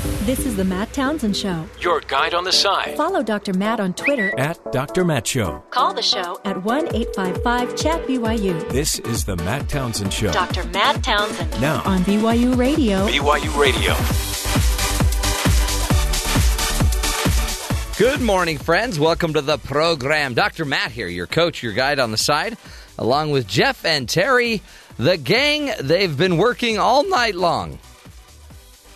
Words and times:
This 0.00 0.46
is 0.46 0.56
the 0.56 0.64
Matt 0.64 0.94
Townsend 0.94 1.36
Show. 1.36 1.66
Your 1.78 2.00
guide 2.00 2.32
on 2.32 2.44
the 2.44 2.52
side. 2.52 2.96
Follow 2.96 3.22
Dr. 3.22 3.52
Matt 3.52 3.80
on 3.80 3.92
Twitter. 3.92 4.32
At 4.38 4.72
Dr. 4.72 5.04
Matt 5.04 5.26
Show. 5.26 5.62
Call 5.70 5.92
the 5.92 6.00
show 6.00 6.40
at 6.46 6.62
1 6.64 6.94
855 6.94 7.76
Chat 7.76 8.06
BYU. 8.06 8.66
This 8.70 8.98
is 9.00 9.26
the 9.26 9.36
Matt 9.36 9.68
Townsend 9.68 10.10
Show. 10.10 10.32
Dr. 10.32 10.64
Matt 10.68 11.04
Townsend. 11.04 11.60
Now 11.60 11.82
on 11.84 12.00
BYU 12.04 12.56
Radio. 12.56 13.06
BYU 13.06 13.60
Radio. 13.60 13.94
Good 17.98 18.22
morning, 18.22 18.56
friends. 18.56 18.98
Welcome 18.98 19.34
to 19.34 19.42
the 19.42 19.58
program. 19.58 20.32
Dr. 20.32 20.64
Matt 20.64 20.92
here, 20.92 21.08
your 21.08 21.26
coach, 21.26 21.62
your 21.62 21.74
guide 21.74 21.98
on 21.98 22.10
the 22.10 22.16
side, 22.16 22.56
along 22.98 23.32
with 23.32 23.46
Jeff 23.46 23.84
and 23.84 24.08
Terry. 24.08 24.62
The 24.96 25.18
gang, 25.18 25.70
they've 25.78 26.16
been 26.16 26.38
working 26.38 26.78
all 26.78 27.06
night 27.06 27.34
long. 27.34 27.78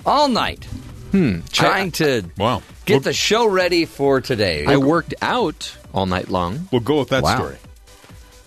All 0.07 0.29
night. 0.29 0.67
Hmm. 1.15 1.41
Trying 1.53 1.93
to 1.93 2.25
Wow. 2.37 2.63
get 2.87 2.95
We'll- 2.95 3.01
the 3.03 3.13
show 3.13 3.47
ready 3.47 3.85
for 3.85 4.21
today. 4.21 4.65
I 4.67 4.79
worked 4.79 5.15
out 5.23 5.71
all 5.93 6.07
night 6.07 6.29
long. 6.29 6.69
We'll 6.73 6.81
go 6.81 6.99
with 6.99 7.11
that 7.11 7.23
Wow. 7.23 7.37
story. 7.37 7.57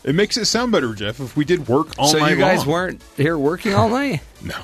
It 0.04 0.16
makes 0.16 0.36
it 0.36 0.46
sound 0.46 0.74
better, 0.74 0.94
Jeff, 0.94 1.22
if 1.22 1.38
we 1.38 1.46
did 1.46 1.70
work 1.70 1.92
all 1.98 2.08
night 2.12 2.12
long. 2.12 2.12
so 2.12 2.20
night 2.20 2.30
you 2.32 2.36
guys 2.38 2.58
long. 2.60 2.68
weren't 2.68 3.02
here 3.16 3.38
working 3.38 3.74
all 3.74 3.88
night? 3.90 4.20
No. 4.42 4.56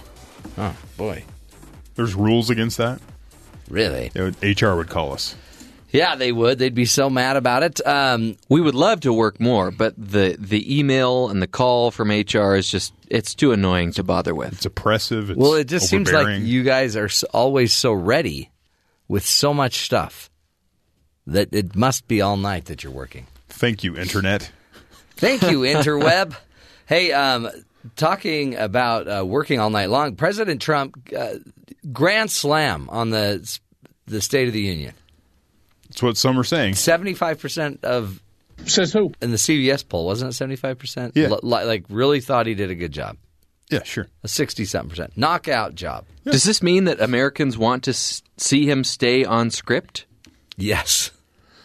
Oh, 0.57 0.75
boy. 0.97 1.23
There's 1.95 2.13
rules 2.13 2.49
against 2.49 2.77
that. 2.77 2.99
Really? 3.69 4.11
Would- 4.15 4.35
HR 4.43 4.75
would 4.75 4.89
call 4.89 5.13
us. 5.13 5.35
Yeah, 5.93 6.15
they 6.15 6.31
would. 6.31 6.57
They'd 6.57 6.73
be 6.73 6.85
so 6.85 7.07
mad 7.07 7.37
about 7.37 7.61
it. 7.61 7.85
Um, 7.85 8.35
We 8.49 8.59
would 8.59 8.73
love 8.73 9.01
to 9.01 9.13
work 9.13 9.39
more, 9.39 9.69
but 9.69 9.93
the 9.95 10.35
the 10.39 10.79
email 10.79 11.29
and 11.29 11.39
the 11.39 11.47
call 11.47 11.91
from 11.91 12.09
HR 12.09 12.55
is 12.55 12.67
just 12.67 12.93
it's 13.09 13.35
too 13.35 13.51
annoying 13.51 13.91
to 13.93 14.03
bother 14.03 14.33
with. 14.33 14.53
It's 14.53 14.65
oppressive. 14.65 15.29
It's 15.29 15.37
well, 15.39 15.53
it 15.53 15.67
just 15.67 15.87
seems 15.87 16.11
like 16.11 16.41
you 16.41 16.63
guys 16.63 16.95
are 16.97 17.09
always 17.31 17.73
so 17.73 17.93
ready 17.93 18.49
with 19.07 19.23
so 19.23 19.53
much 19.53 19.85
stuff 19.85 20.31
that 21.27 21.53
it 21.53 21.75
must 21.75 22.07
be 22.07 22.21
all 22.21 22.37
night 22.37 22.65
that 22.65 22.83
you're 22.83 22.91
working. 22.91 23.27
Thank 23.49 23.83
you, 23.83 23.95
Internet. 23.95 24.51
Thank 25.15 25.43
you, 25.43 25.59
interweb. 25.75 26.35
hey, 26.87 27.11
um, 27.13 27.47
talking 27.95 28.55
about 28.55 29.07
uh, 29.07 29.23
working 29.23 29.59
all 29.59 29.69
night 29.69 29.91
long, 29.91 30.15
President 30.15 30.59
Trump 30.59 30.97
uh, 31.15 31.35
grand 31.91 32.31
slam 32.31 32.89
on 32.89 33.11
the 33.11 33.59
the 34.07 34.21
State 34.21 34.47
of 34.47 34.53
the 34.53 34.61
Union. 34.61 34.95
That's 35.93 36.01
what 36.03 36.17
some 36.17 36.39
are 36.39 36.43
saying. 36.43 36.75
Seventy 36.75 37.13
five 37.13 37.39
percent 37.39 37.83
of 37.83 38.21
Says 38.65 38.93
who? 38.93 39.11
in 39.21 39.31
the 39.31 39.37
CBS 39.37 39.87
poll 39.87 40.05
wasn't 40.05 40.31
it 40.31 40.33
seventy 40.35 40.55
five 40.55 40.77
percent? 40.79 41.13
Yeah. 41.15 41.27
like 41.43 41.85
really 41.89 42.19
thought 42.21 42.45
he 42.47 42.53
did 42.55 42.69
a 42.71 42.75
good 42.75 42.91
job. 42.91 43.17
Yeah, 43.69 43.83
sure. 43.83 44.07
A 44.23 44.27
sixty 44.27 44.65
something 44.65 44.89
percent 44.89 45.17
knockout 45.17 45.75
job. 45.75 46.05
Does 46.25 46.43
this 46.43 46.61
mean 46.63 46.83
that 46.85 46.99
Americans 47.01 47.57
want 47.57 47.83
to 47.83 47.91
s- 47.91 48.21
see 48.37 48.69
him 48.69 48.83
stay 48.83 49.23
on 49.25 49.49
script? 49.51 50.05
Yes, 50.57 51.11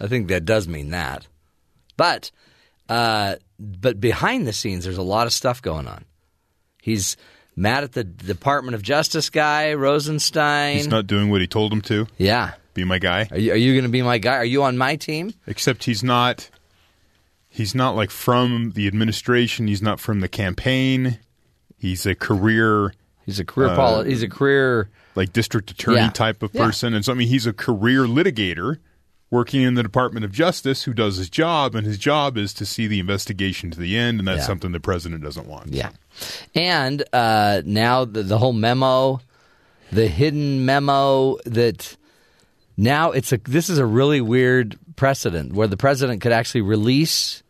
I 0.00 0.06
think 0.06 0.28
that 0.28 0.44
does 0.44 0.66
mean 0.68 0.90
that. 0.90 1.26
But, 1.96 2.30
uh, 2.88 3.36
but 3.58 4.00
behind 4.00 4.46
the 4.46 4.52
scenes, 4.52 4.84
there's 4.84 4.96
a 4.98 5.02
lot 5.02 5.26
of 5.26 5.32
stuff 5.32 5.60
going 5.60 5.86
on. 5.88 6.04
He's 6.80 7.16
mad 7.58 7.84
at 7.84 7.92
the 7.92 8.04
Department 8.04 8.74
of 8.74 8.82
Justice 8.82 9.30
guy, 9.30 9.74
Rosenstein. 9.74 10.76
He's 10.76 10.86
not 10.88 11.06
doing 11.06 11.30
what 11.30 11.40
he 11.40 11.46
told 11.46 11.72
him 11.72 11.80
to. 11.82 12.06
yeah. 12.16 12.52
Be 12.74 12.84
my 12.84 12.98
guy. 13.00 13.26
Are 13.32 13.38
you, 13.38 13.54
you 13.54 13.72
going 13.74 13.82
to 13.84 13.90
be 13.90 14.02
my 14.02 14.18
guy? 14.18 14.36
Are 14.36 14.44
you 14.44 14.62
on 14.62 14.78
my 14.78 14.94
team? 14.94 15.34
Except 15.48 15.82
he's 15.82 16.04
not. 16.04 16.48
He's 17.48 17.74
not 17.74 17.96
like 17.96 18.10
from 18.10 18.70
the 18.76 18.86
administration. 18.86 19.66
He's 19.66 19.82
not 19.82 19.98
from 19.98 20.20
the 20.20 20.28
campaign. 20.28 21.18
He's 21.76 22.06
a 22.06 22.14
career 22.14 22.92
He's 23.26 23.40
a 23.40 23.44
career 23.44 23.68
Uh, 23.70 23.76
poli- 23.76 24.08
He's 24.10 24.22
a 24.22 24.28
career. 24.28 24.88
like 25.16 25.32
district 25.32 25.70
attorney 25.72 25.96
Yeah. 25.96 26.10
type 26.10 26.42
of 26.44 26.50
Yeah. 26.54 26.64
person. 26.66 26.94
And 26.94 27.04
so, 27.04 27.12
I 27.12 27.14
mean, 27.16 27.26
he's 27.28 27.46
a 27.46 27.52
career 27.52 28.04
litigator 28.06 28.78
working 29.30 29.62
in 29.62 29.74
the 29.74 29.82
Department 29.82 30.24
of 30.24 30.32
Justice 30.32 30.84
who 30.84 30.94
does 30.94 31.16
his 31.16 31.28
job, 31.28 31.74
and 31.74 31.86
his 31.86 31.98
job 31.98 32.36
is 32.38 32.54
to 32.54 32.64
see 32.64 32.86
the 32.86 32.98
investigation 32.98 33.70
to 33.70 33.78
the 33.78 33.96
end, 33.96 34.18
and 34.18 34.26
that's 34.28 34.40
Yeah. 34.40 34.46
something 34.46 34.72
the 34.72 34.80
president 34.80 35.22
doesn't 35.22 35.46
want. 35.46 35.68
Yeah. 35.72 35.90
And 36.54 37.04
uh, 37.12 37.62
now 37.64 38.04
the, 38.06 38.22
the 38.22 38.38
whole 38.38 38.52
memo, 38.54 39.20
the 39.92 40.08
hidden 40.08 40.64
memo 40.64 41.36
that 41.44 41.96
now 42.76 43.10
it's 43.10 43.32
a 43.32 43.38
this 43.38 43.68
is 43.68 43.78
a 43.78 43.86
really 43.86 44.20
weird 44.20 44.78
precedent 44.96 45.52
where 45.52 45.66
the 45.68 45.76
president 45.76 46.20
could 46.22 46.32
actually 46.32 46.62
release 46.62 47.42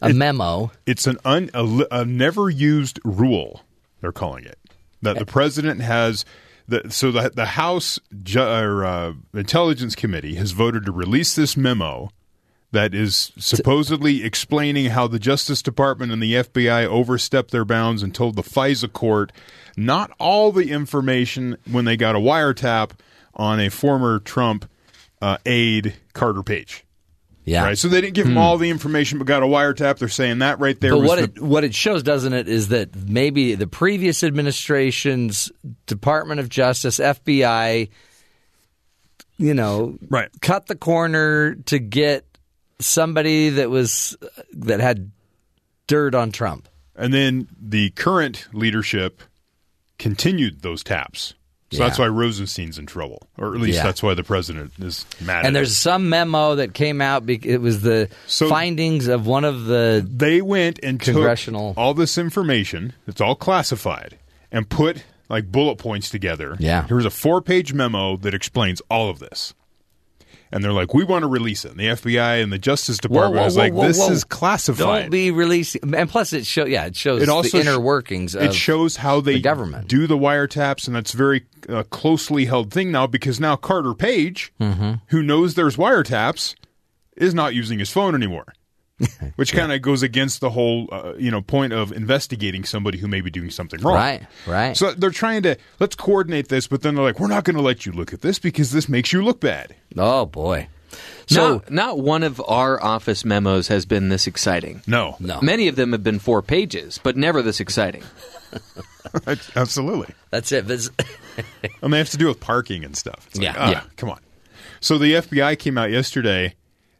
a 0.00 0.12
memo. 0.12 0.70
It's 0.86 1.06
an 1.06 1.18
un, 1.24 1.50
a, 1.54 1.84
a 1.90 2.04
never 2.04 2.48
used 2.50 2.98
rule, 3.04 3.62
they're 4.00 4.12
calling 4.12 4.44
it, 4.44 4.58
that 5.02 5.18
the 5.18 5.26
president 5.26 5.80
has. 5.80 6.24
The, 6.68 6.90
so 6.90 7.10
the, 7.10 7.30
the 7.34 7.44
House 7.46 7.98
Ju- 8.22 8.40
or, 8.40 8.84
uh, 8.84 9.12
Intelligence 9.34 9.94
Committee 9.94 10.36
has 10.36 10.52
voted 10.52 10.86
to 10.86 10.92
release 10.92 11.34
this 11.34 11.56
memo 11.56 12.10
that 12.72 12.94
is 12.94 13.32
supposedly 13.38 14.24
explaining 14.24 14.86
how 14.86 15.06
the 15.06 15.18
Justice 15.18 15.60
Department 15.60 16.10
and 16.10 16.22
the 16.22 16.34
FBI 16.34 16.86
overstepped 16.86 17.50
their 17.50 17.66
bounds 17.66 18.02
and 18.02 18.14
told 18.14 18.34
the 18.34 18.42
FISA 18.42 18.92
court 18.92 19.30
not 19.76 20.10
all 20.18 20.52
the 20.52 20.70
information 20.70 21.56
when 21.70 21.84
they 21.84 21.96
got 21.96 22.16
a 22.16 22.18
wiretap 22.18 22.92
on 23.34 23.60
a 23.60 23.68
former 23.68 24.18
Trump 24.18 24.68
uh, 25.20 25.36
aide, 25.46 25.94
Carter 26.14 26.42
Page. 26.42 26.84
Yeah. 27.44 27.64
Right, 27.64 27.78
so 27.78 27.88
they 27.88 28.00
didn't 28.00 28.14
give 28.14 28.26
him 28.26 28.34
hmm. 28.34 28.38
all 28.38 28.56
the 28.56 28.70
information, 28.70 29.18
but 29.18 29.26
got 29.26 29.42
a 29.42 29.46
wiretap. 29.46 29.98
They're 29.98 30.08
saying 30.08 30.38
that 30.38 30.60
right 30.60 30.78
there 30.78 30.92
But 30.92 31.00
was 31.00 31.08
what 31.08 31.16
the, 31.16 31.24
it 31.24 31.42
what 31.42 31.64
it 31.64 31.74
shows, 31.74 32.02
doesn't 32.02 32.32
it, 32.32 32.48
is 32.48 32.68
that 32.68 32.94
maybe 32.94 33.54
the 33.56 33.66
previous 33.66 34.22
administration's 34.22 35.50
Department 35.86 36.38
of 36.38 36.48
Justice, 36.48 36.98
FBI, 36.98 37.90
you 39.38 39.54
know, 39.54 39.98
Right. 40.08 40.28
cut 40.40 40.66
the 40.66 40.76
corner 40.76 41.56
to 41.66 41.78
get 41.80 42.26
somebody 42.78 43.50
that 43.50 43.70
was 43.70 44.16
that 44.52 44.80
had 44.80 45.10
dirt 45.88 46.14
on 46.14 46.30
Trump. 46.30 46.68
And 46.94 47.12
then 47.12 47.48
the 47.60 47.90
current 47.90 48.46
leadership 48.52 49.22
continued 49.98 50.62
those 50.62 50.84
taps. 50.84 51.34
So 51.72 51.78
Yeah. 51.78 51.86
that's 51.88 51.98
why 51.98 52.06
Rosenstein's 52.06 52.78
in 52.78 52.86
trouble, 52.86 53.26
or 53.38 53.54
at 53.54 53.60
least 53.60 53.78
Yeah. 53.78 53.84
that's 53.84 54.02
why 54.02 54.14
the 54.14 54.22
president 54.22 54.72
is 54.78 55.06
mad. 55.20 55.46
And 55.46 55.56
there's 55.56 55.76
some 55.76 56.08
memo 56.08 56.54
that 56.56 56.74
came 56.74 57.00
out. 57.00 57.24
It 57.28 57.60
was 57.62 57.80
the 57.80 58.08
So- 58.26 58.48
findings 58.48 59.08
of 59.08 59.26
one 59.26 59.44
of 59.44 59.64
the. 59.64 60.06
they 60.08 60.40
went 60.42 60.78
and 60.82 61.00
Congressional- 61.00 61.70
took 61.70 61.78
all 61.78 61.94
this 61.94 62.18
information. 62.18 62.92
It's 63.08 63.20
all 63.20 63.34
classified, 63.34 64.18
and 64.52 64.68
put 64.68 65.02
like 65.30 65.50
bullet 65.50 65.76
points 65.76 66.10
together. 66.10 66.56
Yeah. 66.58 66.86
Here's 66.86 67.06
a 67.06 67.10
four 67.10 67.40
page 67.40 67.72
memo 67.72 68.16
that 68.18 68.34
explains 68.34 68.82
all 68.90 69.08
of 69.08 69.18
this. 69.18 69.54
And 70.54 70.62
they're 70.62 70.72
like, 70.72 70.92
we 70.92 71.02
want 71.02 71.22
to 71.22 71.28
release 71.28 71.64
it. 71.64 71.70
And 71.70 71.80
the 71.80 71.86
FBI 71.86 72.42
and 72.42 72.52
the 72.52 72.58
Justice 72.58 72.98
Department 72.98 73.46
is 73.46 73.56
like, 73.56 73.74
this 73.74 73.98
is 74.10 74.22
classified. 74.22 75.02
Don't 75.04 75.10
be 75.10 75.30
releasing. 75.30 75.94
And 75.94 76.10
plus, 76.10 76.34
it 76.34 76.44
show 76.44 76.66
yeah, 76.66 76.84
it 76.84 76.94
shows 76.94 77.22
it 77.22 77.30
also 77.30 77.56
the 77.58 77.60
inner 77.66 77.80
workings. 77.80 78.34
Of, 78.34 78.42
it 78.42 78.54
shows 78.54 78.96
how 78.96 79.22
they 79.22 79.34
the 79.34 79.40
government. 79.40 79.88
do 79.88 80.06
the 80.06 80.18
wiretaps, 80.18 80.86
and 80.86 80.94
that's 80.94 81.14
a 81.14 81.16
very 81.16 81.46
uh, 81.70 81.84
closely 81.84 82.44
held 82.44 82.70
thing 82.70 82.92
now 82.92 83.06
because 83.06 83.40
now 83.40 83.56
Carter 83.56 83.94
Page, 83.94 84.52
Mm-hmm. 84.60 84.92
who 85.06 85.22
knows 85.22 85.54
there's 85.54 85.76
wiretaps, 85.76 86.54
is 87.16 87.32
not 87.34 87.54
using 87.54 87.78
his 87.78 87.90
phone 87.90 88.14
anymore. 88.14 88.52
Which 89.36 89.52
kind 89.52 89.72
of 89.72 89.82
goes 89.82 90.02
against 90.02 90.40
the 90.40 90.50
whole, 90.50 90.88
uh, 90.92 91.14
you 91.18 91.30
know, 91.30 91.42
point 91.42 91.72
of 91.72 91.92
investigating 91.92 92.64
somebody 92.64 92.98
who 92.98 93.08
may 93.08 93.20
be 93.20 93.30
doing 93.30 93.50
something 93.50 93.80
wrong. 93.80 93.94
Right, 93.96 94.26
right. 94.46 94.76
So 94.76 94.92
they're 94.92 95.10
trying 95.10 95.42
to 95.42 95.56
let's 95.80 95.96
coordinate 95.96 96.48
this, 96.48 96.68
but 96.68 96.82
then 96.82 96.94
they're 96.94 97.04
like, 97.04 97.18
we're 97.18 97.26
not 97.28 97.44
going 97.44 97.56
to 97.56 97.62
let 97.62 97.84
you 97.84 97.92
look 97.92 98.12
at 98.12 98.20
this 98.20 98.38
because 98.38 98.70
this 98.70 98.88
makes 98.88 99.12
you 99.12 99.22
look 99.24 99.40
bad. 99.40 99.74
Oh 99.96 100.26
boy. 100.26 100.68
So 101.26 101.54
not, 101.54 101.70
not 101.70 101.98
one 102.00 102.22
of 102.22 102.40
our 102.46 102.82
office 102.82 103.24
memos 103.24 103.68
has 103.68 103.86
been 103.86 104.08
this 104.10 104.26
exciting. 104.26 104.82
No, 104.86 105.16
no, 105.18 105.40
Many 105.40 105.68
of 105.68 105.76
them 105.76 105.92
have 105.92 106.04
been 106.04 106.18
four 106.18 106.42
pages, 106.42 107.00
but 107.02 107.16
never 107.16 107.40
this 107.42 107.60
exciting. 107.60 108.02
absolutely. 109.56 110.14
that's 110.30 110.52
it. 110.52 110.66
But 110.68 110.88
And 111.82 111.92
they 111.92 111.98
have 111.98 112.10
to 112.10 112.16
do 112.18 112.26
with 112.28 112.40
parking 112.40 112.84
and 112.84 112.96
stuff. 112.96 113.26
It's 113.28 113.38
like, 113.38 113.44
Yeah. 113.46 113.54
ah, 113.56 113.70
Yeah. 113.70 113.82
Come 113.96 114.10
on. 114.10 114.20
So 114.80 114.98
the 114.98 115.14
FBI 115.14 115.58
came 115.58 115.78
out 115.78 115.90
yesterday 115.90 116.54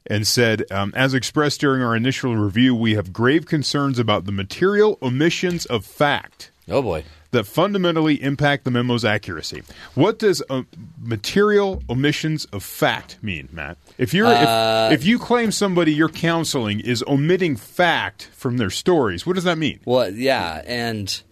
and 0.07 0.27
said, 0.27 0.65
um, 0.71 0.93
as 0.97 1.15
expressed 1.15 1.61
during 1.61 1.83
our 1.83 1.95
initial 1.97 2.37
review, 2.37 2.75
we 2.75 2.95
have 2.95 3.13
grave 3.13 3.47
concerns 3.47 3.99
about 3.99 4.25
the 4.25 4.33
material 4.33 4.99
omissions 5.03 5.65
of 5.67 5.85
fact 5.85 6.51
oh 6.69 6.83
boy. 6.83 7.05
that 7.31 7.45
fundamentally 7.47 8.21
impact 8.23 8.65
the 8.65 8.71
memo's 8.71 9.05
accuracy. 9.05 9.63
What 9.95 10.19
does 10.19 10.43
uh, 10.51 10.63
material 11.01 11.83
omissions 11.89 12.45
of 12.47 12.63
fact 12.63 13.19
mean, 13.23 13.49
Matt? 13.53 13.79
If 13.99 14.13
you're 14.13 14.27
Uh, 14.27 14.89
if, 14.91 15.01
if 15.01 15.07
you 15.07 15.19
claim 15.19 15.51
somebody 15.53 15.95
you're 15.95 16.09
counseling 16.09 16.81
is 16.81 17.03
omitting 17.07 17.57
fact 17.57 18.29
from 18.33 18.57
their 18.59 18.71
stories, 18.71 19.25
what 19.27 19.35
does 19.35 19.45
that 19.45 19.59
mean? 19.59 19.81
Well, 19.85 20.11
yeah, 20.13 20.63
and 20.67 21.23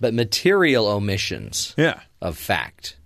but 0.00 0.12
material 0.14 0.86
omissions 0.88 1.74
Yeah. 1.76 2.00
of 2.20 2.36
fact. 2.36 2.96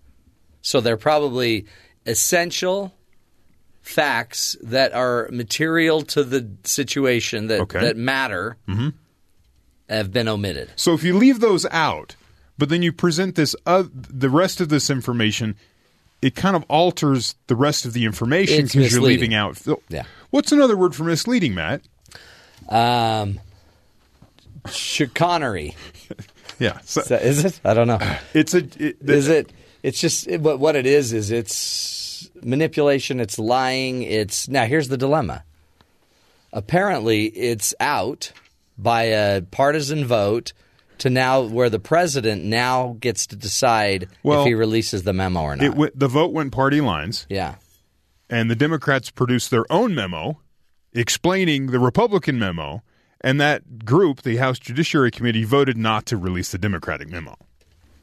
So 0.63 0.81
they're 0.81 0.97
probably 0.97 1.67
essential 2.07 2.93
facts 3.83 4.57
that 4.63 4.93
are 4.93 5.29
material 5.33 6.03
to 6.03 6.23
the 6.25 6.49
situation 6.65 7.47
that 7.49 7.61
Okay. 7.61 7.81
that 7.81 7.97
matter 7.97 8.57
have 9.89 10.13
been 10.13 10.29
omitted. 10.29 10.71
So 10.77 10.95
if 10.95 11.03
you 11.03 11.17
leave 11.17 11.41
those 11.41 11.67
out, 11.71 12.15
but 12.59 12.69
then 12.69 12.83
you 12.83 12.93
present 12.93 13.35
this 13.35 13.57
uh, 13.67 13.85
the 13.93 14.31
rest 14.31 14.61
of 14.61 14.69
this 14.69 14.91
information 14.91 15.57
it 16.23 16.35
kind 16.37 16.55
of 16.55 16.63
alters 16.69 17.35
the 17.47 17.57
rest 17.57 17.87
of 17.87 17.95
the 17.95 18.05
information 18.05 18.67
because 18.67 18.93
you're 18.93 19.01
leaving 19.01 19.33
out. 19.33 19.59
Yeah. 19.89 20.03
What's 20.29 20.53
another 20.53 20.77
word 20.77 20.95
for 20.95 21.05
misleading, 21.05 21.55
Matt? 21.55 21.81
Um, 22.69 23.41
chicanery. 24.69 25.77
Yeah. 26.59 26.79
So 26.85 27.01
Is, 27.01 27.09
that- 27.09 27.23
is 27.23 27.45
it? 27.47 27.61
I 27.65 27.73
don't 27.73 27.87
know. 27.87 27.99
it's 28.35 28.53
a. 28.53 28.59
It, 28.59 28.99
Is 29.01 29.29
it? 29.29 29.51
It's 29.83 29.99
just 29.99 30.29
it, 30.29 30.43
what 30.43 30.59
what 30.61 30.77
it 30.77 30.85
is. 30.85 31.15
Is 31.15 31.31
it's 31.31 31.57
manipulation. 32.45 33.21
It's 33.21 33.39
lying. 33.39 34.03
It's 34.03 34.49
now. 34.49 34.65
Here's 34.67 34.89
the 34.89 34.97
dilemma. 34.97 35.45
Apparently, 36.53 37.27
it's 37.27 37.75
out 37.81 38.33
by 38.77 39.05
a 39.05 39.43
partisan 39.43 40.05
vote 40.05 40.53
to 40.99 41.11
now 41.11 41.43
where 41.43 41.71
the 41.71 41.79
president 41.79 42.45
now 42.45 42.97
gets 43.01 43.27
to 43.29 43.37
decide 43.37 44.09
Well, 44.23 44.41
if 44.41 44.47
he 44.47 44.55
releases 44.55 45.03
the 45.03 45.13
memo 45.13 45.43
or 45.43 45.57
not. 45.57 45.65
It 45.65 45.75
went, 45.75 45.99
the 45.99 46.09
vote 46.09 46.33
went 46.33 46.53
party 46.53 46.81
lines, 46.81 47.27
yeah. 47.29 47.57
and 48.29 48.51
the 48.51 48.57
Democrats 48.57 49.11
produced 49.11 49.51
their 49.51 49.71
own 49.73 49.95
memo 49.95 50.41
explaining 50.93 51.69
the 51.69 51.79
Republican 51.79 52.39
memo, 52.39 52.83
and 53.21 53.41
that 53.41 53.85
group, 53.85 54.23
the 54.23 54.37
House 54.37 54.59
Judiciary 54.59 55.11
Committee, 55.11 55.45
voted 55.45 55.77
not 55.77 56.07
to 56.07 56.17
release 56.17 56.51
the 56.53 56.59
Democratic 56.59 57.09
memo. 57.09 57.37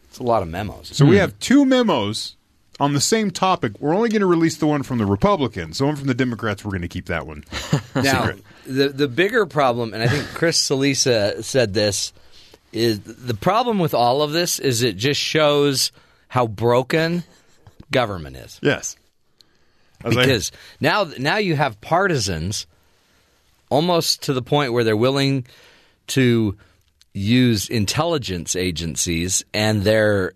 It's 0.05 0.19
a 0.19 0.23
lot 0.23 0.41
of 0.41 0.47
memos. 0.47 0.89
So 0.95 1.05
we 1.05 1.11
hmm. 1.11 1.17
have 1.17 1.37
two 1.39 1.65
memos 1.65 2.36
on 2.79 2.94
the 2.94 3.01
same 3.01 3.31
topic. 3.31 3.74
We're 3.79 3.95
only 3.95 4.09
going 4.09 4.21
to 4.21 4.27
release 4.27 4.57
the 4.57 4.68
one 4.68 4.83
from 4.83 4.97
the 4.97 5.06
Republicans. 5.06 5.79
The 5.79 5.85
one 5.85 5.95
from 5.95 6.07
the 6.07 6.13
Democrats, 6.13 6.63
we're 6.63 6.71
going 6.71 6.81
to 6.81 6.88
keep 6.88 7.07
that 7.07 7.25
one. 7.25 7.44
Now, 7.95 8.31
the 8.68 8.89
the 8.89 9.07
bigger 9.07 9.47
problem, 9.47 9.91
and 9.94 10.03
I 10.03 10.07
think 10.07 10.27
Chris 10.35 10.63
Cillizza 10.63 11.44
said 11.44 11.74
this, 11.74 12.13
is 12.71 13.00
the 13.00 13.33
problem 13.33 13.79
with 13.79 13.95
all 13.95 14.21
of 14.21 14.33
this 14.33 14.59
is 14.59 14.83
it 14.83 14.97
just 14.97 15.19
shows 15.19 15.91
how 16.27 16.45
broken 16.45 17.24
government 17.91 18.35
is. 18.35 18.59
Yes. 18.62 18.95
I 20.03 20.09
Because 20.09 20.51
now 20.80 21.09
now 21.18 21.38
you 21.38 21.56
have 21.56 21.81
partisans 21.81 22.68
almost 23.69 24.23
to 24.23 24.33
the 24.33 24.44
point 24.44 24.73
where 24.73 24.83
they're 24.83 24.95
willing 24.95 25.47
to 26.07 26.56
use 27.13 27.68
intelligence 27.68 28.56
agencies 28.56 29.44
and 29.53 29.81
their 29.81 30.33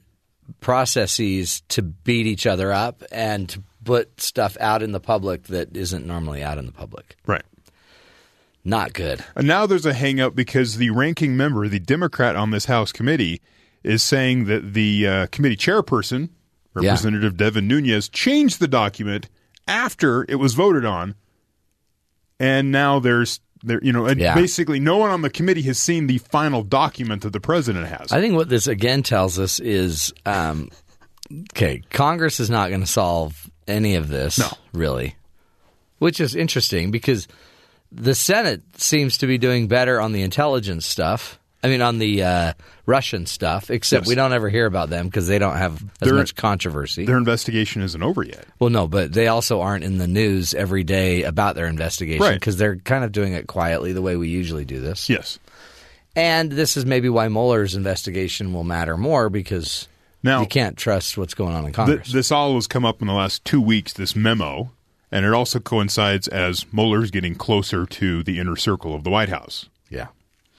processes 0.59 1.61
to 1.69 1.81
beat 1.81 2.27
each 2.27 2.45
other 2.45 2.71
up 2.71 3.03
and 3.11 3.49
to 3.49 3.63
put 3.83 4.21
stuff 4.21 4.57
out 4.59 4.83
in 4.83 4.91
the 4.91 4.99
public 4.99 5.43
that 5.43 5.75
isn't 5.75 6.05
normally 6.05 6.43
out 6.43 6.57
in 6.57 6.65
the 6.65 6.71
public. 6.71 7.15
right. 7.25 7.43
Not 8.63 8.93
good. 8.93 9.25
And 9.35 9.47
now 9.47 9.65
there's 9.65 9.87
a 9.87 9.93
hang 9.93 10.19
up 10.19 10.35
because 10.35 10.77
the 10.77 10.91
ranking 10.91 11.35
member, 11.35 11.67
the 11.67 11.79
Democrat 11.79 12.35
on 12.35 12.51
this 12.51 12.65
House 12.65 12.91
committee, 12.91 13.41
is 13.83 14.03
saying 14.03 14.45
that 14.45 14.73
the 14.75 15.07
uh, 15.07 15.27
committee 15.31 15.55
chairperson, 15.57 16.29
Yeah. 16.75 16.91
Representative 16.91 17.35
Devin 17.37 17.67
Nunes, 17.67 18.07
changed 18.07 18.59
the 18.59 18.67
document 18.67 19.29
after 19.67 20.27
it 20.29 20.35
was 20.35 20.53
voted 20.53 20.85
on, 20.85 21.15
and 22.39 22.71
now 22.71 22.99
there's 22.99 23.39
there 23.63 23.79
you 23.83 23.91
know 23.93 24.09
Yeah. 24.09 24.35
basically 24.35 24.79
no 24.79 24.97
one 24.97 25.11
on 25.11 25.21
the 25.21 25.29
committee 25.29 25.61
has 25.63 25.77
seen 25.79 26.07
the 26.07 26.17
final 26.19 26.63
document 26.63 27.21
that 27.23 27.33
the 27.33 27.39
president 27.39 27.87
has. 27.87 28.11
I 28.11 28.19
think 28.21 28.35
what 28.35 28.49
this 28.49 28.67
again 28.67 29.03
tells 29.03 29.37
us 29.39 29.59
is 29.59 30.13
um, 30.25 30.69
okay, 31.53 31.81
Congress 31.91 32.39
is 32.39 32.49
not 32.49 32.69
going 32.69 32.81
to 32.81 32.87
solve 32.87 33.49
any 33.67 33.95
of 33.95 34.07
this, 34.07 34.39
No. 34.39 34.47
really, 34.73 35.15
which 35.99 36.19
is 36.19 36.35
interesting 36.35 36.91
because 36.91 37.27
the 37.91 38.15
Senate 38.15 38.61
seems 38.77 39.17
to 39.19 39.27
be 39.27 39.37
doing 39.37 39.67
better 39.67 39.99
on 40.01 40.11
the 40.13 40.21
intelligence 40.21 40.85
stuff. 40.85 41.39
I 41.63 41.67
mean, 41.67 41.81
on 41.81 41.99
the 41.99 42.23
uh, 42.23 42.53
Russian 42.87 43.25
stuff, 43.27 43.69
except 43.69 44.05
Yes. 44.05 44.09
we 44.09 44.15
don't 44.15 44.33
ever 44.33 44.49
hear 44.49 44.65
about 44.65 44.89
them 44.89 45.05
because 45.05 45.27
they 45.27 45.37
don't 45.37 45.57
have 45.57 45.75
as 46.01 46.07
They're- 46.07 46.13
much 46.15 46.35
controversy. 46.35 47.05
Their 47.05 47.17
investigation 47.17 47.83
isn't 47.83 48.01
over 48.01 48.23
yet. 48.23 48.45
Well, 48.59 48.71
no, 48.71 48.87
but 48.87 49.13
they 49.13 49.27
also 49.27 49.61
aren't 49.61 49.83
in 49.83 49.97
the 49.99 50.07
news 50.07 50.53
every 50.55 50.83
day 50.83 51.21
about 51.23 51.55
their 51.55 51.67
investigation 51.67 52.21
Right. 52.23 52.33
because 52.33 52.57
they're 52.57 52.77
kind 52.77 53.03
of 53.03 53.11
doing 53.11 53.33
it 53.33 53.45
quietly 53.47 53.93
the 53.93 54.01
way 54.01 54.15
we 54.15 54.27
usually 54.29 54.65
do 54.65 54.79
this. 54.81 55.07
Yes. 55.09 55.37
And 56.15 56.51
this 56.51 56.75
is 56.77 56.85
maybe 56.85 57.09
why 57.09 57.27
Mueller's 57.29 57.75
investigation 57.75 58.53
will 58.53 58.63
matter 58.63 58.97
more 58.97 59.29
because 59.29 59.87
Now- 60.23 60.41
you 60.41 60.47
can't 60.47 60.77
trust 60.77 61.17
what's 61.17 61.33
going 61.33 61.53
on 61.53 61.59
in 61.59 61.65
Th- 61.67 61.75
Congress. 61.75 62.11
this 62.11 62.31
all 62.31 62.55
has 62.55 62.67
come 62.67 62.85
up 62.85 63.01
in 63.01 63.07
the 63.07 63.13
last 63.13 63.45
two 63.45 63.61
weeks. 63.61 63.93
This 63.93 64.15
memo, 64.15 64.71
and 65.11 65.25
it 65.25 65.33
also 65.33 65.59
coincides 65.59 66.27
as 66.27 66.65
Mueller's 66.73 67.11
getting 67.11 67.35
closer 67.35 67.85
to 67.85 68.23
the 68.23 68.39
inner 68.39 68.55
circle 68.55 68.93
of 68.95 69.03
the 69.03 69.09
White 69.11 69.29
House. 69.29 69.67
yeah. 69.89 70.07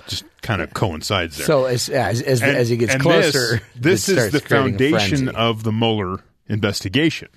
Just 0.09 0.25
kind 0.43 0.61
of 0.61 0.75
coincides 0.75 1.37
there. 1.37 1.47
So 1.47 1.65
as 1.65 1.89
as, 1.89 2.21
as, 2.23 2.43
And- 2.43 2.57
as 2.57 2.69
he 2.69 2.77
gets 2.77 2.97
closer, 2.97 3.61
this, 3.75 4.07
this 4.07 4.09
it 4.09 4.19
is 4.19 4.29
starts 4.29 4.33
the 4.33 4.49
foundation 4.49 5.29
of 5.29 5.63
the 5.63 5.73
Mueller 5.73 6.21
investigation, 6.49 7.29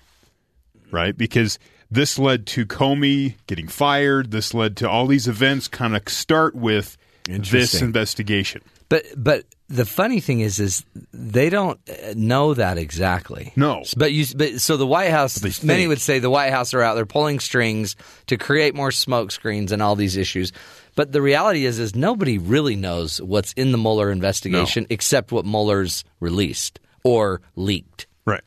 right? 0.92 1.18
Because 1.18 1.60
this 1.92 2.18
led 2.18 2.48
to 2.48 2.66
Comey 2.66 3.36
getting 3.48 3.68
fired. 3.68 4.32
This 4.32 4.54
led 4.54 4.78
to 4.78 4.90
all 4.90 5.08
these 5.08 5.28
events. 5.28 5.68
Kind 5.68 5.96
of 5.96 6.08
start 6.10 6.56
with 6.56 6.98
this 7.26 7.82
investigation. 7.82 8.62
But 8.90 9.06
but 9.18 9.46
the 9.68 9.86
funny 9.86 10.20
thing 10.20 10.42
is, 10.42 10.60
is 10.60 10.86
they 11.12 11.50
don't 11.50 11.80
uh, 11.90 12.14
know 12.16 12.54
that 12.54 12.78
exactly. 12.78 13.52
No. 13.56 13.84
but 13.98 14.12
you 14.12 14.26
but 14.36 14.62
so 14.62 14.78
the 14.78 14.86
White 14.86 15.10
House. 15.10 15.42
Many 15.42 15.58
think. 15.58 15.90
would 15.90 16.02
say 16.02 16.20
the 16.20 16.30
White 16.30 16.52
House 16.52 16.74
are 16.74 16.82
out 16.82 16.94
there 16.94 17.06
pulling 17.06 17.40
strings 17.40 17.96
to 18.28 18.38
create 18.38 18.76
more 18.76 18.92
smoke 18.92 19.32
screens 19.32 19.72
and 19.72 19.82
all 19.82 19.96
these 19.96 20.18
issues. 20.18 20.52
But 20.96 21.12
the 21.12 21.22
reality 21.22 21.66
is, 21.66 21.78
is 21.78 21.94
nobody 21.96 22.38
really 22.38 22.76
knows 22.76 23.22
what's 23.22 23.52
in 23.54 23.72
the 23.72 23.78
Mueller 23.78 24.10
investigation 24.12 24.88
except 24.90 25.32
what 25.32 25.46
Mueller's 25.46 26.04
released 26.20 26.80
or 27.04 27.42
leaked. 27.56 28.08
Right. 28.26 28.44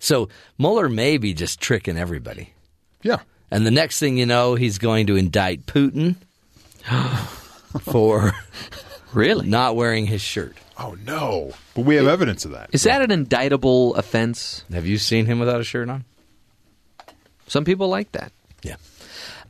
So 0.00 0.28
Mueller 0.58 0.88
may 0.88 1.18
be 1.18 1.34
just 1.34 1.60
tricking 1.60 1.98
everybody. 1.98 2.54
Yeah. 3.02 3.18
And 3.50 3.66
the 3.66 3.70
next 3.70 3.98
thing 4.00 4.16
you 4.16 4.26
know, 4.26 4.54
he's 4.54 4.78
going 4.78 5.06
to 5.08 5.16
indict 5.16 5.66
Putin 5.66 6.16
for 7.80 8.32
Really? 9.12 9.46
not 9.46 9.76
wearing 9.76 10.06
his 10.06 10.20
shirt. 10.22 10.56
Oh 10.78 10.94
no! 11.06 11.52
But 11.74 11.86
we 11.86 11.96
have 11.96 12.06
evidence 12.06 12.44
of 12.44 12.50
that. 12.50 12.68
Is 12.72 12.82
that 12.82 13.00
an 13.00 13.10
indictable 13.10 13.94
offense? 13.94 14.62
Have 14.70 14.84
you 14.86 14.98
seen 14.98 15.24
him 15.24 15.38
without 15.38 15.58
a 15.58 15.64
shirt 15.64 15.88
on? 15.88 16.04
Some 17.46 17.64
people 17.64 17.88
like 17.88 18.12
that. 18.12 18.30
Yeah. 18.62 18.76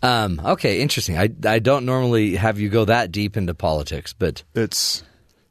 Um, 0.02 0.40
okay, 0.44 0.80
interesting. 0.80 1.16
I, 1.18 1.28
I 1.44 1.58
don't 1.58 1.84
normally 1.86 2.36
have 2.36 2.58
you 2.58 2.68
go 2.68 2.84
that 2.86 3.12
deep 3.12 3.36
into 3.36 3.54
politics, 3.54 4.12
but 4.12 4.42
It's 4.54 5.02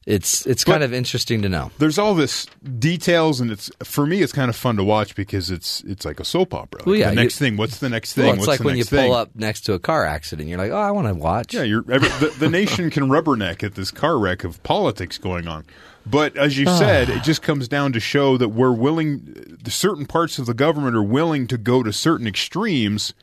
it's 0.05 0.45
it's 0.45 0.63
kind 0.63 0.83
of 0.83 0.93
interesting 0.93 1.41
to 1.41 1.49
know. 1.49 1.71
there's 1.79 1.97
all 1.97 2.13
this 2.13 2.45
details, 2.77 3.41
and 3.41 3.49
it's 3.49 3.71
for 3.83 4.05
me, 4.05 4.21
it's 4.21 4.31
kind 4.33 4.49
of 4.49 4.55
fun 4.55 4.75
to 4.77 4.83
watch 4.83 5.15
because 5.15 5.49
it's 5.49 5.81
it's 5.85 6.05
like 6.05 6.19
a 6.19 6.23
soap 6.25 6.53
opera. 6.53 6.81
Like 6.81 6.85
Well, 6.85 6.95
yeah, 6.95 7.09
the 7.09 7.15
next 7.15 7.41
you- 7.41 7.45
thing. 7.47 7.57
What's 7.57 7.79
the 7.79 7.89
next 7.89 8.13
thing? 8.13 8.25
Well, 8.25 8.33
it's 8.35 8.39
What's 8.45 8.59
like 8.59 8.65
when 8.65 8.75
you 8.75 8.81
next 8.81 8.89
pull 8.91 8.99
thing? 8.99 9.13
up 9.13 9.31
next 9.35 9.61
to 9.61 9.73
a 9.73 9.79
car 9.79 10.05
accident. 10.05 10.47
You're 10.47 10.59
like, 10.59 10.69
oh, 10.71 10.77
I 10.77 10.91
want 10.91 11.07
to 11.07 11.15
watch. 11.15 11.55
Yeah, 11.55 11.63
you're 11.63 11.83
every, 11.91 12.07
the, 12.19 12.35
the 12.37 12.49
nation 12.49 12.91
can 12.91 13.05
rubberneck 13.09 13.63
at 13.63 13.73
this 13.73 13.89
car 13.89 14.19
wreck 14.19 14.43
of 14.43 14.61
politics 14.61 15.17
going 15.17 15.47
on. 15.47 15.65
But 16.05 16.37
as 16.37 16.55
you 16.55 16.67
said, 16.67 17.09
it 17.09 17.23
just 17.23 17.41
comes 17.41 17.67
down 17.67 17.93
to 17.93 17.99
show 17.99 18.37
that 18.37 18.49
we're 18.49 18.73
willing. 18.73 19.57
Certain 19.67 20.05
parts 20.05 20.37
of 20.37 20.45
the 20.45 20.53
government 20.53 20.95
are 20.95 21.01
willing 21.01 21.47
to 21.47 21.57
go 21.57 21.81
to 21.81 21.91
certain 21.91 22.27
extremes 22.27 23.15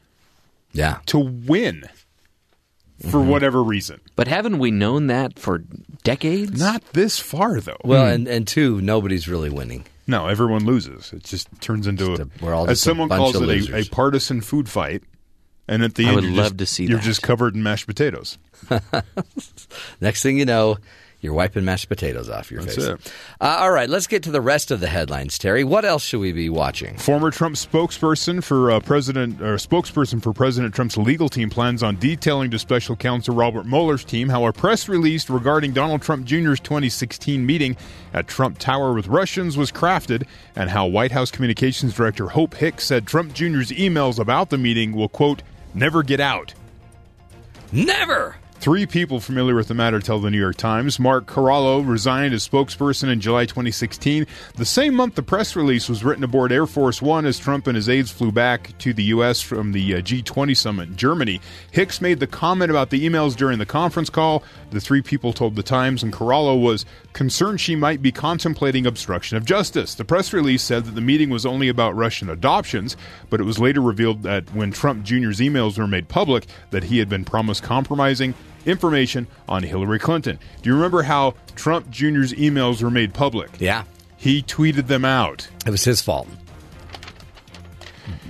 yeah. 0.73 0.99
to 1.07 1.19
win 1.19 1.85
for 3.01 3.19
Mm-hmm. 3.19 3.29
whatever 3.31 3.63
reason. 3.65 4.01
But 4.15 4.29
haven't 4.29 4.59
we 4.61 4.71
known 4.71 5.09
that 5.09 5.39
for 5.39 5.59
decades? 6.05 6.59
Not 6.61 6.85
this 6.93 7.19
far, 7.19 7.61
though. 7.61 7.77
Well, 7.85 8.07
and 8.07 8.29
and 8.29 8.47
two, 8.47 8.81
nobody's 8.81 9.27
really 9.29 9.51
winning. 9.51 9.85
no, 10.07 10.29
everyone 10.29 10.65
loses. 10.65 11.13
It 11.13 11.25
just 11.25 11.49
turns 11.61 11.87
into 11.89 12.17
Just 12.17 12.21
a, 12.21 12.25
a- 12.25 12.45
we're 12.45 12.55
all 12.55 12.65
as 12.65 12.77
just 12.79 12.87
a 12.87 12.91
someone 12.91 13.09
bunch 13.09 13.19
calls 13.33 13.35
of 13.37 13.49
it, 13.51 13.71
a, 13.71 13.77
a 13.79 13.85
partisan 13.87 14.41
food 14.41 14.69
fight. 14.69 15.03
And 15.69 15.83
at 15.85 15.95
the 15.95 16.05
I 16.05 16.09
end, 16.09 16.15
would 16.17 16.25
you're 16.25 16.33
love 16.35 16.57
just, 16.57 16.59
to 16.59 16.67
see 16.67 16.85
You're 16.87 16.99
that. 16.99 17.05
just 17.05 17.23
covered 17.23 17.55
in 17.55 17.63
mashed 17.63 17.87
potatoes. 17.87 18.37
Next 20.01 20.23
thing 20.23 20.39
you 20.39 20.45
know, 20.45 20.77
you're 21.23 21.33
wiping 21.33 21.65
mashed 21.65 21.89
potatoes 21.89 22.29
off 22.29 22.51
your 22.51 22.63
That's 22.63 22.75
face. 22.75 22.85
it. 22.85 23.13
Uh, 23.41 23.59
all 23.61 23.71
right, 23.71 23.89
let's 23.89 24.09
get 24.09 24.25
to 24.25 24.33
the 24.33 24.41
rest 24.41 24.73
of 24.73 24.81
the 24.81 24.89
headlines, 24.89 25.39
Terry. 25.39 25.63
What 25.63 25.85
else 25.85 26.03
should 26.05 26.19
we 26.19 26.33
be 26.33 26.51
watching? 26.51 26.99
Former 26.99 27.31
Trump 27.31 27.55
spokesperson 27.55 28.43
for 28.43 28.73
uh, 28.73 28.81
President 28.81 29.41
or 29.41 29.55
spokesperson 29.55 30.21
for 30.21 30.33
President 30.33 30.75
Trump's 30.75 30.97
legal 30.97 31.29
team 31.29 31.49
plans 31.49 31.83
on 31.85 31.97
detailing 31.97 32.51
to 32.51 32.59
Special 32.59 32.97
Counsel 32.97 33.37
Robert 33.37 33.67
Mueller's 33.67 34.05
team 34.05 34.29
how 34.29 34.45
a 34.47 34.53
press 34.53 34.89
release 34.89 35.31
regarding 35.31 35.73
Donald 35.73 36.03
Trump 36.03 36.27
Jr.'s 36.27 36.59
2016 36.59 37.47
meeting 37.47 37.77
at 38.13 38.27
Trump 38.27 38.59
Tower 38.59 38.93
with 38.93 39.07
Russians 39.07 39.57
was 39.57 39.71
crafted, 39.71 40.27
and 40.57 40.69
how 40.71 40.87
White 40.87 41.13
House 41.13 41.31
Communications 41.31 41.95
Director 41.95 42.29
Hope 42.29 42.55
Hicks 42.55 42.85
said 42.85 43.07
Trump 43.07 43.33
Jr.'s 43.33 43.71
emails 43.71 44.19
about 44.19 44.51
the 44.51 44.59
meeting 44.59 44.93
will 44.93 45.09
quote 45.09 45.43
never 45.73 46.03
get 46.03 46.19
out. 46.19 46.53
Never. 47.71 48.37
Three 48.63 48.87
people 48.87 49.19
familiar 49.19 49.57
with 49.57 49.67
the 49.67 49.75
matter 49.75 49.99
tell 49.99 50.21
the 50.21 50.31
New 50.31 50.39
York 50.39 50.55
Times. 50.55 51.01
Mark 51.01 51.27
Corallo 51.27 51.85
resigned 51.85 52.33
as 52.33 52.47
spokesperson 52.47 53.11
in 53.11 53.21
July 53.21 53.45
2016. 53.45 54.25
The 54.55 54.65
same 54.65 54.95
month, 54.95 55.17
the 55.17 55.23
press 55.25 55.57
release 55.57 55.89
was 55.89 56.05
written 56.05 56.23
aboard 56.23 56.53
Air 56.53 56.69
Force 56.69 57.03
One 57.03 57.27
as 57.27 57.41
Trump 57.41 57.67
and 57.67 57.75
his 57.75 57.89
aides 57.89 58.13
flew 58.13 58.31
back 58.31 58.79
to 58.79 58.93
the 58.93 59.03
U.S. 59.03 59.41
from 59.41 59.73
the 59.73 59.97
uh, 59.97 59.99
G20 59.99 60.57
summit 60.57 60.91
in 60.91 60.97
Germany. 60.97 61.41
Hicks 61.73 62.01
made 62.01 62.21
the 62.21 62.29
comment 62.29 62.71
about 62.71 62.91
the 62.91 63.05
emails 63.05 63.35
during 63.35 63.59
the 63.59 63.67
conference 63.67 64.09
call. 64.09 64.45
The 64.71 64.81
three 64.81 65.03
people 65.03 65.33
told 65.33 65.57
the 65.57 65.65
Times, 65.65 66.05
and 66.05 66.13
Corallo 66.13 66.57
was 66.57 66.87
concerned 67.15 67.61
she 67.61 67.75
might 67.75 68.01
be 68.01 68.13
contemplating 68.13 68.87
obstruction 68.87 69.37
of 69.37 69.45
justice. 69.45 69.97
The 69.97 70.05
press 70.05 70.33
release 70.33 70.63
said 70.63 70.85
that 70.85 70.95
the 70.95 71.01
meeting 71.01 71.31
was 71.31 71.45
only 71.45 71.69
about 71.69 71.97
Russian 71.97 72.31
adoptions, 72.31 72.97
but 73.29 73.41
it 73.41 73.45
was 73.45 73.59
later 73.59 73.81
revealed 73.81 74.23
that 74.23 74.55
when 74.55 74.71
Trump 74.71 75.03
Jr.'s 75.03 75.41
emails 75.41 75.79
were 75.79 75.89
made 75.89 76.07
public, 76.07 76.47
that 76.71 76.85
he 76.85 76.99
had 76.99 77.09
been 77.09 77.25
promised 77.25 77.65
compromising 77.65 78.37
information 78.67 79.27
on 79.49 79.63
Hillary 79.63 79.99
Clinton. 79.99 80.39
Do 80.63 80.69
you 80.71 80.75
remember 80.75 81.03
how 81.03 81.35
Trump 81.55 81.91
Jr.'s 81.91 82.33
emails 82.33 82.83
were 82.83 82.91
made 82.91 83.15
public? 83.15 83.51
Yeah. 83.59 83.85
He 84.17 84.43
tweeted 84.43 84.87
them 84.87 85.05
out. 85.05 85.49
It 85.67 85.71
was 85.71 85.85
his 85.85 86.01
fault. 86.01 86.29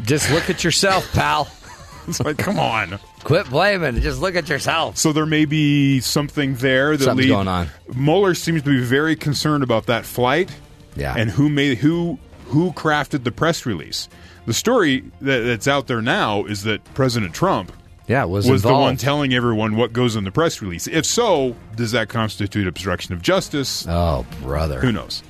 Just 0.04 0.30
look 0.30 0.50
at 0.50 0.64
yourself, 0.64 1.10
pal. 1.12 1.48
It's 2.08 2.18
like, 2.18 2.36
come 2.36 2.58
on. 2.58 2.98
Quit 3.22 3.48
blaming. 3.48 4.00
Just 4.00 4.20
look 4.20 4.34
at 4.34 4.48
yourself. 4.48 4.96
So 4.96 5.12
there 5.12 5.24
may 5.24 5.44
be 5.44 6.00
something 6.00 6.56
there 6.56 6.96
that 6.96 7.04
Something's 7.04 7.28
lead- 7.28 7.34
going 7.36 7.46
on. 7.46 7.68
Mueller 7.94 8.34
seems 8.34 8.62
to 8.62 8.70
be 8.70 8.82
very 8.82 9.14
concerned 9.14 9.62
about 9.62 9.86
that 9.86 10.04
flight. 10.04 10.50
Yeah. 10.96 11.14
And 11.16 11.30
who 11.30 11.48
made 11.48 11.78
who 11.78 12.18
who 12.46 12.72
crafted 12.72 13.22
the 13.22 13.30
press 13.30 13.64
release? 13.66 14.08
The 14.46 14.52
story 14.52 15.04
that, 15.20 15.42
that's 15.42 15.68
out 15.68 15.86
there 15.86 16.02
now 16.02 16.44
is 16.44 16.64
that 16.64 16.82
President 16.92 17.34
Trump 17.34 17.70
Yeah, 18.08 18.24
was 18.24 18.50
was 18.50 18.62
the 18.62 18.72
one 18.72 18.96
telling 18.96 19.32
everyone 19.32 19.76
what 19.76 19.92
goes 19.92 20.16
in 20.16 20.24
the 20.24 20.32
press 20.32 20.60
release. 20.60 20.86
If 20.86 21.06
so, 21.06 21.54
does 21.76 21.92
that 21.92 22.08
constitute 22.08 22.66
obstruction 22.66 23.14
of 23.14 23.22
justice? 23.22 23.86
Oh, 23.88 24.26
brother. 24.42 24.80
Who 24.80 24.92
knows? 24.92 25.22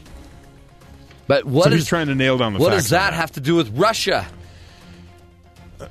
But 1.26 1.45
what 1.45 1.64
so 1.64 1.71
is 1.71 1.75
he's 1.81 1.87
trying 1.87 2.09
to 2.09 2.14
nail 2.14 2.38
down 2.38 2.55
the 2.55 2.59
what 2.59 2.71
does 2.71 2.93
on 2.93 2.99
that 2.99 3.14
have 3.14 3.33
to 3.33 3.41
do 3.41 3.55
with 3.55 3.69
Russia? 3.71 4.26
Uh, 5.81 5.87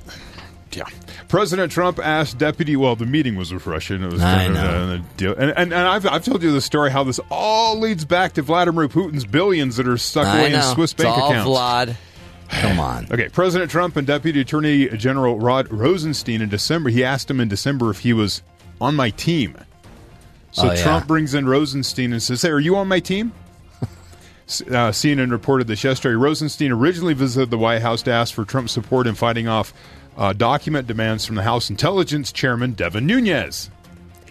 yeah. 0.72 0.84
President 1.28 1.72
Trump 1.72 1.98
asked 1.98 2.38
deputy. 2.38 2.76
Well, 2.76 2.96
the 2.96 3.06
meeting 3.06 3.36
was 3.36 3.52
with 3.52 3.66
Russia, 3.66 3.94
and 3.94 4.04
it 4.04 4.12
was 4.12 4.20
I 4.20 4.48
know. 4.48 4.60
a, 4.60 4.94
a 4.94 4.98
deal. 5.16 5.32
And, 5.32 5.50
and, 5.50 5.72
and 5.72 5.74
I've, 5.74 6.06
I've 6.06 6.24
told 6.24 6.42
you 6.42 6.52
the 6.52 6.60
story 6.60 6.90
how 6.90 7.04
this 7.04 7.20
all 7.30 7.78
leads 7.78 8.04
back 8.04 8.34
to 8.34 8.42
Vladimir 8.42 8.88
Putin's 8.88 9.24
billions 9.24 9.76
that 9.76 9.88
are 9.88 9.96
stuck 9.96 10.26
I 10.26 10.40
away 10.40 10.54
in. 10.54 10.62
Swiss 10.62 10.92
it's 10.92 11.02
bank 11.02 11.16
all 11.16 11.30
accounts. 11.30 11.48
Vlad. 11.50 11.96
Come 12.60 12.78
on. 12.80 13.06
Okay, 13.12 13.28
President 13.28 13.70
Trump 13.70 13.96
and 13.96 14.06
Deputy 14.06 14.40
Attorney 14.40 14.88
General 14.96 15.38
Rod 15.38 15.70
Rosenstein 15.70 16.40
in 16.42 16.48
December. 16.48 16.90
He 16.90 17.04
asked 17.04 17.30
him 17.30 17.40
in 17.40 17.48
December 17.48 17.90
if 17.90 18.00
he 18.00 18.12
was 18.12 18.42
on 18.80 18.94
my 18.94 19.10
team. 19.10 19.56
So 20.52 20.68
Oh, 20.68 20.72
yeah. 20.72 20.82
Trump 20.82 21.06
brings 21.06 21.34
in 21.34 21.46
Rosenstein 21.46 22.12
and 22.12 22.22
says, 22.22 22.42
"Hey, 22.42 22.50
are 22.50 22.60
you 22.60 22.76
on 22.76 22.88
my 22.88 23.00
team?" 23.00 23.32
Uh, 24.68 24.90
CNN 24.92 25.30
reported 25.30 25.66
this 25.66 25.82
yesterday. 25.82 26.14
Rosenstein 26.14 26.72
originally 26.72 27.14
visited 27.14 27.50
the 27.50 27.56
White 27.56 27.80
House 27.80 28.02
to 28.02 28.10
ask 28.10 28.34
for 28.34 28.44
Trump's 28.44 28.72
support 28.72 29.06
in 29.06 29.14
fighting 29.14 29.48
off 29.48 29.72
uh, 30.18 30.34
document 30.34 30.86
demands 30.86 31.24
from 31.24 31.36
the 31.36 31.42
House 31.42 31.70
Intelligence 31.70 32.32
Chairman 32.32 32.72
Devin 32.72 33.06
Nunes. 33.06 33.70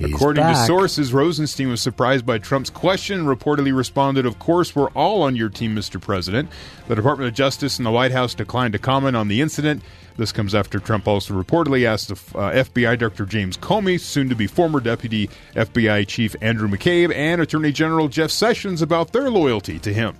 He's 0.01 0.15
According 0.15 0.45
to 0.45 0.55
sources, 0.65 1.13
Rosenstein 1.13 1.69
was 1.69 1.81
surprised 1.81 2.25
by 2.25 2.39
Trump's 2.39 2.69
question 2.69 3.19
and 3.19 3.27
reportedly 3.27 3.75
responded, 3.75 4.25
Of 4.25 4.39
course, 4.39 4.75
we're 4.75 4.89
all 4.89 5.21
on 5.21 5.35
your 5.35 5.49
team, 5.49 5.75
Mr. 5.75 6.01
President. 6.01 6.49
The 6.87 6.95
Department 6.95 7.27
of 7.27 7.35
Justice 7.35 7.77
and 7.77 7.85
the 7.85 7.91
White 7.91 8.11
House 8.11 8.33
declined 8.33 8.73
to 8.73 8.79
comment 8.79 9.15
on 9.15 9.27
the 9.27 9.41
incident. 9.41 9.83
This 10.17 10.31
comes 10.31 10.55
after 10.55 10.79
Trump 10.79 11.07
also 11.07 11.33
reportedly 11.33 11.85
asked 11.85 12.11
uh, 12.11 12.15
FBI 12.15 12.97
Director 12.97 13.25
James 13.25 13.57
Comey, 13.57 13.99
soon 13.99 14.29
to 14.29 14.35
be 14.35 14.47
former 14.47 14.79
Deputy 14.79 15.29
FBI 15.53 16.07
Chief 16.07 16.35
Andrew 16.41 16.67
McCabe, 16.67 17.13
and 17.15 17.41
Attorney 17.41 17.71
General 17.71 18.07
Jeff 18.07 18.31
Sessions 18.31 18.81
about 18.81 19.13
their 19.13 19.29
loyalty 19.29 19.79
to 19.79 19.93
him. 19.93 20.15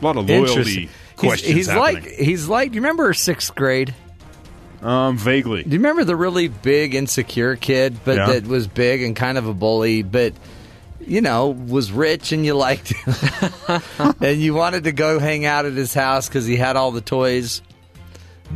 A 0.00 0.04
lot 0.04 0.16
of 0.16 0.28
loyalty 0.28 0.90
questions 1.16 1.54
He's, 1.54 1.66
he's 1.66 1.74
like 1.74 2.04
he's 2.04 2.48
like. 2.48 2.74
You 2.74 2.80
remember 2.82 3.12
sixth 3.14 3.54
grade? 3.54 3.94
Um, 4.82 5.16
vaguely. 5.18 5.62
Do 5.62 5.70
you 5.70 5.78
remember 5.78 6.04
the 6.04 6.16
really 6.16 6.48
big 6.48 6.94
insecure 6.94 7.56
kid, 7.56 7.98
but 8.04 8.16
Yeah. 8.16 8.26
that 8.32 8.46
was 8.46 8.66
big 8.66 9.02
and 9.02 9.14
kind 9.16 9.38
of 9.38 9.46
a 9.46 9.54
bully, 9.54 10.02
but 10.02 10.32
you 11.00 11.20
know 11.20 11.48
was 11.50 11.92
rich 11.92 12.32
and 12.32 12.44
you 12.44 12.54
liked 12.54 12.92
him, 12.92 13.14
and 14.20 14.40
you 14.42 14.54
wanted 14.54 14.84
to 14.84 14.92
go 14.92 15.18
hang 15.18 15.44
out 15.44 15.64
at 15.64 15.72
his 15.74 15.94
house 15.94 16.28
because 16.28 16.46
he 16.46 16.56
had 16.56 16.76
all 16.76 16.90
the 16.92 17.00
toys. 17.00 17.62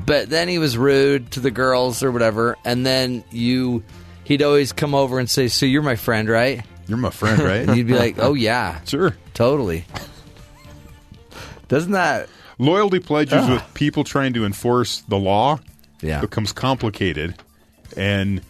But 0.06 0.30
then 0.30 0.46
he 0.48 0.58
was 0.58 0.76
rude 0.78 1.32
to 1.32 1.40
the 1.40 1.50
girls 1.50 2.02
or 2.02 2.12
whatever, 2.12 2.56
and 2.64 2.86
then 2.86 3.24
you, 3.32 3.82
he'd 4.24 4.42
always 4.42 4.72
come 4.72 4.94
over 4.94 5.18
and 5.18 5.28
say, 5.28 5.48
"So 5.48 5.66
you're 5.66 5.82
my 5.82 5.96
friend, 5.96 6.28
right?" 6.28 6.62
You're 6.86 6.98
my 6.98 7.10
friend, 7.10 7.40
And 7.40 7.68
right? 7.68 7.76
you'd 7.76 7.86
be 7.88 7.94
like, 7.94 8.16
"Oh 8.18 8.34
yeah, 8.34 8.80
sure. 8.84 9.16
totally." 9.34 9.84
Doesn't 11.68 11.92
that? 11.92 12.28
Loyalty 12.58 12.98
pledges 12.98 13.48
with 13.48 13.62
people 13.74 14.04
trying 14.04 14.32
to 14.34 14.44
enforce 14.44 15.00
the 15.08 15.16
law 15.16 15.60
Yeah. 16.02 16.20
becomes 16.20 16.52
complicated, 16.52 17.34
and 17.96 18.40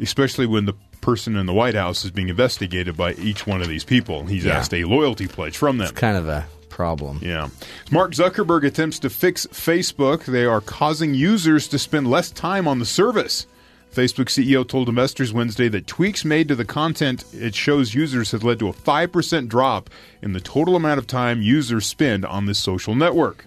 especially 0.00 0.46
when 0.46 0.64
the 0.66 0.74
person 1.00 1.36
in 1.36 1.46
the 1.46 1.52
White 1.54 1.74
House 1.74 2.04
is 2.04 2.10
being 2.10 2.28
investigated 2.28 2.96
by 2.96 3.14
each 3.14 3.46
one 3.46 3.62
of 3.62 3.68
these 3.68 3.84
people. 3.84 4.26
He's 4.26 4.44
Yeah. 4.44 4.58
asked 4.58 4.74
a 4.74 4.84
loyalty 4.84 5.26
pledge 5.26 5.56
from 5.56 5.78
them. 5.78 5.94
Kind 5.94 6.16
of 6.16 6.28
a 6.28 6.46
problem. 6.68 7.20
Yeah. 7.22 7.48
Mark 7.90 8.12
Zuckerberg 8.12 8.64
attempts 8.64 8.98
to 9.00 9.10
fix 9.10 9.46
Facebook. 9.46 10.24
They 10.24 10.44
are 10.44 10.60
causing 10.60 11.14
users 11.14 11.68
to 11.68 11.78
spend 11.78 12.10
less 12.10 12.30
time 12.30 12.68
on 12.68 12.78
the 12.78 12.84
service. 12.86 13.46
Facebook 13.94 14.28
CEO 14.30 14.62
told 14.66 14.88
investors 14.88 15.32
Wednesday 15.32 15.68
that 15.68 15.86
tweaks 15.86 16.24
made 16.24 16.46
to 16.48 16.54
the 16.54 16.64
content 16.64 17.24
it 17.34 17.54
shows 17.56 17.92
users 17.94 18.30
have 18.30 18.44
led 18.44 18.58
to 18.60 18.68
a 18.68 18.72
5% 18.72 19.48
drop 19.48 19.90
in 20.22 20.32
the 20.32 20.40
total 20.40 20.76
amount 20.76 20.98
of 20.98 21.06
time 21.08 21.42
users 21.42 21.86
spend 21.86 22.24
on 22.24 22.46
this 22.46 22.58
social 22.58 22.94
network. 22.94 23.46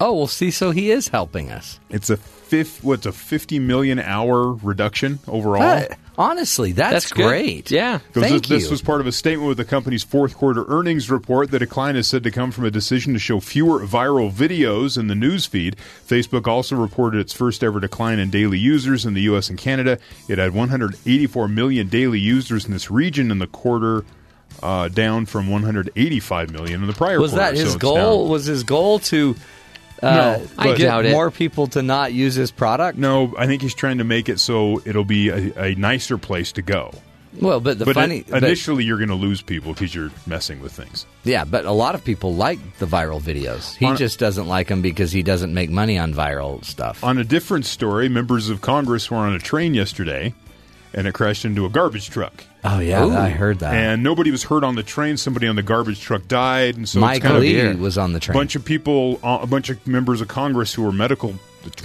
Oh 0.00 0.14
well, 0.14 0.26
see, 0.26 0.50
so 0.50 0.70
he 0.70 0.90
is 0.90 1.08
helping 1.08 1.50
us. 1.50 1.78
It's 1.90 2.08
a 2.10 2.16
fifth, 2.16 2.82
what's 2.82 3.04
a 3.06 3.12
50 3.12 3.58
million 3.58 3.98
hour 3.98 4.52
reduction 4.54 5.18
overall? 5.28 5.60
But, 5.60 5.98
honestly, 6.16 6.72
that's, 6.72 6.92
That's 6.92 7.12
good. 7.12 7.26
great. 7.28 7.70
Yeah. 7.70 7.98
Thank 8.12 8.46
this, 8.46 8.62
this 8.62 8.70
was 8.70 8.80
part 8.82 9.00
of 9.02 9.06
a 9.06 9.12
statement 9.12 9.46
with 9.48 9.58
the 9.58 9.64
company's 9.66 10.02
fourth 10.02 10.34
quarter 10.36 10.64
earnings 10.68 11.10
report. 11.10 11.50
The 11.50 11.58
decline 11.58 11.96
is 11.96 12.06
said 12.08 12.22
to 12.24 12.30
come 12.30 12.50
from 12.50 12.64
a 12.64 12.70
decision 12.70 13.12
to 13.12 13.18
show 13.18 13.40
fewer 13.40 13.80
viral 13.86 14.32
videos 14.32 14.96
in 14.98 15.06
the 15.08 15.14
news 15.14 15.44
feed. 15.46 15.76
Facebook 16.06 16.46
also 16.48 16.76
reported 16.76 17.20
its 17.20 17.32
first 17.34 17.62
ever 17.62 17.78
decline 17.78 18.18
in 18.18 18.30
daily 18.30 18.58
users 18.58 19.04
in 19.04 19.12
the 19.14 19.22
U.S. 19.22 19.50
and 19.50 19.58
Canada. 19.58 19.98
It 20.28 20.38
had 20.38 20.54
184 20.54 21.46
million 21.48 21.88
daily 21.88 22.18
users 22.18 22.64
in 22.64 22.72
this 22.72 22.90
region 22.90 23.30
in 23.30 23.38
the 23.38 23.46
quarter, 23.46 24.04
uh, 24.62 24.88
down 24.88 25.26
from 25.26 25.48
185 25.50 26.50
million 26.52 26.80
in 26.80 26.86
the 26.86 26.92
prior 26.94 27.20
was 27.20 27.32
quarter. 27.32 27.44
that 27.44 27.54
his 27.54 27.62
So 27.62 27.74
it's 27.74 27.76
goal? 27.76 28.22
down. 28.24 28.28
Was 28.30 28.46
his 28.46 28.64
goal 28.64 28.98
to 29.00 29.36
uh, 30.02 30.38
No, 30.38 30.46
I 30.58 30.66
get 30.74 30.78
doubt 30.86 31.04
it. 31.06 31.12
more 31.12 31.30
people 31.30 31.66
to 31.68 31.82
not 31.82 32.12
use 32.12 32.34
his 32.34 32.50
product? 32.50 32.98
No, 32.98 33.34
I 33.38 33.46
think 33.46 33.62
he's 33.62 33.74
trying 33.74 33.98
to 33.98 34.04
make 34.04 34.28
it 34.28 34.40
so 34.40 34.80
it'll 34.84 35.04
be 35.04 35.28
a, 35.28 35.52
a 35.70 35.74
nicer 35.74 36.18
place 36.18 36.52
to 36.52 36.62
go. 36.62 36.92
Well, 37.40 37.60
but 37.60 37.78
the 37.78 37.84
but 37.84 37.94
funny, 37.94 38.18
it- 38.18 38.28
but- 38.30 38.42
initially, 38.42 38.84
you're 38.84 38.96
going 38.98 39.08
to 39.10 39.14
lose 39.14 39.40
people 39.40 39.72
because 39.72 39.94
you're 39.94 40.10
messing 40.26 40.60
with 40.60 40.72
things. 40.72 41.06
yeah, 41.22 41.44
but 41.44 41.64
a 41.64 41.70
lot 41.70 41.94
of 41.94 42.04
people 42.04 42.34
like 42.34 42.58
the 42.78 42.86
viral 42.86 43.20
videos. 43.20 43.76
He 43.76 43.86
On- 43.86 43.96
just 43.96 44.18
doesn't 44.18 44.48
like 44.48 44.66
them 44.66 44.82
because 44.82 45.12
he 45.12 45.22
doesn't 45.22 45.54
make 45.54 45.70
money 45.70 45.96
on 45.96 46.12
viral 46.12 46.64
stuff. 46.64 47.04
On 47.04 47.18
a 47.18 47.24
different 47.24 47.66
story, 47.66 48.08
members 48.08 48.48
of 48.50 48.60
Congress 48.60 49.10
were 49.12 49.18
on 49.18 49.32
a 49.32 49.38
train 49.38 49.74
yesterday 49.74 50.34
and 50.92 51.06
it 51.06 51.14
crashed 51.14 51.44
into 51.44 51.64
a 51.66 51.68
garbage 51.70 52.10
truck. 52.10 52.42
Oh 52.64 52.78
yeah, 52.80 53.04
Ooh. 53.04 53.12
I 53.12 53.30
heard 53.30 53.58
that. 53.60 53.74
And 53.74 54.02
nobody 54.02 54.30
was 54.30 54.42
hurt 54.44 54.64
on 54.64 54.74
the 54.74 54.82
train. 54.82 55.16
Somebody 55.16 55.46
on 55.48 55.56
the 55.56 55.62
garbage 55.62 56.00
truck 56.00 56.26
died. 56.28 56.76
And 56.76 56.88
so 56.88 57.00
Mike 57.00 57.16
it's 57.18 57.24
kind 57.24 57.36
of 57.36 57.42
Lee 57.42 57.54
weird. 57.54 57.78
was 57.78 57.96
on 57.98 58.12
the 58.12 58.20
train. 58.20 58.36
a 58.36 58.38
bunch 58.38 58.54
of 58.56 58.64
people, 58.64 59.18
uh, 59.22 59.38
a 59.42 59.46
bunch 59.46 59.70
of 59.70 59.86
members 59.86 60.20
of 60.20 60.28
Congress 60.28 60.74
who 60.74 60.82
were 60.82 60.92
medical 60.92 61.34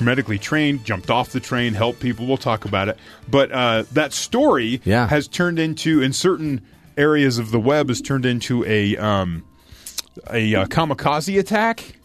medically 0.01 0.39
trained 0.39 0.86
jumped 0.86 1.10
off 1.10 1.32
the 1.32 1.39
train, 1.39 1.74
helped 1.74 2.00
people. 2.00 2.25
We'll 2.25 2.38
talk 2.38 2.63
about 2.65 2.88
it. 2.88 2.98
But 3.29 3.51
uh, 3.51 3.84
that 3.94 4.13
story 4.13 4.82
Yeah. 4.86 5.08
has 5.08 5.27
turned 5.27 5.60
into, 5.60 6.01
in 6.01 6.13
certain 6.13 6.62
areas 6.98 7.38
of 7.38 7.51
the 7.51 7.60
web, 7.60 7.89
has 7.89 8.01
turned 8.01 8.25
into 8.25 8.63
a 8.65 8.96
um, 8.98 9.44
a 10.32 10.55
uh, 10.55 10.65
kamikaze 10.67 11.38
attack. 11.38 11.96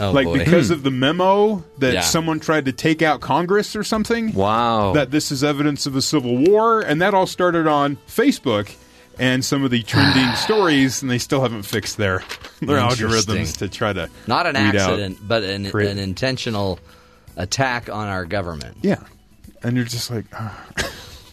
Oh, 0.00 0.10
like 0.12 0.26
boy. 0.26 0.38
because 0.38 0.70
of 0.70 0.82
the 0.82 0.90
memo 0.90 1.64
that 1.78 1.94
Yeah. 1.94 2.00
someone 2.00 2.40
tried 2.40 2.64
to 2.66 2.72
take 2.72 3.02
out 3.02 3.20
Congress 3.20 3.74
or 3.76 3.84
something. 3.84 4.32
Wow. 4.32 4.92
That 4.92 5.10
this 5.10 5.30
is 5.30 5.42
evidence 5.44 5.86
of 5.86 5.96
a 5.96 6.02
civil 6.02 6.36
war, 6.36 6.80
and 6.80 7.00
that 7.02 7.14
all 7.14 7.26
started 7.26 7.66
on 7.66 7.96
Facebook 8.08 8.74
and 9.18 9.44
some 9.44 9.64
of 9.64 9.70
the 9.70 9.82
trending 9.82 10.32
stories, 10.36 11.02
and 11.02 11.10
they 11.10 11.18
still 11.18 11.42
haven't 11.42 11.62
fixed 11.64 11.96
their 11.96 12.22
their 12.60 12.78
algorithms 12.78 13.56
to 13.58 13.68
try 13.68 13.92
to 13.92 14.08
not 14.26 14.46
an 14.46 14.56
accident, 14.56 15.18
but 15.26 15.42
an, 15.42 15.66
an 15.66 15.98
intentional 15.98 16.78
attack 17.36 17.88
on 17.88 18.06
our 18.08 18.24
government. 18.24 18.76
Yeah, 18.82 19.02
and 19.62 19.76
you're 19.76 19.84
just 19.86 20.10
like, 20.10 20.24
ah. 20.32 20.64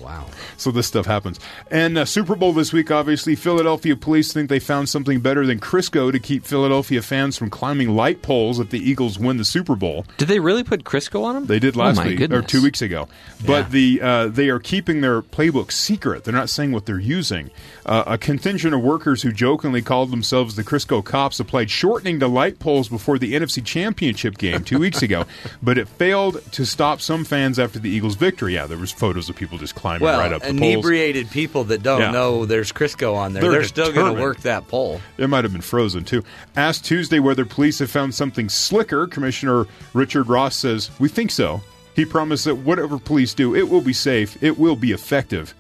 Wow. 0.06 0.28
So 0.58 0.70
this 0.72 0.86
stuff 0.88 1.06
happens. 1.08 1.40
And 1.72 1.98
uh, 1.98 2.06
Super 2.06 2.36
Bowl 2.36 2.54
this 2.54 2.72
week, 2.72 2.92
obviously, 2.92 3.36
Philadelphia 3.36 3.96
police 3.96 4.32
think 4.32 4.50
they 4.50 4.60
found 4.60 4.88
something 4.88 5.20
better 5.20 5.46
than 5.48 5.60
Crisco 5.60 6.12
to 6.12 6.20
keep 6.20 6.46
Philadelphia 6.46 7.02
fans 7.02 7.38
from 7.38 7.50
climbing 7.50 7.90
light 7.96 8.22
poles 8.22 8.60
if 8.60 8.70
the 8.70 8.80
Eagles 8.80 9.18
win 9.18 9.38
the 9.38 9.44
Super 9.46 9.76
Bowl. 9.76 10.06
Did 10.18 10.28
they 10.28 10.40
really 10.40 10.64
put 10.64 10.84
Crisco 10.84 11.24
on 11.24 11.34
them? 11.36 11.46
They 11.48 11.58
did 11.60 11.76
Oh, 11.76 11.80
last 11.80 11.98
my 11.98 12.06
week 12.08 12.20
goodness. 12.20 12.40
or 12.40 12.48
two 12.48 12.62
weeks 12.62 12.82
ago, 12.84 13.08
but 13.46 13.72
the 13.72 14.00
uh, 14.02 14.28
they 14.28 14.50
are 14.50 14.60
keeping 14.60 15.02
their 15.02 15.22
playbook 15.24 15.72
secret. 15.72 16.24
They're 16.24 16.34
not 16.34 16.50
saying 16.50 16.72
what 16.72 16.86
they're 16.86 17.00
using. 17.00 17.50
Uh, 17.86 18.04
a 18.08 18.18
contingent 18.18 18.74
of 18.76 18.82
workers 18.82 19.24
who 19.24 19.32
jokingly 19.32 19.82
called 19.82 20.12
themselves 20.12 20.56
the 20.56 20.64
Crisco 20.64 21.04
Cops 21.04 21.40
applied 21.40 21.70
shortening 21.72 22.20
to 22.20 22.28
light 22.28 22.60
poles 22.60 22.88
before 22.90 23.18
the 23.18 23.34
NFC 23.34 23.64
Championship 23.66 24.38
game 24.38 24.64
two 24.64 24.78
weeks 24.80 25.02
ago, 25.02 25.26
but 25.64 25.78
it 25.80 25.88
failed 25.88 26.42
to 26.52 26.66
stop 26.66 27.02
some 27.02 27.26
fans 27.26 27.58
after 27.58 27.80
the 27.80 27.90
Eagles' 27.90 28.16
victory. 28.16 28.54
Yeah, 28.54 28.68
there 28.68 28.78
was 28.78 28.92
photos 28.92 29.30
of 29.30 29.36
people 29.36 29.58
just 29.58 29.74
climbing 29.76 29.95
Well, 30.02 30.20
right 30.20 30.34
up 30.34 30.42
the 30.42 30.50
inebriated 30.50 31.30
people 31.32 31.66
that 31.66 31.84
don't 31.84 32.02
Yeah. 32.02 32.12
know 32.12 32.46
there's 32.46 32.72
Crisco 32.72 33.16
on 33.16 33.34
there, 33.34 33.42
They're 33.42 33.52
they're, 33.52 33.64
still 33.64 33.92
going 33.92 34.16
to 34.16 34.22
work 34.22 34.42
that 34.42 34.68
pole. 34.68 35.02
It 35.18 35.28
might 35.30 35.44
have 35.44 35.54
been 35.54 35.62
frozen 35.62 36.04
too. 36.04 36.24
Asked 36.56 36.86
Tuesday 36.86 37.20
whether 37.20 37.46
police 37.46 37.80
have 37.80 37.92
found 37.92 38.14
something 38.16 38.50
slicker, 38.50 39.08
Commissioner 39.08 39.66
Richard 39.94 40.28
Ross 40.28 40.56
says, 40.56 40.90
We 41.00 41.10
think 41.10 41.32
so. 41.32 41.62
He 41.96 42.04
promised 42.06 42.46
that 42.46 42.56
whatever 42.56 43.00
police 43.00 43.34
do, 43.34 43.56
it 43.56 43.70
will 43.70 43.82
be 43.82 43.94
safe, 43.94 44.42
it 44.44 44.58
will 44.60 44.76
be 44.76 44.92
effective. 44.92 45.54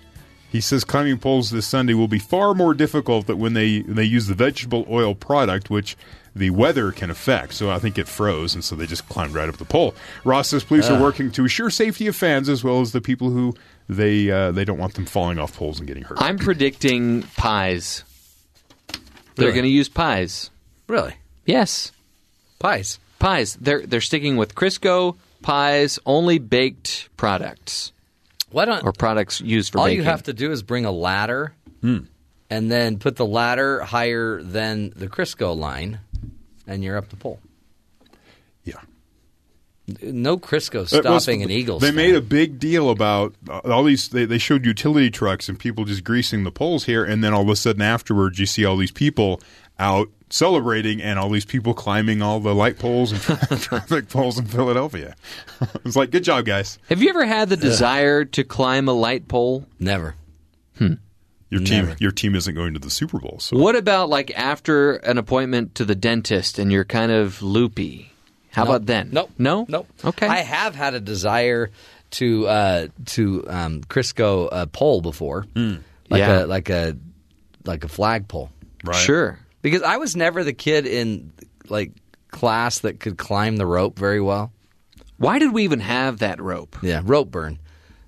He 0.51 0.61
says 0.61 0.83
climbing 0.85 1.17
poles 1.17 1.49
this 1.49 1.67
Sunday 1.67 1.93
will 1.93 2.07
be 2.07 2.19
far 2.19 2.53
more 2.53 2.73
difficult 2.73 3.27
than 3.27 3.39
when 3.39 3.53
they 3.53 3.81
they 3.81 4.03
use 4.05 4.27
the 4.27 4.35
vegetable 4.35 4.85
oil 4.89 5.13
product, 5.13 5.69
which 5.69 5.97
the 6.33 6.49
weather 6.49 6.91
can 6.93 7.09
affect. 7.09 7.53
So 7.53 7.69
I 7.69 7.79
think 7.79 7.97
it 7.97 8.07
froze, 8.07 8.55
and 8.55 8.63
so 8.63 8.75
they 8.75 8.85
just 8.85 9.07
climbed 9.09 9.33
right 9.33 9.49
up 9.49 9.57
the 9.57 9.65
pole. 9.65 9.95
Ross 10.23 10.49
says 10.49 10.63
police 10.63 10.89
are 10.89 11.01
working 11.01 11.29
to 11.31 11.43
assure 11.45 11.69
safety 11.69 12.07
of 12.07 12.15
fans 12.15 12.47
as 12.47 12.63
well 12.63 12.79
as 12.81 12.91
the 12.93 13.01
people 13.01 13.29
who 13.31 13.53
they 13.89 14.29
uh, 14.31 14.51
they 14.51 14.65
don't 14.65 14.77
want 14.79 14.93
them 14.95 15.05
falling 15.05 15.39
off 15.39 15.55
poles 15.57 15.79
and 15.79 15.87
getting 15.87 16.03
hurt. 16.03 16.17
I'm 16.21 16.37
predicting 16.37 17.23
pies. 17.37 18.03
They're 19.35 19.47
Really? 19.47 19.51
going 19.51 19.63
to 19.63 19.69
use 19.69 19.89
pies. 19.89 20.49
Really? 20.87 21.15
Yes, 21.45 21.91
Pies. 22.59 22.99
pies. 23.19 23.57
They're 23.59 23.85
they're 23.85 24.01
sticking 24.01 24.37
with 24.37 24.55
Crisco 24.55 25.15
pies, 25.41 25.99
only 26.05 26.39
baked 26.39 27.09
products 27.17 27.91
Why 28.51 28.65
don't 28.65 28.83
or 28.83 28.93
products 28.93 29.41
used 29.41 29.73
for 29.73 29.79
all 29.79 29.85
baking. 29.85 29.97
you 29.99 30.03
have 30.05 30.23
to 30.23 30.33
do 30.33 30.51
is 30.51 30.63
bring 30.63 30.85
a 30.85 30.91
ladder 30.91 31.53
Hmm. 31.81 31.99
and 32.49 32.71
then 32.71 32.97
put 32.97 33.17
the 33.17 33.25
ladder 33.25 33.81
higher 33.81 34.41
than 34.41 34.91
the 34.95 35.07
Crisco 35.07 35.55
line, 35.55 35.99
and 36.65 36.83
you're 36.83 36.97
up 36.97 37.09
the 37.09 37.15
pole. 37.17 37.39
Yeah. 39.87 40.11
No 40.11 40.37
Crisco 40.37 40.91
It 40.91 41.05
was- 41.05 41.23
stopping 41.23 41.43
an 41.43 41.51
Eagles. 41.51 41.81
They 41.81 41.87
fan. 41.89 41.95
made 41.95 42.15
a 42.15 42.21
big 42.21 42.59
deal 42.59 42.89
about 42.89 43.35
uh, 43.49 43.59
all 43.65 43.83
these. 43.83 44.09
They, 44.09 44.25
they 44.25 44.37
showed 44.37 44.65
utility 44.65 45.09
trucks 45.11 45.47
and 45.49 45.57
people 45.59 45.85
just 45.85 46.03
greasing 46.03 46.43
the 46.43 46.51
poles 46.51 46.85
here, 46.85 47.03
and 47.05 47.23
then 47.23 47.33
all 47.33 47.43
of 47.43 47.49
a 47.49 47.55
sudden 47.55 47.81
afterwards, 47.81 48.39
you 48.39 48.45
see 48.45 48.65
all 48.65 48.77
these 48.77 48.91
people 48.91 49.41
out 49.77 50.09
celebrating, 50.29 51.01
and 51.01 51.19
all 51.19 51.29
these 51.29 51.45
people 51.45 51.73
climbing 51.73 52.21
all 52.21 52.39
the 52.39 52.55
light 52.55 52.79
poles 52.79 53.11
and 53.11 53.21
traffic 53.61 54.09
poles 54.09 54.39
in 54.39 54.45
Philadelphia. 54.45 55.15
it's 55.85 55.95
like, 55.95 56.09
good 56.11 56.23
job, 56.23 56.45
guys. 56.45 56.79
Have 56.89 57.01
you 57.01 57.09
ever 57.09 57.25
had 57.25 57.49
the 57.49 57.57
desire 57.57 58.25
to 58.25 58.43
climb 58.43 58.87
a 58.87 58.93
light 58.93 59.27
pole? 59.27 59.65
never. 59.79 60.15
Your 61.51 61.61
team, 61.63 61.85
Never. 61.85 61.95
your 61.99 62.11
team 62.11 62.35
isn't 62.35 62.55
going 62.55 62.73
to 62.73 62.79
the 62.79 62.89
Super 62.89 63.19
Bowl, 63.19 63.37
so 63.39 63.55
What 63.57 63.75
about 63.75 64.09
like 64.09 64.31
after 64.35 64.93
an 64.95 65.17
appointment 65.19 65.75
to 65.75 65.85
the 65.85 65.93
dentist 65.95 66.57
and 66.57 66.71
you're 66.71 66.83
kind 66.83 67.11
of 67.11 67.41
loopy? 67.43 68.11
How 68.55 68.63
Nope. 68.63 68.69
about 68.75 68.85
then? 68.85 69.09
Nope. 69.11 69.31
No. 69.37 69.65
Nope. 69.67 69.87
Okay. 70.03 70.27
I 70.27 70.37
have 70.37 70.73
had 70.75 70.93
a 70.95 70.99
desire 70.99 71.69
to 72.11 72.47
uh, 72.47 72.87
to 73.07 73.45
um, 73.49 73.81
Crisco 73.81 74.47
uh, 74.51 74.65
pole 74.67 75.01
before, 75.01 75.45
like 75.55 75.75
Yeah. 76.09 76.45
a 76.45 76.47
like 76.47 76.69
a 76.69 76.95
like 77.65 77.83
a 77.83 77.87
flagpole. 77.89 78.49
right. 78.83 78.95
Sure. 78.95 79.39
Because 79.61 79.81
I 79.81 79.97
was 79.97 80.15
never 80.15 80.43
the 80.43 80.53
kid 80.53 80.85
in 80.87 81.33
like 81.67 81.91
class 82.29 82.79
that 82.79 82.99
could 82.99 83.17
climb 83.17 83.57
the 83.57 83.65
rope 83.65 83.97
very 83.99 84.21
well. 84.21 84.51
Why 85.17 85.39
did 85.39 85.51
we 85.53 85.63
even 85.63 85.79
have 85.79 86.19
that 86.19 86.41
rope? 86.41 86.77
Yeah, 86.81 87.01
rope 87.03 87.31
burn. 87.31 87.59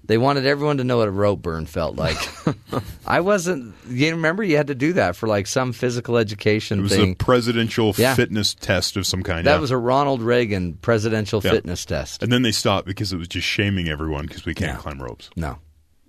They 0.08 0.18
wanted 0.18 0.46
everyone 0.46 0.78
to 0.78 0.84
know 0.86 0.98
what 0.98 1.08
a 1.10 1.12
rope 1.12 1.42
burn 1.42 1.66
felt 1.66 1.96
like. 1.98 2.18
I 3.08 3.20
wasn't. 3.20 3.76
You 3.90 4.12
remember 4.12 4.42
you 4.44 4.56
had 4.56 4.68
to 4.68 4.76
do 4.76 4.94
that 4.94 5.16
for 5.18 5.28
like 5.28 5.48
some 5.48 5.74
physical 5.74 6.18
education 6.18 6.80
It 6.80 6.84
was 6.84 6.92
thing. 6.96 7.12
a 7.12 7.16
presidential 7.16 7.94
Yeah. 7.98 8.16
fitness 8.16 8.54
test 8.54 8.96
of 8.96 9.06
some 9.06 9.22
kind. 9.22 9.46
that 9.46 9.56
yeah. 9.56 9.60
was 9.60 9.72
a 9.72 9.78
Ronald 9.78 10.22
Reagan 10.22 10.76
presidential 10.76 11.42
Yeah. 11.44 11.52
fitness 11.52 11.84
test. 11.86 12.24
and 12.24 12.32
then 12.32 12.42
they 12.42 12.54
stopped 12.54 12.88
because 12.88 13.12
it 13.12 13.18
was 13.18 13.28
just 13.28 13.46
shaming 13.46 13.90
everyone 13.90 14.26
because 14.28 14.46
we 14.46 14.54
can't 14.56 14.80
climb 14.80 15.02
ropes. 15.04 15.30
No, 15.36 15.58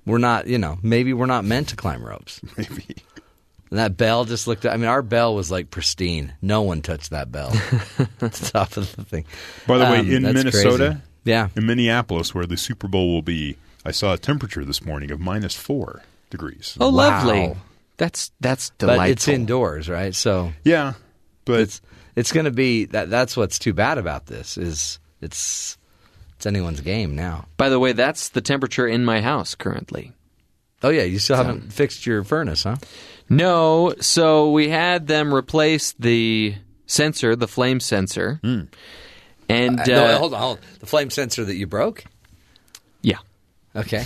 we're 0.06 0.18
not. 0.18 0.46
You 0.46 0.58
know, 0.58 0.78
maybe 0.82 1.12
we're 1.12 1.26
not 1.26 1.44
meant 1.44 1.68
to 1.70 1.76
climb 1.76 2.04
ropes. 2.04 2.40
Maybe. 2.56 2.86
And 3.70 3.78
that 3.80 3.96
bell 3.98 4.24
just 4.24 4.46
looked. 4.46 4.64
I 4.64 4.76
mean, 4.78 4.86
our 4.88 5.02
bell 5.02 5.34
was 5.34 5.50
like 5.50 5.70
pristine. 5.70 6.32
No 6.40 6.62
one 6.62 6.80
touched 6.82 7.10
that 7.10 7.30
bell. 7.30 7.50
Top 8.20 8.76
of 8.78 8.94
the 8.96 9.04
thing. 9.04 9.24
By 9.66 9.76
the 9.78 9.84
way, 9.84 9.98
Um, 9.98 10.10
in 10.10 10.22
Minnesota, 10.22 10.86
crazy. 10.86 11.00
yeah, 11.24 11.48
in 11.56 11.66
Minneapolis, 11.66 12.34
where 12.34 12.46
the 12.46 12.56
Super 12.56 12.88
Bowl 12.88 13.12
will 13.12 13.20
be, 13.22 13.56
I 13.84 13.90
saw 13.92 14.12
a 14.12 14.18
temperature 14.18 14.64
this 14.64 14.84
morning 14.84 15.10
of 15.10 15.20
minus 15.20 15.54
four 15.54 16.02
degrees. 16.30 16.76
Oh, 16.80 16.90
Wow. 16.90 16.96
lovely. 16.96 17.56
That's 17.96 18.30
that's 18.40 18.70
delightful. 18.78 19.02
but 19.04 19.10
it's 19.10 19.28
indoors, 19.28 19.88
right? 19.88 20.14
So 20.14 20.52
Yeah, 20.64 20.92
but 21.44 21.60
it's 21.60 21.80
it's 22.14 22.32
going 22.32 22.44
to 22.44 22.50
be 22.52 22.84
that. 22.86 23.10
That's 23.10 23.36
what's 23.36 23.58
too 23.58 23.72
bad 23.72 23.98
about 23.98 24.26
this 24.26 24.56
is 24.56 24.98
it's 25.20 25.76
it's 26.36 26.46
anyone's 26.46 26.80
game 26.80 27.16
now. 27.16 27.46
By 27.56 27.68
the 27.70 27.78
way, 27.80 27.92
that's 27.92 28.28
the 28.28 28.40
temperature 28.40 28.86
in 28.86 29.04
my 29.04 29.20
house 29.20 29.54
currently. 29.56 30.12
Oh 30.82 30.90
yeah, 30.90 31.02
you 31.02 31.18
still 31.18 31.34
haven't 31.36 31.72
fixed 31.72 32.06
your 32.06 32.22
furnace, 32.22 32.62
huh? 32.62 32.76
No, 33.28 33.94
so 34.00 34.52
we 34.52 34.68
had 34.68 35.08
them 35.08 35.34
replace 35.34 35.92
the 35.98 36.54
sensor, 36.86 37.34
the 37.34 37.48
flame 37.48 37.80
sensor, 37.80 38.40
and 38.44 38.70
uh, 39.80 39.84
no, 39.86 40.18
hold 40.18 40.34
on, 40.34 40.40
hold 40.40 40.58
on. 40.58 40.64
The 40.78 40.86
flame 40.86 41.10
sensor 41.10 41.44
that 41.44 41.56
you 41.56 41.66
broke. 41.66 42.04
yeah, 43.02 43.18
Okay. 43.78 44.04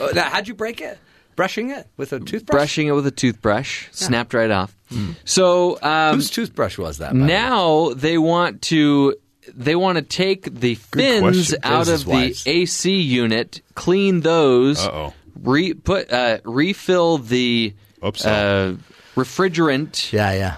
Oh, 0.00 0.10
now, 0.14 0.28
how'd 0.28 0.48
you 0.48 0.54
break 0.54 0.80
it? 0.80 0.98
Brushing 1.36 1.70
it 1.70 1.86
with 1.96 2.12
a 2.12 2.20
toothbrush. 2.20 2.54
brushing 2.56 2.88
it 2.88 2.92
with 2.92 3.06
a 3.06 3.10
toothbrush, 3.10 3.88
snapped 3.90 4.34
right 4.34 4.50
off. 4.50 4.76
So 5.24 5.78
um, 5.82 6.16
Whose 6.16 6.28
toothbrush 6.30 6.76
was 6.76 6.98
that? 6.98 7.12
by 7.12 7.18
the 7.18 7.22
way? 7.22 7.26
now 7.28 7.90
they 7.94 8.18
want 8.18 8.60
to 8.62 9.16
they 9.54 9.74
want 9.74 9.96
to 9.96 10.02
take 10.02 10.54
the 10.54 10.74
fins 10.74 11.20
question. 11.22 11.58
out 11.62 11.86
There's 11.86 12.02
of 12.02 12.06
the 12.06 12.10
wife's. 12.12 12.46
AC 12.46 13.00
unit, 13.00 13.62
clean 13.74 14.20
those, 14.20 14.78
Uh-oh. 14.84 15.14
re 15.42 15.72
put 15.72 16.12
uh, 16.12 16.38
refill 16.44 17.16
the 17.18 17.72
Oops. 18.04 18.24
uh, 18.26 18.76
refrigerant, 19.16 20.12
Yeah, 20.12 20.32
yeah. 20.32 20.56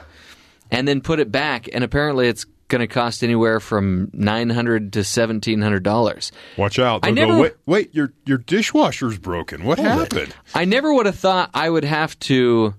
and 0.71 0.89
then 0.89 1.01
put 1.01 1.21
it 1.21 1.31
back. 1.31 1.69
And 1.73 1.85
apparently, 1.85 2.27
it's 2.29 2.45
going 2.77 2.87
to 2.89 2.93
cost 2.93 3.23
anywhere 3.23 3.61
from 3.61 4.11
nine 4.13 4.51
hundred 4.51 4.93
to 4.95 5.05
seventeen 5.05 5.63
hundred 5.63 5.83
dollars. 5.85 6.33
watch 6.59 6.79
out. 6.79 7.01
I 7.05 7.13
They'll 7.13 7.27
go, 7.27 7.31
never- 7.33 7.43
wait, 7.43 7.55
wait, 7.67 7.95
your 7.95 8.13
your 8.27 8.39
dishwasher's 8.39 9.19
broken. 9.19 9.65
What 9.65 9.79
happened? 9.79 10.35
I 10.55 10.65
never 10.65 10.93
would 10.93 11.07
have 11.07 11.19
thought 11.19 11.51
I 11.55 11.71
would 11.71 11.85
have 11.85 12.19
to 12.21 12.75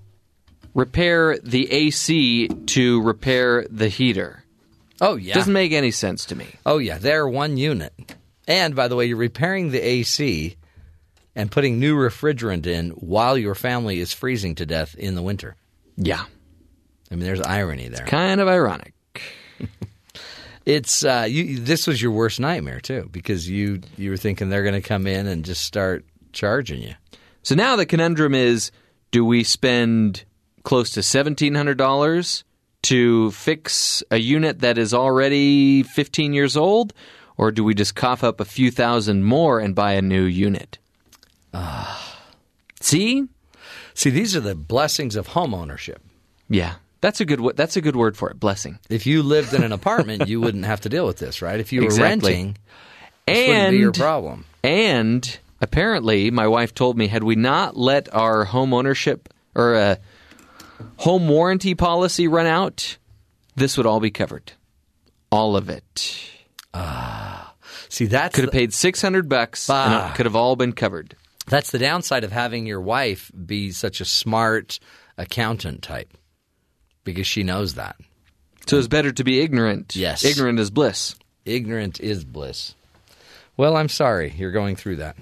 repair 0.74 1.38
the 1.40 1.72
AC 1.72 2.48
to 2.48 3.02
repair 3.02 3.66
the 3.70 3.88
heater. 3.88 4.44
Oh 5.02 5.16
yeah. 5.16 5.34
Doesn't 5.36 5.54
make 5.54 5.72
any 5.72 5.92
sense 5.92 6.26
to 6.26 6.36
me. 6.36 6.48
oh 6.66 6.78
yeah. 6.78 6.98
They're 6.98 7.28
one 7.28 7.58
unit. 7.58 7.94
And 8.48 8.76
by 8.76 8.88
the 8.88 8.96
way, 8.96 9.06
you're 9.06 9.18
repairing 9.18 9.72
the 9.72 9.80
AC 9.80 10.56
and 11.36 11.52
putting 11.52 11.80
new 11.80 11.96
refrigerant 11.98 12.66
in 12.68 12.92
while 12.92 13.38
your 13.38 13.56
family 13.56 14.00
is 14.00 14.14
freezing 14.14 14.56
to 14.56 14.66
death 14.66 14.96
in 14.96 15.16
the 15.16 15.22
winter. 15.22 15.56
Yeah, 15.98 16.26
I 17.12 17.16
mean, 17.16 17.24
there's 17.26 17.42
irony 17.42 17.88
there. 17.88 18.06
kind 18.06 18.40
of 18.42 18.48
ironic. 18.48 18.94
It's 20.66 21.06
uh, 21.06 21.28
you. 21.30 21.60
This 21.60 21.86
was 21.86 22.02
your 22.02 22.12
worst 22.12 22.40
nightmare 22.40 22.80
too, 22.80 23.08
because 23.12 23.48
you 23.48 23.82
you 23.98 24.10
were 24.10 24.18
thinking 24.18 24.50
they're 24.50 24.64
going 24.64 24.82
to 24.82 24.88
come 24.88 25.06
in 25.06 25.28
and 25.28 25.46
just 25.46 25.64
start 25.64 26.06
charging 26.34 26.82
you. 26.82 26.96
So 27.44 27.54
now 27.54 27.76
the 27.76 27.86
conundrum 27.86 28.34
is 28.34 28.72
do 29.12 29.24
we 29.24 29.44
spend 29.44 30.26
close 30.64 30.90
to 30.92 31.00
$1,700 31.00 32.44
to 32.84 33.32
fix 33.32 34.04
a 34.12 34.18
unit 34.18 34.60
that 34.60 34.78
is 34.78 34.94
already 34.94 35.84
15 35.84 36.34
years 36.34 36.58
old, 36.58 36.94
or 37.38 37.52
do 37.52 37.64
we 37.64 37.74
just 37.74 37.96
cough 37.96 38.24
up 38.24 38.40
a 38.40 38.46
few 38.46 38.72
thousand 38.72 39.24
more 39.24 39.60
and 39.60 39.76
buy 39.76 39.94
a 39.94 40.02
new 40.02 40.24
unit? 40.24 40.80
See? 42.82 43.28
See, 43.94 44.10
these 44.10 44.36
are 44.36 44.42
the 44.42 44.56
blessings 44.56 45.16
of 45.16 45.28
home 45.28 45.54
ownership. 45.54 46.02
Yeah. 46.50 46.76
That's 47.02 47.22
a 47.22 47.26
good 47.26 47.56
that's 47.56 47.76
a 47.78 47.82
good 47.82 47.96
word 47.96 48.18
for 48.18 48.30
it. 48.30 48.40
Blessing. 48.40 48.80
If 48.90 49.06
you 49.06 49.22
lived 49.24 49.54
in 49.54 49.64
an 49.64 49.72
apartment, 49.80 50.28
you 50.28 50.42
wouldn't 50.42 50.66
have 50.66 50.82
to 50.82 50.90
deal 50.90 51.06
with 51.06 51.18
this, 51.18 51.42
right? 51.42 51.60
If 51.60 51.72
you 51.72 51.82
were 51.82 51.86
Exactly. 51.88 52.32
renting, 52.34 52.58
this 53.28 53.48
wouldn't 53.48 53.72
be 53.72 53.78
your 53.78 53.92
problem. 53.92 54.46
And 54.64 55.38
apparently, 55.62 56.32
my 56.32 56.48
wife 56.48 56.74
told 56.74 56.98
me, 56.98 57.08
had 57.08 57.24
we 57.24 57.36
not 57.36 57.78
let 57.78 58.14
our 58.14 58.46
home 58.46 58.74
ownership 58.74 59.30
or 59.54 59.76
uh, 59.76 59.96
home 60.98 61.28
warranty 61.28 61.76
policy 61.76 62.28
run 62.28 62.48
out, 62.48 62.98
this 63.56 63.78
would 63.78 63.86
all 63.86 64.00
be 64.00 64.12
covered. 64.12 64.54
All 65.32 65.56
of 65.56 65.70
it. 65.70 66.20
Ah, 66.74 67.54
See, 67.90 68.06
that's 68.06 68.36
Could 68.36 68.46
have 68.46 68.52
paid 68.54 68.74
six 68.74 69.02
hundred 69.02 69.30
bucks, 69.30 69.70
and 69.70 70.10
it 70.12 70.16
could 70.16 70.26
have 70.26 70.36
all 70.36 70.56
been 70.56 70.74
covered. 70.74 71.16
That's 71.48 71.72
the 71.72 71.80
downside 71.80 72.24
of 72.24 72.32
having 72.32 72.66
your 72.66 72.82
wife 72.82 73.32
be 73.46 73.72
such 73.72 74.02
a 74.02 74.06
smart 74.06 74.80
accountant 75.18 75.82
type 75.84 76.10
because 77.06 77.26
she 77.26 77.44
knows 77.44 77.76
that. 77.76 77.96
So 78.68 78.78
it's 78.78 78.90
better 78.90 79.14
to 79.14 79.24
be 79.24 79.40
ignorant. 79.40 79.96
Yes. 79.96 80.26
Ignorant 80.26 80.60
is 80.60 80.70
bliss. 80.70 81.16
Ignorant 81.46 82.02
is 82.02 82.26
bliss. 82.26 82.76
Well, 83.56 83.78
I'm 83.78 83.90
sorry 83.90 84.34
you're 84.36 84.52
going 84.52 84.76
through 84.76 84.98
that. 84.98 85.16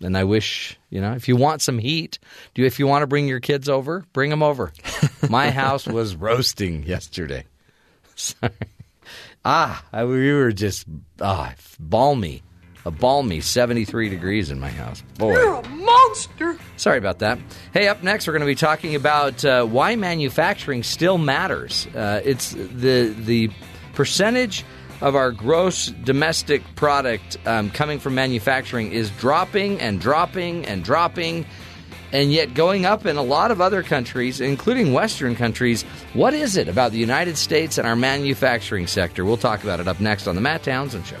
And 0.00 0.16
I 0.16 0.24
wish, 0.24 0.78
you 0.90 1.00
know, 1.00 1.14
if 1.14 1.28
you 1.28 1.36
want 1.36 1.62
some 1.62 1.78
heat, 1.78 2.18
do 2.54 2.62
you, 2.62 2.66
if 2.66 2.78
you 2.78 2.86
want 2.86 3.02
to 3.02 3.06
bring 3.06 3.26
your 3.26 3.40
kids 3.40 3.68
over, 3.68 4.04
bring 4.12 4.30
them 4.30 4.42
over. 4.42 4.72
My 5.30 5.50
house 5.50 5.86
was 5.86 6.14
roasting 6.14 6.82
yesterday. 6.84 7.44
Sorry. 8.14 8.52
Ah, 9.44 9.84
I, 9.92 10.04
we 10.04 10.32
were 10.32 10.52
just 10.52 10.86
ah 11.20 11.54
balmy, 11.78 12.42
a 12.84 12.90
balmy 12.90 13.40
73 13.40 14.08
degrees 14.08 14.50
in 14.50 14.60
my 14.60 14.70
house. 14.70 15.02
Boy, 15.18 15.32
you're 15.32 15.54
a 15.54 15.68
monster. 15.68 16.58
Sorry 16.76 16.98
about 16.98 17.20
that. 17.20 17.38
Hey, 17.72 17.88
up 17.88 18.02
next 18.02 18.26
we're 18.26 18.32
going 18.32 18.40
to 18.40 18.46
be 18.46 18.54
talking 18.54 18.94
about 18.94 19.44
uh, 19.44 19.64
why 19.64 19.96
manufacturing 19.96 20.82
still 20.82 21.18
matters. 21.18 21.86
Uh, 21.94 22.20
it's 22.24 22.52
the 22.52 23.14
the 23.18 23.50
percentage 23.94 24.64
of 25.00 25.14
our 25.16 25.32
gross 25.32 25.86
domestic 26.04 26.62
product 26.76 27.36
um, 27.46 27.70
coming 27.70 27.98
from 27.98 28.14
manufacturing 28.14 28.92
is 28.92 29.10
dropping 29.10 29.80
and 29.80 30.00
dropping 30.00 30.66
and 30.66 30.84
dropping 30.84 31.44
and 32.12 32.32
yet 32.32 32.54
going 32.54 32.86
up 32.86 33.06
in 33.06 33.16
a 33.16 33.22
lot 33.22 33.50
of 33.50 33.60
other 33.60 33.82
countries, 33.82 34.40
including 34.40 34.92
Western 34.92 35.34
countries. 35.34 35.82
What 36.12 36.32
is 36.32 36.56
it 36.56 36.68
about 36.68 36.92
the 36.92 36.98
United 36.98 37.36
States 37.36 37.76
and 37.76 37.88
our 37.88 37.96
manufacturing 37.96 38.86
sector? 38.86 39.24
We'll 39.24 39.36
talk 39.36 39.64
about 39.64 39.80
it 39.80 39.88
up 39.88 40.00
next 40.00 40.28
on 40.28 40.36
The 40.36 40.40
Matt 40.40 40.62
Townsend 40.62 41.06
Show. 41.06 41.18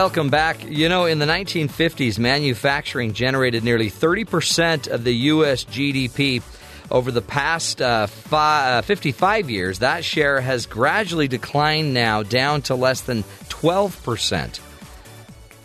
Welcome 0.00 0.30
back. 0.30 0.64
You 0.64 0.88
know, 0.88 1.06
in 1.06 1.18
the 1.18 1.26
1950s, 1.26 2.20
manufacturing 2.20 3.14
generated 3.14 3.64
nearly 3.64 3.90
30% 3.90 4.86
of 4.86 5.02
the 5.02 5.12
U.S. 5.12 5.64
GDP. 5.64 6.40
Over 6.88 7.10
the 7.10 7.20
past 7.20 7.82
uh, 7.82 8.06
fi- 8.06 8.78
uh, 8.78 8.82
55 8.82 9.50
years, 9.50 9.80
that 9.80 10.04
share 10.04 10.40
has 10.40 10.66
gradually 10.66 11.26
declined 11.26 11.94
now 11.94 12.22
down 12.22 12.62
to 12.62 12.76
less 12.76 13.00
than 13.00 13.24
12%, 13.48 14.60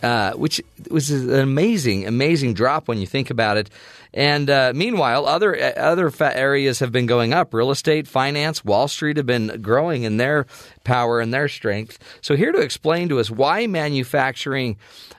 uh, 0.02 0.34
which 0.34 0.64
was 0.90 1.12
an 1.12 1.40
amazing, 1.40 2.08
amazing 2.08 2.56
drop 2.56 2.88
when 2.88 2.98
you 2.98 3.06
think 3.06 3.30
about 3.30 3.58
it. 3.58 3.70
And 4.14 4.50
uh, 4.50 4.74
meanwhile, 4.76 5.26
other 5.26 5.76
other 5.78 6.12
areas 6.22 6.80
have 6.80 6.92
been 6.92 7.08
going 7.08 7.34
up. 7.34 7.54
Real 7.54 7.72
estate, 7.72 8.08
finance, 8.08 8.64
Wall 8.64 8.88
Street 8.88 9.18
have 9.18 9.26
been 9.26 9.62
growing 9.62 10.04
in 10.04 10.18
their 10.18 10.46
power 10.84 11.20
and 11.20 11.34
their 11.34 11.48
strength. 11.48 11.98
So 12.22 12.36
here 12.36 12.52
to 12.52 12.60
explain 12.60 13.10
to 13.10 13.20
us 13.20 13.32
why 13.32 13.68
manufacturing 13.68 14.78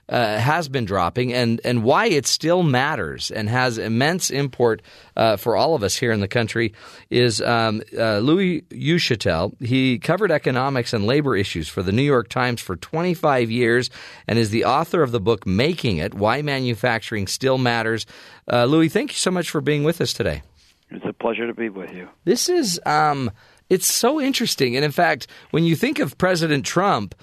uh, 0.09 0.39
has 0.39 0.69
been 0.69 0.85
dropping 0.85 1.33
and, 1.33 1.61
and 1.65 1.83
why 1.83 2.07
it 2.07 2.27
still 2.27 2.63
matters 2.63 3.31
and 3.31 3.49
has 3.49 3.79
immense 3.79 4.31
import 4.31 4.83
uh, 5.17 5.37
for 5.37 5.57
all 5.57 5.75
of 5.75 5.83
us 5.83 5.97
here 5.97 6.13
in 6.13 6.21
the 6.21 6.29
country 6.29 6.75
is 7.09 7.41
um, 7.41 7.81
uh, 7.97 8.19
Louis 8.19 8.63
Uchitelle. 8.71 9.55
He 9.63 9.99
covered 9.99 10.31
economics 10.31 10.93
and 10.93 11.07
labor 11.07 11.37
issues 11.37 11.69
for 11.69 11.83
the 11.83 11.93
New 11.93 12.03
York 12.03 12.29
Times 12.29 12.61
for 12.61 12.77
25 12.77 13.51
years 13.51 13.89
and 14.29 14.39
is 14.39 14.51
the 14.51 14.65
author 14.67 15.03
of 15.03 15.11
the 15.11 15.21
book 15.21 15.47
Making 15.47 15.99
It 15.99 16.13
Why 16.13 16.43
Manufacturing 16.43 17.27
Still 17.27 17.57
Matters. 17.57 18.05
Uh, 18.51 18.65
Louis, 18.65 18.89
thank 18.89 19.11
you 19.11 19.17
so 19.17 19.31
much 19.31 19.51
for 19.51 19.61
being 19.61 19.85
with 19.85 20.01
us 20.01 20.13
today. 20.13 20.43
It's 20.91 21.05
a 21.07 21.13
pleasure 21.13 21.47
to 21.47 21.55
be 21.55 21.69
with 21.69 21.93
you. 21.93 22.09
This 22.25 22.49
is. 22.49 22.81
Um, 22.87 23.31
it's 23.71 23.87
so 23.87 24.21
interesting. 24.21 24.77
And 24.77 24.85
in 24.85 24.93
fact, 24.93 25.27
when 25.51 25.65
you 25.65 25.75
think 25.75 25.99
of 25.99 26.19
President 26.19 26.67
Trump, 26.67 27.15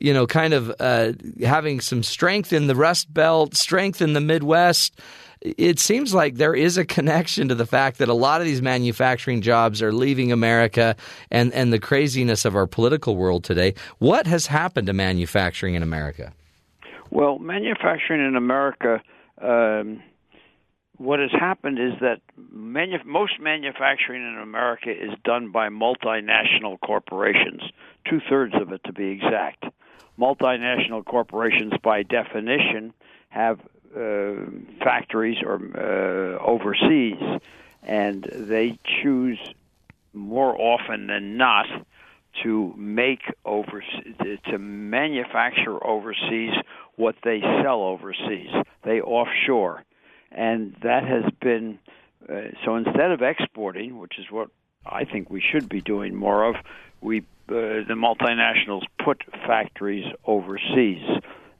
you 0.00 0.14
know, 0.14 0.26
kind 0.26 0.54
of 0.54 0.74
uh, 0.80 1.12
having 1.42 1.80
some 1.80 2.02
strength 2.02 2.52
in 2.52 2.66
the 2.66 2.74
Rust 2.74 3.12
Belt, 3.12 3.54
strength 3.54 4.00
in 4.00 4.14
the 4.14 4.20
Midwest. 4.20 4.98
It 5.42 5.78
seems 5.78 6.12
like 6.12 6.34
there 6.34 6.54
is 6.54 6.76
a 6.76 6.84
connection 6.84 7.48
to 7.48 7.54
the 7.54 7.66
fact 7.66 7.98
that 7.98 8.08
a 8.08 8.14
lot 8.14 8.40
of 8.40 8.46
these 8.46 8.60
manufacturing 8.60 9.40
jobs 9.40 9.80
are 9.80 9.92
leaving 9.92 10.32
America 10.32 10.96
and, 11.30 11.52
and 11.54 11.72
the 11.72 11.78
craziness 11.78 12.44
of 12.44 12.56
our 12.56 12.66
political 12.66 13.16
world 13.16 13.44
today. 13.44 13.74
What 13.98 14.26
has 14.26 14.46
happened 14.46 14.86
to 14.88 14.92
manufacturing 14.92 15.74
in 15.74 15.82
America? 15.82 16.32
Well, 17.10 17.38
manufacturing 17.38 18.26
in 18.26 18.36
America, 18.36 19.02
um, 19.40 20.02
what 21.00 21.18
has 21.18 21.30
happened 21.32 21.78
is 21.78 21.94
that 22.00 22.20
manu- 22.36 23.02
most 23.04 23.40
manufacturing 23.40 24.22
in 24.22 24.38
America 24.38 24.90
is 24.90 25.10
done 25.24 25.50
by 25.50 25.68
multinational 25.68 26.78
corporations, 26.80 27.62
two 28.08 28.20
thirds 28.28 28.54
of 28.54 28.72
it 28.72 28.82
to 28.84 28.92
be 28.92 29.06
exact 29.06 29.64
multinational 30.20 31.04
corporations, 31.04 31.72
by 31.82 32.02
definition, 32.02 32.92
have 33.30 33.58
uh, 33.96 34.34
factories 34.84 35.38
or 35.42 35.58
uh, 35.74 36.44
overseas, 36.44 37.40
and 37.82 38.24
they 38.32 38.78
choose 39.02 39.38
more 40.12 40.60
often 40.60 41.06
than 41.06 41.36
not 41.36 41.66
to 42.42 42.72
make 42.76 43.22
overseas 43.44 44.14
to 44.48 44.58
manufacture 44.58 45.84
overseas 45.84 46.52
what 46.96 47.16
they 47.24 47.40
sell 47.62 47.82
overseas. 47.82 48.50
They 48.84 49.00
offshore, 49.00 49.84
and 50.32 50.76
that 50.82 51.04
has 51.04 51.24
been 51.40 51.78
uh, 52.28 52.50
so. 52.64 52.76
Instead 52.76 53.10
of 53.10 53.22
exporting, 53.22 53.98
which 53.98 54.18
is 54.18 54.26
what 54.30 54.48
I 54.86 55.04
think 55.04 55.30
we 55.30 55.40
should 55.40 55.68
be 55.68 55.80
doing 55.80 56.14
more 56.14 56.44
of, 56.44 56.56
we 57.00 57.20
uh, 57.20 57.22
the 57.88 57.94
multinationals 57.94 58.82
put 59.04 59.24
factories 59.46 60.06
overseas 60.24 61.02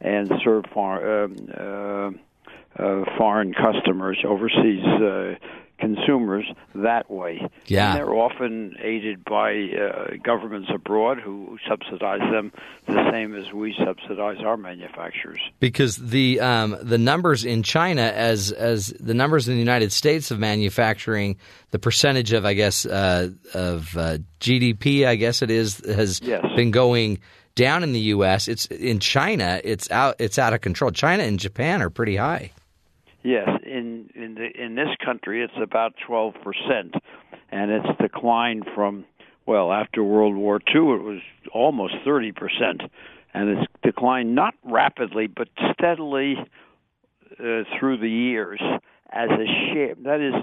and 0.01 0.33
serve 0.43 0.65
far, 0.73 1.25
um, 1.25 1.37
uh, 1.53 2.83
uh, 2.83 3.05
foreign 3.19 3.53
customers, 3.53 4.19
overseas 4.25 4.85
uh, 4.85 5.35
consumers 5.81 6.45
that 6.75 7.11
way. 7.11 7.49
Yeah. 7.67 7.91
And 7.91 7.99
they're 7.99 8.15
often 8.15 8.77
aided 8.81 9.25
by 9.25 9.53
uh, 9.53 10.17
governments 10.23 10.71
abroad 10.73 11.19
who 11.21 11.59
subsidize 11.69 12.21
them 12.31 12.53
the 12.87 13.11
same 13.11 13.35
as 13.35 13.53
we 13.53 13.75
subsidize 13.85 14.39
our 14.45 14.57
manufacturers. 14.57 15.41
Because 15.59 15.97
the 15.97 16.41
um, 16.41 16.77
the 16.83 16.99
numbers 16.99 17.45
in 17.45 17.63
China, 17.63 18.03
as 18.03 18.53
as 18.53 18.89
the 19.01 19.15
numbers 19.15 19.49
in 19.49 19.55
the 19.55 19.61
United 19.61 19.93
States 19.93 20.31
of 20.31 20.39
manufacturing, 20.39 21.37
the 21.71 21.79
percentage 21.79 22.33
of 22.33 22.45
I 22.45 22.55
guess 22.55 22.87
uh, 22.87 23.31
of 23.55 23.97
uh, 23.97 24.19
GDP, 24.41 25.07
I 25.07 25.17
guess 25.17 25.43
it 25.43 25.51
is, 25.51 25.83
has 25.87 26.21
yes. 26.23 26.45
been 26.57 26.71
going 26.71 27.19
down 27.55 27.83
in 27.83 27.93
the 27.93 28.01
U.S. 28.01 28.49
It's 28.49 28.67
in 28.67 29.01
China. 29.01 29.61
It's 29.65 29.91
out. 29.91 30.17
It's 30.19 30.39
out 30.39 30.53
of 30.53 30.61
control. 30.61 30.91
China 30.91 31.23
and 31.23 31.39
Japan 31.39 31.83
are 31.83 31.91
pretty 31.91 32.17
high. 32.17 32.53
Yes, 33.23 33.49
in 34.31 34.43
the 34.43 34.63
in 34.63 34.75
this 34.75 34.89
country 35.05 35.43
it's 35.43 35.53
about 35.63 35.95
12%, 36.09 36.35
and 37.51 37.71
it's 37.71 38.01
declined 38.01 38.67
from 38.75 39.05
well 39.47 39.73
after 39.73 40.03
World 40.03 40.37
War 40.37 40.61
II 40.75 40.95
it 40.95 41.03
was 41.03 41.21
almost 41.53 41.95
30%, 42.07 42.89
and 43.35 43.49
it's 43.49 43.73
declined 43.83 44.35
not 44.35 44.55
rapidly 44.65 45.27
but 45.27 45.49
steadily 45.73 46.37
uh, 47.33 47.63
through 47.79 47.99
the 47.99 48.11
years 48.11 48.61
as 49.11 49.31
a 49.31 49.73
share. 49.73 49.95
That 50.03 50.21
is, 50.21 50.35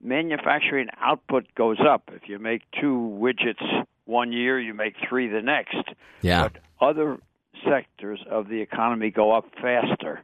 manufacturing 0.00 0.88
output 1.00 1.46
goes 1.54 1.78
up. 1.80 2.10
If 2.12 2.28
you 2.28 2.38
make 2.38 2.62
two 2.80 3.18
widgets 3.20 3.84
one 4.04 4.32
year, 4.32 4.58
you 4.58 4.74
make 4.74 4.94
three 5.08 5.28
the 5.28 5.42
next. 5.42 5.76
Yeah. 6.22 6.48
But 6.48 6.62
other 6.80 7.18
sectors 7.64 8.20
of 8.30 8.48
the 8.48 8.60
economy 8.60 9.10
go 9.10 9.32
up 9.32 9.46
faster. 9.60 10.22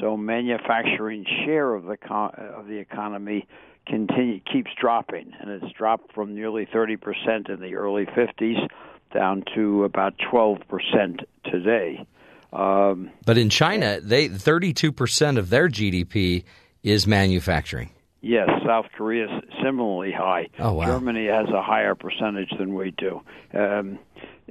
So 0.00 0.16
manufacturing 0.16 1.24
share 1.44 1.74
of 1.74 1.84
the 1.84 1.96
of 2.02 2.66
the 2.66 2.78
economy 2.78 3.46
continue 3.86 4.40
keeps 4.40 4.70
dropping, 4.80 5.32
and 5.40 5.50
it's 5.50 5.72
dropped 5.72 6.12
from 6.12 6.34
nearly 6.34 6.66
30 6.70 6.96
percent 6.96 7.48
in 7.48 7.60
the 7.60 7.76
early 7.76 8.04
50s 8.04 8.68
down 9.14 9.44
to 9.54 9.84
about 9.84 10.14
12 10.30 10.58
percent 10.68 11.20
today. 11.44 12.06
Um, 12.52 13.10
but 13.24 13.38
in 13.38 13.50
China, 13.50 14.00
they 14.00 14.28
32 14.28 14.92
percent 14.92 15.38
of 15.38 15.50
their 15.50 15.68
GDP 15.68 16.44
is 16.82 17.06
manufacturing. 17.06 17.90
Yes, 18.22 18.48
South 18.66 18.86
Korea 18.96 19.26
is 19.26 19.42
similarly 19.62 20.10
high. 20.10 20.48
Oh, 20.58 20.72
wow. 20.72 20.86
Germany 20.86 21.26
has 21.26 21.48
a 21.48 21.62
higher 21.62 21.94
percentage 21.94 22.50
than 22.58 22.74
we 22.74 22.90
do. 22.90 23.20
Um, 23.54 24.00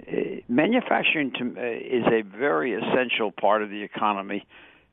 eh, 0.07 0.41
manufacturing 0.47 1.31
to, 1.33 1.55
uh, 1.57 1.61
is 1.61 2.05
a 2.05 2.21
very 2.21 2.73
essential 2.73 3.31
part 3.31 3.63
of 3.63 3.69
the 3.69 3.81
economy 3.81 4.45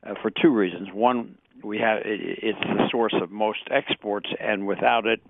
uh, 0.05 0.15
for 0.21 0.31
two 0.31 0.51
reasons. 0.51 0.89
One, 0.93 1.37
we 1.63 1.79
have 1.79 1.99
it, 2.05 2.21
it's 2.21 2.61
the 2.61 2.89
source 2.91 3.15
of 3.21 3.31
most 3.31 3.61
exports, 3.71 4.29
and 4.41 4.67
without 4.67 5.07
it, 5.07 5.21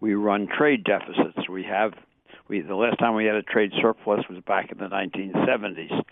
we 0.00 0.14
run 0.14 0.48
trade 0.48 0.84
deficits. 0.84 1.48
We 1.48 1.64
have 1.64 1.94
We 2.48 2.60
the 2.60 2.74
last 2.74 2.98
time 2.98 3.14
we 3.14 3.24
had 3.24 3.36
a 3.36 3.42
trade 3.42 3.72
surplus 3.80 4.28
was 4.28 4.42
back 4.44 4.72
in 4.72 4.78
the 4.78 4.88
1970s. 4.88 6.02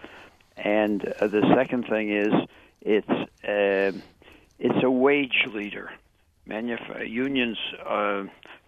And 0.56 1.06
uh, 1.20 1.26
the 1.26 1.42
second 1.56 1.86
thing 1.88 2.12
is 2.12 2.32
it's 2.80 3.08
uh, 3.08 3.98
it's 4.58 4.84
a 4.84 4.90
wage 4.90 5.46
leader. 5.52 5.90
Manuf- 6.48 7.08
unions, 7.08 7.58
uh, 7.86 8.24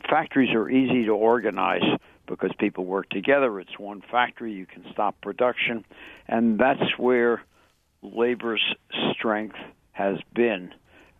factories 0.09 0.55
are 0.55 0.69
easy 0.71 1.05
to 1.07 1.13
organize 1.13 1.83
because 2.27 2.51
people 2.59 2.85
work 2.85 3.09
together. 3.11 3.61
It's 3.61 3.79
one 3.79 4.03
factory. 4.11 4.53
You 4.53 4.67
can 4.67 4.85
stop 4.93 5.21
production, 5.21 5.85
and 6.29 6.59
that's 6.59 6.99
where 6.99 7.43
labor's 8.03 8.63
strength 9.13 9.57
has 9.93 10.19
been. 10.35 10.73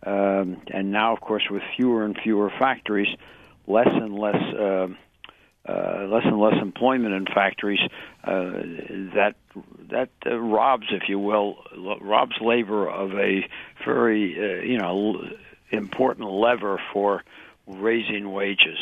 Um, 0.05 0.61
and 0.67 0.91
now, 0.91 1.13
of 1.13 1.21
course, 1.21 1.43
with 1.49 1.63
fewer 1.77 2.03
and 2.03 2.17
fewer 2.21 2.51
factories, 2.59 3.07
less 3.67 3.87
and 3.87 4.13
less. 4.13 4.35
Uh, 4.35 4.87
uh, 5.65 6.05
less 6.09 6.23
and 6.25 6.37
less 6.41 6.55
employment 6.61 7.13
in 7.13 7.25
factories 7.25 7.79
uh, 8.25 8.51
that 9.15 9.33
that 9.89 10.09
uh, 10.25 10.37
robs, 10.37 10.87
if 10.91 11.03
you 11.07 11.17
will, 11.17 11.55
robs 12.01 12.35
labor 12.41 12.89
of 12.89 13.13
a 13.13 13.47
very 13.85 14.35
uh, 14.37 14.61
you 14.61 14.77
know 14.77 15.23
important 15.71 16.29
lever 16.29 16.81
for 16.91 17.23
raising 17.65 18.33
wages. 18.33 18.77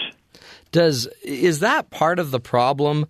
Does 0.72 1.08
is 1.24 1.60
that 1.60 1.92
part 1.92 2.18
of 2.18 2.32
the 2.32 2.40
problem, 2.40 3.06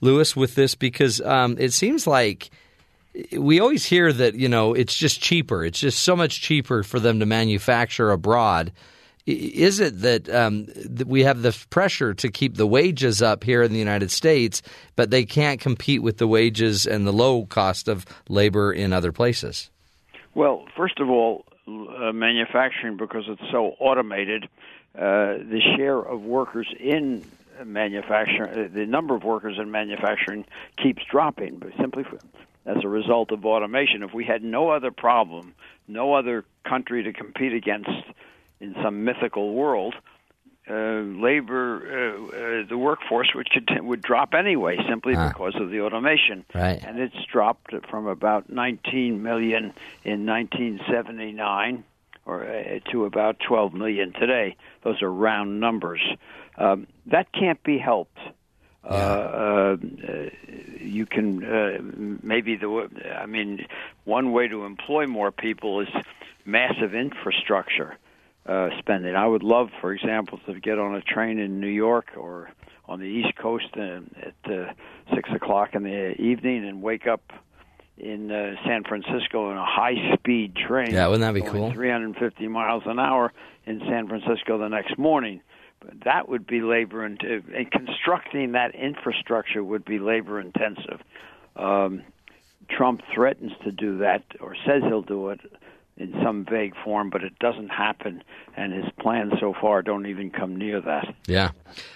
Louis, 0.00 0.34
with 0.34 0.56
this? 0.56 0.74
Because 0.74 1.20
um, 1.20 1.56
it 1.60 1.72
seems 1.72 2.08
like 2.08 2.50
we 3.38 3.60
always 3.60 3.84
hear 3.84 4.12
that 4.12 4.34
you 4.34 4.48
know 4.48 4.74
it's 4.74 4.94
just 4.94 5.20
cheaper. 5.20 5.64
It's 5.64 5.80
just 5.80 6.00
so 6.00 6.16
much 6.16 6.40
cheaper 6.40 6.82
for 6.82 7.00
them 7.00 7.20
to 7.20 7.26
manufacture 7.26 8.10
abroad. 8.10 8.72
Is 9.24 9.78
it 9.78 10.00
that, 10.00 10.28
um, 10.28 10.66
that 10.84 11.06
we 11.06 11.22
have 11.22 11.42
the 11.42 11.56
pressure 11.70 12.12
to 12.12 12.28
keep 12.28 12.56
the 12.56 12.66
wages 12.66 13.22
up 13.22 13.44
here 13.44 13.62
in 13.62 13.72
the 13.72 13.78
United 13.78 14.10
States, 14.10 14.62
but 14.96 15.10
they 15.10 15.24
can't 15.24 15.60
compete 15.60 16.02
with 16.02 16.18
the 16.18 16.26
wages 16.26 16.86
and 16.86 17.06
the 17.06 17.12
low 17.12 17.46
cost 17.46 17.86
of 17.86 18.04
labor 18.28 18.72
in 18.72 18.92
other 18.92 19.12
places? 19.12 19.70
Well, 20.34 20.66
first 20.76 20.98
of 20.98 21.08
all, 21.08 21.44
uh, 21.68 22.12
manufacturing 22.12 22.96
because 22.96 23.24
it's 23.28 23.48
so 23.52 23.76
automated, 23.78 24.48
uh, 24.96 25.38
the 25.38 25.60
share 25.76 26.00
of 26.00 26.22
workers 26.22 26.66
in 26.80 27.24
manufacturing, 27.64 28.50
uh, 28.50 28.68
the 28.74 28.86
number 28.86 29.14
of 29.14 29.22
workers 29.22 29.56
in 29.56 29.70
manufacturing 29.70 30.44
keeps 30.82 31.04
dropping, 31.04 31.58
but 31.58 31.70
simply 31.78 32.02
as 32.66 32.78
a 32.84 32.88
result 32.88 33.32
of 33.32 33.44
automation. 33.44 34.02
If 34.02 34.14
we 34.14 34.24
had 34.24 34.42
no 34.42 34.70
other 34.70 34.90
problem, 34.90 35.54
no 35.88 36.14
other 36.14 36.44
country 36.64 37.02
to 37.04 37.12
compete 37.12 37.52
against 37.52 37.90
in 38.60 38.74
some 38.82 39.04
mythical 39.04 39.52
world, 39.54 39.94
uh, 40.70 40.74
labor, 40.74 41.82
uh, 41.82 42.36
uh, 42.62 42.66
the 42.68 42.78
workforce 42.78 43.30
would 43.34 43.48
would 43.82 44.00
drop 44.00 44.32
anyway, 44.32 44.78
simply 44.88 45.14
Ah. 45.16 45.28
because 45.28 45.56
of 45.56 45.70
the 45.70 45.80
automation. 45.80 46.44
Right. 46.54 46.80
And 46.84 47.00
it's 47.00 47.24
dropped 47.32 47.74
from 47.90 48.06
about 48.06 48.48
19 48.48 49.22
million 49.24 49.74
in 50.04 50.24
1979, 50.24 51.82
or 52.26 52.44
uh, 52.44 52.78
to 52.92 53.04
about 53.06 53.40
12 53.40 53.74
million 53.74 54.12
today. 54.12 54.54
Those 54.82 55.02
are 55.02 55.12
round 55.12 55.58
numbers. 55.58 56.00
Um, 56.56 56.86
that 57.06 57.32
can't 57.32 57.62
be 57.64 57.78
helped. 57.78 58.18
Uh, 58.84 58.88
uh, 58.88 59.76
you 60.80 61.06
can 61.06 61.44
uh, 61.44 61.78
maybe 62.22 62.56
the 62.56 62.88
I 63.16 63.26
mean 63.26 63.64
one 64.04 64.32
way 64.32 64.48
to 64.48 64.64
employ 64.64 65.06
more 65.06 65.30
people 65.30 65.80
is 65.80 65.88
massive 66.44 66.94
infrastructure 66.94 67.96
uh, 68.46 68.70
spending. 68.78 69.14
I 69.14 69.26
would 69.26 69.42
love, 69.42 69.70
for 69.80 69.92
example, 69.92 70.40
to 70.46 70.58
get 70.58 70.78
on 70.78 70.94
a 70.96 71.00
train 71.00 71.38
in 71.38 71.60
New 71.60 71.68
York 71.68 72.10
or 72.16 72.50
on 72.86 72.98
the 72.98 73.06
East 73.06 73.36
Coast 73.36 73.68
uh, 73.76 74.00
at 74.20 74.52
uh, 74.52 74.72
six 75.14 75.30
o'clock 75.32 75.74
in 75.74 75.84
the 75.84 76.20
evening 76.20 76.66
and 76.66 76.82
wake 76.82 77.06
up 77.06 77.32
in 77.96 78.32
uh, 78.32 78.54
San 78.66 78.82
Francisco 78.84 79.50
in 79.50 79.56
a 79.56 79.64
high-speed 79.64 80.56
train. 80.56 80.90
Yeah, 80.90 81.06
wouldn't 81.06 81.22
that 81.22 81.34
be 81.34 81.48
cool? 81.48 81.72
350 81.72 82.48
miles 82.48 82.82
an 82.86 82.98
hour 82.98 83.32
in 83.64 83.80
San 83.80 84.08
Francisco 84.08 84.58
the 84.58 84.68
next 84.68 84.98
morning. 84.98 85.40
That 86.04 86.28
would 86.28 86.46
be 86.46 86.60
labor 86.60 87.04
and, 87.04 87.20
and 87.22 87.70
constructing 87.70 88.52
that 88.52 88.74
infrastructure 88.74 89.62
would 89.62 89.84
be 89.84 89.98
labor 89.98 90.40
intensive. 90.40 91.00
Um, 91.56 92.02
Trump 92.68 93.02
threatens 93.14 93.52
to 93.64 93.72
do 93.72 93.98
that 93.98 94.24
or 94.40 94.56
says 94.66 94.82
he'll 94.86 95.02
do 95.02 95.28
it 95.28 95.40
in 95.98 96.12
some 96.22 96.44
vague 96.44 96.74
form, 96.84 97.10
but 97.10 97.22
it 97.22 97.38
doesn't 97.38 97.68
happen, 97.68 98.24
and 98.56 98.72
his 98.72 98.90
plans 98.98 99.34
so 99.38 99.54
far 99.60 99.82
don't 99.82 100.06
even 100.06 100.30
come 100.30 100.56
near 100.56 100.80
that. 100.80 101.14
Yeah. 101.26 101.50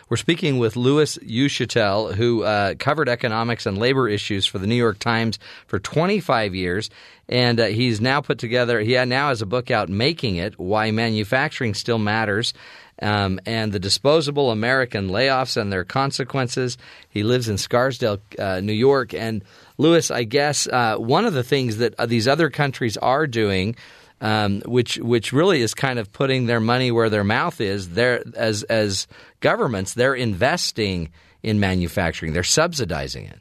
We're 0.08 0.18
speaking 0.18 0.58
with 0.58 0.76
Louis 0.76 1.16
Uchitelle, 1.18 2.14
who 2.14 2.42
uh, 2.42 2.74
covered 2.78 3.08
economics 3.08 3.64
and 3.64 3.78
labor 3.78 4.08
issues 4.08 4.44
for 4.44 4.58
the 4.58 4.66
New 4.66 4.76
York 4.76 4.98
Times 4.98 5.38
for 5.66 5.78
25 5.78 6.54
years. 6.54 6.90
And 7.28 7.58
uh, 7.58 7.66
he's 7.66 8.00
now 8.00 8.20
put 8.20 8.38
together, 8.38 8.80
he 8.80 8.92
now 9.04 9.28
has 9.28 9.42
a 9.42 9.46
book 9.46 9.70
out, 9.70 9.88
Making 9.88 10.36
It 10.36 10.58
Why 10.58 10.90
Manufacturing 10.90 11.74
Still 11.74 11.98
Matters. 11.98 12.54
Um, 13.02 13.40
and 13.44 13.72
the 13.72 13.78
disposable 13.78 14.50
American 14.50 15.10
layoffs 15.10 15.60
and 15.60 15.70
their 15.70 15.84
consequences. 15.84 16.78
He 17.10 17.24
lives 17.24 17.46
in 17.46 17.58
Scarsdale, 17.58 18.20
uh, 18.38 18.60
New 18.60 18.72
York. 18.72 19.12
And 19.12 19.44
Louis, 19.76 20.10
I 20.10 20.24
guess 20.24 20.66
uh, 20.66 20.96
one 20.96 21.26
of 21.26 21.34
the 21.34 21.42
things 21.42 21.76
that 21.76 21.94
uh, 21.98 22.06
these 22.06 22.26
other 22.26 22.48
countries 22.48 22.96
are 22.96 23.26
doing, 23.26 23.76
um, 24.22 24.62
which 24.64 24.96
which 24.96 25.34
really 25.34 25.60
is 25.60 25.74
kind 25.74 25.98
of 25.98 26.10
putting 26.10 26.46
their 26.46 26.58
money 26.60 26.90
where 26.90 27.10
their 27.10 27.22
mouth 27.22 27.60
is, 27.60 27.90
they're 27.90 28.22
as 28.34 28.62
as 28.62 29.06
governments, 29.40 29.92
they're 29.92 30.14
investing 30.14 31.10
in 31.42 31.60
manufacturing. 31.60 32.32
They're 32.32 32.42
subsidizing 32.42 33.26
it. 33.26 33.40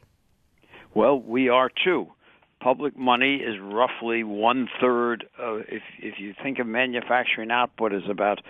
Well, 0.94 1.18
we 1.18 1.48
are 1.48 1.70
too. 1.82 2.12
Public 2.66 2.98
money 2.98 3.36
is 3.36 3.60
roughly 3.60 4.24
one 4.24 4.68
third. 4.80 5.24
Of, 5.38 5.60
if 5.68 5.84
if 6.00 6.18
you 6.18 6.34
think 6.42 6.58
of 6.58 6.66
manufacturing 6.66 7.52
output 7.52 7.92
as 7.92 8.02
about 8.10 8.40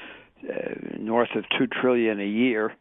uh, 0.43 0.55
north 0.99 1.29
of 1.37 1.45
two 1.59 1.67
trillion 1.67 2.19
a 2.19 2.25
year, 2.25 2.73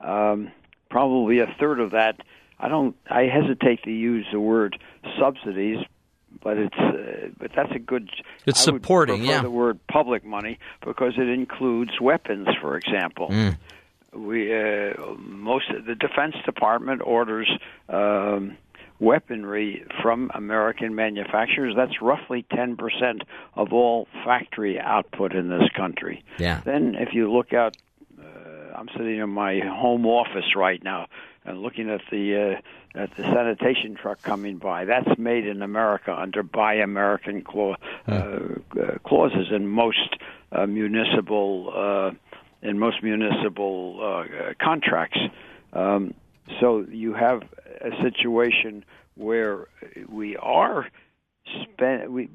um, 0.00 0.50
probably 0.88 1.40
a 1.40 1.54
third 1.60 1.78
of 1.80 1.90
that. 1.90 2.22
I 2.58 2.68
don't. 2.68 2.96
I 3.10 3.24
hesitate 3.24 3.82
to 3.82 3.90
use 3.90 4.24
the 4.32 4.40
word 4.40 4.78
subsidies, 5.20 5.84
but 6.42 6.56
it's. 6.56 6.78
Uh, 6.78 7.32
but 7.38 7.50
that's 7.54 7.72
a 7.74 7.78
good. 7.78 8.08
It's 8.46 8.62
I 8.62 8.72
supporting, 8.72 9.22
yeah. 9.24 9.42
The 9.42 9.50
word 9.50 9.78
public 9.88 10.24
money 10.24 10.58
because 10.82 11.18
it 11.18 11.28
includes 11.28 12.00
weapons, 12.00 12.48
for 12.62 12.78
example. 12.78 13.28
We 14.14 14.56
uh, 14.56 14.94
most 15.18 15.68
of 15.68 15.84
the 15.84 15.94
Defense 15.94 16.36
Department 16.46 17.02
orders. 17.04 17.50
Um, 17.90 18.56
weaponry 19.00 19.84
from 20.02 20.30
American 20.34 20.94
manufacturers. 20.94 21.74
That's 21.76 22.02
roughly 22.02 22.44
10% 22.52 23.22
of 23.54 23.72
all 23.72 24.08
factory 24.24 24.78
output 24.80 25.34
in 25.34 25.48
this 25.48 25.68
country. 25.76 26.24
Yeah. 26.38 26.60
Then, 26.64 26.94
if 26.94 27.14
you 27.14 27.32
look 27.32 27.52
out, 27.52 27.76
uh, 28.18 28.74
I'm 28.74 28.88
sitting 28.96 29.18
in 29.18 29.30
my 29.30 29.60
home 29.60 30.06
office 30.06 30.56
right 30.56 30.82
now 30.82 31.06
and 31.44 31.62
looking 31.62 31.88
at 31.90 32.00
the 32.10 32.56
uh, 32.94 32.98
at 32.98 33.14
the 33.16 33.22
sanitation 33.22 33.94
truck 33.94 34.22
coming 34.22 34.56
by. 34.56 34.84
That's 34.84 35.18
made 35.18 35.46
in 35.46 35.62
America 35.62 36.14
under 36.16 36.42
Buy 36.42 36.74
American 36.74 37.44
uh, 37.46 38.12
uh, 38.12 38.18
clauses 39.04 39.48
in 39.50 39.68
most 39.68 40.16
uh, 40.52 40.66
municipal 40.66 41.72
uh, 41.74 42.10
in 42.66 42.78
most 42.78 43.02
municipal 43.02 44.00
uh, 44.02 44.54
contracts. 44.62 45.18
Um, 45.72 46.14
so 46.60 46.84
you 46.90 47.14
have 47.14 47.42
a 47.80 47.90
situation 48.02 48.84
where 49.14 49.68
we 50.08 50.36
are 50.36 50.88
spend 51.62 52.12
we 52.12 52.28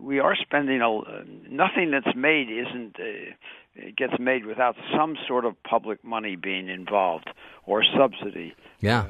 we 0.00 0.20
are 0.20 0.36
spending 0.36 0.80
a 0.80 1.24
nothing 1.48 1.90
that's 1.90 2.14
made 2.16 2.48
isn't 2.50 2.96
uh, 2.98 3.82
gets 3.96 4.18
made 4.18 4.46
without 4.46 4.76
some 4.96 5.16
sort 5.26 5.44
of 5.44 5.60
public 5.62 6.02
money 6.04 6.36
being 6.36 6.68
involved 6.68 7.30
or 7.66 7.84
subsidy. 7.84 8.54
Yeah. 8.80 9.06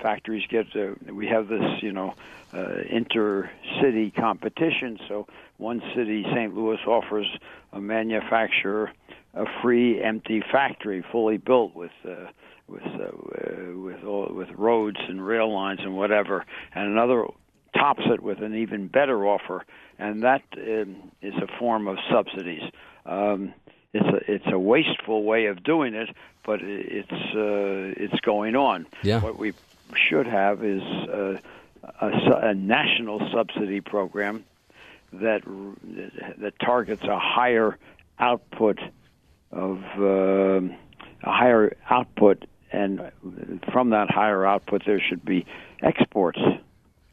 Factories 0.00 0.44
get 0.48 0.66
uh, 0.76 0.94
we 1.12 1.26
have 1.26 1.48
this 1.48 1.82
you 1.82 1.92
know 1.92 2.14
uh, 2.52 2.82
inter-city 2.88 4.10
competition. 4.12 4.98
So 5.08 5.26
one 5.56 5.82
city, 5.94 6.24
St. 6.32 6.54
Louis, 6.54 6.78
offers 6.86 7.26
a 7.72 7.80
manufacturer 7.80 8.92
a 9.34 9.46
free 9.62 10.02
empty 10.02 10.42
factory 10.52 11.04
fully 11.10 11.36
built 11.38 11.74
with. 11.74 11.90
Uh, 12.08 12.26
with 12.68 12.82
uh, 12.82 13.78
with 13.78 14.04
all, 14.04 14.28
with 14.32 14.50
roads 14.56 14.98
and 15.08 15.24
rail 15.24 15.52
lines 15.52 15.80
and 15.82 15.96
whatever, 15.96 16.44
and 16.74 16.86
another 16.86 17.26
tops 17.76 18.02
it 18.06 18.22
with 18.22 18.40
an 18.42 18.54
even 18.54 18.88
better 18.88 19.26
offer, 19.26 19.64
and 19.98 20.22
that 20.22 20.42
um, 20.56 21.10
is 21.22 21.34
a 21.34 21.58
form 21.58 21.88
of 21.88 21.98
subsidies. 22.10 22.62
Um, 23.06 23.52
it's 23.92 24.06
a 24.06 24.32
it's 24.32 24.46
a 24.52 24.58
wasteful 24.58 25.22
way 25.24 25.46
of 25.46 25.62
doing 25.62 25.94
it, 25.94 26.08
but 26.44 26.60
it's 26.62 27.10
uh, 27.10 28.02
it's 28.02 28.20
going 28.20 28.56
on. 28.56 28.86
Yeah. 29.02 29.20
What 29.20 29.38
we 29.38 29.52
should 29.94 30.26
have 30.26 30.64
is 30.64 30.82
uh, 30.82 31.36
a, 32.00 32.10
a 32.48 32.54
national 32.54 33.30
subsidy 33.32 33.80
program 33.80 34.44
that 35.12 35.42
that 36.38 36.58
targets 36.58 37.02
a 37.04 37.18
higher 37.18 37.78
output 38.18 38.78
of 39.52 39.78
um 39.96 40.76
a 41.22 41.30
higher 41.30 41.76
output 41.88 42.44
and 42.74 43.60
from 43.72 43.90
that 43.90 44.10
higher 44.10 44.44
output, 44.44 44.82
there 44.86 45.00
should 45.00 45.24
be 45.24 45.46
exports. 45.82 46.38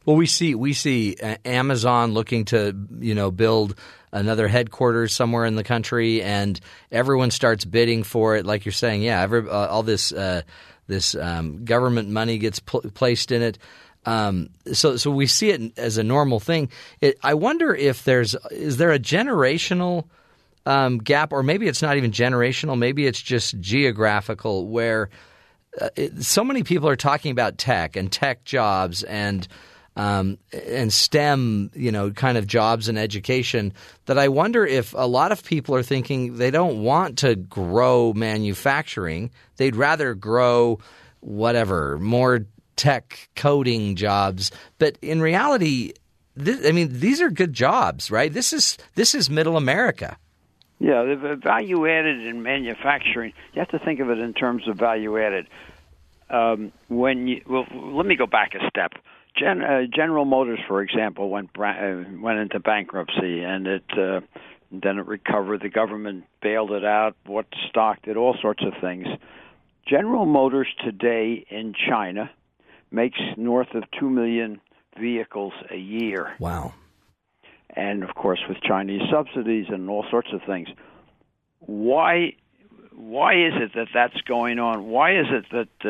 Well, 0.06 0.15
we 0.15 0.26
see 0.26 0.56
we 0.56 0.74
see 0.74 1.15
uh, 1.21 1.38
Amazon 1.45 2.13
looking 2.13 2.45
to 2.45 2.76
you 3.00 3.13
know 3.13 3.30
build 3.30 3.76
another 4.12 4.47
headquarters 4.47 5.13
somewhere 5.13 5.45
in 5.45 5.56
the 5.56 5.63
country, 5.63 6.21
and 6.24 6.60
everyone 6.91 7.32
starts 7.32 7.65
bidding 7.65 8.04
for 8.04 8.36
it. 8.36 8.45
Like 8.45 8.65
you're 8.65 8.71
saying, 8.71 9.04
yeah, 9.04 9.21
every, 9.21 9.47
uh, 9.47 9.67
all 9.67 9.84
this 9.84 10.12
uh, 10.12 10.41
this 10.88 11.15
um, 11.15 11.65
government 11.65 12.10
money 12.10 12.39
gets 12.39 12.60
pl- 12.60 12.82
placed 12.93 13.32
in 13.32 13.41
it. 13.41 13.60
Um, 14.06 14.50
so 14.74 14.97
so 14.97 15.12
we 15.12 15.28
see 15.28 15.52
it 15.52 15.78
as 15.78 16.00
a 16.00 16.04
normal 16.04 16.39
thing. 16.39 16.69
It, 17.00 17.19
I 17.21 17.36
wonder 17.36 17.74
if 17.76 18.04
there's 18.04 18.36
is 18.50 18.78
there 18.78 18.91
a 18.91 19.00
generational 19.00 20.06
um, 20.65 20.97
gap, 20.97 21.32
or 21.32 21.43
maybe 21.43 21.67
it's 21.67 21.84
not 21.84 21.97
even 21.97 22.12
generational. 22.12 22.78
Maybe 22.78 23.06
it's 23.06 23.21
just 23.21 23.60
geographical, 23.60 24.67
where 24.67 25.10
uh, 25.79 25.89
so 26.19 26.43
many 26.43 26.63
people 26.63 26.89
are 26.89 26.95
talking 26.95 27.31
about 27.31 27.57
tech 27.57 27.95
and 27.95 28.12
tech 28.12 28.43
jobs 28.43 29.03
and 29.03 29.47
um, 29.95 30.38
and 30.53 30.91
STEM, 30.91 31.71
you 31.73 31.91
know, 31.91 32.12
kind 32.12 32.38
of 32.38 32.47
jobs 32.47 32.88
and 32.88 32.97
education 32.97 33.73
that 34.05 34.17
I 34.17 34.29
wonder 34.29 34.65
if 34.65 34.93
a 34.93 35.05
lot 35.07 35.34
of 35.34 35.43
people 35.43 35.75
are 35.75 35.84
thinking 35.84 36.38
they 36.38 36.49
don't 36.51 36.81
want 36.81 37.17
to 37.19 37.36
grow 37.36 38.13
manufacturing. 38.13 39.31
They'd 39.57 39.75
rather 39.75 40.13
grow 40.13 40.79
whatever, 41.19 41.99
more 41.99 42.45
tech 42.77 43.29
coding 43.36 43.95
jobs. 43.97 44.51
But 44.77 44.97
in 45.01 45.21
reality, 45.21 45.93
I 46.39 46.71
mean, 46.71 46.88
these 46.99 47.21
are 47.21 47.29
good 47.29 47.53
jobs, 47.53 48.10
right? 48.10 48.31
This 48.31 48.53
is 48.53 48.77
this 48.95 49.13
is 49.13 49.29
middle 49.29 49.57
America. 49.57 50.17
Yeah, 50.82 51.04
the 51.04 51.36
value 51.36 51.88
added 51.88 52.26
in 52.26 52.41
manufacturing. 52.41 53.34
You 53.54 53.60
have 53.60 53.70
to 53.70 53.78
think 53.78 54.00
of 54.00 54.10
it 54.10 54.17
in 54.17 54.34
terms 54.34 54.67
of 54.67 54.78
value 54.78 55.15
added. 55.22 55.48
Um, 56.28 56.72
when 56.88 57.28
you 57.28 57.41
well, 57.48 57.67
let 57.72 58.08
me 58.08 58.15
go 58.15 58.26
back 58.26 58.56
a 58.56 58.67
step. 58.67 58.94
Gen, 59.38 59.62
uh, 59.62 59.84
General 59.94 60.26
Motors, 60.26 60.60
for 60.67 60.82
example, 60.82 61.30
went 61.30 61.52
uh, 61.56 62.04
went 62.20 62.39
into 62.39 62.60
bankruptcy, 62.60 63.44
and 63.44 63.67
it 63.67 63.84
uh, 63.96 64.22
then 64.72 64.98
it 64.98 65.06
recovered. 65.06 65.62
The 65.62 65.70
government 65.70 66.24
bailed 66.41 66.72
it 66.72 66.84
out, 66.84 67.15
bought 67.26 67.46
stock, 67.70 68.02
did 68.02 68.17
all 68.17 68.36
sorts 68.41 68.63
of 68.65 68.74
things. 68.82 69.06
General 69.88 70.26
Motors 70.26 70.67
today 70.84 71.46
in 71.48 71.76
China 71.88 72.32
makes 72.89 73.20
north 73.38 73.76
of 73.76 73.84
two 74.00 74.10
million 74.10 74.60
vehicles 75.00 75.54
a 75.70 75.78
year. 75.78 76.34
Wow. 76.39 76.74
And 77.75 78.03
of 78.03 78.15
course, 78.15 78.39
with 78.47 78.62
Chinese 78.62 79.01
subsidies 79.10 79.67
and 79.69 79.89
all 79.89 80.05
sorts 80.10 80.29
of 80.34 80.41
things. 80.43 80.67
Why? 81.60 82.34
Why 82.93 83.34
is 83.34 83.53
it 83.55 83.71
that 83.75 83.88
that's 83.93 84.19
going 84.21 84.60
on? 84.60 84.89
Why 84.89 85.17
is 85.17 85.27
it 85.31 85.45
that 85.51 85.89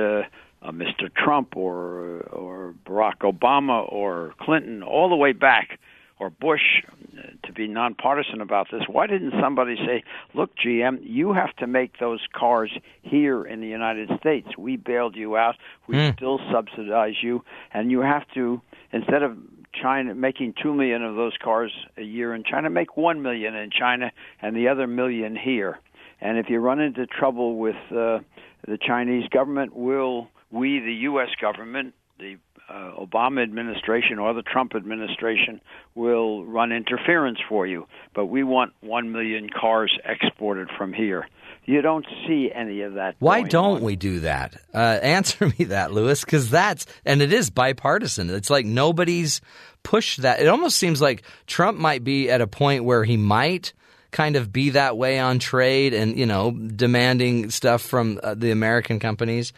uh, 0.63 0.65
uh, 0.65 0.71
Mr. 0.71 1.13
Trump 1.13 1.57
or 1.57 2.21
or 2.31 2.75
Barack 2.85 3.19
Obama 3.19 3.91
or 3.91 4.33
Clinton, 4.39 4.83
all 4.83 5.09
the 5.09 5.15
way 5.15 5.31
back, 5.33 5.79
or 6.19 6.29
Bush, 6.29 6.83
uh, 7.17 7.21
to 7.47 7.53
be 7.53 7.67
nonpartisan 7.67 8.41
about 8.41 8.67
this. 8.71 8.83
Why 8.87 9.07
didn't 9.07 9.33
somebody 9.41 9.75
say, 9.77 10.03
"Look, 10.35 10.55
GM, 10.55 10.99
you 11.01 11.33
have 11.33 11.55
to 11.57 11.67
make 11.67 11.97
those 11.99 12.21
cars 12.31 12.71
here 13.01 13.43
in 13.43 13.59
the 13.61 13.67
United 13.67 14.09
States. 14.19 14.55
We 14.57 14.77
bailed 14.77 15.15
you 15.15 15.35
out. 15.35 15.55
We 15.87 15.95
Mm. 15.95 16.13
still 16.15 16.39
subsidize 16.51 17.23
you, 17.23 17.43
and 17.73 17.89
you 17.89 18.01
have 18.01 18.27
to 18.35 18.61
instead 18.91 19.23
of 19.23 19.37
China 19.73 20.15
making 20.15 20.53
two 20.61 20.73
million 20.73 21.03
of 21.03 21.15
those 21.15 21.33
cars 21.43 21.71
a 21.97 22.03
year 22.03 22.33
in 22.33 22.43
China, 22.43 22.69
make 22.69 22.97
one 22.97 23.21
million 23.21 23.55
in 23.55 23.69
China 23.71 24.11
and 24.41 24.55
the 24.55 24.67
other 24.67 24.87
million 24.87 25.35
here." 25.35 25.79
And 26.21 26.37
if 26.37 26.49
you 26.49 26.59
run 26.59 26.79
into 26.79 27.07
trouble 27.07 27.57
with 27.57 27.75
uh, 27.89 28.19
the 28.67 28.77
Chinese 28.79 29.27
government, 29.29 29.75
will 29.75 30.27
we, 30.51 30.79
the 30.79 30.93
U.S. 30.93 31.29
government, 31.41 31.95
the 32.19 32.37
uh, 32.69 32.91
Obama 32.99 33.41
administration 33.41 34.19
or 34.19 34.33
the 34.33 34.43
Trump 34.43 34.75
administration, 34.75 35.59
will 35.95 36.45
run 36.45 36.71
interference 36.71 37.39
for 37.49 37.65
you? 37.65 37.87
But 38.13 38.27
we 38.27 38.43
want 38.43 38.73
one 38.81 39.11
million 39.11 39.49
cars 39.49 39.97
exported 40.05 40.69
from 40.77 40.93
here. 40.93 41.27
You 41.65 41.81
don't 41.81 42.05
see 42.27 42.51
any 42.53 42.81
of 42.81 42.95
that. 42.95 43.15
Why 43.19 43.43
don't 43.43 43.77
on. 43.77 43.83
we 43.83 43.95
do 43.95 44.21
that? 44.21 44.59
Uh, 44.73 44.77
answer 44.77 45.47
me 45.59 45.65
that, 45.65 45.91
Louis, 45.91 46.19
because 46.19 46.49
that's 46.49 46.85
and 47.05 47.21
it 47.21 47.31
is 47.31 47.49
bipartisan. 47.49 48.29
It's 48.29 48.49
like 48.49 48.65
nobody's 48.65 49.41
pushed 49.83 50.21
that. 50.23 50.41
It 50.41 50.47
almost 50.47 50.77
seems 50.77 51.01
like 51.01 51.23
Trump 51.47 51.77
might 51.77 52.03
be 52.03 52.29
at 52.29 52.41
a 52.41 52.47
point 52.47 52.83
where 52.83 53.03
he 53.03 53.17
might 53.17 53.73
kind 54.11 54.35
of 54.35 54.51
be 54.51 54.71
that 54.71 54.97
way 54.97 55.19
on 55.19 55.39
trade 55.39 55.93
and 55.93 56.17
you 56.17 56.25
know 56.25 56.51
demanding 56.51 57.49
stuff 57.51 57.81
from 57.81 58.19
uh, 58.23 58.33
the 58.33 58.51
American 58.51 58.99
companies, 58.99 59.53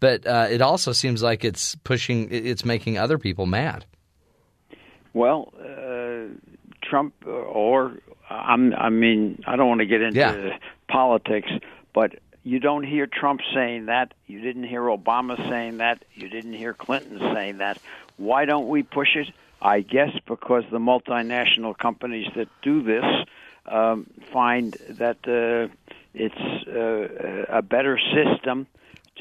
but 0.00 0.26
uh, 0.26 0.48
it 0.50 0.62
also 0.62 0.92
seems 0.92 1.22
like 1.22 1.44
it's 1.44 1.74
pushing. 1.76 2.28
It's 2.32 2.64
making 2.64 2.96
other 2.96 3.18
people 3.18 3.46
mad. 3.46 3.84
Well, 5.12 5.52
uh, 5.60 6.34
Trump 6.82 7.14
or 7.26 7.98
I'm, 8.30 8.74
I 8.74 8.90
mean, 8.90 9.42
I 9.46 9.56
don't 9.56 9.68
want 9.68 9.80
to 9.80 9.86
get 9.86 10.00
into 10.00 10.18
Yeah. 10.18 10.56
Politics, 10.92 11.50
but 11.94 12.14
you 12.44 12.58
don't 12.58 12.84
hear 12.84 13.06
Trump 13.06 13.40
saying 13.54 13.86
that. 13.86 14.14
You 14.26 14.40
didn't 14.40 14.64
hear 14.64 14.82
Obama 14.82 15.36
saying 15.48 15.78
that. 15.78 16.04
You 16.14 16.28
didn't 16.28 16.54
hear 16.54 16.74
Clinton 16.74 17.18
saying 17.34 17.58
that. 17.58 17.78
Why 18.16 18.44
don't 18.44 18.68
we 18.68 18.82
push 18.82 19.16
it? 19.16 19.28
I 19.60 19.80
guess 19.80 20.10
because 20.26 20.64
the 20.72 20.78
multinational 20.78 21.76
companies 21.78 22.26
that 22.34 22.48
do 22.62 22.82
this 22.82 23.04
um, 23.66 24.06
find 24.32 24.76
that 24.90 25.18
uh, 25.26 25.72
it's 26.14 26.68
uh, 26.68 27.56
a 27.56 27.62
better 27.62 27.98
system 28.12 28.66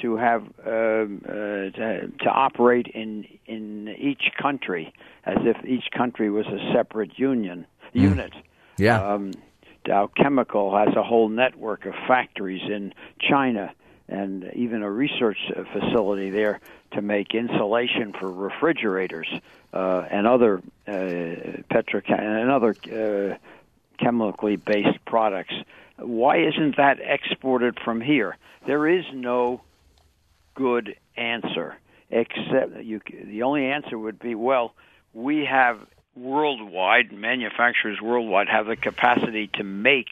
to 0.01 0.15
have 0.15 0.41
um, 0.65 1.21
uh, 1.27 1.31
to, 1.31 2.12
to 2.23 2.29
operate 2.29 2.88
in 2.88 3.27
in 3.45 3.89
each 3.99 4.31
country 4.41 4.93
as 5.25 5.38
if 5.41 5.63
each 5.63 5.91
country 5.95 6.31
was 6.31 6.47
a 6.47 6.73
separate 6.73 7.19
union 7.19 7.67
unit. 7.93 8.34
Yeah. 8.77 9.13
Um, 9.13 9.34
Dow 9.84 10.10
Chemical 10.15 10.78
has 10.78 10.96
a 10.96 11.04
whole 11.04 11.30
network 11.30 11.86
of 11.86 11.94
factories 12.08 12.62
in 12.63 12.94
China 13.20 13.74
and 14.08 14.52
even 14.54 14.84
a 14.84 14.91
research 14.91 15.38
uh, 15.56 15.63
facility 15.72 16.30
there 16.30 16.60
to 16.91 17.02
make 17.02 17.34
insulation 17.34 18.13
for 18.13 18.30
refrigerators 18.30 19.28
uh, 19.74 20.06
and 20.12 20.28
other 20.28 20.62
uh, 20.88 20.91
petrochem 21.72 22.20
and 22.20 22.52
other 22.52 22.76
uh, 22.91 23.38
chemically 23.98 24.58
based 24.58 25.04
products. 25.06 25.54
Why 25.98 26.38
isn't 26.46 26.78
that 26.78 27.00
exported 27.00 27.80
from 27.84 28.02
here? 28.02 28.38
There 28.67 28.88
is 28.88 29.06
no 29.13 29.62
good 30.56 30.96
answer 31.15 31.78
except 32.10 32.84
you 32.84 33.00
the 33.24 33.44
only 33.44 33.65
answer 33.65 33.98
would 33.98 34.20
be 34.20 34.36
well 34.36 34.74
we 35.13 35.46
have 35.46 35.80
worldwide 36.15 37.12
manufacturers 37.12 38.02
worldwide 38.02 38.47
have 38.50 38.65
the 38.65 38.76
capacity 38.76 39.47
to 39.54 39.63
make 39.63 40.10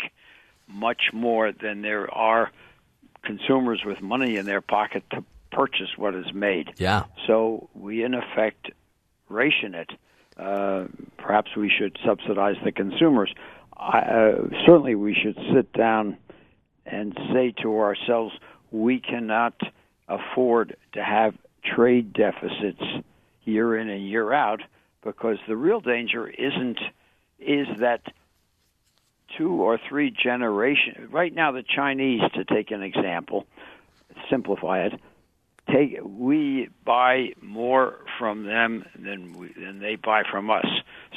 much 0.67 1.11
more 1.13 1.51
than 1.51 1.81
there 1.81 2.11
are 2.13 2.51
consumers 3.23 3.81
with 3.85 4.01
money 4.01 4.37
in 4.37 4.45
their 4.45 4.61
pocket 4.61 5.03
to 5.11 5.23
purchase 5.51 5.89
what 5.97 6.15
is 6.15 6.31
made. 6.33 6.71
Yeah. 6.77 7.05
so 7.27 7.69
we 7.73 8.03
in 8.03 8.13
effect 8.13 8.71
ration 9.27 9.75
it. 9.75 9.91
Uh, 10.37 10.85
perhaps 11.17 11.55
we 11.55 11.69
should 11.69 11.97
subsidize 12.05 12.55
the 12.63 12.71
consumers. 12.71 13.33
I, 13.75 13.99
uh, 13.99 14.49
certainly 14.65 14.95
we 14.95 15.13
should 15.13 15.37
sit 15.53 15.73
down 15.73 16.17
and 16.85 17.17
say 17.33 17.53
to 17.61 17.77
ourselves 17.79 18.33
we 18.71 18.99
cannot 18.99 19.59
afford 20.07 20.77
to 20.93 21.03
have 21.03 21.35
trade 21.63 22.13
deficits 22.13 22.81
year 23.43 23.77
in 23.77 23.89
and 23.89 24.07
year 24.07 24.31
out 24.31 24.61
because 25.03 25.37
the 25.47 25.55
real 25.55 25.79
danger 25.79 26.27
isn't 26.27 26.79
is 27.39 27.67
that 27.79 28.01
two 29.37 29.51
or 29.51 29.79
three 29.87 30.11
generations 30.11 31.11
right 31.11 31.33
now 31.33 31.51
the 31.51 31.63
Chinese 31.63 32.21
to 32.33 32.43
take 32.43 32.71
an 32.71 32.81
example 32.81 33.45
simplify 34.29 34.85
it 34.85 34.93
take 35.71 35.99
we 36.03 36.69
buy 36.85 37.33
more 37.41 37.99
from 38.17 38.45
them 38.45 38.85
than 38.97 39.37
we, 39.37 39.53
than 39.53 39.79
they 39.79 39.95
buy 39.95 40.23
from 40.29 40.49
us. 40.49 40.65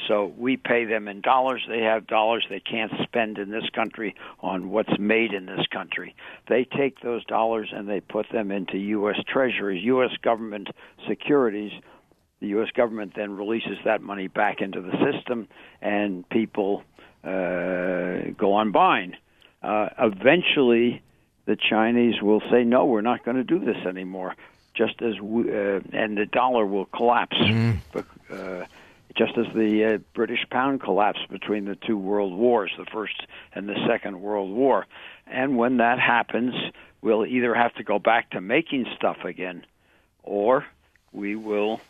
So 0.09 0.33
we 0.37 0.57
pay 0.57 0.85
them 0.85 1.09
in 1.09 1.21
dollars. 1.21 1.65
They 1.69 1.81
have 1.81 2.07
dollars 2.07 2.45
they 2.49 2.61
can't 2.61 2.93
spend 3.03 3.39
in 3.39 3.51
this 3.51 3.69
country 3.75 4.15
on 4.41 4.71
what's 4.71 4.99
made 4.99 5.33
in 5.33 5.47
this 5.47 5.67
country. 5.73 6.15
They 6.49 6.65
take 6.65 7.01
those 7.01 7.25
dollars 7.25 7.71
and 7.73 7.89
they 7.89 8.01
put 8.01 8.27
them 8.31 8.51
into 8.51 8.79
U.S. 8.79 9.17
Treasuries, 9.27 9.85
U.S. 9.85 10.11
government 10.23 10.69
securities. 11.09 11.73
The 12.43 12.49
U.S. 12.49 12.71
government 12.75 13.13
then 13.15 13.37
releases 13.37 13.79
that 13.85 14.03
money 14.03 14.27
back 14.27 14.61
into 14.61 14.81
the 14.81 14.91
system, 14.91 15.47
and 15.81 16.29
people 16.29 16.83
uh, 17.23 18.33
go 18.37 18.55
on 18.55 18.73
buying. 18.73 19.15
Uh, 19.63 19.91
eventually, 19.97 21.03
the 21.45 21.55
Chinese 21.57 22.21
will 22.21 22.43
say, 22.51 22.65
"No, 22.65 22.85
we're 22.85 23.01
not 23.01 23.25
going 23.25 23.37
to 23.37 23.45
do 23.45 23.61
this 23.61 23.77
anymore." 23.87 24.35
Just 24.75 25.01
as 25.03 25.21
we, 25.21 25.43
uh, 25.53 25.83
and 25.93 26.19
the 26.19 26.27
dollar 26.27 26.67
will 26.67 26.87
collapse, 26.87 27.37
uh, 27.95 28.65
just 29.15 29.39
as 29.39 29.47
the 29.55 29.95
uh, 29.95 29.99
British 30.13 30.45
pound 30.51 30.81
collapsed 30.81 31.29
between 31.31 31.67
the 31.67 31.77
two 31.77 31.97
world 31.97 32.37
wars, 32.37 32.73
the 32.77 32.87
first 32.87 33.25
and 33.55 33.69
the 33.69 33.77
second 33.87 34.21
world 34.21 34.51
war. 34.51 34.87
And 35.29 35.57
when 35.57 35.77
that 35.77 36.01
happens, 36.01 36.55
we'll 37.03 37.25
either 37.25 37.55
have 37.55 37.73
to 37.75 37.85
go 37.85 38.01
back 38.01 38.31
to 38.31 38.41
making 38.41 38.87
stuff 38.97 39.19
again, 39.25 39.65
or 40.25 40.67
we 41.13 41.37
will. 41.37 41.81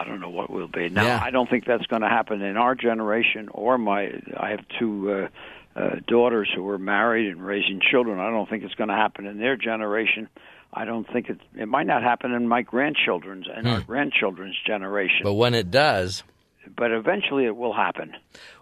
I 0.00 0.04
don't 0.04 0.20
know 0.20 0.30
what 0.30 0.50
will 0.50 0.68
be. 0.68 0.88
Now, 0.88 1.04
Yeah. 1.04 1.20
I 1.22 1.30
don't 1.30 1.48
think 1.48 1.64
that's 1.66 1.86
going 1.86 2.02
to 2.02 2.08
happen 2.08 2.40
in 2.42 2.56
our 2.56 2.74
generation 2.74 3.48
or 3.52 3.78
my. 3.78 4.12
I 4.36 4.50
have 4.50 4.60
two 4.78 5.28
uh, 5.76 5.78
uh, 5.78 5.96
daughters 6.06 6.50
who 6.54 6.68
are 6.70 6.78
married 6.78 7.28
and 7.30 7.44
raising 7.44 7.80
children. 7.90 8.18
I 8.18 8.30
don't 8.30 8.48
think 8.48 8.64
it's 8.64 8.74
going 8.74 8.88
to 8.88 8.94
happen 8.96 9.26
in 9.26 9.38
their 9.38 9.56
generation. 9.56 10.28
I 10.72 10.84
don't 10.84 11.06
think 11.12 11.28
it. 11.28 11.38
It 11.56 11.66
might 11.66 11.86
not 11.86 12.02
happen 12.02 12.32
in 12.32 12.46
my 12.48 12.62
grandchildren's 12.62 13.46
and 13.54 13.66
our 13.68 13.80
grandchildren's 13.80 14.56
generation, 14.66 15.18
Hmm. 15.22 15.24
But 15.28 15.34
when 15.34 15.54
it 15.54 15.70
does, 15.70 16.22
but 16.76 16.92
eventually 16.92 17.44
it 17.44 17.56
will 17.56 17.72
happen. 17.74 18.14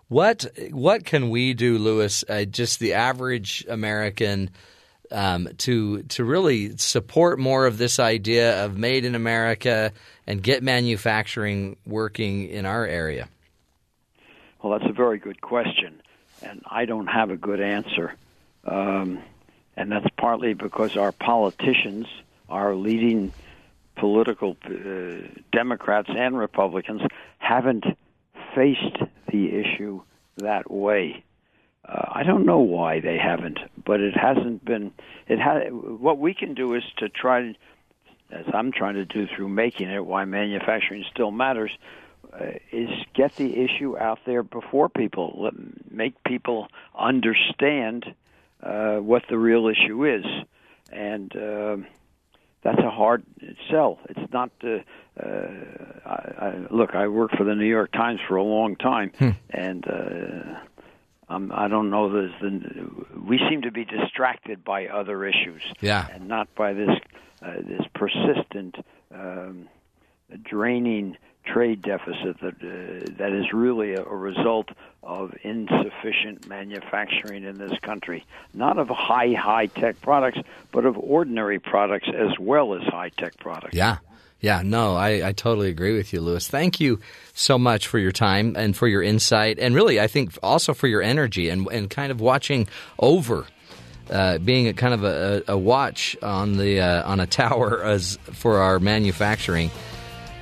What 0.08 0.46
what 0.70 1.04
can 1.04 1.28
we 1.28 1.52
do, 1.52 1.76
Louis? 1.76 2.24
Uh, 2.28 2.44
just 2.46 2.80
the 2.80 2.94
average 2.94 3.66
American 3.68 4.50
um, 5.10 5.48
to 5.58 6.02
to 6.04 6.24
really 6.24 6.76
support 6.76 7.38
more 7.38 7.66
of 7.66 7.78
this 7.78 7.98
idea 7.98 8.64
of 8.64 8.76
made 8.76 9.04
in 9.04 9.14
America 9.14 9.92
and 10.26 10.42
get 10.42 10.62
manufacturing 10.62 11.76
working 11.86 12.48
in 12.48 12.66
our 12.66 12.86
area. 12.86 13.28
Well, 14.62 14.78
that's 14.78 14.90
a 14.90 14.94
very 14.94 15.18
good 15.18 15.40
question, 15.40 16.02
and 16.42 16.62
I 16.66 16.84
don't 16.84 17.06
have 17.06 17.30
a 17.30 17.36
good 17.36 17.60
answer. 17.60 18.14
Um, 18.64 19.22
and 19.76 19.92
that's 19.92 20.08
partly 20.16 20.54
because 20.54 20.96
our 20.96 21.12
politicians, 21.12 22.06
our 22.48 22.74
leading 22.74 23.32
political 23.94 24.56
uh, 24.64 25.28
Democrats 25.52 26.08
and 26.10 26.36
Republicans, 26.36 27.02
haven't 27.38 27.84
faced 28.54 28.98
the 29.30 29.54
issue 29.54 30.02
that 30.38 30.70
way. 30.70 31.24
Uh, 31.88 32.04
I 32.12 32.22
don't 32.22 32.44
know 32.44 32.58
why 32.58 33.00
they 33.00 33.16
haven't, 33.16 33.58
but 33.84 34.00
it 34.00 34.14
hasn't 34.16 34.64
been. 34.64 34.92
It 35.26 35.40
ha- 35.40 35.70
What 35.70 36.18
we 36.18 36.34
can 36.34 36.54
do 36.54 36.74
is 36.74 36.82
to 36.98 37.08
try, 37.08 37.54
as 38.30 38.44
I'm 38.52 38.72
trying 38.72 38.94
to 38.94 39.04
do 39.06 39.26
through 39.26 39.48
making 39.48 39.88
it, 39.88 40.04
why 40.04 40.24
manufacturing 40.26 41.04
still 41.10 41.30
matters, 41.30 41.70
uh, 42.32 42.50
is 42.72 42.90
get 43.14 43.36
the 43.36 43.56
issue 43.64 43.96
out 43.96 44.18
there 44.26 44.42
before 44.42 44.90
people, 44.90 45.34
let, 45.38 45.54
make 45.90 46.22
people 46.24 46.68
understand 46.94 48.14
uh, 48.62 48.96
what 48.96 49.22
the 49.30 49.38
real 49.38 49.66
issue 49.68 50.04
is, 50.06 50.24
and 50.92 51.34
uh, 51.34 51.76
that's 52.62 52.80
a 52.80 52.90
hard 52.90 53.22
sell. 53.70 53.98
It's 54.10 54.30
not. 54.32 54.50
Uh, 54.62 54.80
uh, 55.18 55.48
I, 56.04 56.10
I, 56.38 56.66
look, 56.70 56.94
I 56.94 57.08
worked 57.08 57.36
for 57.36 57.44
the 57.44 57.54
New 57.54 57.64
York 57.66 57.92
Times 57.92 58.20
for 58.28 58.36
a 58.36 58.42
long 58.44 58.76
time, 58.76 59.10
and. 59.50 59.86
Uh, 59.88 60.60
um, 61.28 61.52
I 61.54 61.68
don't 61.68 61.90
know. 61.90 62.10
There's 62.12 62.32
the, 62.40 62.90
we 63.26 63.38
seem 63.48 63.62
to 63.62 63.70
be 63.70 63.84
distracted 63.84 64.64
by 64.64 64.86
other 64.86 65.24
issues, 65.24 65.62
Yeah. 65.80 66.06
and 66.12 66.28
not 66.28 66.54
by 66.54 66.72
this 66.72 66.90
uh, 67.42 67.54
this 67.60 67.82
persistent 67.94 68.76
um, 69.14 69.68
draining 70.42 71.16
trade 71.44 71.80
deficit 71.82 72.40
that 72.40 72.54
uh, 72.62 73.12
that 73.18 73.32
is 73.32 73.52
really 73.52 73.94
a, 73.94 74.02
a 74.02 74.16
result 74.16 74.68
of 75.02 75.34
insufficient 75.42 76.46
manufacturing 76.48 77.44
in 77.44 77.56
this 77.58 77.72
country. 77.80 78.24
Not 78.54 78.78
of 78.78 78.88
high 78.88 79.32
high 79.32 79.66
tech 79.66 80.00
products, 80.00 80.38
but 80.72 80.84
of 80.84 80.96
ordinary 80.98 81.58
products 81.58 82.08
as 82.14 82.38
well 82.38 82.74
as 82.74 82.82
high 82.82 83.10
tech 83.10 83.36
products. 83.38 83.74
Yeah. 83.74 83.98
Yeah, 84.40 84.62
no, 84.64 84.94
I, 84.94 85.28
I 85.28 85.32
totally 85.32 85.68
agree 85.68 85.96
with 85.96 86.12
you, 86.12 86.20
Louis. 86.20 86.46
Thank 86.46 86.78
you 86.78 87.00
so 87.34 87.58
much 87.58 87.88
for 87.88 87.98
your 87.98 88.12
time 88.12 88.54
and 88.56 88.76
for 88.76 88.86
your 88.86 89.02
insight, 89.02 89.58
and 89.58 89.74
really, 89.74 90.00
I 90.00 90.06
think 90.06 90.38
also 90.42 90.74
for 90.74 90.86
your 90.86 91.02
energy 91.02 91.48
and, 91.48 91.66
and 91.72 91.90
kind 91.90 92.12
of 92.12 92.20
watching 92.20 92.68
over, 93.00 93.46
uh, 94.10 94.38
being 94.38 94.68
a 94.68 94.72
kind 94.74 94.94
of 94.94 95.02
a, 95.02 95.42
a 95.48 95.58
watch 95.58 96.16
on 96.22 96.56
the 96.56 96.80
uh, 96.80 97.10
on 97.10 97.18
a 97.18 97.26
tower 97.26 97.82
as 97.84 98.16
for 98.32 98.58
our 98.58 98.78
manufacturing. 98.78 99.72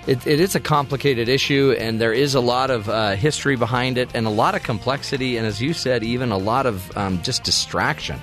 It, 0.07 0.25
it 0.27 0.41
is 0.41 0.55
a 0.55 0.61
complicated 0.61 1.29
issue, 1.29 1.75
and 1.79 1.99
there 1.99 2.13
is 2.13 2.35
a 2.35 2.41
lot 2.41 2.71
of 2.71 2.89
uh, 2.89 3.17
history 3.17 3.57
behind 3.57 3.97
it, 3.99 4.11
and 4.15 4.27
a 4.27 4.31
lot 4.31 4.55
of 4.55 4.63
complexity, 4.63 5.39
and 5.39 5.47
as 5.47 5.61
you 5.61 5.73
said, 5.73 6.05
even 6.05 6.31
a 6.33 6.39
lot 6.39 6.67
of 6.67 6.97
um, 6.99 7.23
just 7.23 7.45
distraction. 7.45 8.21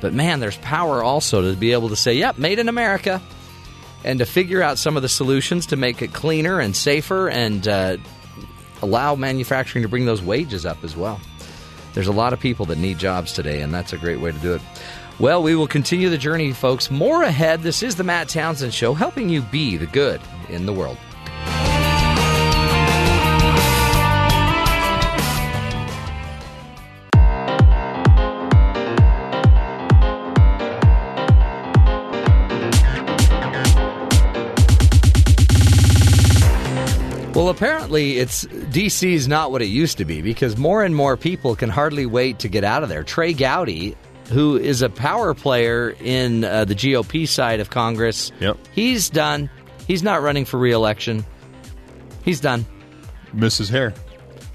But 0.00 0.14
man, 0.14 0.40
there's 0.40 0.56
power 0.56 1.04
also 1.04 1.52
to 1.52 1.56
be 1.56 1.72
able 1.72 1.90
to 1.90 1.96
say, 1.96 2.14
"Yep, 2.14 2.38
made 2.38 2.58
in 2.58 2.70
America." 2.70 3.20
And 4.04 4.18
to 4.18 4.26
figure 4.26 4.62
out 4.62 4.78
some 4.78 4.96
of 4.96 5.02
the 5.02 5.08
solutions 5.08 5.66
to 5.66 5.76
make 5.76 6.02
it 6.02 6.12
cleaner 6.12 6.60
and 6.60 6.76
safer 6.76 7.28
and 7.28 7.66
uh, 7.66 7.96
allow 8.82 9.14
manufacturing 9.14 9.82
to 9.82 9.88
bring 9.88 10.04
those 10.04 10.22
wages 10.22 10.66
up 10.66 10.84
as 10.84 10.96
well. 10.96 11.20
There's 11.94 12.08
a 12.08 12.12
lot 12.12 12.32
of 12.32 12.40
people 12.40 12.66
that 12.66 12.78
need 12.78 12.98
jobs 12.98 13.32
today, 13.32 13.62
and 13.62 13.72
that's 13.72 13.92
a 13.92 13.98
great 13.98 14.20
way 14.20 14.32
to 14.32 14.38
do 14.38 14.54
it. 14.54 14.62
Well, 15.18 15.42
we 15.42 15.54
will 15.54 15.68
continue 15.68 16.10
the 16.10 16.18
journey, 16.18 16.52
folks. 16.52 16.90
More 16.90 17.22
ahead. 17.22 17.62
This 17.62 17.82
is 17.82 17.94
the 17.94 18.04
Matt 18.04 18.28
Townsend 18.28 18.74
Show, 18.74 18.94
helping 18.94 19.28
you 19.28 19.42
be 19.42 19.76
the 19.76 19.86
good 19.86 20.20
in 20.48 20.66
the 20.66 20.72
world. 20.72 20.98
Well, 37.34 37.48
apparently, 37.48 38.18
it's 38.18 38.44
DC's 38.44 39.26
not 39.26 39.50
what 39.50 39.60
it 39.60 39.66
used 39.66 39.98
to 39.98 40.04
be 40.04 40.22
because 40.22 40.56
more 40.56 40.84
and 40.84 40.94
more 40.94 41.16
people 41.16 41.56
can 41.56 41.68
hardly 41.68 42.06
wait 42.06 42.38
to 42.40 42.48
get 42.48 42.62
out 42.62 42.84
of 42.84 42.88
there. 42.88 43.02
Trey 43.02 43.32
Gowdy, 43.32 43.96
who 44.30 44.56
is 44.56 44.82
a 44.82 44.88
power 44.88 45.34
player 45.34 45.96
in 46.00 46.44
uh, 46.44 46.64
the 46.64 46.76
GOP 46.76 47.26
side 47.26 47.58
of 47.58 47.70
Congress, 47.70 48.30
Yep. 48.38 48.56
he's 48.72 49.10
done. 49.10 49.50
He's 49.88 50.04
not 50.04 50.22
running 50.22 50.44
for 50.44 50.58
reelection. 50.60 51.26
He's 52.24 52.38
done. 52.40 52.66
Mrs. 53.34 53.68
Hare. 53.68 53.92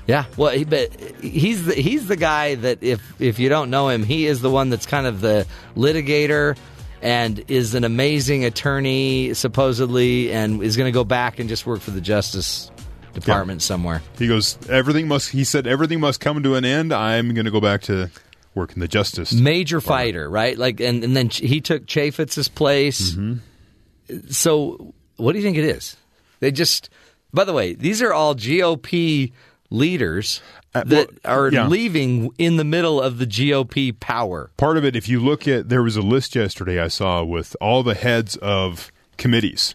Yeah, 0.08 0.24
well, 0.38 0.52
he, 0.52 0.64
but 0.64 0.96
he's 1.22 1.66
the, 1.66 1.76
he's 1.76 2.08
the 2.08 2.16
guy 2.16 2.56
that 2.56 2.82
if 2.82 3.02
if 3.22 3.38
you 3.40 3.50
don't 3.50 3.70
know 3.70 3.90
him, 3.90 4.04
he 4.04 4.26
is 4.26 4.40
the 4.42 4.50
one 4.50 4.70
that's 4.70 4.86
kind 4.88 5.06
of 5.06 5.20
the 5.22 5.46
litigator 5.76 6.58
and 7.02 7.44
is 7.48 7.76
an 7.76 7.84
amazing 7.84 8.46
attorney 8.46 9.34
supposedly, 9.34 10.32
and 10.32 10.62
is 10.62 10.78
going 10.78 10.88
to 10.88 10.94
go 10.96 11.04
back 11.04 11.40
and 11.40 11.50
just 11.50 11.66
work 11.66 11.82
for 11.82 11.92
the 11.92 12.02
Justice 12.02 12.72
Department 13.14 13.62
somewhere. 13.62 14.02
He 14.18 14.28
goes, 14.28 14.58
everything 14.70 15.08
must, 15.08 15.30
he 15.30 15.44
said, 15.44 15.68
everything 15.68 16.00
must 16.00 16.20
come 16.20 16.44
to 16.44 16.56
an 16.56 16.66
end. 16.66 16.94
I'm 16.94 17.34
going 17.34 17.46
to 17.46 17.52
go 17.52 17.62
back 17.62 17.82
to 17.84 18.10
work 18.56 18.74
in 18.74 18.80
the 18.80 18.88
justice. 18.88 19.34
Major 19.34 19.82
fighter, 19.82 20.30
right? 20.30 20.58
Like, 20.58 20.80
and 20.80 21.04
and 21.04 21.16
then 21.16 21.30
he 21.30 21.62
took 21.62 21.86
Chaffetz's 21.86 22.48
place. 22.48 23.14
Mm-hmm. 23.14 24.30
So, 24.30 24.94
what 25.18 25.34
do 25.34 25.40
you 25.40 25.44
think 25.44 25.58
it 25.58 25.66
is? 25.66 25.98
They 26.40 26.52
just. 26.52 26.90
By 27.32 27.44
the 27.44 27.54
way, 27.54 27.76
these 27.76 28.02
are 28.02 28.12
all 28.12 28.34
GOP 28.34 29.34
leaders 29.70 30.42
Uh, 30.76 30.84
that 30.84 31.10
well, 31.24 31.34
are 31.34 31.52
yeah. 31.52 31.68
leaving 31.68 32.30
in 32.38 32.58
the 32.58 32.64
middle 32.64 33.02
of 33.02 33.18
the 33.18 33.26
GOP 33.26 34.00
power. 34.00 34.52
Part 34.56 34.78
of 34.78 34.86
it, 34.86 34.96
if 34.96 35.10
you 35.10 35.20
look 35.20 35.48
at, 35.48 35.70
there 35.70 35.82
was 35.82 35.96
a 35.96 36.02
list 36.02 36.36
yesterday 36.36 36.80
I 36.80 36.90
saw 36.90 37.24
with 37.24 37.56
all 37.60 37.82
the 37.82 37.96
heads 37.96 38.36
of 38.36 38.92
committees. 39.18 39.74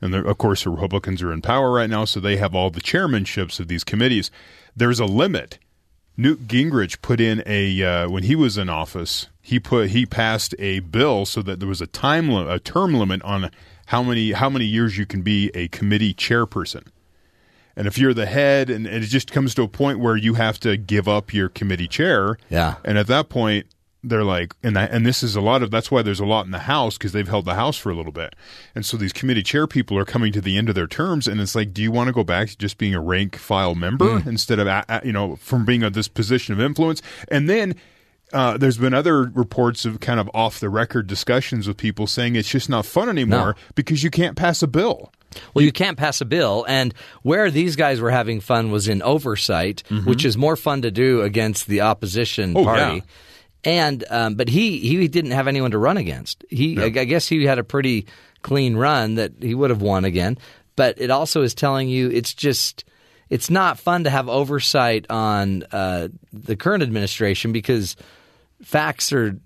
And 0.00 0.14
there, 0.14 0.22
of 0.26 0.38
course, 0.38 0.64
the 0.64 0.70
Republicans 0.70 1.22
are 1.22 1.32
in 1.32 1.42
power 1.42 1.72
right 1.72 1.90
now, 1.90 2.04
so 2.04 2.20
they 2.20 2.36
have 2.38 2.54
all 2.54 2.70
the 2.70 2.80
chairmanships 2.80 3.60
of 3.60 3.68
these 3.68 3.84
committees. 3.84 4.30
There's 4.76 5.00
a 5.00 5.06
limit. 5.06 5.58
Newt 6.16 6.46
Gingrich 6.46 7.02
put 7.02 7.20
in 7.20 7.42
a 7.44 7.82
uh, 7.82 8.08
when 8.08 8.22
he 8.22 8.36
was 8.36 8.56
in 8.56 8.68
office. 8.68 9.28
He 9.42 9.58
put 9.58 9.90
he 9.90 10.06
passed 10.06 10.54
a 10.58 10.80
bill 10.80 11.26
so 11.26 11.42
that 11.42 11.58
there 11.58 11.68
was 11.68 11.80
a 11.80 11.86
time 11.86 12.30
limit, 12.30 12.52
a 12.52 12.58
term 12.58 12.94
limit 12.94 13.22
on 13.22 13.50
how 13.86 14.02
many 14.02 14.32
how 14.32 14.48
many 14.48 14.64
years 14.64 14.96
you 14.96 15.06
can 15.06 15.22
be 15.22 15.50
a 15.54 15.68
committee 15.68 16.14
chairperson. 16.14 16.86
And 17.76 17.86
if 17.86 17.98
you're 17.98 18.14
the 18.14 18.26
head, 18.26 18.70
and, 18.70 18.86
and 18.86 19.02
it 19.02 19.08
just 19.08 19.32
comes 19.32 19.54
to 19.56 19.62
a 19.62 19.68
point 19.68 19.98
where 19.98 20.16
you 20.16 20.34
have 20.34 20.60
to 20.60 20.76
give 20.76 21.08
up 21.08 21.34
your 21.34 21.48
committee 21.48 21.88
chair. 21.88 22.38
Yeah. 22.48 22.76
And 22.84 22.98
at 22.98 23.08
that 23.08 23.28
point, 23.28 23.66
they're 24.04 24.24
like, 24.24 24.54
and 24.62 24.76
that, 24.76 24.90
and 24.92 25.04
this 25.04 25.22
is 25.22 25.34
a 25.34 25.40
lot 25.40 25.62
of 25.62 25.70
that's 25.70 25.90
why 25.90 26.02
there's 26.02 26.20
a 26.20 26.26
lot 26.26 26.44
in 26.44 26.52
the 26.52 26.60
House 26.60 26.98
because 26.98 27.12
they've 27.12 27.26
held 27.26 27.46
the 27.46 27.54
House 27.54 27.76
for 27.76 27.90
a 27.90 27.96
little 27.96 28.12
bit, 28.12 28.36
and 28.74 28.84
so 28.84 28.96
these 28.96 29.12
committee 29.12 29.42
chair 29.42 29.66
people 29.66 29.98
are 29.98 30.04
coming 30.04 30.32
to 30.32 30.40
the 30.40 30.58
end 30.58 30.68
of 30.68 30.74
their 30.74 30.86
terms, 30.86 31.26
and 31.26 31.40
it's 31.40 31.54
like, 31.54 31.72
do 31.72 31.82
you 31.82 31.90
want 31.90 32.08
to 32.08 32.12
go 32.12 32.22
back 32.22 32.48
to 32.48 32.58
just 32.58 32.78
being 32.78 32.94
a 32.94 33.00
rank 33.00 33.36
file 33.36 33.74
member 33.74 34.22
instead 34.26 34.58
of 34.58 34.84
you 35.04 35.12
know 35.12 35.36
from 35.36 35.64
being 35.64 35.82
at 35.82 35.94
this 35.94 36.08
position 36.08 36.52
of 36.52 36.60
influence, 36.60 37.02
and 37.28 37.48
then. 37.48 37.74
Uh, 38.32 38.56
there's 38.56 38.78
been 38.78 38.94
other 38.94 39.30
reports 39.34 39.84
of 39.84 40.00
kind 40.00 40.18
of 40.18 40.28
off 40.34 40.58
the 40.58 40.68
record 40.68 41.06
discussions 41.06 41.68
with 41.68 41.76
people 41.76 42.04
saying 42.04 42.34
it's 42.34 42.48
just 42.48 42.68
not 42.68 42.84
fun 42.84 43.08
anymore 43.08 43.54
because 43.76 44.02
you 44.02 44.10
can't 44.10 44.34
pass 44.34 44.60
a 44.60 44.66
bill. 44.66 45.12
Well, 45.54 45.64
you 45.64 45.72
can't 45.72 45.96
pass 45.98 46.20
a 46.20 46.24
bill, 46.24 46.64
and 46.68 46.92
where 47.22 47.50
these 47.50 47.76
guys 47.76 48.00
were 48.00 48.10
having 48.10 48.40
fun 48.40 48.70
was 48.70 48.88
in 48.88 49.02
oversight, 49.02 49.82
which 50.04 50.24
is 50.24 50.36
more 50.36 50.56
fun 50.56 50.82
to 50.82 50.90
do 50.90 51.22
against 51.22 51.66
the 51.66 51.80
opposition 51.82 52.56
Oh, 52.56 52.64
party. 52.64 52.96
yeah. 52.96 53.00
And 53.66 54.04
um, 54.10 54.34
but 54.34 54.48
he 54.48 54.78
he 54.78 55.08
didn't 55.08 55.30
have 55.30 55.48
anyone 55.48 55.70
to 55.70 55.78
run 55.78 55.96
against. 55.96 56.44
He 56.50 56.78
I, 56.80 56.84
I 56.86 56.88
guess 57.04 57.26
he 57.28 57.44
had 57.46 57.58
a 57.58 57.64
pretty 57.64 58.06
clean 58.42 58.76
run 58.76 59.14
that 59.14 59.32
he 59.40 59.54
would 59.54 59.70
have 59.70 59.80
won 59.80 60.04
again. 60.04 60.36
But 60.76 61.00
it 61.00 61.10
also 61.10 61.40
is 61.42 61.54
telling 61.54 61.88
you 61.88 62.10
it's 62.10 62.34
just 62.34 62.84
it's 63.30 63.48
not 63.48 63.78
fun 63.78 64.04
to 64.04 64.10
have 64.10 64.28
oversight 64.28 65.06
on 65.08 65.62
uh, 65.72 66.08
the 66.32 66.56
current 66.56 66.82
administration 66.82 67.52
because 67.52 67.96
facts 68.62 69.12
are 69.14 69.38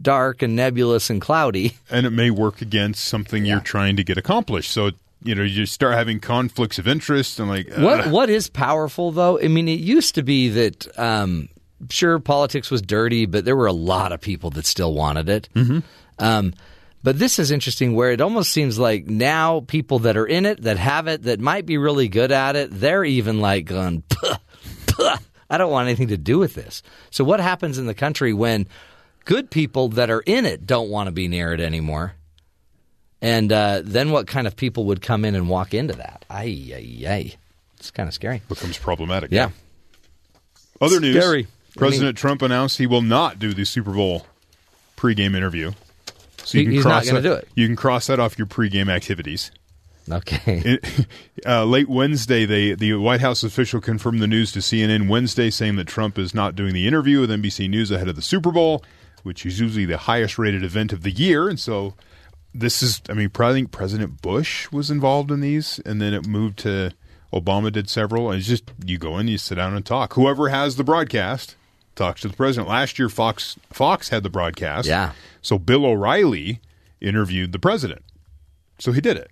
dark 0.00 0.40
and 0.42 0.56
nebulous 0.56 1.10
and 1.10 1.20
cloudy. 1.20 1.76
and 1.90 2.06
it 2.06 2.10
may 2.10 2.30
work 2.30 2.62
against 2.62 3.04
something 3.04 3.44
you're 3.44 3.60
trying 3.60 3.96
to 3.96 4.04
get 4.04 4.16
accomplished. 4.16 4.70
So 4.70 4.90
you 5.22 5.34
know 5.34 5.42
you 5.42 5.66
start 5.66 5.94
having 5.94 6.20
conflicts 6.20 6.78
of 6.78 6.86
interest 6.86 7.40
and 7.40 7.48
like 7.48 7.68
What 7.76 8.06
uh, 8.06 8.10
what 8.10 8.30
is 8.30 8.48
powerful 8.48 9.12
though? 9.12 9.40
I 9.40 9.48
mean, 9.48 9.68
it 9.68 9.80
used 9.80 10.14
to 10.16 10.22
be 10.22 10.48
that 10.50 10.98
um, 10.98 11.48
sure 11.90 12.18
politics 12.18 12.70
was 12.70 12.82
dirty, 12.82 13.26
but 13.26 13.44
there 13.44 13.56
were 13.56 13.66
a 13.66 13.72
lot 13.72 14.12
of 14.12 14.20
people 14.20 14.50
that 14.50 14.66
still 14.66 14.94
wanted 14.94 15.28
it. 15.28 15.48
Mm-hmm. 15.54 15.80
Um, 16.18 16.54
but 17.02 17.18
this 17.18 17.38
is 17.38 17.50
interesting, 17.50 17.94
where 17.94 18.10
it 18.10 18.20
almost 18.20 18.50
seems 18.50 18.78
like 18.78 19.06
now 19.06 19.60
people 19.60 20.00
that 20.00 20.16
are 20.16 20.26
in 20.26 20.44
it, 20.44 20.62
that 20.62 20.76
have 20.76 21.06
it, 21.06 21.22
that 21.22 21.38
might 21.38 21.64
be 21.64 21.78
really 21.78 22.08
good 22.08 22.32
at 22.32 22.56
it, 22.56 22.70
they're 22.72 23.04
even 23.04 23.40
like 23.40 23.66
going, 23.66 24.02
"Puh, 24.08 24.36
puh, 24.86 25.16
I 25.48 25.56
don't 25.56 25.70
want 25.70 25.86
anything 25.86 26.08
to 26.08 26.16
do 26.16 26.38
with 26.38 26.54
this. 26.54 26.82
So 27.10 27.22
what 27.22 27.38
happens 27.38 27.78
in 27.78 27.86
the 27.86 27.94
country 27.94 28.32
when 28.32 28.66
good 29.24 29.50
people 29.50 29.88
that 29.90 30.10
are 30.10 30.22
in 30.26 30.46
it 30.46 30.66
don't 30.66 30.90
want 30.90 31.06
to 31.06 31.12
be 31.12 31.28
near 31.28 31.52
it 31.52 31.60
anymore? 31.60 32.14
And 33.22 33.50
uh, 33.50 33.80
then 33.84 34.10
what 34.10 34.26
kind 34.26 34.46
of 34.46 34.56
people 34.56 34.84
would 34.86 35.00
come 35.02 35.24
in 35.24 35.34
and 35.34 35.48
walk 35.48 35.72
into 35.74 35.94
that? 35.94 36.24
Ay, 36.30 36.72
ay, 36.74 37.04
ay. 37.08 37.34
It's 37.78 37.90
kind 37.90 38.08
of 38.08 38.14
scary. 38.14 38.42
becomes 38.48 38.78
problematic. 38.78 39.30
Yeah. 39.32 39.50
Other 40.80 41.00
news: 41.00 41.16
Scary. 41.16 41.46
President 41.76 42.16
Trump 42.18 42.42
announced 42.42 42.78
he 42.78 42.86
will 42.86 43.02
not 43.02 43.38
do 43.38 43.52
the 43.54 43.64
Super 43.64 43.92
Bowl 43.92 44.26
pregame 44.96 45.36
interview. 45.36 45.72
So 46.44 46.58
He- 46.58 46.66
he's 46.66 46.84
not 46.84 47.04
gonna 47.04 47.22
do 47.22 47.32
it. 47.32 47.48
You 47.54 47.66
can 47.66 47.76
cross 47.76 48.06
that 48.06 48.20
off 48.20 48.38
your 48.38 48.46
pregame 48.46 48.88
activities. 48.88 49.50
Okay. 50.10 50.78
It- 50.82 51.06
uh, 51.44 51.64
late 51.64 51.88
Wednesday, 51.88 52.44
they, 52.46 52.74
the 52.74 52.94
White 52.94 53.20
House 53.20 53.42
official 53.42 53.80
confirmed 53.80 54.20
the 54.20 54.26
news 54.26 54.52
to 54.52 54.60
CNN 54.60 55.08
Wednesday, 55.08 55.50
saying 55.50 55.76
that 55.76 55.86
Trump 55.86 56.18
is 56.18 56.34
not 56.34 56.54
doing 56.56 56.72
the 56.74 56.86
interview 56.86 57.20
with 57.20 57.30
NBC 57.30 57.68
News 57.68 57.90
ahead 57.90 58.08
of 58.08 58.16
the 58.16 58.22
Super 58.22 58.50
Bowl, 58.52 58.82
which 59.22 59.44
is 59.44 59.58
usually 59.60 59.84
the 59.84 59.98
highest 59.98 60.38
rated 60.38 60.62
event 60.64 60.92
of 60.92 61.02
the 61.02 61.10
year. 61.10 61.48
And 61.48 61.58
so 61.60 61.94
this 62.60 62.82
is, 62.82 63.02
I 63.08 63.14
mean, 63.14 63.30
I 63.38 63.52
think 63.52 63.70
President 63.70 64.22
Bush 64.22 64.70
was 64.72 64.90
involved 64.90 65.30
in 65.30 65.40
these, 65.40 65.80
and 65.84 66.00
then 66.00 66.14
it 66.14 66.26
moved 66.26 66.58
to 66.60 66.92
Obama 67.32 67.72
did 67.72 67.88
several. 67.88 68.30
And 68.30 68.38
it's 68.38 68.48
just, 68.48 68.64
you 68.84 68.98
go 68.98 69.18
in, 69.18 69.28
you 69.28 69.38
sit 69.38 69.56
down 69.56 69.74
and 69.74 69.84
talk. 69.84 70.14
Whoever 70.14 70.48
has 70.48 70.76
the 70.76 70.84
broadcast 70.84 71.56
talks 71.94 72.20
to 72.22 72.28
the 72.28 72.36
president. 72.36 72.68
Last 72.68 72.98
year, 72.98 73.08
Fox 73.08 73.56
Fox 73.72 74.10
had 74.10 74.22
the 74.22 74.30
broadcast. 74.30 74.86
Yeah. 74.86 75.12
So 75.42 75.58
Bill 75.58 75.84
O'Reilly 75.84 76.60
interviewed 77.00 77.52
the 77.52 77.58
president. 77.58 78.02
So 78.78 78.92
he 78.92 79.00
did 79.00 79.16
it. 79.16 79.30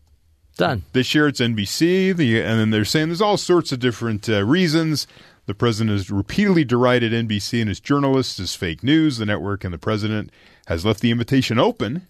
Done. 0.57 0.85
This 0.93 1.15
year 1.15 1.27
it's 1.27 1.41
NBC, 1.41 2.17
the, 2.17 2.41
and 2.41 2.61
then 2.61 2.71
they're 2.71 2.85
saying 2.85 3.09
there's 3.09 3.21
all 3.21 3.37
sorts 3.37 3.73
of 3.73 3.81
different 3.81 4.29
uh, 4.29 4.45
reasons. 4.45 5.07
The 5.47 5.55
president 5.55 5.91
has 5.91 6.11
repeatedly 6.11 6.65
derided 6.65 7.13
NBC 7.13 7.61
and 7.61 7.69
its 7.69 7.81
journalists 7.81 8.39
as 8.39 8.55
fake 8.55 8.83
news. 8.83 9.19
The 9.19 9.27
network 9.27 9.65
and 9.65 9.75
the 9.75 9.79
president 9.79 10.31
has 10.67 10.85
left 10.85 11.01
the 11.01 11.11
invitation 11.11 11.59
open, 11.59 12.07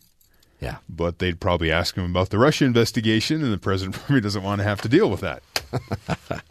Yeah. 0.65 0.77
but 0.89 1.19
they'd 1.21 1.39
probably 1.41 1.71
ask 1.71 1.95
him 1.95 2.05
about 2.11 2.31
the 2.31 2.39
Russia 2.39 2.65
investigation, 2.65 3.43
and 3.43 3.53
the 3.53 3.59
president 3.59 3.95
probably 4.05 4.21
doesn't 4.21 4.43
want 4.43 4.61
to 4.61 4.65
have 4.65 4.81
to 4.83 4.89
deal 4.89 5.09
with 5.11 5.21
that. 5.21 5.43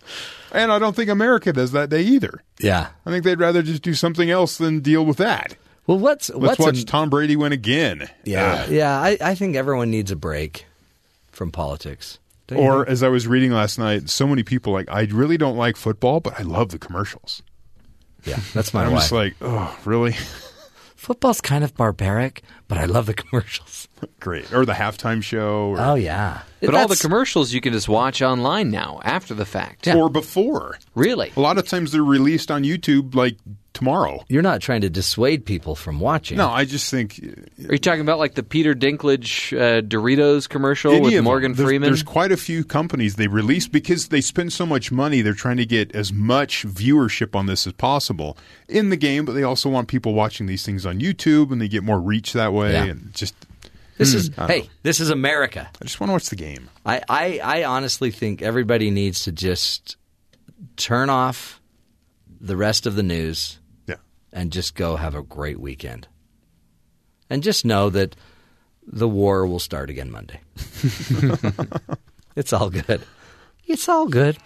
and 0.51 0.71
I 0.71 0.79
don't 0.79 0.95
think 0.95 1.09
America 1.09 1.51
does 1.53 1.71
that 1.71 1.89
day 1.89 2.01
either. 2.01 2.41
Yeah. 2.59 2.89
I 3.05 3.09
think 3.09 3.23
they'd 3.23 3.39
rather 3.39 3.61
just 3.61 3.81
do 3.81 3.93
something 3.93 4.29
else 4.29 4.57
than 4.57 4.79
deal 4.81 5.05
with 5.05 5.17
that. 5.17 5.55
Well, 5.87 5.99
what's 5.99 6.29
Let's 6.29 6.57
what's 6.57 6.59
watch 6.59 6.79
a- 6.79 6.85
Tom 6.85 7.09
Brady 7.09 7.35
win 7.35 7.51
again. 7.51 8.09
yeah, 8.23 8.65
yeah. 8.67 9.01
I, 9.01 9.17
I 9.19 9.35
think 9.35 9.55
everyone 9.57 9.91
needs 9.91 10.11
a 10.11 10.15
break 10.15 10.65
from 11.31 11.51
politics. 11.51 12.19
Or 12.55 12.87
as 12.87 13.01
I 13.01 13.07
was 13.07 13.25
reading 13.27 13.51
last 13.51 13.79
night, 13.79 14.09
so 14.09 14.27
many 14.27 14.43
people 14.43 14.73
like 14.73 14.87
I 14.89 15.01
really 15.05 15.37
don't 15.37 15.57
like 15.57 15.75
football, 15.75 16.19
but 16.19 16.39
I 16.39 16.43
love 16.43 16.69
the 16.69 16.77
commercials. 16.77 17.41
yeah, 18.25 18.39
that's 18.53 18.73
my 18.75 18.85
I'm 18.85 18.91
wife. 18.91 19.01
just 19.01 19.11
like, 19.11 19.35
oh, 19.41 19.75
really? 19.85 20.15
Football's 21.03 21.41
kind 21.41 21.65
of 21.65 21.75
barbaric, 21.75 22.43
but 22.69 22.77
I 22.77 22.85
love 22.85 23.07
the 23.07 23.13
commercials. 23.23 23.89
Great. 24.21 24.53
Or 24.53 24.65
the 24.65 24.71
halftime 24.71 25.21
show, 25.21 25.71
or, 25.71 25.75
Oh 25.77 25.95
yeah, 25.95 26.43
But 26.61 26.75
all 26.75 26.87
the 26.87 26.95
commercials 26.95 27.51
you 27.51 27.59
can 27.59 27.73
just 27.73 27.89
watch 27.89 28.21
online 28.21 28.71
now 28.71 29.01
after 29.03 29.33
the 29.33 29.43
fact. 29.45 29.85
or 29.89 30.09
before. 30.09 30.77
Really? 30.95 31.33
A 31.35 31.41
lot 31.41 31.57
of 31.57 31.67
times 31.67 31.91
they're 31.91 32.01
released 32.05 32.49
on 32.49 32.63
YouTube 32.63 33.15
like 33.15 33.35
tomorrow. 33.73 34.23
You're 34.29 34.41
not 34.43 34.61
trying 34.61 34.81
to 34.81 34.89
dissuade 34.89 35.45
people 35.45 35.75
from 35.75 35.99
watching. 35.99 36.37
No, 36.37 36.49
I 36.49 36.65
just 36.65 36.91
think 36.91 37.19
Are 37.67 37.73
you 37.73 37.79
talking 37.79 38.01
about 38.01 38.19
like 38.19 38.35
the 38.35 38.43
Peter 38.43 38.75
Dinklage 38.75 39.51
uh, 39.59 39.81
Doritos 39.81 40.47
commercial 40.47 41.01
with. 41.01 41.23
Morgan 41.23 41.53
There's- 41.53 41.67
Freeman? 41.67 41.89
There's 41.89 42.03
quite 42.03 42.31
a 42.31 42.37
few 42.37 42.63
companies 42.63 43.15
they 43.15 43.27
release 43.27 43.67
because 43.67 44.09
they 44.09 44.21
spend 44.21 44.53
so 44.53 44.65
much 44.65 44.91
money. 44.91 45.21
They're 45.21 45.33
trying 45.33 45.57
to 45.57 45.65
get 45.65 45.93
as 45.95 46.13
much 46.13 46.65
viewership 46.65 47.35
on 47.35 47.47
this 47.47 47.65
as 47.65 47.73
possible 47.73 48.37
in 48.67 48.89
the 48.89 48.97
game, 48.97 49.25
but 49.25 49.33
they 49.33 49.43
also 49.43 49.69
want 49.69 49.87
people 49.87 50.13
watching 50.13 50.45
these 50.45 50.63
things 50.65 50.85
on 50.85 50.99
YouTube, 50.99 51.51
and 51.51 51.59
they 51.61 51.67
get 51.67 51.83
more 51.83 51.99
reach 51.99 52.33
that 52.33 52.53
way. 52.53 52.73
Yeah. 52.73 52.83
And 52.85 53.13
just, 53.13 53.35
this 53.97 54.13
is 54.13 54.29
hey, 54.35 54.59
know. 54.61 54.65
this 54.83 54.99
is 54.99 55.09
America. 55.09 55.69
I 55.81 55.85
just 55.85 55.99
want 55.99 56.09
to 56.09 56.13
watch 56.13 56.29
the 56.29 56.35
game. 56.35 56.69
I, 56.85 57.01
I, 57.09 57.39
I 57.43 57.63
honestly 57.63 58.11
think 58.11 58.41
everybody 58.41 58.91
needs 58.91 59.23
to 59.23 59.31
just 59.31 59.97
turn 60.77 61.09
off 61.09 61.59
the 62.41 62.57
rest 62.57 62.85
of 62.85 62.95
the 62.95 63.03
news 63.03 63.57
Yeah. 63.57 63.62
And 64.33 64.51
just 64.51 64.75
go 64.75 64.97
have 64.97 65.15
a 65.15 65.21
great 65.21 65.59
weekend. 65.59 66.07
And 67.29 67.41
just 67.41 67.63
know 67.63 67.89
that 67.91 68.15
the 68.85 69.07
war 69.07 69.47
will 69.47 69.59
start 69.59 69.89
again 69.89 70.11
Monday. 70.11 70.41
it's 72.35 72.51
all 72.51 72.69
good. 72.69 73.01
It's 73.65 73.87
all 73.87 74.07
good. 74.07 74.37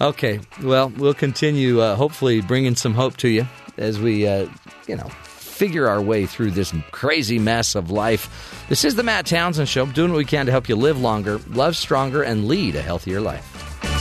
Okay. 0.00 0.40
Well, 0.62 0.88
we'll 0.88 1.14
continue, 1.14 1.80
uh, 1.80 1.94
hopefully, 1.94 2.40
bringing 2.40 2.74
some 2.74 2.94
hope 2.94 3.16
to 3.18 3.28
you 3.28 3.46
as 3.78 4.00
we, 4.00 4.26
uh, 4.26 4.48
you 4.88 4.96
know, 4.96 5.08
figure 5.54 5.88
our 5.88 6.02
way 6.02 6.26
through 6.26 6.50
this 6.50 6.74
crazy 6.90 7.38
mess 7.38 7.76
of 7.76 7.90
life. 7.90 8.64
This 8.68 8.84
is 8.84 8.96
the 8.96 9.04
Matt 9.04 9.26
Townsend 9.26 9.68
Show, 9.68 9.86
doing 9.86 10.10
what 10.10 10.18
we 10.18 10.24
can 10.24 10.46
to 10.46 10.52
help 10.52 10.68
you 10.68 10.74
live 10.74 11.00
longer, 11.00 11.38
love 11.50 11.76
stronger, 11.76 12.22
and 12.22 12.48
lead 12.48 12.74
a 12.74 12.82
healthier 12.82 13.20
life. 13.20 13.93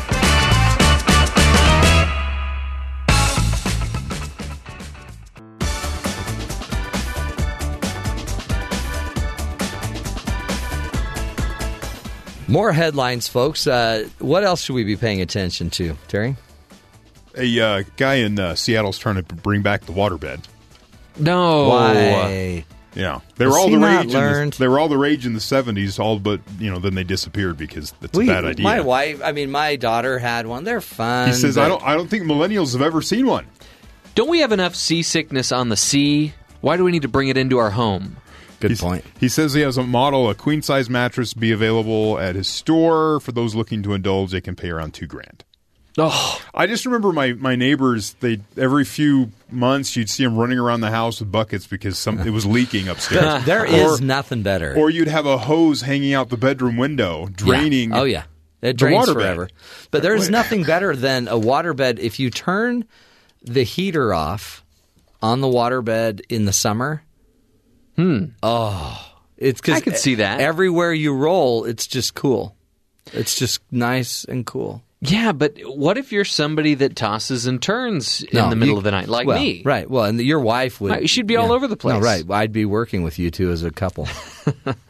More 12.54 12.72
headlines, 12.72 13.28
folks. 13.28 13.66
Uh, 13.66 14.08
what 14.20 14.44
else 14.44 14.62
should 14.62 14.76
we 14.76 14.84
be 14.84 14.96
paying 14.96 15.22
attention 15.22 15.72
to, 15.72 15.98
Terry? 16.08 16.36
A 17.36 17.60
uh, 17.60 17.84
guy 17.98 18.16
in 18.18 18.38
uh, 18.38 18.54
Seattle's 18.54 19.00
trying 19.00 19.16
to 19.16 19.24
bring 19.24 19.64
back 19.64 19.88
the 19.88 19.92
waterbed. 19.92 20.44
no. 21.18 21.68
Why? 21.70 22.64
Yeah, 22.94 23.22
they 23.38 23.46
Has 23.46 23.54
were 23.54 23.58
all 23.58 23.72
the 23.72 23.80
rage. 23.80 24.02
In 24.02 24.08
the, 24.10 24.20
learned? 24.20 24.54
they 24.54 24.68
were 24.68 24.78
all 24.78 24.88
the 24.88 25.00
rage 25.00 25.26
in 25.26 25.34
the 25.34 25.40
seventies. 25.40 25.98
All 25.98 26.20
but 26.20 26.42
you 26.60 26.70
know, 26.70 26.78
then 26.78 26.94
they 26.94 27.04
disappeared 27.04 27.58
because 27.58 27.92
that's 28.00 28.16
a 28.16 28.24
bad 28.24 28.46
idea. 28.46 28.64
My 28.64 28.82
wife, 28.82 29.20
I 29.24 29.32
mean, 29.32 29.50
my 29.50 29.76
daughter 29.76 30.20
had 30.20 30.46
one. 30.46 30.64
They're 30.64 30.80
fun. 30.80 31.30
he 31.30 31.34
says, 31.34 31.58
"I 31.58 31.68
don't. 31.68 31.82
I 31.82 31.96
don't 31.96 32.08
think 32.08 32.26
millennials 32.26 32.74
have 32.74 32.84
ever 32.84 33.02
seen 33.02 33.26
one." 33.26 33.48
Don't 34.14 34.30
we 34.30 34.42
have 34.42 34.52
enough 34.52 34.76
seasickness 34.76 35.52
on 35.52 35.70
the 35.70 35.76
sea? 35.76 36.36
Why 36.62 36.78
do 36.78 36.84
we 36.84 36.92
need 36.92 37.02
to 37.02 37.08
bring 37.08 37.30
it 37.30 37.38
into 37.38 37.58
our 37.58 37.72
home? 37.72 38.18
Good 38.64 38.72
He's- 38.72 38.82
point. 38.82 39.04
He 39.20 39.28
says 39.30 39.54
he 39.54 39.62
has 39.62 39.78
a 39.78 39.84
model, 39.84 40.30
a 40.30 40.36
queen 40.36 40.62
size 40.62 40.90
mattress, 40.90 41.34
be 41.34 41.52
available 41.52 42.18
at 42.18 42.36
his 42.36 42.48
store 42.48 43.20
for 43.20 43.32
those 43.34 43.56
looking 43.56 43.84
to 43.84 43.94
indulge. 43.94 44.32
They 44.32 44.40
can 44.42 44.56
pay 44.56 44.70
around 44.70 44.94
two 44.94 45.06
grand. 45.06 45.44
Oh, 45.98 46.42
I 46.56 46.66
just 46.66 46.86
remember 46.88 47.12
my, 47.12 47.34
my 47.34 47.56
neighbors. 47.56 48.14
They 48.22 48.40
every 48.58 48.84
few 48.84 49.32
months 49.52 49.96
you'd 49.96 50.10
see 50.10 50.24
them 50.24 50.36
running 50.38 50.58
around 50.58 50.80
the 50.82 50.90
house 50.90 51.20
with 51.20 51.32
buckets 51.32 51.68
because 51.68 52.00
some 52.00 52.20
it 52.20 52.32
was 52.32 52.46
leaking 52.48 52.88
upstairs. 52.88 53.44
There 53.46 53.64
is 53.66 54.02
nothing 54.02 54.42
better. 54.42 54.74
or 54.76 54.90
you'd 54.90 55.08
have 55.08 55.26
a 55.28 55.38
hose 55.38 55.82
hanging 55.82 56.14
out 56.14 56.30
the 56.30 56.38
bedroom 56.38 56.78
window, 56.78 57.28
draining. 57.32 57.92
Yeah. 57.92 58.00
Oh 58.00 58.04
yeah, 58.06 58.24
it 58.64 58.78
drains 58.78 59.08
waterbed. 59.08 59.14
forever. 59.14 59.50
But 59.92 60.02
there's 60.02 60.30
nothing 60.32 60.64
better 60.64 60.96
than 60.96 61.28
a 61.28 61.36
waterbed. 61.38 62.00
If 62.00 62.18
you 62.20 62.32
turn 62.32 62.86
the 63.44 63.64
heater 63.64 64.14
off 64.16 64.64
on 65.22 65.42
the 65.42 65.48
waterbed 65.48 66.22
in 66.28 66.46
the 66.46 66.54
summer, 66.54 67.04
hmm. 67.96 68.26
Oh, 68.42 69.12
it's 69.38 69.62
because 69.62 69.78
I 69.78 69.82
could 69.82 69.98
see 69.98 70.16
that. 70.16 70.40
everywhere 70.40 70.94
you 70.94 71.14
roll, 71.14 71.66
it's 71.66 71.88
just 71.88 72.14
cool. 72.16 72.56
It's 73.12 73.38
just 73.38 73.62
nice 73.72 74.24
and 74.26 74.46
cool. 74.46 74.82
yeah, 75.02 75.34
but 75.34 75.58
what 75.66 75.98
if 75.98 76.12
you're 76.14 76.24
somebody 76.26 76.76
that 76.76 76.96
tosses 76.96 77.46
and 77.46 77.62
turns 77.62 78.24
in 78.24 78.50
the 78.50 78.56
middle 78.56 78.76
you- 78.76 78.78
of 78.78 78.84
the 78.84 78.92
night, 78.92 79.10
like 79.10 79.28
well, 79.28 79.38
me? 79.40 79.62
Right. 79.66 79.90
Well, 79.90 80.06
and 80.06 80.20
your 80.22 80.40
wife 80.40 80.80
would. 80.80 80.92
Right, 80.92 81.10
she'd 81.10 81.28
be 81.28 81.36
all 81.36 81.52
over 81.52 81.68
the 81.68 81.76
place. 81.76 81.96
No, 81.96 82.00
right. 82.00 82.24
I'd 82.30 82.54
be 82.54 82.64
working 82.66 83.04
with 83.04 83.20
you 83.20 83.30
two 83.30 83.52
as 83.52 83.64
a 83.64 83.72
couple. 83.72 84.08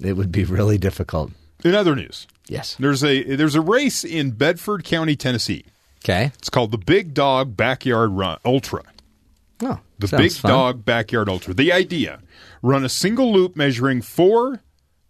it 0.00 0.12
would 0.16 0.32
be 0.32 0.44
really 0.44 0.78
difficult. 0.78 1.30
In 1.64 1.74
other 1.74 1.94
news, 1.94 2.26
Yes. 2.48 2.74
there's 2.80 3.04
a 3.04 3.22
there's 3.36 3.54
a 3.54 3.60
race 3.60 4.02
in 4.04 4.30
Bedford 4.32 4.82
County, 4.84 5.14
Tennessee. 5.14 5.64
Okay. 6.04 6.32
It's 6.38 6.48
called 6.48 6.70
the 6.72 6.78
Big 6.78 7.12
Dog 7.14 7.56
Backyard 7.56 8.10
Run 8.12 8.38
Ultra. 8.44 8.82
Oh, 9.62 9.78
The 9.98 10.16
Big 10.16 10.32
fun. 10.32 10.50
Dog 10.50 10.84
Backyard 10.84 11.28
Ultra. 11.28 11.54
The 11.54 11.72
idea: 11.72 12.20
run 12.62 12.84
a 12.84 12.88
single 12.88 13.32
loop 13.32 13.56
measuring 13.56 14.00
four 14.02 14.62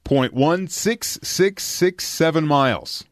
point 0.05 0.33
one 0.35 0.67
six 0.69 1.19
six 1.23 1.63
six 1.65 2.07
seven 2.07 2.47
miles. 2.47 3.05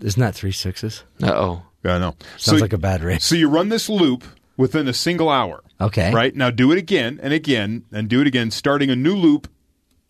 Isn't 0.00 0.20
that 0.20 0.34
three 0.34 0.52
sixes? 0.52 1.04
Uh 1.22 1.32
oh. 1.32 1.62
Yeah, 1.84 1.94
I 1.94 1.98
know. 1.98 2.14
Sounds 2.36 2.60
like 2.60 2.72
a 2.74 2.78
bad 2.78 3.02
race. 3.02 3.24
So 3.24 3.34
you 3.34 3.48
run 3.48 3.70
this 3.70 3.88
loop 3.88 4.24
within 4.58 4.86
a 4.88 4.92
single 4.92 5.30
hour. 5.30 5.62
Okay. 5.80 6.12
Right? 6.12 6.34
Now 6.36 6.50
do 6.50 6.70
it 6.72 6.78
again 6.78 7.18
and 7.22 7.32
again 7.32 7.84
and 7.90 8.06
do 8.08 8.20
it 8.20 8.26
again, 8.26 8.50
starting 8.50 8.90
a 8.90 8.96
new 8.96 9.16
loop 9.16 9.48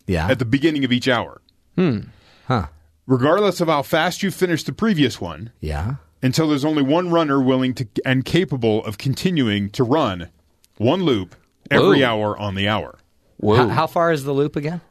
Yeah. 0.07 0.27
at 0.29 0.37
the 0.39 0.43
beginning 0.45 0.83
of 0.83 0.91
each 0.91 1.07
hour. 1.07 1.41
Hmm. 1.77 1.99
Huh. 2.47 2.67
Regardless 3.07 3.61
of 3.61 3.69
how 3.69 3.81
fast 3.83 4.21
you 4.23 4.31
finish 4.31 4.63
the 4.63 4.73
previous 4.73 5.21
one, 5.21 5.51
Yeah. 5.61 5.95
Until 6.21 6.47
there's 6.49 6.65
only 6.65 6.83
one 6.83 7.09
runner 7.09 7.41
willing 7.41 7.73
to 7.75 7.87
and 8.05 8.25
capable 8.25 8.83
of 8.85 8.97
continuing 8.97 9.69
to 9.71 9.83
run 9.83 10.29
one 10.77 11.03
loop 11.03 11.35
every 11.69 12.01
Whoa. 12.01 12.07
hour 12.07 12.37
on 12.37 12.55
the 12.55 12.67
hour. 12.67 12.97
Whoa. 13.37 13.55
How, 13.55 13.67
how 13.69 13.87
far 13.87 14.11
is 14.11 14.23
the 14.23 14.33
loop 14.33 14.55
again? 14.55 14.81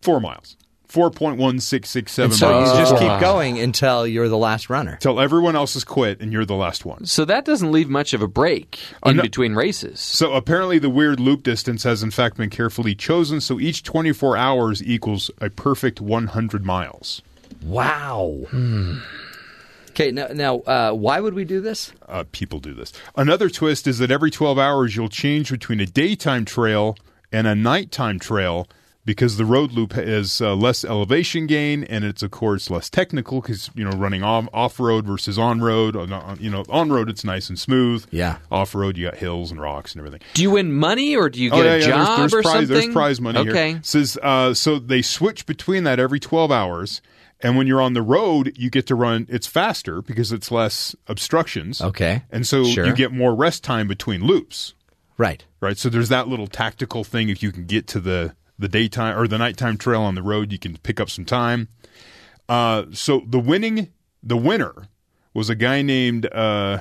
Four 0.00 0.20
miles. 0.20 0.56
4.1667 0.88 2.24
And 2.24 2.34
so 2.34 2.50
miles. 2.50 2.70
you 2.72 2.78
just 2.78 2.96
keep 2.96 3.20
going 3.20 3.58
until 3.58 4.06
you're 4.06 4.28
the 4.28 4.38
last 4.38 4.70
runner. 4.70 4.92
Until 4.92 5.20
everyone 5.20 5.56
else 5.56 5.74
has 5.74 5.84
quit 5.84 6.20
and 6.20 6.32
you're 6.32 6.44
the 6.44 6.54
last 6.54 6.84
one. 6.84 7.04
So 7.06 7.24
that 7.24 7.44
doesn't 7.44 7.72
leave 7.72 7.88
much 7.88 8.14
of 8.14 8.22
a 8.22 8.28
break 8.28 8.78
in 9.04 9.16
no- 9.16 9.22
between 9.22 9.54
races. 9.54 10.00
So 10.00 10.32
apparently, 10.34 10.78
the 10.78 10.88
weird 10.88 11.18
loop 11.20 11.42
distance 11.42 11.82
has 11.82 12.02
in 12.02 12.10
fact 12.12 12.36
been 12.36 12.50
carefully 12.50 12.94
chosen. 12.94 13.40
So 13.40 13.58
each 13.60 13.82
24 13.82 14.36
hours 14.36 14.82
equals 14.82 15.30
a 15.40 15.50
perfect 15.50 16.00
100 16.00 16.64
miles. 16.64 17.20
Wow. 17.64 18.44
Hmm. 18.50 18.98
Okay, 19.96 20.10
now, 20.10 20.26
now 20.26 20.58
uh, 20.58 20.92
why 20.92 21.20
would 21.20 21.32
we 21.32 21.46
do 21.46 21.62
this? 21.62 21.90
Uh, 22.06 22.24
people 22.30 22.60
do 22.60 22.74
this. 22.74 22.92
Another 23.16 23.48
twist 23.48 23.86
is 23.86 23.96
that 23.98 24.10
every 24.10 24.30
12 24.30 24.58
hours 24.58 24.94
you'll 24.94 25.08
change 25.08 25.50
between 25.50 25.80
a 25.80 25.86
daytime 25.86 26.44
trail 26.44 26.98
and 27.32 27.46
a 27.46 27.54
nighttime 27.54 28.18
trail 28.18 28.68
because 29.06 29.38
the 29.38 29.46
road 29.46 29.72
loop 29.72 29.94
has 29.94 30.42
uh, 30.42 30.54
less 30.54 30.84
elevation 30.84 31.46
gain 31.46 31.82
and 31.84 32.04
it's 32.04 32.22
of 32.22 32.30
course 32.30 32.68
less 32.68 32.90
technical 32.90 33.40
because 33.40 33.70
you 33.74 33.84
know 33.84 33.96
running 33.96 34.22
off 34.22 34.48
off 34.52 34.78
road 34.78 35.06
versus 35.06 35.38
on 35.38 35.62
road. 35.62 35.94
You 36.40 36.50
know 36.50 36.64
on 36.68 36.92
road 36.92 37.08
it's 37.08 37.24
nice 37.24 37.48
and 37.48 37.58
smooth. 37.58 38.04
Yeah. 38.10 38.36
Off 38.50 38.74
road 38.74 38.98
you 38.98 39.06
got 39.06 39.16
hills 39.16 39.50
and 39.50 39.58
rocks 39.58 39.94
and 39.94 40.00
everything. 40.00 40.20
Do 40.34 40.42
you 40.42 40.50
win 40.50 40.74
money 40.74 41.16
or 41.16 41.30
do 41.30 41.40
you 41.40 41.50
Oh 41.52 41.62
get 41.62 41.64
yeah, 41.64 41.72
a 41.72 41.78
yeah. 41.78 41.86
job 41.86 42.18
There's, 42.18 42.32
there's 42.32 42.34
or 42.34 42.42
prize, 42.42 42.54
something? 42.54 42.74
There's 42.74 42.92
prize 42.92 43.20
money 43.22 43.38
okay. 43.38 43.70
here. 43.70 43.80
Says 43.82 44.18
uh, 44.22 44.52
so 44.52 44.78
they 44.78 45.00
switch 45.00 45.46
between 45.46 45.84
that 45.84 45.98
every 45.98 46.20
12 46.20 46.52
hours, 46.52 47.00
and 47.40 47.56
when 47.56 47.66
you're 47.66 47.80
on 47.82 47.92
the 47.94 48.02
road, 48.02 48.52
you 48.56 48.70
get 48.70 48.86
to 48.86 48.94
run. 48.94 49.26
It's 49.28 49.46
faster 49.46 50.00
because 50.02 50.32
it's 50.32 50.50
less 50.50 50.96
obstructions. 51.06 51.80
Okay. 51.82 52.22
and 52.30 52.46
so 52.46 52.64
Sure. 52.64 52.86
you 52.86 52.94
get 52.94 53.12
more 53.12 53.34
rest 53.34 53.62
time 53.64 53.86
between 53.88 54.24
loops. 54.24 54.74
Right. 55.18 55.44
Right. 55.60 55.78
So 55.78 55.88
there's 55.88 56.08
that 56.10 56.28
little 56.28 56.46
tactical 56.46 57.02
thing. 57.04 57.28
If 57.28 57.42
you 57.42 57.52
can 57.52 57.64
get 57.66 57.86
to 57.88 58.00
the 58.00 58.34
the 58.58 58.68
daytime 58.68 59.18
or 59.18 59.26
the 59.28 59.36
nighttime 59.38 59.76
trail 59.76 60.00
on 60.02 60.14
the 60.14 60.22
road, 60.22 60.50
you 60.52 60.58
can 60.58 60.76
pick 60.78 60.98
up 61.00 61.10
some 61.10 61.24
time. 61.26 61.68
Uh, 62.48 62.84
so 62.92 63.22
the 63.26 63.38
winning 63.40 63.92
the 64.22 64.36
winner 64.36 64.88
was 65.34 65.50
a 65.50 65.54
guy 65.54 65.82
named 65.82 66.26
uh, 66.32 66.78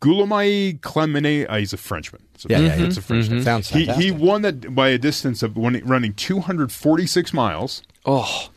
Guillaume 0.00 0.78
Calmettes. 0.78 1.46
Uh, 1.48 1.56
he's 1.56 1.72
a 1.72 1.76
Frenchman. 1.76 2.22
So 2.36 2.46
Yeah, 2.50 2.60
yeah, 2.60 2.84
it's 2.86 2.96
a 2.96 3.02
Frenchman. 3.02 3.42
Sounds 3.42 3.68
He 3.68 3.86
fantastic. 3.86 4.04
he 4.04 4.10
won 4.10 4.42
that 4.42 4.74
by 4.74 4.88
a 4.88 4.98
distance 4.98 5.42
of 5.42 5.56
when 5.56 5.80
running 5.84 6.14
246 6.14 7.32
miles, 7.34 7.82
Oh, 8.06 8.48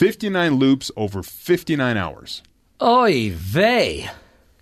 59 0.00 0.54
loops 0.54 0.90
over 0.96 1.22
59 1.22 1.98
hours. 1.98 2.42
Oy 2.80 3.32
vey. 3.34 4.10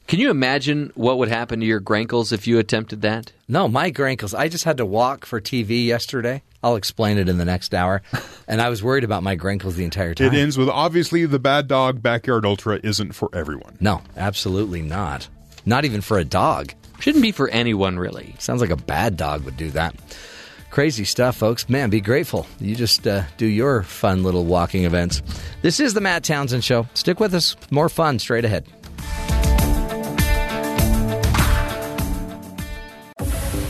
can 0.09 0.18
you 0.18 0.30
imagine 0.30 0.91
what 0.97 1.18
would 1.18 1.28
happen 1.28 1.61
to 1.61 1.64
your 1.64 1.78
grankles 1.78 2.32
if 2.32 2.49
you 2.49 2.59
attempted 2.59 3.03
that? 3.03 3.30
No, 3.47 3.68
my 3.68 3.91
grankles. 3.91 4.34
I 4.34 4.49
just 4.49 4.64
had 4.64 4.78
to 4.78 4.84
walk 4.84 5.24
for 5.24 5.41
TV 5.41 5.86
yesterday. 5.86 6.43
I'll 6.61 6.74
explain 6.74 7.18
it 7.18 7.28
in 7.28 7.39
the 7.39 7.45
next 7.45 7.72
hour. 7.72 8.03
and 8.49 8.61
I 8.61 8.68
was 8.68 8.82
worried 8.82 9.05
about 9.05 9.22
my 9.22 9.36
grankles 9.36 9.76
the 9.76 9.84
entire 9.84 10.12
time. 10.12 10.34
It 10.34 10.36
ends 10.36 10.59
with 10.59 10.68
obviously 10.68 11.24
the 11.24 11.39
Bad 11.39 11.68
Dog 11.68 12.03
Backyard 12.03 12.45
Ultra 12.45 12.80
isn't 12.82 13.12
for 13.12 13.30
everyone. 13.32 13.76
No, 13.78 14.03
absolutely 14.16 14.82
not. 14.82 15.28
Not 15.64 15.84
even 15.84 16.01
for 16.01 16.18
a 16.18 16.24
dog. 16.24 16.74
Shouldn't 16.99 17.22
be 17.22 17.30
for 17.30 17.49
anyone, 17.51 17.97
really. 17.97 18.34
Sounds 18.41 18.61
like 18.61 18.70
a 18.70 18.76
bad 18.76 19.16
dog 19.16 19.45
would 19.45 19.57
do 19.57 19.70
that. 19.70 19.95
Crazy 20.71 21.05
stuff, 21.05 21.37
folks. 21.37 21.69
Man, 21.69 21.91
be 21.91 22.01
grateful. 22.01 22.47
You 22.61 22.77
just 22.77 23.07
uh, 23.07 23.23
do 23.37 23.47
your 23.47 23.83
fun 23.83 24.23
little 24.23 24.45
walking 24.45 24.85
events. 24.85 25.23
This 25.62 25.81
is 25.81 25.95
the 25.95 26.01
Matt 26.01 26.25
Townsend 26.25 26.62
Show. 26.64 26.87
Stick 26.95 27.21
with 27.21 27.35
us. 27.35 27.57
More 27.71 27.89
fun 27.89 28.19
straight 28.19 28.45
ahead. 28.45 28.66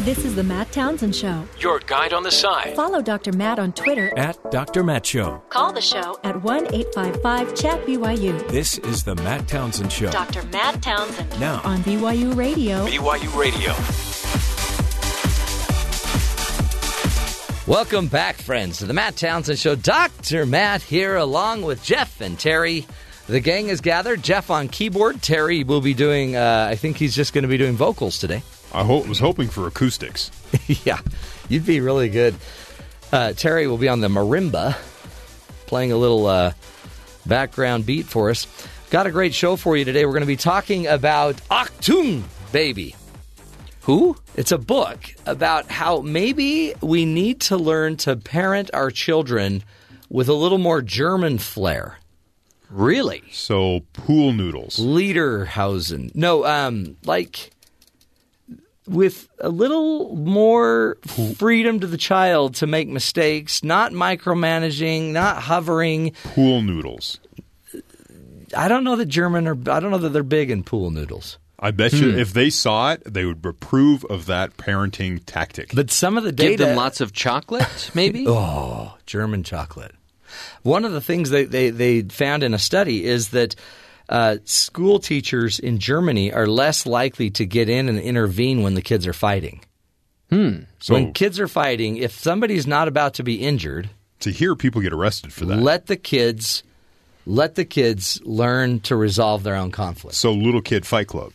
This 0.04 0.24
is 0.24 0.34
the 0.34 0.42
Matt 0.42 0.72
Townsend 0.72 1.14
Show. 1.14 1.44
Your 1.58 1.80
guide 1.80 2.14
on 2.14 2.22
the 2.22 2.30
side. 2.30 2.74
Follow 2.74 3.02
Dr. 3.02 3.30
Matt 3.32 3.58
on 3.58 3.72
Twitter. 3.74 4.10
At 4.18 4.38
Dr. 4.50 4.82
Matt 4.82 5.04
Show. 5.04 5.42
Call 5.50 5.70
the 5.70 5.82
show 5.82 6.18
at 6.24 6.42
1 6.42 6.74
855 6.74 7.54
Chat 7.54 7.84
BYU 7.84 8.48
This 8.48 8.78
is 8.78 9.04
the 9.04 9.16
Matt 9.16 9.46
Townsend 9.46 9.92
Show. 9.92 10.10
Dr. 10.10 10.42
Matt 10.44 10.80
Townsend 10.82 11.38
Now, 11.38 11.60
on 11.62 11.80
BYU 11.80 12.34
Radio. 12.34 12.86
BYU 12.86 13.38
Radio. 13.38 13.74
Welcome 17.68 18.06
back, 18.06 18.36
friends, 18.36 18.78
to 18.78 18.86
the 18.86 18.94
Matt 18.94 19.16
Townsend 19.16 19.58
Show. 19.58 19.74
Dr. 19.74 20.46
Matt 20.46 20.80
here, 20.80 21.16
along 21.16 21.60
with 21.60 21.84
Jeff 21.84 22.22
and 22.22 22.38
Terry. 22.38 22.86
The 23.26 23.40
gang 23.40 23.68
is 23.68 23.82
gathered. 23.82 24.22
Jeff 24.22 24.50
on 24.50 24.68
keyboard. 24.68 25.20
Terry 25.20 25.64
will 25.64 25.82
be 25.82 25.92
doing, 25.92 26.34
uh, 26.34 26.66
I 26.70 26.76
think 26.76 26.96
he's 26.96 27.14
just 27.14 27.34
going 27.34 27.42
to 27.42 27.48
be 27.48 27.58
doing 27.58 27.76
vocals 27.76 28.20
today. 28.20 28.42
I 28.72 28.84
ho- 28.84 29.02
was 29.02 29.18
hoping 29.18 29.48
for 29.48 29.66
acoustics. 29.66 30.30
yeah, 30.86 31.00
you'd 31.50 31.66
be 31.66 31.80
really 31.82 32.08
good. 32.08 32.36
Uh, 33.12 33.34
Terry 33.34 33.66
will 33.66 33.76
be 33.76 33.90
on 33.90 34.00
the 34.00 34.08
marimba, 34.08 34.74
playing 35.66 35.92
a 35.92 35.98
little 35.98 36.24
uh, 36.24 36.52
background 37.26 37.84
beat 37.84 38.06
for 38.06 38.30
us. 38.30 38.46
Got 38.88 39.06
a 39.06 39.10
great 39.10 39.34
show 39.34 39.56
for 39.56 39.76
you 39.76 39.84
today. 39.84 40.06
We're 40.06 40.12
going 40.12 40.22
to 40.22 40.26
be 40.26 40.36
talking 40.36 40.86
about 40.86 41.36
Achtung 41.50 42.22
Baby. 42.50 42.94
Who? 43.88 44.18
It's 44.36 44.52
a 44.52 44.58
book 44.58 44.98
about 45.24 45.70
how 45.70 46.02
maybe 46.02 46.74
we 46.82 47.06
need 47.06 47.40
to 47.40 47.56
learn 47.56 47.96
to 47.98 48.16
parent 48.16 48.68
our 48.74 48.90
children 48.90 49.64
with 50.10 50.28
a 50.28 50.34
little 50.34 50.58
more 50.58 50.82
German 50.82 51.38
flair. 51.38 51.96
Really? 52.68 53.22
So 53.32 53.80
pool 53.94 54.34
noodles. 54.34 54.76
Lederhosen. 54.76 56.14
No, 56.14 56.44
um, 56.44 56.98
like 57.06 57.50
with 58.86 59.26
a 59.40 59.48
little 59.48 60.14
more 60.16 60.98
freedom 61.36 61.80
to 61.80 61.86
the 61.86 61.96
child 61.96 62.56
to 62.56 62.66
make 62.66 62.88
mistakes, 62.88 63.64
not 63.64 63.92
micromanaging, 63.92 65.12
not 65.12 65.44
hovering. 65.44 66.12
Pool 66.34 66.60
noodles. 66.60 67.20
I 68.54 68.68
don't 68.68 68.84
know 68.84 68.96
that 68.96 69.06
German 69.06 69.48
are. 69.48 69.56
I 69.70 69.80
don't 69.80 69.90
know 69.90 69.96
that 69.96 70.10
they're 70.10 70.22
big 70.22 70.50
in 70.50 70.62
pool 70.62 70.90
noodles. 70.90 71.38
I 71.60 71.72
bet 71.72 71.92
you 71.92 72.16
if 72.16 72.32
they 72.32 72.50
saw 72.50 72.92
it, 72.92 73.02
they 73.04 73.24
would 73.24 73.44
approve 73.44 74.04
of 74.04 74.26
that 74.26 74.56
parenting 74.56 75.20
tactic. 75.26 75.72
But 75.74 75.90
some 75.90 76.16
of 76.16 76.22
the 76.24 76.30
data, 76.30 76.50
Give 76.50 76.58
them 76.58 76.76
lots 76.76 77.00
of 77.00 77.12
chocolate, 77.12 77.90
maybe? 77.94 78.26
Oh, 78.28 78.96
German 79.06 79.42
chocolate. 79.42 79.94
One 80.62 80.84
of 80.84 80.92
the 80.92 81.00
things 81.00 81.30
they, 81.30 81.44
they, 81.44 81.70
they 81.70 82.02
found 82.02 82.42
in 82.44 82.54
a 82.54 82.58
study 82.58 83.04
is 83.04 83.30
that 83.30 83.56
uh, 84.08 84.36
school 84.44 84.98
teachers 85.00 85.58
in 85.58 85.78
Germany 85.78 86.32
are 86.32 86.46
less 86.46 86.86
likely 86.86 87.30
to 87.30 87.44
get 87.44 87.68
in 87.68 87.88
and 87.88 87.98
intervene 87.98 88.62
when 88.62 88.74
the 88.74 88.82
kids 88.82 89.06
are 89.06 89.12
fighting. 89.12 89.60
so 90.30 90.94
when 90.94 91.12
kids 91.12 91.40
are 91.40 91.48
fighting, 91.48 91.96
if 91.96 92.12
somebody's 92.12 92.66
not 92.66 92.86
about 92.86 93.14
to 93.14 93.22
be 93.22 93.36
injured, 93.36 93.90
to 94.20 94.30
hear 94.30 94.54
people 94.54 94.80
get 94.80 94.92
arrested 94.92 95.32
for 95.32 95.44
that. 95.46 95.58
let 95.58 95.86
the 95.86 95.96
kids 95.96 96.62
let 97.26 97.54
the 97.56 97.64
kids 97.64 98.20
learn 98.24 98.80
to 98.80 98.96
resolve 98.96 99.42
their 99.42 99.54
own 99.56 99.70
conflict. 99.70 100.16
so 100.16 100.32
little 100.32 100.62
kid 100.62 100.86
fight 100.86 101.06
club. 101.06 101.32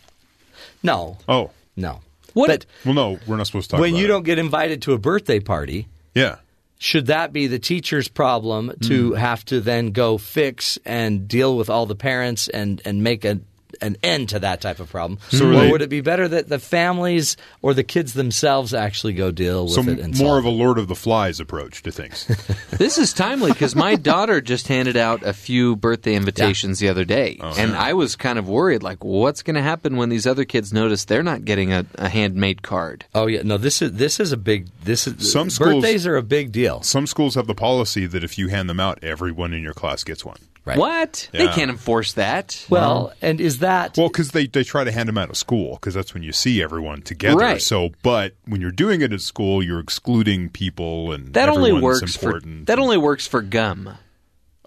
No, 0.83 1.17
Oh, 1.27 1.51
no. 1.75 2.01
What- 2.33 2.47
But 2.47 2.65
well, 2.83 2.93
no, 2.93 3.19
we're 3.27 3.37
not 3.37 3.47
supposed 3.47 3.69
to 3.69 3.75
talk 3.75 3.81
when 3.81 3.95
you 3.95 4.05
it. 4.05 4.07
don't 4.07 4.23
get 4.23 4.37
invited 4.39 4.81
to 4.83 4.93
a 4.93 4.97
birthday 4.97 5.39
party, 5.39 5.87
Yeah. 6.15 6.37
should 6.79 7.05
that 7.07 7.31
be 7.31 7.47
the 7.47 7.59
teacher's 7.59 8.07
problem 8.07 8.73
to 8.83 9.11
hmm. 9.11 9.15
have 9.15 9.45
to 9.45 9.61
then 9.61 9.91
go 9.91 10.17
fix 10.17 10.77
and 10.85 11.27
deal 11.27 11.55
with 11.55 11.69
all 11.69 11.85
the 11.85 11.95
parents 11.95 12.47
and, 12.47 12.81
and 12.85 13.03
make 13.03 13.23
a, 13.23 13.39
an 13.81 13.97
end 14.03 14.29
to 14.29 14.39
that 14.39 14.61
type 14.61 14.79
of 14.79 14.89
problem? 14.89 15.19
So 15.29 15.47
are 15.49 15.65
or 15.67 15.71
would 15.71 15.81
it 15.81 15.89
be 15.89 16.01
better 16.01 16.27
that 16.27 16.49
the 16.49 16.59
families 16.59 17.37
or 17.61 17.73
the 17.73 17.83
kids 17.83 18.13
themselves 18.13 18.73
actually 18.73 19.13
go 19.13 19.31
deal 19.31 19.65
with 19.65 19.73
So 19.73 19.81
it? 19.81 19.99
And 19.99 20.17
more 20.17 20.35
solve 20.35 20.39
of 20.39 20.45
a 20.45 20.49
Lord 20.49 20.77
of 20.77 20.87
the 20.87 20.95
Flies 20.95 21.39
approach 21.39 21.83
to 21.83 21.91
things. 21.91 22.27
This 22.73 22.97
is 22.97 23.13
timely 23.13 23.51
because 23.51 23.75
my 23.75 23.95
daughter 23.95 24.41
just 24.41 24.67
handed 24.67 24.97
out 24.97 25.21
a 25.23 25.31
few 25.31 25.75
birthday 25.75 26.15
invitations 26.15 26.79
the 26.79 26.89
other 26.89 27.05
day, 27.05 27.37
Oh, 27.39 27.53
and 27.57 27.75
I 27.75 27.93
was 27.93 28.15
kind 28.15 28.39
of 28.39 28.49
worried, 28.49 28.81
like, 28.83 29.03
what's 29.03 29.43
going 29.43 29.55
to 29.55 29.61
happen 29.61 29.95
when 29.95 30.09
these 30.09 30.25
other 30.25 30.43
kids 30.43 30.73
notice 30.73 31.05
they're 31.05 31.21
not 31.23 31.45
getting 31.45 31.71
a, 31.71 31.85
a 31.95 32.09
handmade 32.09 32.61
card? 32.63 33.05
Oh 33.13 33.27
yeah, 33.27 33.43
no. 33.43 33.57
This 33.57 33.81
is 33.81 33.93
this 33.93 34.19
is 34.19 34.31
a 34.31 34.37
big. 34.37 34.67
This 34.83 35.05
is 35.07 35.31
Some 35.31 35.49
schools- 35.51 35.75
birthdays 35.83 36.07
are 36.07 36.17
a 36.17 36.23
big 36.23 36.51
deal. 36.51 36.81
Some 36.81 37.05
schools 37.07 37.35
have 37.35 37.47
the 37.47 37.55
policy 37.55 38.05
that 38.07 38.23
if 38.23 38.37
you 38.37 38.47
hand 38.47 38.69
them 38.69 38.79
out, 38.79 39.03
everyone 39.03 39.53
in 39.53 39.61
your 39.61 39.73
class 39.73 40.03
gets 40.03 40.25
one. 40.25 40.39
Right. 40.65 40.77
What? 40.77 41.27
They 41.33 41.47
can't 41.49 41.69
enforce 41.69 42.13
that. 42.13 42.65
Well, 42.69 43.11
and 43.21 43.41
is 43.41 43.59
that 43.59 43.97
Well, 43.97 44.07
because 44.07 44.31
they, 44.31 44.47
they 44.47 44.63
try 44.63 44.85
to 44.85 44.91
hand 44.93 45.09
them 45.09 45.17
out 45.17 45.29
of 45.29 45.35
school 45.35 45.73
because 45.73 45.93
that's 45.93 46.13
when 46.13 46.23
you 46.23 46.31
see 46.31 46.63
everyone 46.63 47.01
together. 47.01 47.35
Right. 47.37 47.61
So, 47.61 47.89
but 48.01 48.35
when 48.45 48.61
you're 48.61 48.71
doing 48.71 49.01
it 49.01 49.11
at 49.11 49.19
school, 49.19 49.61
you're 49.61 49.81
excluding 49.81 50.49
people 50.49 51.11
and 51.11 51.33
that 51.33 51.49
only 51.49 51.71
everyone's 51.71 52.01
works 52.01 52.15
for 52.15 52.39
that 52.39 52.79
only 52.79 52.97
works 52.97 53.27
for 53.27 53.41
gum. 53.41 53.97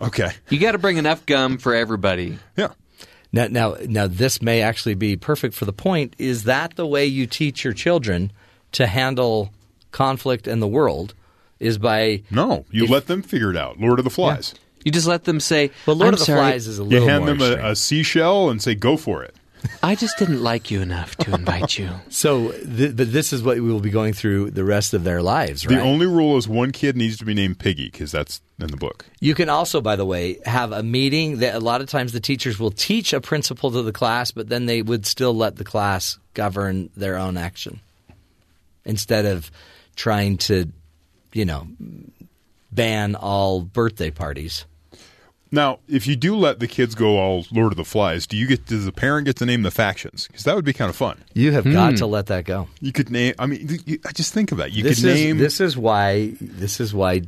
okay. 0.00 0.32
You 0.50 0.58
got 0.58 0.72
to 0.72 0.78
bring 0.78 0.98
enough 0.98 1.24
gum 1.24 1.56
for 1.56 1.74
everybody. 1.74 2.38
Yeah. 2.58 2.72
Now, 3.32 3.46
now, 3.48 3.76
now, 3.86 4.06
this 4.06 4.42
may 4.42 4.60
actually 4.60 4.94
be 4.96 5.16
perfect 5.16 5.54
for 5.54 5.64
the 5.64 5.72
point. 5.72 6.14
Is 6.18 6.44
that 6.44 6.76
the 6.76 6.86
way 6.86 7.06
you 7.06 7.26
teach 7.26 7.64
your 7.64 7.72
children 7.72 8.32
to 8.72 8.86
handle 8.86 9.50
conflict 9.92 10.46
in 10.46 10.60
the 10.60 10.68
world? 10.68 11.14
Is 11.58 11.78
by 11.78 12.22
No, 12.30 12.66
you 12.70 12.84
If- 12.84 12.90
let 12.90 13.06
them 13.06 13.22
figure 13.22 13.50
it 13.50 13.56
out. 13.56 13.80
Lord 13.80 13.98
of 13.98 14.04
the 14.04 14.10
Flies. 14.10 14.54
You 14.86 14.92
just 14.92 15.08
let 15.08 15.24
them 15.24 15.40
say, 15.40 15.72
well, 15.84 15.96
Lord 15.96 16.06
"I'm 16.06 16.14
of 16.14 16.20
the 16.20 16.26
sorry, 16.26 16.38
Flies 16.38 16.68
is 16.68 16.78
a 16.78 16.84
little. 16.84 17.00
You 17.00 17.08
hand 17.08 17.24
more 17.24 17.34
them 17.34 17.58
a, 17.58 17.70
a 17.72 17.74
seashell 17.74 18.50
and 18.50 18.62
say, 18.62 18.76
"Go 18.76 18.96
for 18.96 19.24
it." 19.24 19.34
I 19.82 19.96
just 19.96 20.16
didn't 20.16 20.44
like 20.44 20.70
you 20.70 20.80
enough 20.80 21.16
to 21.16 21.34
invite 21.34 21.76
you." 21.76 21.90
So, 22.08 22.52
th- 22.52 22.94
but 22.94 23.12
this 23.12 23.32
is 23.32 23.42
what 23.42 23.56
we 23.56 23.62
will 23.62 23.80
be 23.80 23.90
going 23.90 24.12
through 24.12 24.52
the 24.52 24.62
rest 24.62 24.94
of 24.94 25.02
their 25.02 25.22
lives, 25.22 25.66
right? 25.66 25.74
The 25.74 25.82
only 25.82 26.06
rule 26.06 26.36
is 26.36 26.46
one 26.46 26.70
kid 26.70 26.96
needs 26.96 27.16
to 27.16 27.24
be 27.24 27.34
named 27.34 27.58
Piggy 27.58 27.86
because 27.90 28.12
that's 28.12 28.40
in 28.60 28.68
the 28.68 28.76
book. 28.76 29.04
You 29.18 29.34
can 29.34 29.48
also, 29.48 29.80
by 29.80 29.96
the 29.96 30.06
way, 30.06 30.38
have 30.44 30.70
a 30.70 30.84
meeting 30.84 31.38
that 31.40 31.56
a 31.56 31.60
lot 31.60 31.80
of 31.80 31.88
times 31.88 32.12
the 32.12 32.20
teachers 32.20 32.60
will 32.60 32.70
teach 32.70 33.12
a 33.12 33.20
principle 33.20 33.72
to 33.72 33.82
the 33.82 33.92
class, 33.92 34.30
but 34.30 34.48
then 34.48 34.66
they 34.66 34.82
would 34.82 35.04
still 35.04 35.34
let 35.34 35.56
the 35.56 35.64
class 35.64 36.16
govern 36.34 36.90
their 36.96 37.16
own 37.16 37.36
action 37.36 37.80
instead 38.84 39.26
of 39.26 39.50
trying 39.96 40.36
to, 40.36 40.70
you 41.32 41.44
know, 41.44 41.66
ban 42.70 43.16
all 43.16 43.62
birthday 43.62 44.12
parties. 44.12 44.64
Now, 45.50 45.78
if 45.88 46.06
you 46.06 46.16
do 46.16 46.36
let 46.36 46.58
the 46.58 46.66
kids 46.66 46.94
go 46.94 47.18
all 47.18 47.46
Lord 47.52 47.72
of 47.72 47.76
the 47.76 47.84
Flies, 47.84 48.26
do 48.26 48.36
you 48.36 48.46
get 48.46 48.66
does 48.66 48.84
the 48.84 48.92
parent 48.92 49.26
get 49.26 49.36
to 49.36 49.46
name 49.46 49.62
the 49.62 49.70
factions? 49.70 50.26
Because 50.26 50.44
that 50.44 50.56
would 50.56 50.64
be 50.64 50.72
kind 50.72 50.90
of 50.90 50.96
fun. 50.96 51.22
You 51.34 51.52
have 51.52 51.64
got 51.64 51.90
hmm. 51.90 51.96
to 51.96 52.06
let 52.06 52.26
that 52.26 52.44
go. 52.44 52.68
You 52.80 52.92
could 52.92 53.10
name. 53.10 53.34
I 53.38 53.46
mean, 53.46 53.80
you, 53.86 53.98
I 54.06 54.12
just 54.12 54.34
think 54.34 54.52
of 54.52 54.58
that. 54.58 54.72
You 54.72 54.82
this 54.82 55.00
could 55.00 55.10
is 55.10 55.20
name. 55.22 55.38
this 55.38 55.60
is 55.60 55.76
why 55.76 56.32
this 56.40 56.80
is 56.80 56.92
why 56.92 57.22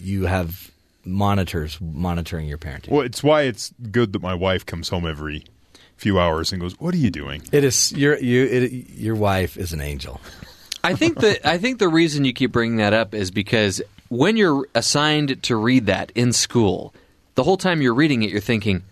you 0.00 0.26
have 0.26 0.70
monitors 1.04 1.78
monitoring 1.80 2.46
your 2.46 2.58
parenting. 2.58 2.90
well, 2.90 3.02
it's 3.02 3.22
why 3.22 3.42
it's 3.42 3.72
good 3.90 4.12
that 4.12 4.22
my 4.22 4.34
wife 4.34 4.64
comes 4.66 4.88
home 4.88 5.06
every 5.06 5.44
few 5.96 6.18
hours 6.18 6.52
and 6.52 6.60
goes, 6.60 6.78
"What 6.80 6.94
are 6.94 6.98
you 6.98 7.10
doing?" 7.10 7.42
It 7.52 7.62
is 7.64 7.92
your 7.92 8.18
you 8.18 8.44
it, 8.44 8.72
your 8.90 9.14
wife 9.14 9.56
is 9.56 9.72
an 9.72 9.80
angel. 9.80 10.20
I 10.84 10.94
think 10.94 11.20
that 11.20 11.46
I 11.46 11.58
think 11.58 11.78
the 11.78 11.88
reason 11.88 12.24
you 12.24 12.32
keep 12.32 12.50
bringing 12.50 12.78
that 12.78 12.92
up 12.92 13.14
is 13.14 13.30
because 13.30 13.80
when 14.08 14.36
you're 14.36 14.66
assigned 14.74 15.42
to 15.44 15.56
read 15.56 15.86
that 15.86 16.10
in 16.14 16.32
school, 16.32 16.92
the 17.34 17.42
whole 17.42 17.56
time 17.56 17.82
you're 17.82 17.94
reading 17.94 18.22
it, 18.22 18.30
you're 18.30 18.40
thinking, 18.40 18.82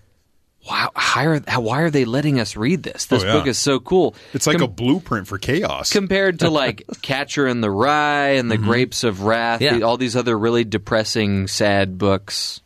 "Wow, 0.69 0.91
how 0.95 1.25
are, 1.27 1.41
how, 1.47 1.61
why 1.61 1.81
are 1.81 1.91
they 1.91 2.05
letting 2.05 2.41
us 2.41 2.57
read 2.57 2.83
this? 2.83 3.07
This 3.07 3.23
Oh, 3.23 3.27
yeah. 3.27 3.33
book 3.35 3.47
is 3.47 3.59
so 3.59 3.81
cool." 3.81 4.15
It's 4.33 4.47
like 4.47 4.59
Com- 4.59 4.65
a 4.65 4.73
blueprint 4.73 5.27
for 5.27 5.39
chaos. 5.39 5.91
compared 5.93 6.41
to 6.41 6.51
like 6.63 6.85
Catcher 7.03 7.47
in 7.47 7.61
the 7.61 7.71
Rye 7.71 8.31
and 8.33 8.51
the 8.51 8.59
Grapes 8.59 9.05
of 9.05 9.23
Wrath, 9.23 9.61
Yeah. 9.61 9.77
the- 9.79 9.83
all 9.85 9.97
these 9.97 10.17
other 10.17 10.39
really 10.39 10.65
depressing, 10.65 11.47
sad 11.49 11.99
books. 11.99 12.61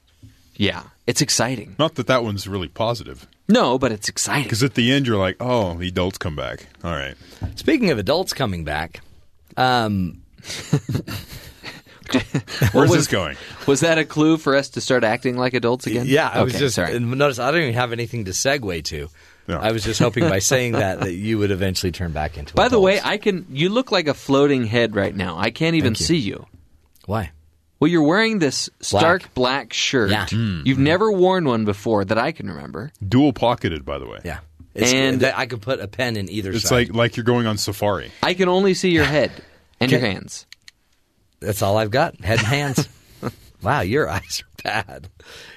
Yeah, 0.56 0.82
it's 1.06 1.20
exciting. 1.20 1.74
Not 1.78 1.96
that 1.96 2.06
that 2.06 2.22
one's 2.22 2.46
really 2.46 2.68
positive, 2.68 3.26
No, 3.48 3.76
but 3.78 3.90
it's 3.90 4.08
exciting. 4.08 4.44
because 4.44 4.62
at 4.62 4.74
the 4.74 4.92
end 4.92 5.06
you're 5.06 5.18
like, 5.18 5.36
"Oh, 5.40 5.74
the 5.74 5.88
adults 5.88 6.18
come 6.18 6.36
back." 6.36 6.66
All 6.84 6.92
right. 6.92 7.14
Speaking 7.56 7.90
of 7.90 7.98
adults 7.98 8.32
coming 8.32 8.62
back, 8.64 9.00
um, 9.56 10.22
Where's 12.72 12.90
was- 12.90 12.92
this 12.92 13.06
going? 13.08 13.36
Was 13.66 13.80
that 13.80 13.98
a 13.98 14.04
clue 14.04 14.36
for 14.38 14.54
us 14.56 14.70
to 14.70 14.80
start 14.80 15.04
acting 15.04 15.36
like 15.36 15.54
adults 15.54 15.86
again? 15.86 16.06
yeah, 16.06 16.28
I 16.32 16.42
was 16.42 16.52
just 16.58 16.74
sorry. 16.76 16.98
notice 16.98 17.38
I 17.38 17.50
don't 17.50 17.62
even 17.62 17.74
have 17.74 17.92
anything 17.92 18.24
to 18.26 18.30
segue 18.32 18.84
to. 18.84 19.08
No. 19.46 19.58
I 19.58 19.72
was 19.72 19.84
just 19.84 20.00
hoping 20.00 20.24
by 20.28 20.38
saying 20.38 20.72
that 20.84 21.00
that 21.00 21.12
you 21.12 21.38
would 21.38 21.50
eventually 21.50 21.92
turn 21.92 22.12
back 22.12 22.38
into. 22.38 22.54
By 22.54 22.68
the 22.68 22.80
way. 22.80 23.00
I 23.02 23.18
can. 23.18 23.46
You 23.50 23.68
look 23.68 23.92
like 23.92 24.08
a 24.08 24.14
floating 24.14 24.64
head 24.64 24.96
right 24.96 25.14
now. 25.14 25.36
I 25.38 25.50
can't 25.50 25.76
even 25.76 25.92
you. 25.92 25.96
see 25.96 26.16
you. 26.16 26.46
why? 27.06 27.30
Well, 27.80 27.90
you're 27.90 28.06
wearing 28.06 28.38
this 28.38 28.70
stark 28.80 29.22
Black. 29.22 29.34
black, 29.34 29.72
shirt. 29.74 30.10
Yeah. 30.10 30.24
Mm. 30.26 30.64
You've 30.64 30.78
never 30.78 31.12
worn 31.12 31.44
one 31.44 31.66
before 31.66 32.04
that 32.06 32.16
I 32.16 32.32
can 32.32 32.48
remember. 32.48 32.90
Dual 33.06 33.34
pocketed, 33.34 33.84
by 33.84 33.98
the 33.98 34.06
way. 34.06 34.20
Yeah, 34.24 34.38
it's, 34.74 34.90
And- 34.92 35.22
I 35.22 35.44
could 35.44 35.60
put 35.60 35.80
a 35.80 35.88
pen 35.88 36.16
in 36.16 36.30
either 36.30 36.52
It's 36.52 36.62
side. 36.68 36.88
like 36.88 36.94
like 36.94 37.16
you're 37.18 37.24
going 37.24 37.46
on 37.46 37.58
safari. 37.58 38.10
I 38.22 38.32
can 38.32 38.48
only 38.48 38.72
see 38.72 38.90
your 38.92 39.04
head 39.04 39.30
and 39.80 39.90
your 39.90 40.00
hands. 40.00 40.46
That's 41.44 41.62
all 41.62 41.76
I've 41.76 41.90
got. 41.90 42.20
Head 42.20 42.38
and 42.38 42.46
hands. 42.46 42.88
wow, 43.62 43.80
your 43.80 44.08
eyes 44.08 44.42
are 44.42 44.62
bad. 44.62 45.08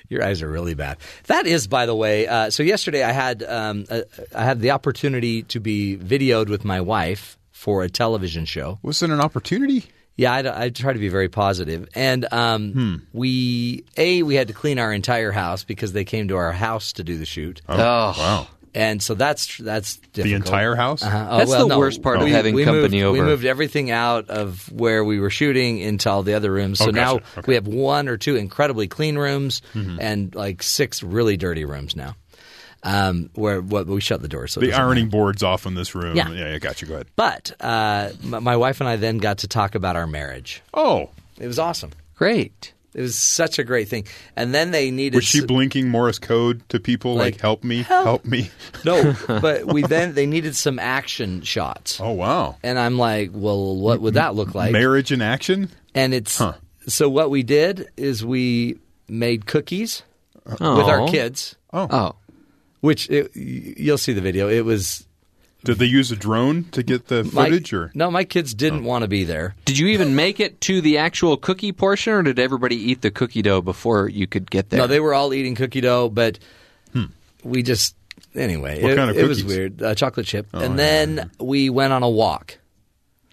Your 0.10 0.24
eyes 0.24 0.42
are 0.42 0.50
really 0.50 0.74
bad. 0.74 0.98
That 1.26 1.48
is, 1.48 1.68
by 1.68 1.86
the 1.86 1.96
way. 1.96 2.28
Uh, 2.28 2.50
so 2.50 2.64
yesterday 2.64 3.04
I 3.04 3.12
had 3.12 3.44
um, 3.44 3.86
uh, 3.90 4.02
I 4.34 4.44
had 4.46 4.62
the 4.62 4.72
opportunity 4.72 5.44
to 5.44 5.60
be 5.60 5.98
videoed 5.98 6.50
with 6.50 6.64
my 6.64 6.82
wife 6.82 7.38
for 7.52 7.84
a 7.84 7.90
television 7.90 8.46
show. 8.46 8.80
Was 8.82 9.02
it 9.04 9.10
an 9.10 9.20
opportunity? 9.20 9.86
Yeah, 10.16 10.34
I, 10.34 10.64
I 10.66 10.70
try 10.70 10.94
to 10.94 11.00
be 11.00 11.10
very 11.10 11.30
positive. 11.30 11.82
positive, 11.82 11.90
and 11.94 12.34
um, 12.34 13.08
we 13.14 13.84
a 13.98 14.24
we 14.24 14.36
had 14.36 14.48
to 14.48 14.54
clean 14.54 14.80
our 14.80 14.92
entire 14.92 15.32
house 15.32 15.64
because 15.64 15.94
they 15.94 16.06
came 16.06 16.30
to 16.30 16.38
our 16.38 16.52
house 16.52 16.94
to 16.94 17.04
do 17.04 17.18
the 17.18 17.26
shoot, 17.26 17.62
Oh, 17.70 17.78
Wow. 18.18 18.48
And 18.76 19.02
so 19.02 19.14
that's 19.16 19.58
that's 19.58 19.96
difficult. 19.98 20.24
The 20.26 20.34
entire 20.34 20.76
house? 20.76 21.04
Uh-huh. 21.04 21.28
Oh, 21.30 21.38
That's 21.40 21.50
well, 21.50 21.68
the 21.68 21.74
no. 21.76 21.80
worst 21.80 22.02
part 22.02 22.18
of 22.18 22.24
We- 22.24 22.32
having 22.32 22.54
we 22.56 22.64
company 22.66 23.02
moved, 23.02 23.20
We 23.20 23.24
moved 23.26 23.46
everything 23.46 23.92
out 23.92 24.30
of 24.30 24.72
where 24.72 25.04
we 25.04 25.20
were 25.20 25.30
shooting 25.30 25.80
into 25.80 26.10
all 26.10 26.24
the 26.24 26.34
other 26.34 26.52
rooms. 26.52 26.80
So 26.80 26.88
Oh, 26.88 26.92
now. 26.92 27.16
Okay. 27.16 27.42
we 27.48 27.56
have 27.56 27.68
one 27.68 28.08
or 28.08 28.18
two 28.18 28.36
incredibly 28.36 28.88
clean 28.88 29.18
rooms 29.18 29.62
Mm-hmm. 29.74 29.98
and 30.02 30.36
like 30.36 30.62
six 30.64 31.02
really 31.04 31.38
dirty 31.38 31.66
rooms 31.66 31.96
now. 31.96 32.16
Um, 32.84 33.32
where 33.34 33.60
what 33.60 33.88
we 33.88 34.00
shut 34.02 34.22
the 34.22 34.28
door. 34.28 34.48
So 34.48 34.60
The 34.62 34.72
ironing 34.74 35.06
matter. 35.06 35.12
board's 35.18 35.44
off 35.44 35.66
in 35.66 35.74
this 35.74 35.96
room. 35.96 36.16
Yeah. 36.16 36.30
yeah, 36.30 36.52
yeah 36.52 36.60
got 36.60 36.82
you. 36.82 36.88
Go 36.88 36.94
ahead. 36.94 37.08
But 37.16 37.52
uh, 37.60 38.10
my 38.24 38.40
my 38.40 38.56
wife 38.56 38.80
and 38.82 38.88
I 38.88 38.96
then 38.98 39.18
got 39.18 39.40
to 39.40 39.48
talk 39.48 39.76
about 39.76 39.96
our 39.96 40.08
marriage. 40.08 40.62
Oh, 40.74 41.10
It 41.40 41.48
was 41.48 41.58
awesome. 41.60 41.92
great. 42.16 42.74
It 42.98 43.02
was 43.02 43.16
such 43.16 43.60
a 43.60 43.64
great 43.64 43.88
thing. 43.88 44.06
And 44.36 44.54
then 44.54 44.72
they 44.72 44.92
needed 44.92 45.16
was 45.18 45.24
she 45.26 45.38
s- 45.38 45.46
blinking 45.46 45.88
Morse 45.88 46.20
code 46.20 46.68
to 46.70 46.80
people 46.80 47.14
like, 47.16 47.36
Like, 47.36 47.42
"Help 47.42 47.64
me, 47.64 47.84
help, 47.84 48.26
me"? 48.26 48.50
no, 48.86 49.16
but 49.28 49.66
we 49.66 49.84
then 49.84 50.16
they 50.16 50.26
needed 50.26 50.56
some 50.56 50.80
action 50.80 51.42
shots. 51.44 52.02
Oh 52.02 52.12
wow, 52.12 52.58
And 52.64 52.78
I'm 52.78 52.98
like, 52.98 53.30
well, 53.34 53.76
what 53.78 54.02
would 54.02 54.16
that 54.16 54.36
look 54.36 54.54
like? 54.56 54.72
marriage 54.74 55.12
in 55.14 55.22
action. 55.22 55.70
And 55.96 56.14
it's 56.14 56.38
Huh. 56.40 56.54
so 56.88 57.08
what 57.08 57.30
we 57.30 57.44
did 57.44 57.88
is 57.96 58.26
we 58.26 58.80
made 59.08 59.46
cookies 59.46 60.04
Oh. 60.60 60.78
with 60.78 60.88
our 60.88 61.02
oh. 61.02 61.08
kids, 61.08 61.56
oh. 61.74 61.88
oh, 61.90 62.16
which 62.82 63.10
it, 63.10 63.32
you'll 63.36 63.98
see 63.98 64.14
the 64.14 64.22
video. 64.22 64.50
It 64.50 64.66
was 64.66 65.07
Did 65.68 65.80
they 65.80 65.86
use 65.86 66.12
a 66.12 66.16
drone 66.16 66.64
to 66.72 66.82
get 66.82 67.08
the 67.08 67.24
my- 67.26 67.46
footage, 67.46 67.74
or 67.74 67.92
no, 67.94 68.10
my 68.10 68.24
kids 68.24 68.54
didn't 68.54 68.84
want 68.84 69.04
to 69.04 69.08
be 69.08 69.24
there. 69.24 69.56
did 69.66 69.78
you 69.78 69.88
even 69.88 70.16
make 70.16 70.40
it 70.40 70.60
to 70.62 70.82
the 70.82 70.98
actual 70.98 71.38
cookie 71.38 71.72
portion, 71.72 72.14
or 72.14 72.24
did 72.24 72.40
everybody 72.40 72.76
eat 72.76 73.02
the 73.02 73.12
cookie 73.12 73.42
dough 73.42 73.62
before 73.62 74.08
you 74.10 74.28
could 74.28 74.50
get 74.50 74.70
there? 74.70 74.80
No, 74.80 74.88
they 74.88 75.00
were 75.00 75.14
all 75.14 75.34
eating 75.34 75.56
cookie 75.56 75.82
dough, 75.82 76.10
but 76.10 76.40
we 77.44 77.64
just 77.64 77.96
anyway. 78.36 78.78
Hmm. 78.80 78.84
What 78.84 78.92
it, 78.94 78.96
kind 78.96 79.10
of 79.12 79.18
it 79.18 79.28
was? 79.28 79.44
Oh, 79.44 79.48
weird. 79.48 79.82
Uh, 79.82 79.96
chocolate 79.96 80.26
chip, 80.26 80.48
and 80.54 80.78
then 80.80 81.32
we 81.40 81.70
went 81.70 81.94
on 81.94 82.04
a 82.04 82.10
walk. 82.10 82.58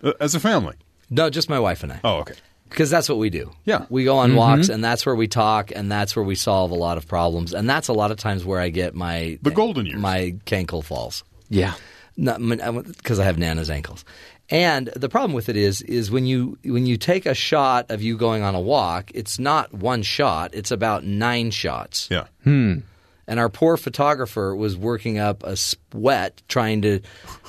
uh, 0.02 0.12
as 0.20 0.34
a 0.34 0.40
family? 0.40 0.74
No, 1.10 1.30
just 1.30 1.48
my 1.48 1.58
wife 1.60 1.82
and 1.82 1.92
I. 1.92 2.00
Oh, 2.02 2.16
okay. 2.20 2.34
because 2.68 2.90
that's 2.90 3.08
what 3.08 3.18
we 3.18 3.30
do. 3.30 3.52
Yeah. 3.64 3.86
we 3.88 4.04
go 4.04 4.16
on 4.18 4.34
walks, 4.34 4.68
and 4.68 4.82
that's 4.82 5.06
where 5.06 5.14
we 5.14 5.28
talk, 5.28 5.70
and 5.74 5.90
that's 5.92 6.16
where 6.16 6.24
we 6.24 6.34
solve 6.34 6.70
a 6.72 6.74
lot 6.74 6.96
of 6.98 7.06
problems, 7.06 7.54
and 7.54 7.68
that's 7.70 7.88
a 7.88 7.92
lot 7.92 8.10
of 8.10 8.16
times 8.18 8.44
where 8.44 8.58
I 8.60 8.70
get 8.70 8.94
my 8.94 9.38
The 9.42 9.50
golden 9.52 9.86
years. 9.86 10.00
my 10.00 10.34
cankle 10.46 10.82
falls. 10.82 11.22
yeah. 11.48 11.74
Because 12.16 13.18
I 13.18 13.24
have 13.24 13.38
Nana's 13.38 13.70
ankles. 13.70 14.04
And 14.50 14.88
the 14.88 15.08
problem 15.08 15.32
with 15.32 15.48
it 15.48 15.56
is, 15.56 15.80
is 15.82 16.10
when 16.10 16.26
you 16.26 16.58
when 16.64 16.86
you 16.86 16.96
take 16.96 17.24
a 17.24 17.34
shot 17.34 17.90
of 17.90 18.02
you 18.02 18.16
going 18.16 18.42
on 18.42 18.54
a 18.54 18.60
walk, 18.60 19.10
it's 19.14 19.38
not 19.38 19.72
one 19.72 20.02
shot; 20.02 20.54
it's 20.54 20.70
about 20.70 21.04
nine 21.04 21.50
shots. 21.50 22.08
Yeah. 22.10 22.26
Hmm. 22.42 22.80
And 23.26 23.40
our 23.40 23.48
poor 23.48 23.78
photographer 23.78 24.54
was 24.54 24.76
working 24.76 25.18
up 25.18 25.42
a 25.44 25.56
sweat 25.56 26.42
trying 26.46 26.82
to 26.82 27.00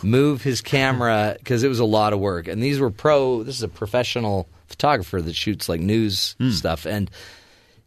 move 0.02 0.42
his 0.42 0.62
camera 0.62 1.36
because 1.38 1.64
it 1.64 1.68
was 1.68 1.80
a 1.80 1.86
lot 1.86 2.14
of 2.14 2.20
work. 2.20 2.48
And 2.48 2.64
these 2.64 2.80
were 2.80 2.92
pro. 2.92 3.44
This 3.44 3.58
is 3.58 3.64
a 3.64 3.68
professional 3.68 4.48
photographer 4.68 5.22
that 5.22 5.36
shoots 5.36 5.68
like 5.68 5.82
news 5.82 6.36
hmm. 6.40 6.52
stuff, 6.52 6.86
and 6.86 7.12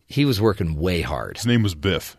he 0.06 0.26
was 0.26 0.38
working 0.38 0.78
way 0.78 1.00
hard. 1.00 1.38
His 1.38 1.46
name 1.46 1.62
was 1.62 1.74
Biff. 1.74 2.16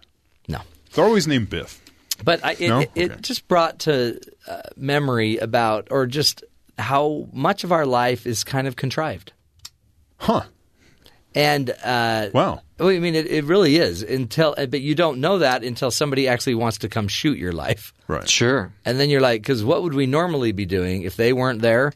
No, 0.48 0.62
They're 0.94 1.06
always 1.06 1.28
named 1.28 1.52
Biff. 1.52 1.80
But 2.24 2.44
I, 2.44 2.52
it, 2.54 2.68
No? 2.70 2.80
it, 2.80 2.92
it 2.96 3.12
Okay. 3.12 3.22
just 3.22 3.48
brought 3.48 3.80
to 3.80 4.20
uh, 4.48 4.62
memory 4.76 5.38
about, 5.38 5.88
or 5.92 6.06
just 6.08 6.44
how 6.78 7.28
much 7.34 7.64
of 7.64 7.72
our 7.72 7.86
life 7.86 8.26
is 8.28 8.44
kind 8.44 8.68
of 8.68 8.76
contrived. 8.76 9.34
Huh. 10.18 10.44
And 11.36 11.70
uh, 11.70 12.30
Wow. 12.34 12.62
well, 12.80 12.90
I 12.90 13.00
mean, 13.00 13.16
it, 13.16 13.28
it 13.28 13.44
really 13.46 13.76
is. 13.78 14.02
Until, 14.02 14.56
uh, 14.58 14.66
but 14.66 14.82
you 14.82 14.96
don't 14.96 15.20
know 15.22 15.40
that 15.40 15.64
until 15.64 15.92
somebody 15.92 16.28
actually 16.28 16.56
wants 16.56 16.80
to 16.80 16.90
come 16.90 17.08
shoot 17.08 17.38
your 17.38 17.52
life, 17.52 17.94
Right. 18.08 18.28
Sure. 18.28 18.74
and 18.84 19.00
then 19.00 19.10
you're 19.10 19.22
like, 19.22 19.42
because 19.42 19.64
what 19.64 19.84
would 19.84 19.94
we 19.94 20.08
normally 20.08 20.52
be 20.52 20.66
doing 20.66 21.04
if 21.04 21.16
they 21.16 21.32
weren't 21.34 21.62
there? 21.62 21.94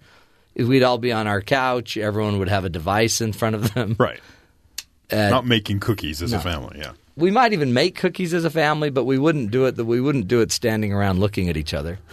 We'd 0.55 0.83
all 0.83 0.99
be 0.99 1.11
on 1.11 1.25
our 1.25 1.41
couch. 1.41 1.97
Everyone 1.97 2.37
would 2.37 2.49
have 2.49 2.63
a 2.63 2.69
device 2.69 3.21
in 3.21 3.33
front 3.33 3.55
of 3.55 3.73
them. 3.73 3.95
Right. 3.97 4.19
Uh, 5.11 5.29
Not 5.29 5.45
making 5.47 5.79
cookies 5.79 6.21
as 6.21 6.31
a 6.31 6.39
family. 6.39 6.77
Yeah. 6.79 6.91
We 7.15 7.31
might 7.31 7.53
even 7.53 7.73
make 7.73 7.95
cookies 7.95 8.33
as 8.33 8.45
a 8.45 8.49
family, 8.49 8.89
but 8.89 9.03
we 9.05 9.17
wouldn't 9.17 9.51
do 9.51 9.65
it. 9.65 9.77
We 9.77 10.01
wouldn't 10.01 10.27
do 10.27 10.41
it 10.41 10.51
standing 10.51 10.91
around 10.93 11.19
looking 11.19 11.49
at 11.49 11.57
each 11.57 11.73
other. 11.73 11.99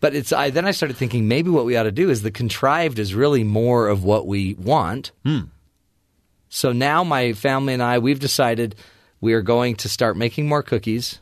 But 0.00 0.14
it's 0.14 0.34
I 0.34 0.50
then 0.50 0.66
I 0.66 0.72
started 0.72 0.98
thinking 0.98 1.28
maybe 1.28 1.48
what 1.48 1.64
we 1.64 1.78
ought 1.78 1.84
to 1.84 1.92
do 1.92 2.10
is 2.10 2.20
the 2.20 2.30
contrived 2.30 2.98
is 2.98 3.14
really 3.14 3.42
more 3.42 3.88
of 3.88 4.04
what 4.04 4.26
we 4.26 4.52
want. 4.54 5.12
Hmm. 5.24 5.44
So 6.50 6.72
now 6.72 7.04
my 7.04 7.32
family 7.32 7.72
and 7.72 7.82
I 7.82 7.98
we've 7.98 8.20
decided 8.20 8.74
we 9.22 9.32
are 9.32 9.40
going 9.40 9.76
to 9.76 9.88
start 9.88 10.18
making 10.18 10.46
more 10.46 10.62
cookies. 10.62 11.20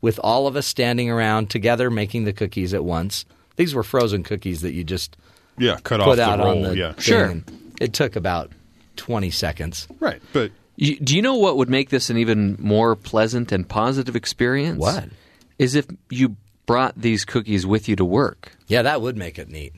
with 0.00 0.18
all 0.20 0.46
of 0.46 0.56
us 0.56 0.66
standing 0.66 1.10
around 1.10 1.50
together 1.50 1.90
making 1.90 2.24
the 2.24 2.32
cookies 2.32 2.72
at 2.72 2.84
once. 2.84 3.26
These 3.56 3.74
were 3.74 3.82
frozen 3.82 4.22
cookies 4.22 4.62
that 4.62 4.72
you 4.72 4.82
just 4.82 5.14
Yeah, 5.58 5.76
cut 5.84 6.00
off 6.00 6.06
put 6.06 6.16
the 6.16 6.22
out 6.24 6.38
roll. 6.38 6.56
on 6.56 6.62
the 6.62 6.76
yeah. 6.76 6.94
Sure. 6.98 7.36
It 7.82 7.92
took 7.92 8.16
about 8.16 8.50
20 8.96 9.30
seconds. 9.30 9.86
right. 10.00 10.22
But 10.32 10.52
do 10.82 11.16
you 11.16 11.22
know 11.22 11.36
what 11.36 11.56
would 11.56 11.70
make 11.70 11.90
this 11.90 12.10
an 12.10 12.18
even 12.18 12.56
more 12.58 12.96
pleasant 12.96 13.52
and 13.52 13.68
positive 13.68 14.16
experience? 14.16 14.78
What? 14.78 15.08
Is 15.58 15.74
if 15.74 15.86
you 16.10 16.36
brought 16.66 17.00
these 17.00 17.24
cookies 17.24 17.66
with 17.66 17.88
you 17.88 17.96
to 17.96 18.04
work. 18.04 18.52
Yeah, 18.66 18.82
that 18.82 19.00
would 19.00 19.16
make 19.16 19.38
it 19.38 19.48
neat. 19.48 19.74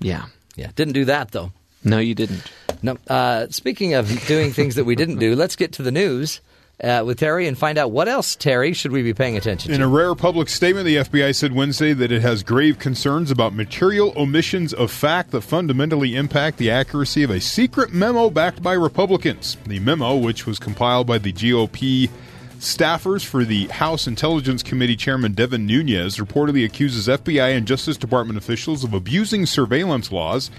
Yeah. 0.00 0.26
Yeah, 0.56 0.70
didn't 0.74 0.94
do 0.94 1.06
that 1.06 1.30
though. 1.30 1.52
No, 1.82 1.98
you 1.98 2.14
didn't. 2.14 2.42
No. 2.82 2.96
Uh, 3.08 3.46
speaking 3.50 3.94
of 3.94 4.08
doing 4.26 4.52
things 4.52 4.76
that 4.76 4.84
we 4.84 4.94
didn't 4.94 5.18
do, 5.18 5.34
let's 5.34 5.56
get 5.56 5.72
to 5.74 5.82
the 5.82 5.92
news 5.92 6.40
uh, 6.82 7.02
with 7.06 7.18
Terry 7.18 7.46
and 7.46 7.56
find 7.56 7.78
out 7.78 7.92
what 7.92 8.08
else, 8.08 8.34
Terry, 8.34 8.72
should 8.72 8.92
we 8.92 9.02
be 9.02 9.14
paying 9.14 9.36
attention 9.36 9.70
to? 9.70 9.74
In 9.74 9.82
a 9.82 9.88
rare 9.88 10.14
public 10.14 10.48
statement, 10.48 10.86
the 10.86 10.96
FBI 10.96 11.34
said 11.34 11.52
Wednesday 11.52 11.92
that 11.92 12.10
it 12.10 12.22
has 12.22 12.42
grave 12.42 12.78
concerns 12.78 13.30
about 13.30 13.54
material 13.54 14.12
omissions 14.16 14.72
of 14.72 14.90
fact 14.90 15.30
that 15.30 15.42
fundamentally 15.42 16.16
impact 16.16 16.58
the 16.58 16.70
accuracy 16.70 17.22
of 17.22 17.30
a 17.30 17.40
secret 17.40 17.92
memo 17.92 18.28
backed 18.28 18.62
by 18.62 18.72
Republicans. 18.72 19.56
The 19.66 19.78
memo, 19.78 20.16
which 20.16 20.46
was 20.46 20.58
compiled 20.58 21.06
by 21.06 21.18
the 21.18 21.32
GOP 21.32 22.10
staffers 22.58 23.24
for 23.24 23.44
the 23.44 23.66
House 23.66 24.06
Intelligence 24.06 24.62
Committee 24.62 24.96
Chairman 24.96 25.32
Devin 25.32 25.66
Nunes, 25.66 26.16
reportedly 26.16 26.64
accuses 26.64 27.06
FBI 27.06 27.56
and 27.56 27.66
Justice 27.66 27.96
Department 27.96 28.38
officials 28.38 28.82
of 28.84 28.94
abusing 28.94 29.46
surveillance 29.46 30.10
laws 30.10 30.50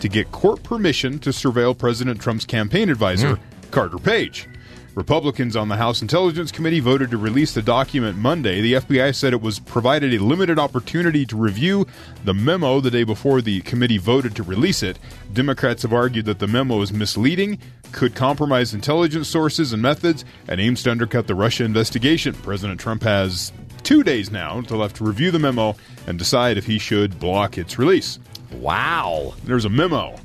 to 0.00 0.08
get 0.08 0.32
court 0.32 0.62
permission 0.62 1.18
to 1.20 1.30
surveil 1.30 1.76
President 1.78 2.20
Trump's 2.20 2.44
campaign 2.44 2.90
advisor, 2.90 3.38
Carter 3.70 3.98
Page. 3.98 4.48
Republicans 4.94 5.56
on 5.56 5.68
the 5.68 5.76
House 5.76 6.02
Intelligence 6.02 6.52
Committee 6.52 6.80
voted 6.80 7.10
to 7.10 7.16
release 7.16 7.54
the 7.54 7.62
document 7.62 8.18
Monday. 8.18 8.60
The 8.60 8.74
FBI 8.74 9.14
said 9.14 9.32
it 9.32 9.40
was 9.40 9.58
provided 9.58 10.12
a 10.12 10.18
limited 10.18 10.58
opportunity 10.58 11.24
to 11.26 11.36
review 11.36 11.86
the 12.24 12.34
memo 12.34 12.80
the 12.80 12.90
day 12.90 13.04
before 13.04 13.40
the 13.40 13.62
committee 13.62 13.96
voted 13.96 14.36
to 14.36 14.42
release 14.42 14.82
it. 14.82 14.98
Democrats 15.32 15.82
have 15.82 15.94
argued 15.94 16.26
that 16.26 16.40
the 16.40 16.46
memo 16.46 16.82
is 16.82 16.92
misleading, 16.92 17.58
could 17.92 18.14
compromise 18.14 18.74
intelligence 18.74 19.28
sources 19.28 19.72
and 19.72 19.80
methods, 19.80 20.26
and 20.48 20.60
aims 20.60 20.82
to 20.82 20.90
undercut 20.90 21.26
the 21.26 21.34
Russia 21.34 21.64
investigation. 21.64 22.34
President 22.34 22.78
Trump 22.78 23.02
has 23.02 23.50
two 23.82 24.02
days 24.02 24.30
now 24.30 24.60
to 24.60 24.76
left 24.76 24.96
to 24.96 25.04
review 25.04 25.30
the 25.30 25.38
memo 25.38 25.74
and 26.06 26.18
decide 26.18 26.58
if 26.58 26.66
he 26.66 26.78
should 26.78 27.18
block 27.18 27.56
its 27.56 27.78
release. 27.78 28.18
Wow. 28.52 29.34
There's 29.44 29.64
a 29.64 29.70
memo. 29.70 30.16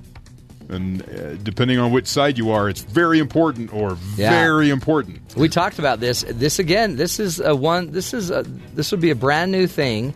And 0.70 1.01
uh, 1.01 1.36
depending 1.43 1.80
on 1.80 1.91
which 1.93 2.07
side 2.07 2.38
you 2.38 2.51
are, 2.51 2.68
it's 2.68 2.82
very 2.82 3.20
important 3.20 3.74
or 3.74 3.97
Yeah. 4.18 4.30
very 4.32 4.70
important. 4.70 5.22
We 5.38 5.47
talked 5.47 5.80
about 5.80 5.99
this. 6.01 6.26
This 6.28 6.59
again. 6.59 6.97
This 6.97 7.20
is 7.20 7.39
a 7.39 7.55
one. 7.55 7.91
This 7.91 8.13
is 8.13 8.30
a. 8.32 8.43
This 8.76 8.91
would 8.91 8.99
be 8.99 9.09
a 9.09 9.15
brand 9.15 9.51
new 9.51 9.65
thing, 9.68 10.13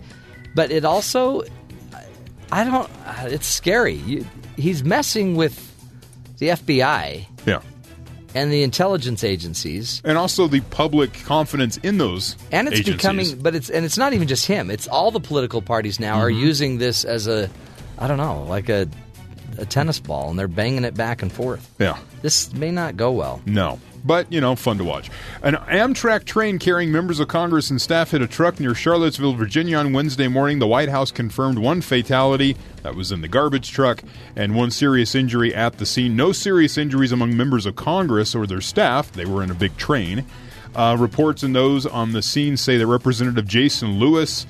but 0.53 0.69
it 0.71 0.83
also. 0.83 1.43
I 2.51 2.63
don't. 2.65 2.89
uh, 3.05 3.27
It's 3.29 3.47
scary. 3.47 3.95
You, 3.95 4.25
he's 4.57 4.83
messing 4.83 5.35
with 5.37 5.55
the 6.39 6.49
FBI 6.49 7.25
Yeah. 7.45 7.61
and 8.35 8.51
the 8.51 8.63
intelligence 8.63 9.23
agencies, 9.23 10.01
And 10.03 10.17
also 10.17 10.47
the 10.47 10.59
public 10.61 11.13
confidence 11.23 11.77
in 11.77 11.97
those 11.97 12.35
and 12.51 12.67
it's 12.67 12.79
agencies. 12.79 12.95
becoming. 13.31 13.39
But 13.41 13.55
it's 13.55 13.69
and 13.69 13.85
it's 13.85 13.97
not 13.97 14.11
even 14.13 14.27
just 14.27 14.47
him. 14.47 14.69
It's 14.69 14.87
all 14.89 15.11
the 15.11 15.21
political 15.21 15.61
parties 15.61 15.97
now 15.99 16.15
are 16.19 16.29
Mm-hmm. 16.29 16.45
using 16.47 16.77
this 16.77 17.05
as 17.05 17.27
a. 17.27 17.49
I 17.97 18.07
don't 18.07 18.17
know, 18.17 18.43
like 18.49 18.67
a, 18.67 18.87
a 19.57 19.65
tennis 19.65 19.99
ball, 19.99 20.29
and 20.29 20.39
they're 20.39 20.47
banging 20.47 20.83
it 20.83 20.93
back 20.93 21.21
and 21.21 21.31
forth. 21.31 21.73
Yeah. 21.79 21.97
This 22.21 22.53
may 22.53 22.71
not 22.71 22.97
go 22.97 23.11
well. 23.11 23.41
No. 23.45 23.79
But, 24.03 24.31
you 24.33 24.41
know, 24.41 24.55
fun 24.55 24.79
to 24.79 24.83
watch. 24.83 25.11
An 25.43 25.53
Amtrak 25.53 26.25
train 26.25 26.57
carrying 26.57 26.91
members 26.91 27.19
of 27.19 27.27
Congress 27.27 27.69
and 27.69 27.79
staff 27.79 28.11
hit 28.11 28.21
a 28.23 28.27
truck 28.27 28.59
near 28.59 28.73
Charlottesville, 28.73 29.33
Virginia 29.33 29.77
on 29.77 29.93
Wednesday 29.93 30.27
morning. 30.27 30.57
The 30.57 30.65
White 30.65 30.89
House 30.89 31.11
confirmed 31.11 31.59
one 31.59 31.81
fatality 31.81 32.57
that 32.81 32.95
was 32.95 33.11
in 33.11 33.21
the 33.21 33.27
garbage 33.27 33.69
truck 33.71 34.01
and 34.35 34.55
one 34.55 34.71
serious 34.71 35.13
injury 35.13 35.53
at 35.53 35.77
the 35.77 35.85
scene. 35.85 36.15
No 36.15 36.31
serious 36.31 36.79
injuries 36.79 37.11
among 37.11 37.37
members 37.37 37.67
of 37.67 37.75
Congress 37.75 38.33
or 38.33 38.47
their 38.47 38.61
staff. 38.61 39.11
They 39.11 39.25
were 39.25 39.43
in 39.43 39.51
a 39.51 39.55
big 39.55 39.77
train. 39.77 40.25
Uh, 40.75 40.95
reports 40.99 41.43
and 41.43 41.55
those 41.55 41.85
on 41.85 42.13
the 42.13 42.21
scene 42.21 42.57
say 42.57 42.77
that 42.77 42.87
Representative 42.87 43.45
Jason 43.45 43.99
Lewis 43.99 44.47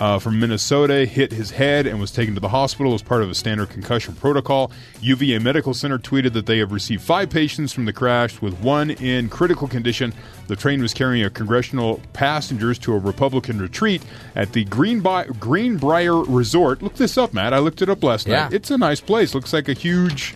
uh, 0.00 0.18
from 0.18 0.40
Minnesota 0.40 1.04
hit 1.04 1.30
his 1.30 1.50
head 1.50 1.86
and 1.86 2.00
was 2.00 2.10
taken 2.10 2.34
to 2.34 2.40
the 2.40 2.48
hospital 2.48 2.94
as 2.94 3.02
part 3.02 3.22
of 3.22 3.30
a 3.30 3.34
standard 3.34 3.68
concussion 3.68 4.14
protocol. 4.14 4.72
UVA 5.00 5.38
Medical 5.38 5.74
Center 5.74 5.98
tweeted 5.98 6.32
that 6.32 6.46
they 6.46 6.58
have 6.58 6.72
received 6.72 7.02
five 7.02 7.28
patients 7.30 7.72
from 7.72 7.84
the 7.84 7.92
crash, 7.92 8.40
with 8.40 8.58
one 8.60 8.90
in 8.90 9.28
critical 9.28 9.68
condition. 9.68 10.12
The 10.48 10.56
train 10.56 10.80
was 10.82 10.94
carrying 10.94 11.24
a 11.24 11.30
congressional 11.30 12.00
passengers 12.14 12.78
to 12.80 12.94
a 12.94 12.98
Republican 12.98 13.60
retreat 13.60 14.02
at 14.34 14.52
the 14.54 14.64
Greenbi- 14.64 15.38
Greenbrier 15.38 16.16
Resort. 16.16 16.82
Look 16.82 16.94
this 16.96 17.18
up, 17.18 17.34
Matt. 17.34 17.52
I 17.52 17.58
looked 17.58 17.82
it 17.82 17.88
up 17.90 18.02
last 18.02 18.26
Yeah. 18.26 18.44
night. 18.44 18.54
It's 18.54 18.70
a 18.70 18.78
nice 18.78 19.00
place. 19.00 19.34
Looks 19.34 19.52
like 19.52 19.68
a 19.68 19.74
huge, 19.74 20.34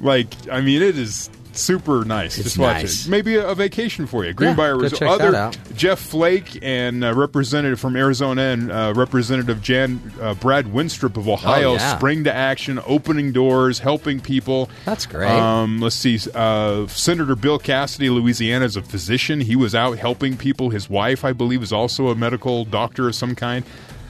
like 0.00 0.28
I 0.50 0.60
mean, 0.60 0.82
it 0.82 0.96
is 0.96 1.28
super 1.60 2.04
nice. 2.04 2.36
It's 2.38 2.44
Just 2.44 2.58
watch 2.58 2.82
nice. 2.82 3.06
it. 3.06 3.10
Maybe 3.10 3.36
a, 3.36 3.48
a 3.48 3.54
vacation 3.54 4.06
for 4.06 4.24
you. 4.24 4.32
Greenbrier 4.32 4.74
go 4.76 4.80
Resort. 4.80 5.02
Other. 5.20 5.50
Jeff 5.74 5.98
Flake 6.00 6.58
and 6.62 7.04
uh, 7.04 7.14
Representative 7.14 7.78
from 7.80 7.96
Arizona 7.96 8.42
and 8.42 8.70
uh, 8.72 8.92
Representative 8.96 9.60
Jan 9.62 10.00
uh, 10.20 10.34
Brad 10.34 10.66
Wenstrup 10.66 11.16
of 11.16 11.28
Ohio 11.28 11.70
Oh, 11.70 11.74
yeah. 11.74 11.96
spring 11.96 12.24
to 12.24 12.32
action, 12.34 12.80
opening 12.86 13.32
doors, 13.32 13.78
helping 13.78 14.20
people. 14.20 14.68
That's 14.84 15.06
great. 15.06 15.30
Um, 15.30 15.80
let's 15.80 15.96
see. 15.96 16.18
Uh, 16.34 16.86
Senator 16.88 17.36
Bill 17.36 17.58
Cassidy, 17.58 18.10
Louisiana, 18.10 18.64
is 18.64 18.76
a 18.76 18.82
physician. 18.82 19.40
He 19.40 19.56
was 19.56 19.74
out 19.74 19.98
helping 19.98 20.36
people. 20.36 20.70
His 20.70 20.88
wife, 20.90 21.24
I 21.24 21.32
believe, 21.32 21.62
is 21.62 21.72
also 21.72 22.08
a 22.08 22.14
medical 22.14 22.64
doctor 22.64 23.08
of 23.08 23.14
some 23.14 23.34
kind. 23.34 23.64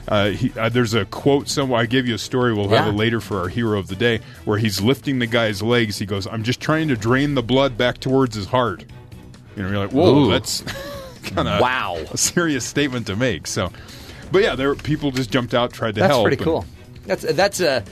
Uh, 0.07 0.29
he, 0.31 0.51
uh, 0.59 0.67
there's 0.69 0.93
a 0.93 1.05
quote 1.05 1.47
somewhere. 1.47 1.79
I 1.81 1.85
gave 1.85 2.07
you 2.07 2.15
a 2.15 2.19
story. 2.19 2.53
We'll 2.53 2.67
have 2.69 2.87
Yeah. 2.87 2.91
it 2.91 2.95
later 2.95 3.21
for 3.21 3.39
our 3.39 3.47
hero 3.47 3.79
of 3.79 3.87
the 3.87 3.95
day, 3.95 4.19
where 4.45 4.57
he's 4.57 4.81
lifting 4.81 5.19
the 5.19 5.27
guy's 5.27 5.61
legs. 5.61 5.97
He 5.97 6.05
goes, 6.05 6.27
"I'm 6.27 6.43
just 6.43 6.59
trying 6.59 6.89
to 6.89 6.95
drain 6.97 7.35
the 7.35 7.43
blood 7.43 7.77
back 7.77 7.99
towards 7.99 8.35
his 8.35 8.45
heart." 8.45 8.83
You 9.55 9.63
know, 9.63 9.69
you're 9.69 9.79
like, 9.79 9.91
"Whoa, 9.93 10.15
Ooh. 10.25 10.31
that's 10.31 10.61
kind 11.23 11.47
of 11.47 11.61
Wow. 11.61 11.97
a 12.11 12.17
serious 12.17 12.65
statement 12.65 13.07
to 13.07 13.15
make." 13.15 13.47
So, 13.47 13.71
but 14.31 14.41
yeah, 14.41 14.55
there 14.55 14.75
people 14.75 15.11
just 15.11 15.31
jumped 15.31 15.53
out, 15.53 15.71
tried 15.71 15.95
to 15.95 16.01
That's 16.01 16.11
help. 16.11 16.23
pretty 16.25 16.37
and- 16.37 16.43
cool. 16.45 16.65
That's 17.05 17.23
that's 17.33 17.59
a 17.61 17.83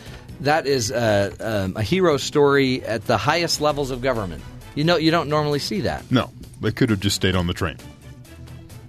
that 0.42 0.66
is 0.68 0.90
a, 0.92 1.32
um, 1.40 1.78
a 1.78 1.84
hero 1.84 2.18
story 2.18 2.84
at 2.84 3.06
the 3.06 3.16
highest 3.18 3.62
levels 3.62 3.92
of 3.92 4.02
government. 4.02 4.44
You 4.76 4.84
know, 4.84 4.98
you 4.98 5.12
don't 5.12 5.30
normally 5.30 5.60
see 5.60 5.82
that. 5.82 6.10
No, 6.12 6.30
they 6.62 6.72
could 6.72 6.90
have 6.90 7.00
just 7.00 7.16
stayed 7.16 7.36
on 7.36 7.46
the 7.48 7.54
train. 7.54 7.78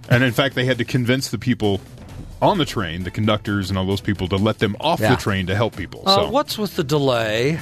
And 0.09 0.23
in 0.23 0.31
fact, 0.33 0.55
they 0.55 0.65
had 0.65 0.77
to 0.79 0.85
convince 0.85 1.29
the 1.29 1.37
people 1.37 1.79
on 2.43 2.57
the 2.57 2.65
train, 2.65 3.03
the 3.03 3.11
conductors 3.11 3.69
and 3.69 3.77
all 3.79 3.85
those 3.85 4.01
people, 4.01 4.27
to 4.27 4.35
let 4.35 4.59
them 4.59 4.75
off 4.79 4.99
Yeah. 4.99 5.15
the 5.15 5.21
train 5.21 5.47
to 5.47 5.55
help 5.55 5.75
people. 5.75 6.03
Uh, 6.05 6.15
so, 6.15 6.29
what's 6.29 6.57
with 6.57 6.75
the 6.75 6.83
delay? 6.83 7.59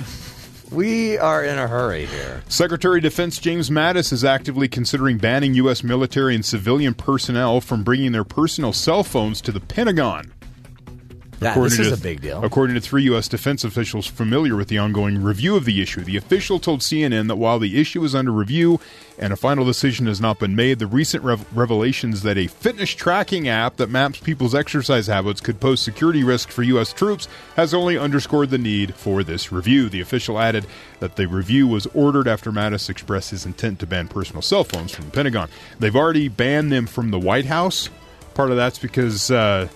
We 0.71 1.17
are 1.17 1.43
in 1.43 1.57
a 1.59 1.67
hurry 1.67 2.05
here. 2.05 2.43
Secretary 2.47 2.99
of 2.99 3.03
Defense 3.03 3.37
James 3.39 3.69
Mattis 3.69 4.13
is 4.13 4.23
actively 4.23 4.69
considering 4.69 5.17
banning 5.17 5.53
U.S. 5.55 5.83
military 5.83 6.33
and 6.33 6.45
civilian 6.45 6.93
personnel 6.93 7.59
from 7.59 7.83
bringing 7.83 8.13
their 8.13 8.23
personal 8.23 8.71
cell 8.71 9.03
phones 9.03 9.41
to 9.41 9.51
the 9.51 9.59
Pentagon. 9.59 10.31
That, 11.41 11.51
According 11.53 11.77
this 11.77 11.87
is 11.87 11.87
to- 11.87 11.93
a 11.95 11.97
big 11.97 12.21
deal. 12.21 12.43
According 12.43 12.75
to 12.75 12.81
three 12.81 13.01
U.S. 13.05 13.27
defense 13.27 13.63
officials 13.63 14.05
familiar 14.05 14.55
with 14.55 14.67
the 14.67 14.77
ongoing 14.77 15.23
review 15.23 15.55
of 15.55 15.65
the 15.65 15.81
issue, 15.81 16.03
the 16.03 16.15
official 16.15 16.59
told 16.59 16.81
CNN 16.81 17.27
that 17.29 17.35
while 17.35 17.57
the 17.57 17.81
issue 17.81 18.03
is 18.03 18.13
under 18.13 18.31
review 18.31 18.79
and 19.17 19.33
a 19.33 19.35
final 19.35 19.65
decision 19.65 20.05
has 20.05 20.21
not 20.21 20.37
been 20.37 20.55
made, 20.55 20.77
the 20.77 20.85
recent 20.85 21.23
rev- 21.23 21.43
revelations 21.57 22.21
that 22.21 22.37
a 22.37 22.45
fitness 22.45 22.91
tracking 22.91 23.47
app 23.47 23.77
that 23.77 23.89
maps 23.89 24.19
people's 24.19 24.53
exercise 24.53 25.07
habits 25.07 25.41
could 25.41 25.59
pose 25.59 25.79
security 25.81 26.23
risks 26.23 26.53
for 26.53 26.61
U.S. 26.61 26.93
troops 26.93 27.27
has 27.55 27.73
only 27.73 27.97
underscored 27.97 28.51
the 28.51 28.59
need 28.59 28.93
for 28.93 29.23
this 29.23 29.51
review. 29.51 29.89
The 29.89 30.01
official 30.01 30.39
added 30.39 30.67
that 30.99 31.15
the 31.15 31.27
review 31.27 31.67
was 31.67 31.87
ordered 31.87 32.27
after 32.27 32.51
Mattis 32.51 32.87
expressed 32.87 33.31
his 33.31 33.47
intent 33.47 33.79
to 33.79 33.87
ban 33.87 34.07
personal 34.07 34.43
cell 34.43 34.63
phones 34.63 34.91
from 34.91 35.05
the 35.05 35.11
Pentagon. 35.11 35.49
They've 35.79 35.95
already 35.95 36.27
banned 36.27 36.71
them 36.71 36.85
from 36.85 37.09
the 37.09 37.19
White 37.19 37.45
House. 37.45 37.89
Part 38.35 38.51
of 38.51 38.57
that's 38.57 38.77
because. 38.77 39.31
Uh, 39.31 39.67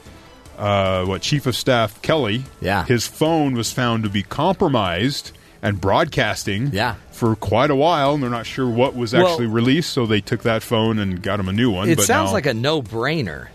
uh, 0.57 1.05
what 1.05 1.21
Chief 1.21 1.45
of 1.45 1.55
Staff 1.55 2.01
Kelly, 2.01 2.43
Yeah. 2.61 2.85
his 2.85 3.07
phone 3.07 3.55
was 3.55 3.71
found 3.71 4.03
to 4.03 4.09
be 4.09 4.23
compromised 4.23 5.31
and 5.61 5.81
broadcasting 5.81 6.69
Yeah. 6.73 6.95
for 7.11 7.35
quite 7.35 7.71
a 7.71 7.75
while, 7.75 8.13
and 8.13 8.21
they're 8.23 8.29
not 8.29 8.45
sure 8.45 8.67
what 8.69 8.95
was 8.95 9.13
Well- 9.13 9.27
actually 9.27 9.47
released, 9.47 9.91
so 9.91 10.05
they 10.05 10.21
took 10.21 10.43
that 10.43 10.61
phone 10.63 10.99
and 10.99 11.21
got 11.21 11.39
him 11.39 11.49
a 11.49 11.53
new 11.53 11.71
one. 11.71 11.89
It 11.89 11.97
but 11.97 12.05
sounds 12.05 12.29
now 12.29 12.33
like 12.33 12.45
a 12.45 12.53
no-brainer. 12.53 13.47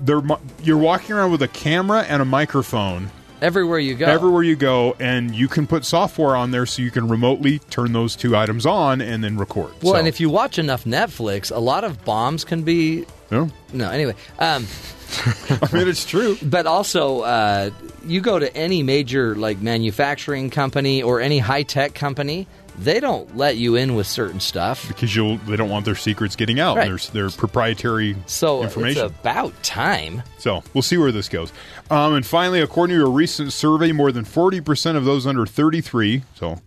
they're 0.00 0.22
you're 0.62 0.76
walking 0.78 1.16
around 1.16 1.32
with 1.32 1.42
a 1.42 1.48
camera 1.48 2.04
and 2.08 2.22
a 2.22 2.24
microphone 2.24 3.10
Everywhere 3.42 3.78
you 3.78 3.94
go. 3.94 4.06
everywhere 4.06 4.42
you 4.42 4.56
go, 4.56 4.94
and 5.00 5.34
you 5.34 5.48
can 5.48 5.66
put 5.66 5.84
software 5.84 6.36
on 6.36 6.50
there 6.50 6.66
so 6.66 6.82
you 6.82 6.90
can 6.90 7.08
remotely 7.08 7.60
turn 7.70 7.92
those 7.92 8.14
two 8.16 8.36
items 8.36 8.66
on 8.66 9.00
and 9.00 9.22
then 9.24 9.38
record. 9.38 9.70
Well, 9.82 9.94
So, 9.94 9.98
and 9.98 10.06
if 10.08 10.20
you 10.20 10.28
watch 10.30 10.58
enough 10.58 10.84
Netflix, 10.84 11.54
a 11.54 11.58
lot 11.60 11.82
of 11.84 12.04
bombs 12.04 12.44
can 12.44 12.62
be. 12.62 13.06
No, 13.30 13.48
No, 13.72 13.90
anyway. 13.90 14.14
Um, 14.38 14.66
I 15.50 15.68
mean 15.72 15.88
it's 15.88 16.04
true. 16.04 16.36
but 16.42 16.66
also, 16.66 17.20
uh, 17.22 17.70
you 18.06 18.20
go 18.20 18.38
to 18.38 18.54
any 18.56 18.82
major 18.82 19.34
like 19.34 19.58
manufacturing 19.60 20.50
company 20.50 21.02
or 21.02 21.20
any 21.20 21.38
high 21.38 21.62
tech 21.62 21.94
company, 21.94 22.46
they 22.78 23.00
don't 23.00 23.36
let 23.36 23.56
you 23.56 23.74
in 23.74 23.94
with 23.96 24.06
certain 24.06 24.38
stuff. 24.38 24.86
because 24.86 25.16
you'll 25.16 25.38
they 25.38 25.56
don't 25.56 25.70
want 25.70 25.84
their 25.84 25.94
secrets 25.96 26.36
getting 26.36 26.60
out. 26.60 26.76
Right. 26.76 26.86
There's 26.88 27.08
their 27.10 27.30
proprietary 27.30 28.16
So 28.26 28.62
information. 28.62 29.06
it's 29.06 29.14
about 29.20 29.60
time. 29.62 30.22
So 30.38 30.62
we'll 30.74 30.82
see 30.82 30.96
where 30.98 31.10
this 31.10 31.28
goes. 31.28 31.52
Um, 31.90 32.14
and 32.14 32.24
finally, 32.26 32.60
according 32.60 32.98
to 32.98 33.04
a 33.04 33.10
recent 33.10 33.52
survey, 33.52 33.92
more 33.92 34.12
than 34.12 34.24
40% 34.24 34.96
of 34.96 35.04
those 35.04 35.26
under 35.26 35.44
33, 35.46 36.22
so 36.36 36.58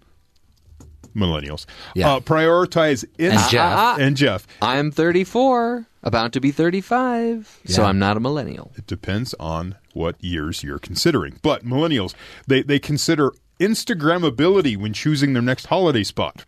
millennials, 1.16 1.66
Yeah. 1.95 2.14
uh, 2.16 2.20
prioritize 2.22 3.03
And 3.20 3.34
Inst- 3.34 3.51
Jeff. 3.51 3.99
and 3.99 4.18
Jeff. 4.18 4.47
I'm 4.62 4.91
34, 4.91 5.86
about 6.04 6.34
to 6.34 6.41
be 6.41 6.52
35, 6.52 7.60
so 7.66 7.84
I'm 7.84 7.99
not 7.99 8.18
a 8.18 8.20
millennial. 8.20 8.72
It 8.76 8.88
depends 8.88 9.34
on 9.39 9.76
what 9.93 10.22
years 10.24 10.64
you're 10.64 10.80
considering. 10.80 11.39
But 11.41 11.64
millennials, 11.66 12.14
they, 12.47 12.62
they 12.64 12.80
consider 12.80 13.34
Instagrammability 13.60 14.78
when 14.78 14.93
choosing 14.93 15.34
their 15.34 15.41
next 15.41 15.68
holiday 15.68 16.04
spot. 16.04 16.45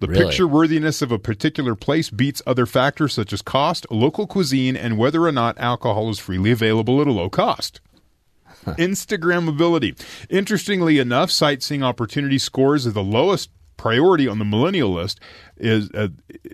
The 0.00 0.08
Really? 0.08 0.24
picture 0.24 0.48
worthiness 0.48 1.02
of 1.02 1.12
a 1.12 1.18
particular 1.18 1.74
place 1.76 2.10
beats 2.10 2.42
other 2.46 2.66
factors 2.66 3.12
such 3.14 3.32
as 3.32 3.42
cost, 3.42 3.86
local 3.90 4.26
cuisine, 4.26 4.76
and 4.76 4.98
whether 4.98 5.22
or 5.24 5.32
not 5.32 5.58
alcohol 5.58 6.10
is 6.10 6.18
freely 6.18 6.50
available 6.50 7.00
at 7.00 7.06
a 7.06 7.12
low 7.12 7.30
cost. 7.30 7.80
Instagrammability. 8.66 10.00
Interestingly 10.30 10.98
enough, 10.98 11.30
sightseeing 11.30 11.82
opportunity 11.82 12.38
scores 12.38 12.86
are 12.86 12.92
the 12.92 13.02
lowest 13.02 13.50
priority 13.82 14.28
on 14.28 14.38
the 14.38 14.44
millennial 14.44 14.92
list. 14.92 15.18
Is 15.56 15.90
uh, 15.92 16.08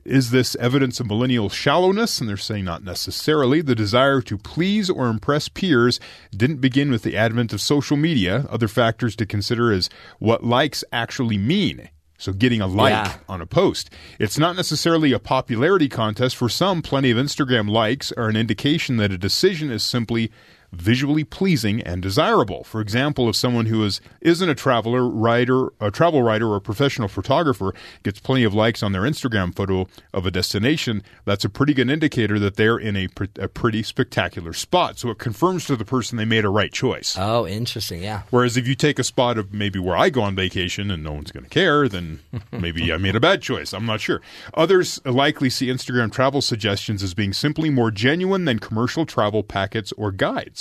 is 0.05 0.31
this 0.31 0.57
evidence 0.57 0.99
of 1.01 1.07
millennial 1.07 1.49
shallowness? 1.51 2.21
And 2.21 2.29
they're 2.29 2.37
saying 2.39 2.65
not 2.65 2.83
necessarily. 2.83 3.61
The 3.61 3.75
desire 3.75 4.21
to 4.23 4.39
please 4.39 4.89
or 4.89 5.09
impress 5.09 5.49
peers 5.49 6.01
didn't 6.35 6.61
begin 6.61 6.91
with 6.91 7.03
the 7.03 7.17
advent 7.17 7.53
of 7.53 7.61
social 7.61 7.97
media. 7.97 8.47
Other 8.51 8.69
factors 8.69 9.15
to 9.17 9.27
consider 9.27 9.71
is 9.71 9.91
what 10.19 10.43
likes 10.43 10.83
actually 10.91 11.37
mean. 11.39 11.91
So 12.21 12.33
getting 12.33 12.61
a 12.61 12.67
like 12.67 12.93
Yeah. 12.93 13.15
on 13.29 13.41
a 13.41 13.47
post. 13.47 13.91
It's 14.19 14.39
not 14.39 14.57
necessarily 14.57 15.13
a 15.13 15.21
popularity 15.21 15.89
contest. 15.89 16.35
For 16.35 16.49
some, 16.49 16.83
plenty 16.83 17.11
of 17.13 17.17
Instagram 17.19 17.69
likes 17.71 18.11
are 18.13 18.29
an 18.29 18.37
indication 18.37 18.97
that 18.97 19.13
a 19.13 19.19
decision 19.19 19.71
is 19.71 19.83
simply 19.85 20.33
visually 20.73 21.25
pleasing 21.25 21.81
and 21.83 22.03
desirable. 22.03 22.65
For 22.65 22.81
example, 22.81 23.29
if 23.29 23.37
someone 23.37 23.67
who 23.67 23.85
is 23.85 24.01
isn't 24.21 24.49
a 24.49 24.55
traveler, 24.55 25.09
writer, 25.09 25.69
a 25.81 25.91
travel 25.91 26.23
writer, 26.23 26.49
or 26.49 26.57
a 26.57 26.61
professional 26.61 27.09
photographer 27.09 27.73
gets 28.03 28.21
plenty 28.21 28.45
of 28.45 28.55
likes 28.55 28.83
on 28.83 28.93
their 28.93 29.03
Instagram 29.03 29.55
photo 29.55 29.87
of 30.13 30.27
a 30.27 30.31
destination, 30.31 31.03
that's 31.25 31.45
a 31.45 31.49
pretty 31.49 31.75
good 31.75 31.91
indicator 31.91 32.39
that 32.39 32.57
they're 32.57 32.79
in 32.79 32.97
a, 32.97 33.09
pr- 33.09 33.25
a 33.39 33.49
pretty 33.49 33.83
spectacular 33.83 34.53
spot. 34.53 34.99
So 34.99 35.11
it 35.11 35.19
confirms 35.19 35.65
to 35.67 35.77
the 35.77 35.85
person 35.85 36.19
they 36.19 36.25
made 36.25 36.45
a 36.45 36.51
right 36.51 36.73
choice. 36.73 37.17
Oh, 37.19 37.47
interesting. 37.47 38.03
Yeah. 38.03 38.23
Whereas 38.31 38.57
if 38.57 38.69
you 38.69 38.75
take 38.75 38.99
a 38.99 39.05
spot 39.05 39.39
of 39.39 39.55
maybe 39.55 39.79
where 39.79 39.97
I 39.97 40.11
go 40.11 40.23
on 40.23 40.35
vacation 40.35 40.91
and 40.91 41.03
no 41.03 41.13
one's 41.13 41.33
going 41.33 41.45
to 41.45 41.51
care, 41.51 41.89
then 41.89 42.21
maybe 42.53 42.93
I 42.93 42.99
made 42.99 43.17
a 43.17 43.21
bad 43.21 43.41
choice. 43.43 43.73
I'm 43.73 43.87
not 43.87 44.01
sure. 44.01 44.21
Others 44.55 45.01
likely 45.07 45.49
see 45.51 45.69
Instagram 45.69 46.13
travel 46.13 46.43
suggestions 46.43 47.03
as 47.03 47.15
being 47.15 47.33
simply 47.33 47.71
more 47.71 47.91
genuine 47.91 48.45
than 48.45 48.59
commercial 48.59 49.07
travel 49.07 49.43
packets 49.43 49.93
or 49.93 50.13
guides. 50.13 50.58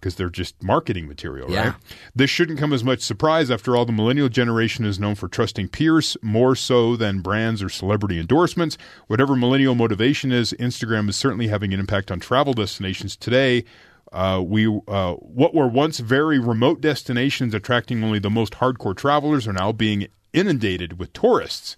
Because 0.00 0.14
they're 0.14 0.30
just 0.30 0.62
marketing 0.62 1.08
material, 1.08 1.50
Yeah. 1.50 1.64
right? 1.64 1.74
This 2.14 2.30
shouldn't 2.30 2.58
come 2.58 2.72
as 2.72 2.84
much 2.84 3.00
surprise. 3.00 3.50
After 3.50 3.76
all, 3.76 3.84
the 3.84 3.92
millennial 3.92 4.28
generation 4.28 4.84
is 4.84 5.00
known 5.00 5.16
for 5.16 5.26
trusting 5.28 5.68
peers 5.68 6.16
more 6.22 6.54
so 6.54 6.94
than 6.94 7.18
brands 7.20 7.62
or 7.62 7.68
celebrity 7.68 8.20
endorsements. 8.20 8.78
Whatever 9.08 9.34
millennial 9.34 9.74
motivation 9.74 10.30
is, 10.30 10.52
Instagram 10.60 11.08
is 11.08 11.16
certainly 11.16 11.48
having 11.48 11.74
an 11.74 11.80
impact 11.80 12.12
on 12.12 12.20
travel 12.20 12.54
destinations 12.54 13.16
today. 13.16 13.64
Uh, 14.12 14.40
we 14.44 14.66
uh, 14.86 15.14
what 15.14 15.52
were 15.54 15.68
once 15.68 15.98
very 15.98 16.38
remote 16.38 16.80
destinations 16.80 17.52
attracting 17.52 18.02
only 18.02 18.18
the 18.18 18.30
most 18.30 18.54
hardcore 18.54 18.96
travelers 18.96 19.46
are 19.48 19.52
now 19.52 19.70
being 19.72 20.06
inundated 20.32 20.98
with 20.98 21.12
tourists. 21.12 21.74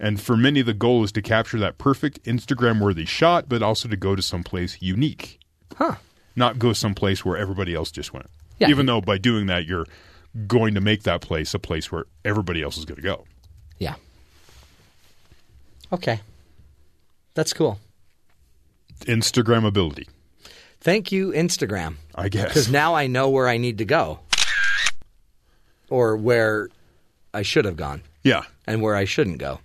And 0.00 0.20
for 0.20 0.36
many, 0.36 0.62
the 0.62 0.74
goal 0.74 1.04
is 1.04 1.12
to 1.12 1.22
capture 1.22 1.58
that 1.60 1.78
perfect 1.78 2.22
Instagram 2.24 2.80
worthy 2.80 3.04
shot, 3.04 3.48
but 3.48 3.62
also 3.62 3.88
to 3.88 3.96
go 3.96 4.16
to 4.16 4.22
someplace 4.22 4.78
unique. 4.80 5.38
Huh. 5.76 5.94
Not 6.36 6.58
go 6.58 6.72
someplace 6.72 7.24
where 7.24 7.36
everybody 7.36 7.74
else 7.74 7.90
just 7.90 8.12
went. 8.12 8.26
Yeah. 8.58 8.68
Even 8.68 8.86
though 8.86 9.00
by 9.00 9.18
doing 9.18 9.46
that, 9.46 9.66
you're 9.66 9.86
going 10.46 10.74
to 10.74 10.80
make 10.80 11.04
that 11.04 11.20
place 11.20 11.54
a 11.54 11.58
place 11.58 11.92
where 11.92 12.04
everybody 12.24 12.62
else 12.62 12.76
is 12.76 12.84
going 12.84 12.96
to 12.96 13.02
go. 13.02 13.24
Yeah. 13.78 13.94
Okay. 15.92 16.20
That's 17.34 17.52
cool. 17.52 17.78
Instagrammability, 19.00 20.06
Thank 20.80 21.10
you, 21.10 21.32
Instagram. 21.32 21.96
I 22.14 22.28
guess. 22.28 22.48
Because 22.48 22.70
now 22.70 22.94
I 22.94 23.06
know 23.06 23.30
where 23.30 23.48
I 23.48 23.56
need 23.56 23.78
to 23.78 23.84
go, 23.84 24.20
or 25.88 26.16
where 26.16 26.68
I 27.32 27.40
should 27.40 27.64
have 27.64 27.76
gone, 27.76 28.02
yeah. 28.22 28.42
and 28.66 28.82
where 28.82 28.94
I 28.94 29.04
shouldn't 29.04 29.38
go. 29.38 29.60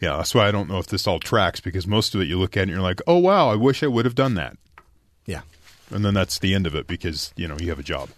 Yeah. 0.00 0.16
That's 0.16 0.34
why 0.34 0.46
I 0.46 0.50
don't 0.50 0.68
know 0.68 0.78
if 0.78 0.86
this 0.86 1.06
all 1.06 1.18
tracks 1.18 1.60
because 1.60 1.86
most 1.86 2.14
of 2.14 2.20
it 2.20 2.28
you 2.28 2.38
look 2.38 2.56
at 2.56 2.62
and 2.62 2.70
you're 2.70 2.80
like, 2.80 3.00
oh, 3.06 3.18
wow, 3.18 3.50
I 3.50 3.56
wish 3.56 3.82
I 3.82 3.88
would 3.88 4.04
have 4.04 4.14
done 4.14 4.34
that. 4.34 4.56
Yeah. 5.26 5.42
And 5.92 6.04
then 6.04 6.14
that's 6.14 6.38
the 6.38 6.54
end 6.54 6.66
of 6.66 6.74
it 6.74 6.86
because, 6.86 7.32
you 7.36 7.48
know, 7.48 7.56
you 7.58 7.68
have 7.70 7.78
a 7.78 7.84
job. 7.84 8.08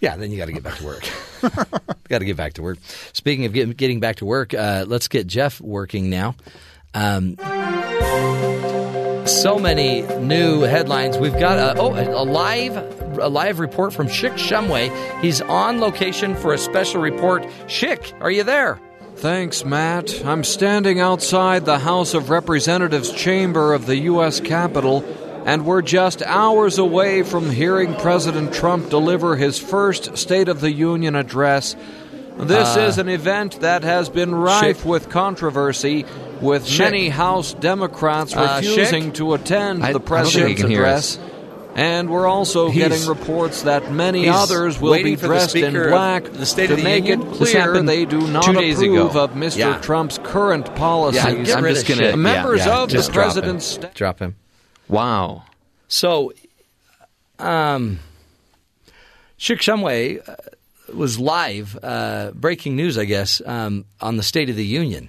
Yeah, 0.00 0.16
then 0.16 0.32
you 0.32 0.36
got 0.36 0.46
to 0.46 0.52
get 0.52 0.64
back 0.64 0.78
to 0.78 0.84
work. 0.84 1.08
got 2.08 2.18
to 2.18 2.24
get 2.24 2.36
back 2.36 2.54
to 2.54 2.62
work. 2.62 2.78
Speaking 3.12 3.44
of 3.44 3.52
getting, 3.52 3.72
getting 3.72 4.00
back 4.00 4.16
to 4.16 4.24
work, 4.24 4.52
uh, 4.52 4.84
let's 4.88 5.06
get 5.08 5.28
Jeff 5.28 5.60
working 5.60 6.10
now. 6.10 6.34
Um, 6.92 7.36
so 9.26 9.58
many 9.58 10.02
new 10.18 10.62
headlines. 10.62 11.18
We've 11.18 11.38
got 11.38 11.76
a, 11.76 11.80
oh 11.80 11.92
a 11.92 12.24
live 12.24 12.76
a 13.18 13.28
live 13.28 13.60
report 13.60 13.92
from 13.92 14.08
Schick 14.08 14.34
Shumway. 14.34 14.90
He's 15.20 15.40
on 15.40 15.80
location 15.80 16.34
for 16.34 16.52
a 16.52 16.58
special 16.58 17.00
report. 17.00 17.44
Schick, 17.66 18.12
are 18.20 18.30
you 18.30 18.42
there? 18.42 18.80
Thanks, 19.16 19.64
Matt. 19.64 20.24
I'm 20.24 20.42
standing 20.42 20.98
outside 20.98 21.64
the 21.64 21.78
House 21.78 22.14
of 22.14 22.30
Representatives 22.30 23.12
chamber 23.12 23.72
of 23.72 23.86
the 23.86 23.96
U.S. 23.98 24.40
Capitol, 24.40 25.02
and 25.44 25.64
we're 25.66 25.82
just 25.82 26.22
hours 26.22 26.78
away 26.78 27.22
from 27.22 27.50
hearing 27.50 27.94
President 27.96 28.52
Trump 28.54 28.88
deliver 28.90 29.36
his 29.36 29.58
first 29.58 30.16
State 30.16 30.48
of 30.48 30.60
the 30.60 30.72
Union 30.72 31.14
address. 31.16 31.76
This 32.38 32.76
is 32.76 32.98
an 32.98 33.08
event 33.08 33.60
that 33.60 33.84
has 33.84 34.08
been 34.08 34.34
rife 34.34 34.82
Schick. 34.82 34.86
with 34.86 35.10
controversy, 35.10 36.06
with 36.40 36.66
Schick. 36.66 36.78
many 36.78 37.08
House 37.10 37.52
Democrats 37.54 38.34
Uh, 38.34 38.60
refusing 38.62 39.10
Schick? 39.10 39.14
to 39.14 39.34
attend 39.34 39.84
I- 39.84 39.88
I 39.88 39.92
the 39.92 40.00
president's 40.00 40.62
he 40.62 40.74
address. 40.74 41.18
And 41.74 42.10
we're 42.10 42.26
also 42.26 42.68
He's- 42.68 42.88
getting 42.90 43.08
reports 43.08 43.62
that 43.62 43.90
many 43.92 44.28
others 44.28 44.78
will 44.80 44.92
be 45.02 45.16
dressed 45.16 45.56
in 45.56 45.72
black 45.72 46.24
the 46.32 46.44
State 46.44 46.66
to 46.66 46.74
of 46.74 46.78
the 46.78 46.84
make 46.84 47.04
Union? 47.06 47.22
it 47.32 47.34
clear 47.34 47.82
they 47.82 48.04
do 48.04 48.20
not 48.20 48.46
approve 48.46 48.82
ago. 49.14 49.20
of 49.20 49.34
Mr. 49.34 49.56
Yeah. 49.56 49.78
Trump's 49.80 50.18
current 50.22 50.74
policies. 50.74 51.22
Yeah, 51.24 51.34
get 51.34 51.56
I'm 51.56 51.64
rid 51.64 51.74
just 51.76 51.88
of 51.88 51.98
gonna- 51.98 52.12
Schick. 52.12 52.18
Members 52.18 52.60
Yeah, 52.60 52.66
yeah, 52.76 52.82
of 52.82 52.88
the 52.90 52.96
just 52.96 53.12
drop 53.12 53.24
him. 53.26 53.32
president's 53.32 53.66
sta- 53.66 53.88
Drop 53.94 54.18
him. 54.20 54.34
Wow. 54.92 55.44
So, 55.88 56.34
um, 57.38 57.98
Schick 59.38 59.60
Shumway 59.60 60.20
uh, 60.28 60.36
was 60.94 61.18
live, 61.18 61.78
uh, 61.82 62.32
breaking 62.34 62.76
news, 62.76 62.98
I 62.98 63.06
guess, 63.06 63.40
um, 63.46 63.86
on 64.02 64.18
the 64.18 64.22
State 64.22 64.50
of 64.50 64.56
the 64.56 64.66
Union. 64.66 65.08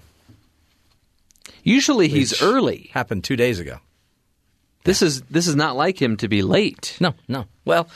Usually 1.63 2.07
he's 2.07 2.41
early. 2.41 2.91
Happened 2.93 3.25
two 3.25 3.35
days 3.35 3.59
ago. 3.59 3.79
This 4.85 5.01
is 5.01 5.21
this 5.23 5.47
is 5.47 5.55
not 5.55 5.75
like 5.75 6.01
him 6.01 6.15
to 6.17 6.29
be 6.29 6.43
late. 6.43 6.97
No, 7.01 7.13
no. 7.27 7.45
Well, 7.65 7.89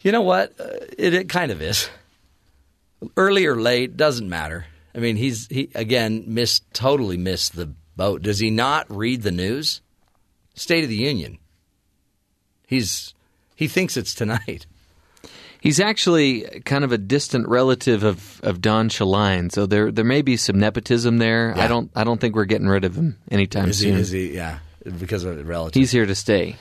you 0.00 0.10
know 0.10 0.22
what? 0.22 0.58
Uh, 0.58 0.86
it, 0.98 1.14
it 1.14 1.28
kind 1.28 1.52
of 1.52 1.62
is. 1.62 1.88
Early 3.16 3.46
or 3.46 3.60
late 3.60 3.96
doesn't 3.96 4.28
matter. 4.28 4.66
I 4.92 4.98
mean, 4.98 5.14
he's 5.14 5.46
he 5.46 5.70
again 5.72 6.24
missed 6.26 6.64
totally 6.74 7.16
missed 7.16 7.54
the 7.54 7.72
boat. 7.96 8.22
Does 8.22 8.40
he 8.40 8.50
not 8.50 8.90
read 8.90 9.22
the 9.22 9.30
news? 9.30 9.82
State 10.60 10.84
of 10.84 10.90
the 10.90 10.96
Union. 10.96 11.38
He's 12.66 13.14
he 13.56 13.66
thinks 13.66 13.96
it's 13.96 14.14
tonight. 14.14 14.66
He's 15.60 15.80
actually 15.80 16.62
kind 16.64 16.84
of 16.84 16.92
a 16.92 16.96
distant 16.98 17.46
relative 17.48 18.02
of, 18.02 18.40
of 18.42 18.62
Don 18.62 18.88
Shaline, 18.88 19.50
so 19.50 19.66
there 19.66 19.90
there 19.90 20.04
may 20.04 20.22
be 20.22 20.36
some 20.36 20.58
nepotism 20.58 21.18
there. 21.18 21.52
Yeah. 21.56 21.64
I 21.64 21.68
don't 21.68 21.90
I 21.94 22.04
don't 22.04 22.20
think 22.20 22.34
we're 22.34 22.44
getting 22.44 22.68
rid 22.68 22.84
of 22.84 22.94
him 22.94 23.18
anytime 23.30 23.68
Is 23.68 23.80
he? 23.80 23.90
soon. 23.90 23.98
Is 23.98 24.10
he? 24.10 24.34
Yeah, 24.34 24.58
because 24.98 25.24
of 25.24 25.46
relative. 25.46 25.80
He's 25.80 25.90
here 25.90 26.06
to 26.06 26.14
stay. 26.14 26.56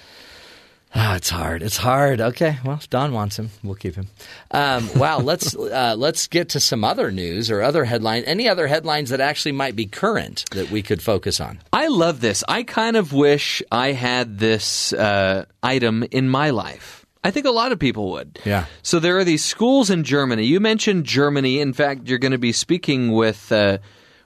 Ah, 0.95 1.15
it's 1.15 1.29
hard. 1.29 1.61
It's 1.61 1.77
hard. 1.77 2.19
Okay. 2.19 2.57
Well, 2.65 2.77
if 2.77 2.89
Don 2.89 3.13
wants 3.13 3.37
him, 3.37 3.51
we'll 3.63 3.75
keep 3.75 3.95
him. 3.95 4.07
Um, 4.51 4.89
wow. 4.95 5.19
let's 5.23 5.55
uh, 5.55 5.95
let's 5.97 6.27
get 6.27 6.49
to 6.49 6.59
some 6.59 6.83
other 6.83 7.11
news 7.11 7.51
or 7.51 7.61
other 7.61 7.85
headline. 7.85 8.23
Any 8.23 8.49
other 8.49 8.65
headlines 8.67 9.11
that 9.11 9.21
actually 9.21 9.51
might 9.51 9.75
be 9.75 9.85
current 9.85 10.45
that 10.51 10.71
we 10.71 10.81
could 10.81 11.01
focus 11.01 11.39
on? 11.39 11.59
I 11.71 11.87
love 11.87 12.21
this. 12.21 12.43
I 12.47 12.63
kind 12.63 12.97
of 12.97 13.13
wish 13.13 13.61
I 13.71 13.91
had 13.91 14.39
this 14.39 14.91
uh, 14.93 15.45
item 15.61 16.03
in 16.09 16.27
my 16.27 16.49
life. 16.49 17.05
I 17.23 17.31
think 17.31 17.45
a 17.45 17.51
lot 17.51 17.71
of 17.71 17.79
people 17.79 18.11
would. 18.11 18.39
Yeah. 18.45 18.65
So 18.81 18.99
there 18.99 19.17
are 19.19 19.23
these 19.25 19.43
schools 19.43 19.89
in 19.89 20.03
Germany. 20.03 20.45
You 20.45 20.59
mentioned 20.59 21.05
Germany. 21.05 21.59
In 21.59 21.73
fact, 21.73 22.07
you're 22.07 22.17
going 22.17 22.31
to 22.31 22.37
be 22.39 22.53
speaking 22.53 23.11
with 23.11 23.51
uh, 23.51 23.77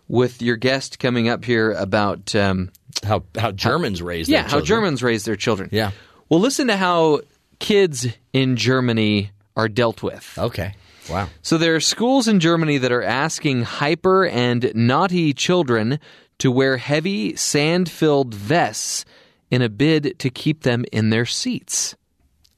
with 0.08 0.42
your 0.42 0.56
guest 0.56 1.00
coming 1.00 1.28
up 1.28 1.44
here 1.44 1.72
about 1.72 2.34
um, 2.36 2.72
How 3.04 3.24
how 3.38 3.52
Germans 3.52 4.02
raise 4.02 4.30
yeah 4.30 4.48
how. 4.48 4.62
Germans 4.62 5.04
raise 5.04 5.26
their 5.26 5.36
children. 5.36 5.70
Yeah. 5.74 5.92
Well, 6.34 6.42
listen 6.42 6.66
to 6.66 6.78
how 6.78 7.22
kids 7.60 8.08
in 8.34 8.56
Germany 8.56 9.30
are 9.56 9.70
dealt 9.70 10.02
with. 10.02 10.36
Okay. 10.36 10.74
Wow. 11.08 11.30
So 11.44 11.60
there 11.60 11.76
are 11.76 11.80
schools 11.80 12.28
in 12.28 12.40
Germany 12.40 12.80
that 12.80 12.92
are 12.92 13.04
asking 13.04 13.62
hyper 13.62 14.26
and 14.26 14.72
naughty 14.74 15.36
children 15.36 16.00
to 16.40 16.50
wear 16.50 16.78
heavy 16.78 17.36
sand 17.36 17.88
filled 17.88 18.34
vests 18.34 19.06
in 19.52 19.62
a 19.62 19.70
bid 19.70 20.18
to 20.18 20.32
keep 20.32 20.64
them 20.64 20.86
in 20.92 21.12
their 21.12 21.28
seats. 21.28 21.96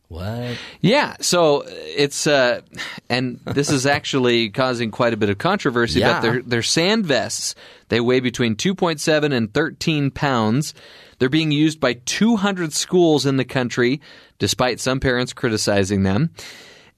What? 0.08 0.58
Yeah, 0.80 1.18
so 1.20 1.66
it's 1.68 2.28
uh, 2.28 2.62
and 3.10 3.42
this 3.44 3.70
is 3.70 3.86
actually 3.86 4.50
causing 4.52 4.90
quite 4.90 5.12
a 5.12 5.18
bit 5.18 5.30
of 5.30 5.38
controversy. 5.38 6.00
Yeah. 6.00 6.14
But 6.14 6.22
they're 6.22 6.42
they're 6.44 6.64
sand 6.64 7.06
vests. 7.08 7.56
They 7.90 8.00
weigh 8.00 8.22
between 8.22 8.56
2.7 8.56 9.34
and 9.34 9.54
13 9.54 10.12
pounds. 10.12 10.74
They're 11.20 11.30
being 11.30 11.52
used 11.52 11.80
by 11.80 11.94
200 11.94 12.74
schools 12.74 13.26
in 13.26 13.38
the 13.38 13.46
country, 13.46 14.02
despite 14.40 14.80
some 14.80 15.00
parents 15.00 15.34
criticizing 15.34 16.04
them. 16.04 16.32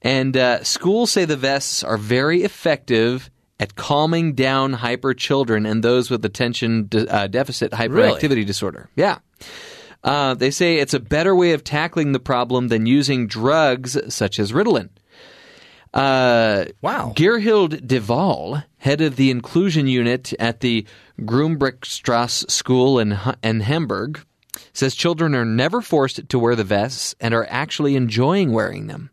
And 0.01 0.36
uh, 0.38 0.63
schools 0.63 1.11
say 1.11 1.26
the 1.26 1.36
vests 1.38 1.84
are 1.84 1.97
very 1.97 2.43
effective 2.43 3.30
at 3.59 3.76
calming 3.76 4.34
down 4.34 4.74
hyper 4.74 5.13
children 5.13 5.65
and 5.65 5.84
those 5.84 6.11
with 6.11 6.24
attention 6.24 6.88
de- 6.88 7.07
uh, 7.13 7.28
deficit 7.28 7.72
hyperactivity 7.72 8.45
disorder. 8.45 8.89
Yeah. 8.95 9.18
Uh, 10.03 10.36
they 10.36 10.51
say 10.51 10.78
it's 10.78 10.93
a 10.93 10.99
better 10.99 11.36
way 11.36 11.53
of 11.53 11.63
tackling 11.63 12.11
the 12.11 12.20
problem 12.20 12.68
than 12.68 12.86
using 12.86 13.26
drugs 13.28 13.97
such 14.13 14.38
as 14.39 14.51
Ritalin. 14.51 14.89
Uh, 15.93 16.65
Wow. 16.82 17.13
Gerhild 17.15 17.88
de 17.88 17.99
Waal, 17.99 18.63
head 18.88 19.01
of 19.01 19.17
the 19.17 19.29
inclusion 19.29 19.85
unit 19.85 20.33
at 20.39 20.61
the 20.61 20.85
Grumbrechtstrasse 21.19 22.49
School 22.49 22.99
in, 22.99 23.19
in 23.43 23.59
Hamburg, 23.59 24.25
says 24.71 24.95
children 24.95 25.35
are 25.35 25.43
never 25.43 25.81
forced 25.81 26.29
to 26.29 26.39
wear 26.39 26.55
the 26.55 26.63
vests 26.63 27.13
and 27.19 27.33
are 27.33 27.45
actually 27.49 27.97
enjoying 27.97 28.53
wearing 28.53 28.88
them. 28.88 29.09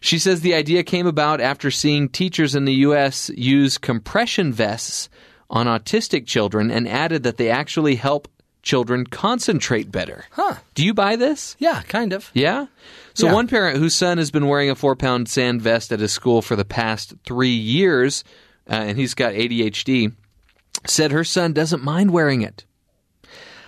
She 0.00 0.18
says 0.18 0.40
the 0.40 0.54
idea 0.54 0.82
came 0.82 1.06
about 1.06 1.40
after 1.40 1.70
seeing 1.70 2.08
teachers 2.08 2.56
in 2.56 2.64
the 2.64 2.74
U.S. 2.88 3.30
use 3.30 3.78
compression 3.78 4.52
vests 4.52 5.08
on 5.48 5.66
autistic 5.66 6.26
children 6.26 6.68
and 6.68 6.88
added 6.88 7.22
that 7.22 7.36
they 7.36 7.48
actually 7.48 7.94
help 7.94 8.26
children 8.62 9.06
concentrate 9.06 9.92
better. 9.92 10.24
Huh. 10.32 10.56
Do 10.74 10.84
you 10.84 10.94
buy 10.94 11.14
this? 11.14 11.54
Yeah, 11.60 11.82
kind 11.82 12.12
of. 12.12 12.32
Yeah? 12.34 12.66
So, 13.16 13.28
Yeah. 13.28 13.32
one 13.32 13.48
parent 13.48 13.78
whose 13.78 13.94
son 13.94 14.18
has 14.18 14.30
been 14.30 14.46
wearing 14.46 14.68
a 14.68 14.74
four 14.74 14.94
pound 14.94 15.26
sand 15.28 15.62
vest 15.62 15.90
at 15.90 16.00
his 16.00 16.12
school 16.12 16.42
for 16.42 16.54
the 16.54 16.66
past 16.66 17.14
three 17.24 17.48
years, 17.48 18.22
uh, 18.70 18.74
and 18.74 18.98
he's 18.98 19.14
got 19.14 19.32
ADHD, 19.32 20.12
said 20.86 21.12
her 21.12 21.24
son 21.24 21.54
doesn't 21.54 21.82
mind 21.82 22.10
wearing 22.10 22.42
it. 22.42 22.66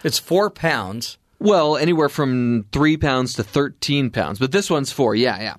It's 0.05 0.19
four 0.19 0.51
pounds. 0.51 1.17
Well, 1.41 1.77
anywhere 1.77 2.09
from 2.09 2.67
three 2.73 2.97
pounds 2.97 3.35
to 3.35 3.43
13 3.45 4.11
pounds, 4.11 4.39
but 4.39 4.53
this 4.53 4.69
one's 4.69 4.91
four. 4.93 5.15
Yeah, 5.15 5.41
yeah. 5.41 5.55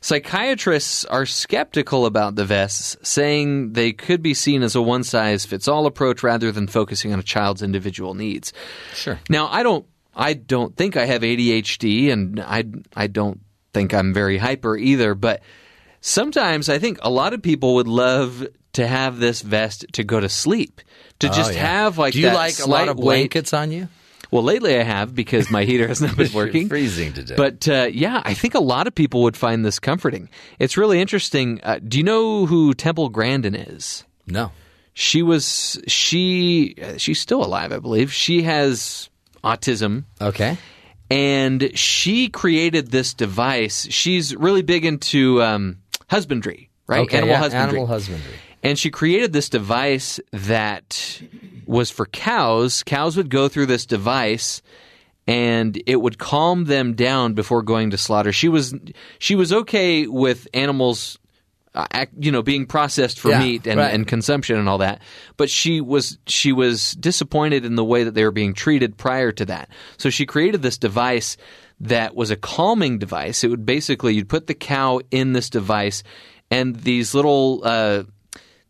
Psychiatrists 0.00 1.04
are 1.06 1.26
skeptical 1.26 2.06
about 2.06 2.36
the 2.36 2.44
vests, 2.44 2.96
saying 3.02 3.72
they 3.72 3.92
could 3.92 4.22
be 4.22 4.32
seen 4.32 4.62
as 4.62 4.74
a 4.76 4.80
one 4.80 5.02
size 5.02 5.44
fits 5.44 5.66
all 5.66 5.86
approach 5.86 6.22
rather 6.22 6.52
than 6.52 6.66
focusing 6.68 7.12
on 7.12 7.18
a 7.18 7.22
child's 7.22 7.62
individual 7.62 8.14
needs. 8.14 8.52
Sure. 8.94 9.18
Now, 9.28 9.48
I 9.48 9.62
don't 9.64 9.84
I 10.16 10.34
don't 10.34 10.76
think 10.76 10.96
I 10.96 11.06
have 11.06 11.22
ADHD 11.22 12.10
and 12.12 12.40
I 12.40 12.64
I 12.94 13.06
don't 13.08 13.40
think 13.72 13.92
I'm 13.92 14.14
very 14.14 14.38
hyper 14.38 14.76
either, 14.76 15.14
but 15.14 15.42
sometimes 16.00 16.68
I 16.68 16.78
think 16.78 16.98
a 17.02 17.10
lot 17.10 17.32
of 17.34 17.42
people 17.42 17.74
would 17.76 17.88
love 17.88 18.46
to 18.74 18.86
have 18.86 19.18
this 19.18 19.42
vest 19.42 19.84
to 19.92 20.04
go 20.04 20.20
to 20.20 20.28
sleep. 20.28 20.80
To 21.20 21.28
just 21.28 21.50
Oh, 21.52 21.54
yeah. 21.54 21.60
have 21.66 21.98
like 21.98 22.12
Do 22.12 22.20
you 22.20 22.26
that 22.26 22.34
like 22.34 22.58
a 22.58 22.66
lot 22.68 22.88
of 22.88 22.96
weight- 22.98 23.04
blankets 23.30 23.52
on 23.52 23.70
you? 23.70 23.88
well, 24.30 24.42
lately 24.42 24.76
I 24.76 24.82
have 24.82 25.14
because 25.14 25.48
my 25.48 25.62
heater 25.64 25.86
has 25.86 26.00
not 26.00 26.16
been 26.16 26.32
working. 26.34 26.68
freezing 26.68 27.12
today. 27.12 27.36
But 27.36 27.68
uh, 27.68 27.88
yeah, 27.92 28.20
I 28.24 28.34
think 28.34 28.54
a 28.54 28.60
lot 28.60 28.88
of 28.88 28.94
people 28.94 29.22
would 29.22 29.36
find 29.36 29.64
this 29.64 29.78
comforting. 29.78 30.28
It's 30.58 30.76
really 30.76 31.00
interesting. 31.00 31.60
Uh, 31.62 31.78
do 31.86 31.98
you 31.98 32.04
know 32.04 32.46
who 32.46 32.74
Temple 32.74 33.10
Grandin 33.10 33.54
is? 33.54 34.02
No. 34.26 34.50
She 34.92 35.22
was 35.22 35.80
she 35.86 36.74
uh, 36.82 36.96
she's 36.98 37.20
still 37.20 37.44
alive, 37.44 37.70
I 37.72 37.78
believe. 37.78 38.12
She 38.12 38.42
has 38.42 39.08
autism 39.44 40.04
Okay. 40.20 40.56
and 41.10 41.70
she 41.78 42.28
created 42.28 42.90
this 42.90 43.14
device. 43.14 43.86
She's 43.90 44.34
really 44.34 44.62
big 44.62 44.84
into 44.84 45.42
um, 45.42 45.78
husbandry, 46.08 46.70
right? 46.86 47.00
Okay, 47.02 47.18
Animal 47.18 47.34
yeah, 47.34 47.38
husbandry. 47.40 47.68
Animal 47.78 47.86
husbandry. 47.86 48.32
And 48.62 48.78
she 48.78 48.90
created 48.90 49.32
this 49.34 49.50
device 49.50 50.18
that 50.32 51.20
was 51.66 51.90
for 51.90 52.06
cows. 52.06 52.82
Cows 52.82 53.16
would 53.16 53.28
go 53.28 53.46
through 53.48 53.66
this 53.66 53.84
device 53.84 54.62
and 55.26 55.80
it 55.86 55.96
would 55.96 56.18
calm 56.18 56.64
them 56.64 56.94
down 56.94 57.34
before 57.34 57.62
going 57.62 57.90
to 57.90 57.98
slaughter. 57.98 58.32
She 58.32 58.48
was 58.48 58.74
she 59.18 59.34
was 59.34 59.52
okay 59.52 60.06
with 60.06 60.48
animals 60.54 61.18
uh, 61.74 61.86
act, 61.90 62.14
you 62.18 62.30
know 62.30 62.42
being 62.42 62.66
processed 62.66 63.18
for 63.18 63.30
Yeah, 63.30 63.40
meat 63.40 63.66
and, 63.66 63.78
right. 63.80 63.92
and 63.92 64.06
consumption 64.06 64.56
and 64.58 64.68
all 64.68 64.78
that. 64.78 65.00
But 65.36 65.50
she 65.50 65.80
was 65.80 66.18
she 66.26 66.52
was 66.52 66.92
disappointed 66.92 67.64
in 67.64 67.74
the 67.74 67.84
way 67.84 68.04
that 68.04 68.14
they 68.14 68.24
were 68.24 68.30
being 68.30 68.54
treated 68.54 68.96
prior 68.96 69.32
to 69.32 69.44
that. 69.46 69.68
So 69.96 70.10
she 70.10 70.24
created 70.26 70.62
this 70.62 70.78
device 70.78 71.36
that 71.80 72.14
was 72.14 72.30
a 72.30 72.36
calming 72.36 72.98
device. 72.98 73.42
It 73.42 73.48
would 73.48 73.66
basically 73.66 74.14
you'd 74.14 74.28
put 74.28 74.46
the 74.46 74.54
cow 74.54 75.00
in 75.10 75.32
this 75.32 75.50
device, 75.50 76.04
and 76.50 76.76
these 76.76 77.12
little 77.14 77.62
uh, 77.64 78.04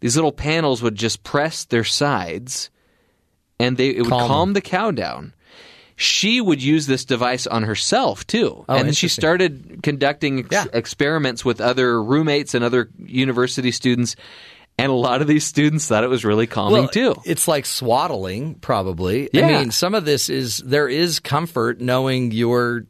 these 0.01 0.17
little 0.17 0.33
panels 0.33 0.83
would 0.83 0.95
just 0.95 1.23
press 1.23 1.67
their 1.67 1.85
sides, 1.85 2.71
and 3.61 3.77
they 3.77 3.91
it 3.91 4.01
would 4.03 4.09
Calm 4.11 4.29
calm, 4.29 4.53
the 4.55 4.63
cow 4.63 4.91
down. 4.91 5.34
She 5.97 6.41
would 6.41 6.61
use 6.63 6.87
this 6.87 7.05
device 7.05 7.47
on 7.47 7.63
herself 7.63 8.27
too, 8.27 8.65
Oh, 8.69 8.75
and 8.77 8.87
then 8.89 8.95
she 8.95 9.07
started 9.09 9.81
conducting 9.83 10.41
ex- 10.41 10.49
Yeah. 10.51 10.65
experiments 10.73 11.45
with 11.45 11.61
other 11.61 12.03
roommates 12.03 12.55
and 12.55 12.65
other 12.65 12.89
university 12.99 13.71
students. 13.71 14.17
And 14.77 14.91
a 14.91 14.95
lot 14.95 15.21
of 15.23 15.29
these 15.29 15.45
students 15.45 15.87
thought 15.87 16.03
it 16.03 16.11
was 16.11 16.25
really 16.25 16.49
calming 16.49 16.89
too. 16.89 17.15
It's 17.25 17.47
like 17.47 17.65
swaddling, 17.65 18.55
probably. 18.57 19.31
I 19.33 19.43
mean, 19.47 19.71
some 19.71 19.95
of 19.95 20.05
this 20.05 20.29
is 20.29 20.59
there 20.59 20.89
is 20.89 21.21
comfort 21.21 21.81
knowing 21.81 22.33
you're 22.33 22.87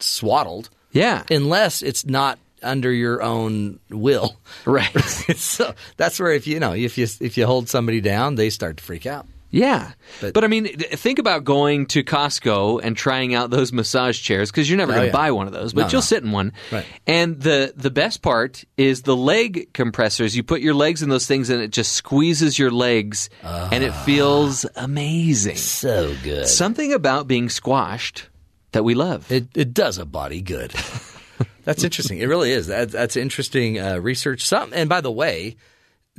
swaddled, 0.00 0.70
Yeah, 0.92 1.22
unless 1.30 1.82
it's 1.82 2.04
not 2.04 2.38
under 2.64 2.92
your 2.92 3.22
own 3.22 3.78
will. 3.90 4.36
right. 4.64 4.90
so 5.36 5.72
that's 5.96 6.18
where 6.18 6.32
if 6.32 6.48
you 6.48 6.58
know 6.58 6.74
if 6.74 6.98
you 6.98 7.06
if 7.20 7.36
you 7.38 7.46
hold 7.46 7.68
somebody 7.68 8.00
down, 8.00 8.34
they 8.34 8.50
start 8.50 8.78
to 8.78 8.82
freak 8.82 9.06
out. 9.06 9.26
Yeah, 9.50 9.92
but, 10.20 10.34
But- 10.34 10.44
I 10.44 10.46
mean, 10.48 10.66
think 10.76 11.18
about 11.18 11.42
going 11.42 11.86
to 11.86 12.04
Costco 12.04 12.80
and 12.82 12.94
trying 12.94 13.34
out 13.34 13.48
those 13.48 13.72
massage 13.72 14.20
chairs 14.20 14.50
because 14.50 14.68
you're 14.68 14.76
never 14.76 14.92
Oh, 14.92 14.96
going 14.96 15.06
to 15.06 15.16
yeah. 15.16 15.22
buy 15.24 15.30
one 15.30 15.46
of 15.46 15.54
those, 15.54 15.72
but 15.72 15.82
No, 15.82 15.86
you'll 15.86 15.96
no. 15.98 16.00
sit 16.02 16.22
in 16.22 16.32
one. 16.32 16.52
Right. 16.70 16.84
And 17.06 17.40
the 17.40 17.72
the 17.74 17.90
best 17.90 18.20
part 18.20 18.64
is 18.76 19.02
the 19.02 19.16
leg 19.16 19.72
compressors. 19.72 20.36
You 20.36 20.42
put 20.42 20.60
your 20.60 20.74
legs 20.74 21.02
in 21.02 21.08
those 21.08 21.26
things, 21.26 21.48
and 21.48 21.62
it 21.62 21.70
just 21.70 21.92
squeezes 21.92 22.58
your 22.58 22.70
legs, 22.70 23.30
and 23.42 23.82
it 23.82 23.92
feels 24.04 24.66
amazing. 24.76 25.56
So 25.56 26.14
good. 26.22 26.46
Something 26.46 26.92
about 26.92 27.26
being 27.26 27.48
squashed 27.48 28.28
that 28.72 28.84
we 28.84 28.94
love. 28.94 29.32
It 29.32 29.46
it 29.54 29.72
does 29.72 29.96
a 29.96 30.04
body 30.04 30.42
good. 30.42 30.74
that's 31.64 31.84
interesting. 31.84 32.18
It 32.18 32.26
really 32.26 32.52
is. 32.52 32.66
That, 32.66 32.90
that's 32.90 33.16
interesting 33.16 33.78
uh, 33.80 33.96
research. 33.98 34.46
Some 34.46 34.72
and 34.74 34.90
by 34.90 35.00
the 35.00 35.10
way, 35.12 35.56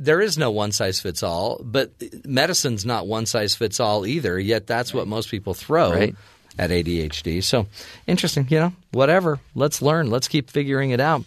there 0.00 0.20
is 0.20 0.36
no 0.38 0.50
one 0.50 0.72
size 0.72 0.98
fits 0.98 1.22
all, 1.22 1.60
but 1.62 1.90
medicine's 2.24 2.84
not 2.84 3.06
one 3.06 3.26
size 3.26 3.54
fits 3.54 3.78
all 3.78 4.06
either. 4.06 4.38
Yet 4.40 4.66
that's 4.66 4.92
what 4.94 5.06
most 5.06 5.30
people 5.30 5.54
throw 5.54 5.92
Right. 5.92 6.16
at 6.58 6.70
ADHD. 6.70 7.42
So 7.42 7.66
interesting. 8.06 8.46
You 8.50 8.58
know, 8.58 8.72
whatever. 8.92 9.38
Let's 9.54 9.80
learn. 9.82 10.10
Let's 10.10 10.26
keep 10.26 10.50
figuring 10.50 10.90
it 10.90 11.00
out. 11.00 11.24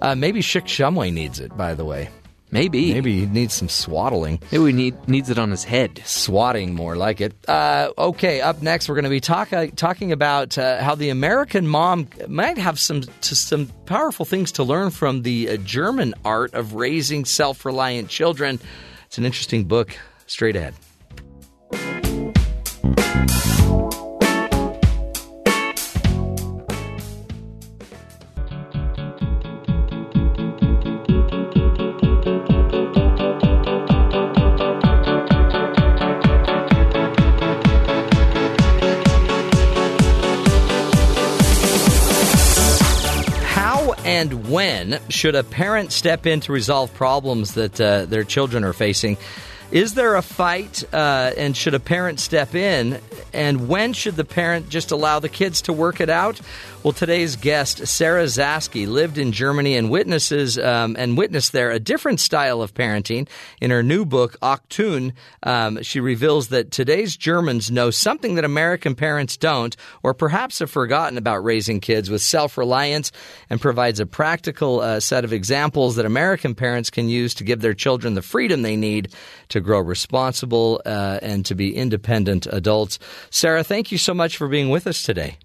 Uh, 0.00 0.14
maybe 0.14 0.40
Schick 0.40 0.64
Shumway 0.66 1.12
needs 1.12 1.40
it. 1.40 1.56
By 1.56 1.74
the 1.74 1.84
way, 1.84 2.10
Maybe 2.52 2.92
maybe 2.92 3.20
he 3.20 3.26
needs 3.26 3.54
some 3.54 3.68
swaddling. 3.68 4.40
maybe 4.50 4.58
we 4.58 4.72
need 4.72 5.08
needs 5.08 5.30
it 5.30 5.38
on 5.38 5.50
his 5.50 5.64
head. 5.64 6.02
swatting 6.04 6.74
more 6.74 6.96
like 6.96 7.20
it. 7.20 7.34
Uh, 7.48 7.90
okay, 7.96 8.40
up 8.40 8.60
next 8.60 8.88
we're 8.88 8.96
going 8.96 9.04
to 9.04 9.10
be 9.10 9.20
talk, 9.20 9.52
uh, 9.52 9.68
talking 9.76 10.10
about 10.12 10.58
uh, 10.58 10.82
how 10.82 10.94
the 10.94 11.10
American 11.10 11.66
mom 11.66 12.08
might 12.28 12.58
have 12.58 12.78
some 12.78 13.02
to 13.02 13.36
some 13.36 13.68
powerful 13.86 14.24
things 14.24 14.52
to 14.52 14.64
learn 14.64 14.90
from 14.90 15.22
the 15.22 15.50
uh, 15.50 15.56
German 15.58 16.14
art 16.24 16.54
of 16.54 16.74
raising 16.74 17.24
self-reliant 17.24 18.08
children. 18.08 18.58
It's 19.06 19.18
an 19.18 19.24
interesting 19.24 19.64
book. 19.64 19.96
Straight 20.26 20.56
ahead. 20.56 20.74
When 44.50 45.00
should 45.08 45.34
a 45.34 45.44
parent 45.44 45.92
step 45.92 46.26
in 46.26 46.40
to 46.40 46.52
resolve 46.52 46.92
problems 46.94 47.54
that 47.54 47.80
uh, 47.80 48.04
their 48.06 48.24
children 48.24 48.64
are 48.64 48.72
facing? 48.72 49.16
Is 49.70 49.94
there 49.94 50.16
a 50.16 50.22
fight, 50.22 50.82
uh, 50.92 51.30
and 51.36 51.56
should 51.56 51.74
a 51.74 51.80
parent 51.80 52.18
step 52.18 52.56
in? 52.56 53.00
And 53.32 53.68
when 53.68 53.92
should 53.92 54.16
the 54.16 54.24
parent 54.24 54.68
just 54.68 54.90
allow 54.90 55.20
the 55.20 55.28
kids 55.28 55.62
to 55.62 55.72
work 55.72 56.00
it 56.00 56.10
out? 56.10 56.40
Well, 56.82 56.94
today's 56.94 57.36
guest, 57.36 57.86
Sarah 57.86 58.24
Zaske, 58.24 58.88
lived 58.88 59.18
in 59.18 59.32
Germany 59.32 59.76
and 59.76 59.90
witnesses 59.90 60.58
um, 60.58 60.96
and 60.98 61.18
witnessed 61.18 61.52
there 61.52 61.70
a 61.70 61.78
different 61.78 62.20
style 62.20 62.62
of 62.62 62.72
parenting. 62.72 63.28
In 63.60 63.70
her 63.70 63.82
new 63.82 64.06
book, 64.06 64.38
Achtung, 64.40 65.12
um, 65.42 65.82
she 65.82 66.00
reveals 66.00 66.48
that 66.48 66.70
today's 66.70 67.18
Germans 67.18 67.70
know 67.70 67.90
something 67.90 68.36
that 68.36 68.46
American 68.46 68.94
parents 68.94 69.36
don't, 69.36 69.76
or 70.02 70.14
perhaps 70.14 70.60
have 70.60 70.70
forgotten 70.70 71.18
about 71.18 71.44
raising 71.44 71.80
kids 71.80 72.08
with 72.08 72.22
self-reliance, 72.22 73.12
and 73.50 73.60
provides 73.60 74.00
a 74.00 74.06
practical 74.06 74.80
uh, 74.80 75.00
set 75.00 75.22
of 75.22 75.34
examples 75.34 75.96
that 75.96 76.06
American 76.06 76.54
parents 76.54 76.88
can 76.88 77.10
use 77.10 77.34
to 77.34 77.44
give 77.44 77.60
their 77.60 77.74
children 77.74 78.14
the 78.14 78.22
freedom 78.22 78.62
they 78.62 78.76
need 78.76 79.14
to 79.50 79.60
grow 79.60 79.80
responsible 79.80 80.80
uh, 80.86 81.18
and 81.20 81.44
to 81.44 81.54
be 81.54 81.76
independent 81.76 82.46
adults. 82.46 82.98
Sarah, 83.28 83.62
thank 83.62 83.92
you 83.92 83.98
so 83.98 84.14
much 84.14 84.38
for 84.38 84.48
being 84.48 84.70
with 84.70 84.86
us 84.86 85.02
today. 85.02 85.36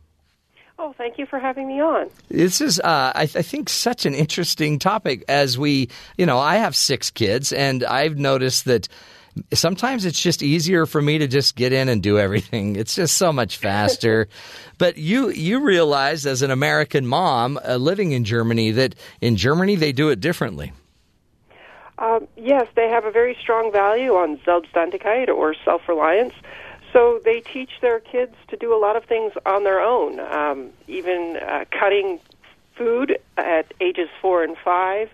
Oh, 0.77 0.93
thank 0.97 1.18
you 1.18 1.26
for 1.26 1.39
having 1.39 1.68
me 1.68 1.81
on. 1.81 2.10
This 2.30 2.60
is, 2.60 2.80
uh, 2.81 3.11
I, 3.15 3.26
th- 3.27 3.38
I 3.38 3.41
think, 3.41 3.69
such 3.69 4.06
an 4.06 4.14
interesting 4.14 4.77
topic. 4.77 5.23
As 5.30 5.57
we, 5.57 5.89
you 6.18 6.26
know, 6.26 6.38
I 6.38 6.56
have 6.57 6.76
six 6.76 7.10
kids, 7.11 7.53
and 7.53 7.84
I've 7.84 8.18
noticed 8.18 8.65
that 8.65 8.89
sometimes 9.53 10.06
it's 10.06 10.22
just 10.22 10.43
easier 10.43 10.85
for 10.85 11.02
me 11.02 11.18
to 11.19 11.27
just 11.27 11.56
get 11.56 11.72
in 11.72 11.88
and 11.88 12.03
do 12.03 12.19
everything. 12.19 12.76
It's 12.76 12.95
just 12.95 13.18
so 13.18 13.31
much 13.31 13.57
faster. 13.69 14.27
but 14.77 14.97
you 14.97 15.30
you 15.30 15.64
realize, 15.64 16.26
as 16.26 16.41
an 16.41 16.52
American 16.52 17.07
mom 17.07 17.57
uh, 17.65 17.77
living 17.77 18.11
in 18.11 18.26
Germany, 18.26 18.72
that 18.72 18.95
in 19.22 19.38
Germany 19.38 19.76
they 19.76 19.93
do 19.93 20.10
it 20.10 20.19
differently. 20.19 20.73
Um, 21.97 22.27
yes, 22.35 22.68
they 22.76 22.89
have 22.89 23.06
a 23.06 23.11
very 23.11 23.38
strong 23.41 23.72
value 23.72 24.14
on 24.15 24.38
Selbstständigkeit 24.39 25.30
or 25.30 25.56
self-reliance. 25.64 26.34
So 26.95 27.19
they 27.26 27.41
teach 27.41 27.72
their 27.81 27.99
kids 27.99 28.35
to 28.47 28.55
do 28.55 28.73
a 28.73 28.80
lot 28.80 28.95
of 28.95 29.03
things 29.03 29.34
on 29.45 29.65
their 29.65 29.81
own, 29.81 30.22
um, 30.22 30.69
even 30.88 31.38
uh, 31.45 31.65
cutting 31.77 32.22
food 32.77 33.19
at 33.35 33.73
ages 33.81 34.07
four 34.22 34.43
and 34.43 34.55
five, 34.63 35.09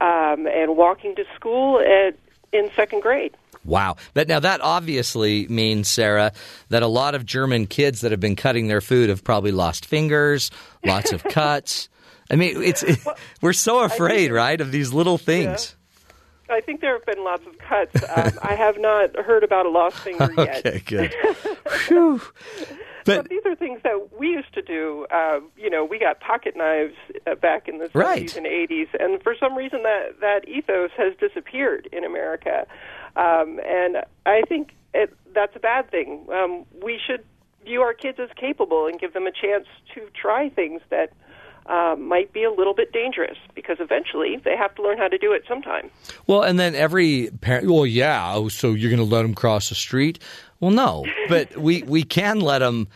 um, 0.00 0.46
and 0.46 0.76
walking 0.76 1.16
to 1.16 1.24
school 1.34 1.80
at, 1.80 2.14
in 2.52 2.70
second 2.76 3.02
grade. 3.02 3.36
Wow. 3.64 3.96
But 4.14 4.28
now 4.28 4.38
that 4.38 4.60
obviously 4.60 5.48
means, 5.48 5.88
Sarah, 5.88 6.32
that 6.68 6.84
a 6.84 6.86
lot 6.86 7.16
of 7.16 7.26
German 7.26 7.66
kids 7.66 8.02
that 8.02 8.12
have 8.12 8.20
been 8.20 8.36
cutting 8.36 8.68
their 8.68 8.80
food 8.80 9.08
have 9.08 9.24
probably 9.24 9.50
lost 9.50 9.84
fingers, 9.84 10.52
lots 10.84 11.10
of 11.10 11.24
cuts. 11.30 11.88
I 12.30 12.36
mean, 12.36 12.62
it's 12.62 12.84
it, 12.84 13.00
we're 13.40 13.52
so 13.52 13.80
afraid, 13.80 14.30
right, 14.30 14.60
of 14.60 14.70
these 14.70 14.92
little 14.92 15.18
things. 15.18 15.74
I 16.48 16.60
think 16.60 16.80
there 16.80 16.92
have 16.92 17.04
been 17.06 17.22
lots 17.24 17.44
of 17.46 17.58
cuts. 17.58 18.02
Um, 18.16 18.38
I 18.42 18.54
have 18.54 18.78
not 18.78 19.16
heard 19.16 19.42
about 19.42 19.66
a 19.66 19.70
lost 19.70 19.96
finger 19.98 20.28
yet. 20.38 20.64
Okay, 20.66 20.80
good. 20.84 21.14
Whew. 21.88 22.20
But, 23.04 23.22
But 23.22 23.28
these 23.28 23.42
are 23.46 23.54
things 23.54 23.80
that 23.84 24.08
we 24.18 24.28
used 24.30 24.52
to 24.54 24.62
do. 24.62 25.06
Uh, 25.10 25.40
you 25.56 25.70
know, 25.70 25.84
we 25.84 25.98
got 25.98 26.20
pocket 26.20 26.56
knives 26.56 26.94
uh, 27.26 27.34
back 27.36 27.68
in 27.68 27.78
the 27.78 27.86
70s 27.88 27.94
Right. 27.94 28.36
and 28.36 28.46
80s, 28.46 28.88
and 28.98 29.22
for 29.22 29.34
some 29.38 29.56
reason 29.56 29.82
that 29.84 30.20
that 30.20 30.48
ethos 30.48 30.90
has 30.96 31.14
disappeared 31.20 31.88
in 31.92 32.04
America. 32.04 32.66
Um, 33.14 33.60
and 33.66 33.98
I 34.26 34.42
think 34.48 34.74
it, 34.92 35.14
that's 35.34 35.54
a 35.56 35.60
bad 35.60 35.90
thing. 35.90 36.26
Um, 36.32 36.64
we 36.82 36.98
should 37.04 37.24
view 37.64 37.82
our 37.82 37.94
kids 37.94 38.18
as 38.20 38.28
capable 38.36 38.86
and 38.86 38.98
give 39.00 39.12
them 39.12 39.26
a 39.26 39.32
chance 39.32 39.66
to 39.94 40.08
try 40.20 40.48
things 40.48 40.80
that 40.90 41.12
uh, 41.68 41.96
might 41.98 42.32
be 42.32 42.44
a 42.44 42.50
little 42.50 42.74
bit 42.74 42.92
dangerous 42.92 43.36
because 43.54 43.78
eventually 43.80 44.36
they 44.44 44.56
have 44.56 44.74
to 44.76 44.82
learn 44.82 44.98
how 44.98 45.08
to 45.08 45.18
do 45.18 45.32
it 45.32 45.44
sometime. 45.48 45.90
well, 46.26 46.42
and 46.42 46.58
then 46.58 46.74
every 46.74 47.30
parent, 47.40 47.68
well, 47.68 47.86
yeah, 47.86 48.34
oh, 48.34 48.48
so 48.48 48.72
you're 48.72 48.90
going 48.90 49.06
to 49.06 49.14
let 49.14 49.22
them 49.22 49.34
cross 49.34 49.68
the 49.68 49.74
street? 49.74 50.18
Well, 50.60 50.70
no, 50.70 51.04
but 51.28 51.56
we 51.56 51.82
we 51.82 52.02
can 52.02 52.40
let 52.40 52.60
them 52.60 52.88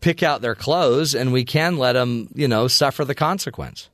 pick 0.00 0.22
out 0.22 0.40
their 0.40 0.54
clothes, 0.54 1.14
and 1.14 1.32
we 1.32 1.44
can 1.44 1.78
let 1.78 1.94
them, 1.94 2.28
you 2.34 2.48
know, 2.48 2.68
suffer 2.68 3.04
the 3.04 3.14
consequence. 3.14 3.88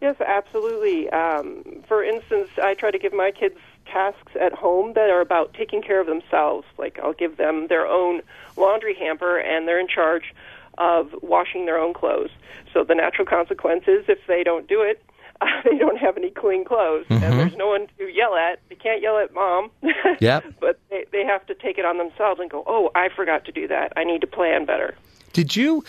Yes, 0.00 0.16
absolutely. 0.20 1.08
Um, 1.10 1.82
for 1.88 2.04
instance, 2.04 2.50
I 2.62 2.74
try 2.74 2.90
to 2.90 2.98
give 2.98 3.12
my 3.12 3.30
kids 3.30 3.56
tasks 3.86 4.32
at 4.40 4.52
home 4.52 4.92
that 4.94 5.10
are 5.10 5.20
about 5.20 5.54
taking 5.54 5.82
care 5.82 6.00
of 6.00 6.06
themselves. 6.06 6.66
Like 6.78 6.98
I'll 7.02 7.12
give 7.12 7.36
them 7.36 7.68
their 7.68 7.86
own 7.86 8.20
laundry 8.56 8.94
hamper, 8.94 9.38
and 9.38 9.66
they're 9.66 9.80
in 9.80 9.88
charge 9.88 10.34
of 10.78 11.08
washing 11.22 11.66
their 11.66 11.78
own 11.78 11.94
clothes. 11.94 12.30
So 12.72 12.84
the 12.84 12.94
natural 12.94 13.26
consequence 13.26 13.84
is 13.86 14.04
if 14.08 14.18
they 14.26 14.42
don't 14.42 14.68
do 14.68 14.82
it, 14.82 15.02
uh, 15.40 15.46
they 15.64 15.78
don't 15.78 15.98
have 15.98 16.16
any 16.16 16.30
clean 16.30 16.64
clothes, 16.64 17.06
and 17.08 17.22
there's 17.22 17.56
no 17.56 17.68
one 17.68 17.86
to 17.98 18.04
yell 18.06 18.34
at. 18.34 18.60
They 18.68 18.76
can't 18.76 19.02
yell 19.02 19.18
at 19.18 19.32
mom. 19.34 19.70
Yep. 20.20 20.44
but 20.60 20.78
they, 20.90 21.04
they 21.10 21.24
have 21.24 21.44
to 21.46 21.54
take 21.54 21.76
it 21.76 21.84
on 21.84 21.98
themselves 21.98 22.40
and 22.40 22.48
go, 22.50 22.62
"Oh, 22.66 22.90
I 22.94 23.08
forgot 23.14 23.44
to 23.46 23.52
do 23.52 23.66
that. 23.68 23.92
I 23.96 24.04
need 24.04 24.20
to 24.20 24.26
plan 24.26 24.64
better." 24.64 24.94
Did 25.32 25.56
you 25.56 25.82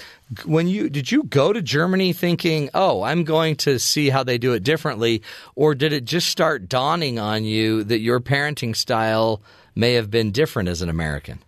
when 0.45 0.67
you 0.67 0.89
did 0.89 1.11
you 1.11 1.23
go 1.23 1.53
to 1.53 1.61
Germany 1.61 2.11
thinking, 2.13 2.71
"Oh, 2.73 3.03
I'm 3.03 3.23
going 3.23 3.55
to 3.57 3.77
see 3.77 4.09
how 4.09 4.23
they 4.23 4.39
do 4.39 4.53
it 4.53 4.63
differently," 4.63 5.21
or 5.53 5.75
did 5.75 5.93
it 5.93 6.05
just 6.05 6.27
start 6.29 6.67
dawning 6.67 7.19
on 7.19 7.43
you 7.45 7.83
that 7.83 7.99
your 7.99 8.19
parenting 8.19 8.75
style 8.75 9.43
may 9.75 9.93
have 9.93 10.09
been 10.09 10.31
different 10.31 10.69
as 10.69 10.81
an 10.81 10.89
American? 10.89 11.39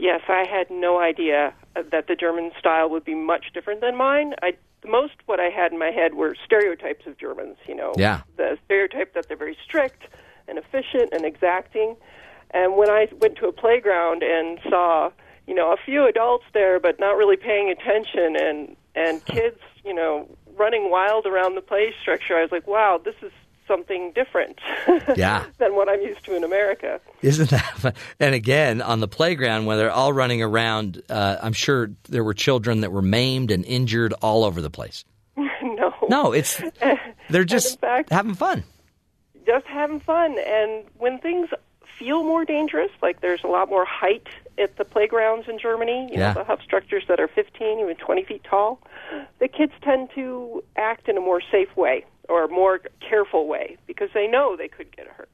Yes, 0.00 0.20
I 0.28 0.44
had 0.48 0.70
no 0.70 1.00
idea 1.00 1.52
that 1.74 2.06
the 2.06 2.14
German 2.14 2.52
style 2.56 2.88
would 2.88 3.04
be 3.04 3.16
much 3.16 3.46
different 3.52 3.80
than 3.80 3.96
mine. 3.96 4.34
I 4.42 4.54
most 4.86 5.14
what 5.26 5.40
I 5.40 5.50
had 5.50 5.72
in 5.72 5.78
my 5.78 5.90
head 5.90 6.14
were 6.14 6.36
stereotypes 6.44 7.04
of 7.06 7.18
Germans. 7.18 7.56
You 7.66 7.74
know, 7.74 7.94
Yeah. 7.96 8.20
the 8.36 8.56
stereotype 8.64 9.14
that 9.14 9.26
they're 9.26 9.36
very 9.36 9.58
strict 9.64 10.04
and 10.46 10.56
efficient 10.56 11.12
and 11.12 11.24
exacting. 11.24 11.96
And 12.52 12.76
when 12.76 12.88
I 12.88 13.08
went 13.20 13.36
to 13.38 13.48
a 13.48 13.52
playground 13.52 14.22
and 14.22 14.60
saw, 14.68 15.10
you 15.48 15.54
know, 15.54 15.72
a 15.72 15.76
few 15.76 16.06
adults 16.06 16.44
there 16.54 16.78
but 16.78 17.00
not 17.00 17.16
really 17.16 17.36
paying 17.36 17.68
attention 17.68 18.36
and 18.36 18.76
and 18.94 19.24
kids, 19.34 19.58
you 19.84 19.92
know, 19.94 20.28
running 20.56 20.90
wild 20.90 21.26
around 21.26 21.56
the 21.56 21.60
play 21.60 21.92
structure, 22.00 22.36
I 22.36 22.42
was 22.42 22.52
like, 22.52 22.68
wow, 22.68 23.00
this 23.04 23.16
is 23.20 23.32
something 23.68 24.10
different 24.14 24.58
Yeah. 25.16 25.44
than 25.58 25.76
what 25.76 25.88
I'm 25.88 26.00
used 26.00 26.24
to 26.24 26.34
in 26.34 26.42
America. 26.42 27.00
Isn't 27.22 27.50
that 27.50 27.76
fun? 27.78 27.92
And 28.18 28.34
again, 28.34 28.82
on 28.82 28.98
the 29.00 29.06
playground 29.08 29.66
when 29.66 29.78
they're 29.78 29.90
all 29.92 30.12
running 30.12 30.42
around, 30.42 31.02
uh, 31.08 31.36
I'm 31.40 31.52
sure 31.52 31.90
there 32.08 32.24
were 32.24 32.34
children 32.34 32.80
that 32.80 32.90
were 32.90 33.02
maimed 33.02 33.50
and 33.52 33.64
injured 33.64 34.14
all 34.22 34.42
over 34.44 34.60
the 34.60 34.70
place. 34.70 35.04
no. 35.36 35.94
No, 36.08 36.32
it's 36.32 36.60
they're 37.30 37.44
just 37.44 37.78
fact- 37.80 38.10
having 38.10 38.34
fun. 38.34 38.64
just 39.46 39.66
having 39.66 40.00
fun. 40.00 40.36
And 40.44 40.84
when 40.98 41.18
things 41.18 41.50
feel 41.98 42.22
more 42.24 42.44
dangerous, 42.44 42.90
like 43.02 43.20
there's 43.20 43.42
a 43.44 43.48
lot 43.48 43.68
more 43.68 43.84
height 43.84 44.26
at 44.56 44.76
the 44.76 44.84
playgrounds 44.84 45.48
in 45.48 45.58
Germany, 45.58 46.08
you 46.12 46.18
Yeah. 46.18 46.28
know, 46.32 46.40
the 46.40 46.44
hub 46.44 46.60
structures 46.62 47.04
that 47.08 47.20
are 47.20 47.28
15, 47.28 47.80
even 47.80 47.96
20 47.96 48.24
feet 48.24 48.42
tall, 48.44 48.80
the 49.40 49.48
kids 49.48 49.72
tend 49.82 50.10
to 50.14 50.62
act 50.76 51.08
in 51.08 51.16
a 51.16 51.20
more 51.20 51.40
safe 51.50 51.76
way 51.76 52.04
or 52.28 52.48
more 52.48 52.80
careful 53.06 53.46
way 53.46 53.76
because 53.86 54.10
they 54.14 54.26
know 54.26 54.56
they 54.56 54.68
could 54.68 54.94
get 54.94 55.06
hurt. 55.06 55.28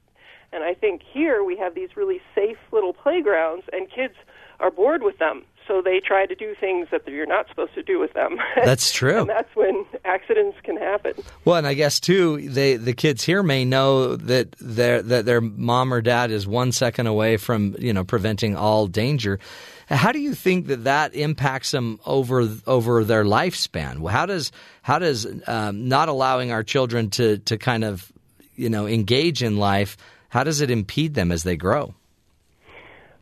And 0.51 0.63
I 0.63 0.73
think 0.73 1.01
here 1.03 1.43
we 1.43 1.57
have 1.57 1.75
these 1.75 1.89
really 1.97 2.21
safe 2.33 2.57
little 2.71 2.93
playgrounds, 2.93 3.65
and 3.73 3.89
kids 3.89 4.13
are 4.59 4.71
bored 4.71 5.03
with 5.03 5.17
them. 5.17 5.43
So 5.67 5.81
they 5.83 5.99
try 5.99 6.27
to 6.27 6.35
do 6.35 6.53
things 6.59 6.87
that 6.91 7.07
you're 7.07 7.25
not 7.25 7.47
supposed 7.49 7.73
to 7.73 7.81
do 7.83 7.99
with 7.99 8.13
them. 8.13 8.37
That's 8.63 8.91
true. 8.91 9.21
and 9.21 9.29
that's 9.29 9.53
when 9.55 9.83
accidents 10.05 10.57
can 10.63 10.77
happen. 10.77 11.13
Well, 11.43 11.55
and 11.55 11.65
I 11.65 11.73
guess 11.73 11.99
too, 11.99 12.47
they 12.47 12.75
the 12.77 12.93
kids 12.93 13.23
here 13.23 13.41
may 13.41 13.65
know 13.65 14.15
that 14.15 14.51
their 14.59 15.01
that 15.01 15.25
their 15.25 15.41
mom 15.41 15.91
or 15.91 16.01
dad 16.01 16.29
is 16.29 16.45
one 16.45 16.71
second 16.71 17.07
away 17.07 17.37
from 17.37 17.75
you 17.79 17.93
know 17.93 18.03
preventing 18.03 18.55
all 18.55 18.85
danger. 18.85 19.39
How 19.87 20.11
do 20.11 20.19
you 20.19 20.33
think 20.33 20.67
that 20.67 20.85
that 20.85 21.13
impacts 21.13 21.71
them 21.71 21.99
over 22.05 22.49
over 22.65 23.03
their 23.03 23.23
lifespan? 23.23 24.09
How 24.09 24.25
does 24.25 24.51
how 24.81 24.99
does 24.99 25.27
um, 25.47 25.87
not 25.87 26.09
allowing 26.09 26.51
our 26.51 26.63
children 26.63 27.09
to 27.11 27.37
to 27.39 27.57
kind 27.57 27.83
of 27.83 28.11
you 28.55 28.69
know 28.69 28.87
engage 28.87 29.43
in 29.43 29.57
life? 29.57 29.97
How 30.29 30.43
does 30.43 30.61
it 30.61 30.71
impede 30.71 31.13
them 31.13 31.31
as 31.31 31.43
they 31.43 31.55
grow? 31.55 31.93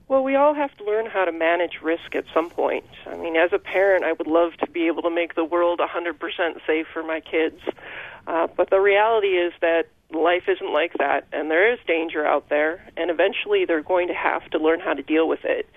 Well, 0.08 0.24
we 0.24 0.36
all 0.36 0.54
have 0.54 0.76
to 0.78 0.84
learn 0.84 1.08
how 1.08 1.26
to 1.26 1.32
manage 1.32 1.80
risk 1.82 2.14
at 2.14 2.26
some 2.34 2.50
point. 2.50 2.86
I 3.08 3.16
mean, 3.18 3.36
as 3.36 3.52
a 3.52 3.58
parent, 3.58 4.04
I 4.04 4.12
would 4.12 4.28
love 4.28 4.54
to 4.60 4.70
be 4.70 4.88
able 4.88 5.02
to 5.04 5.10
make 5.10 5.34
the 5.34 5.44
world 5.44 5.80
100% 5.80 6.68
safe 6.68 6.86
for 6.94 7.02
my 7.02 7.20
kids. 7.20 7.60
Uh, 8.28 8.48
but 8.56 8.70
the 8.70 8.80
reality 8.80 9.30
is 9.30 9.54
that 9.62 9.88
life 10.12 10.44
isn't 10.48 10.72
like 10.72 10.94
that, 11.00 11.26
and 11.32 11.50
there 11.50 11.72
is 11.72 11.80
danger 11.88 12.26
out 12.26 12.50
there, 12.50 12.86
and 12.96 13.10
eventually 13.10 13.66
they're 13.66 13.82
going 13.82 14.08
to 14.08 14.14
have 14.14 14.48
to 14.52 14.60
learn 14.60 14.80
how 14.80 14.94
to 14.94 15.02
deal 15.02 15.28
with 15.28 15.44
it. 15.44 15.68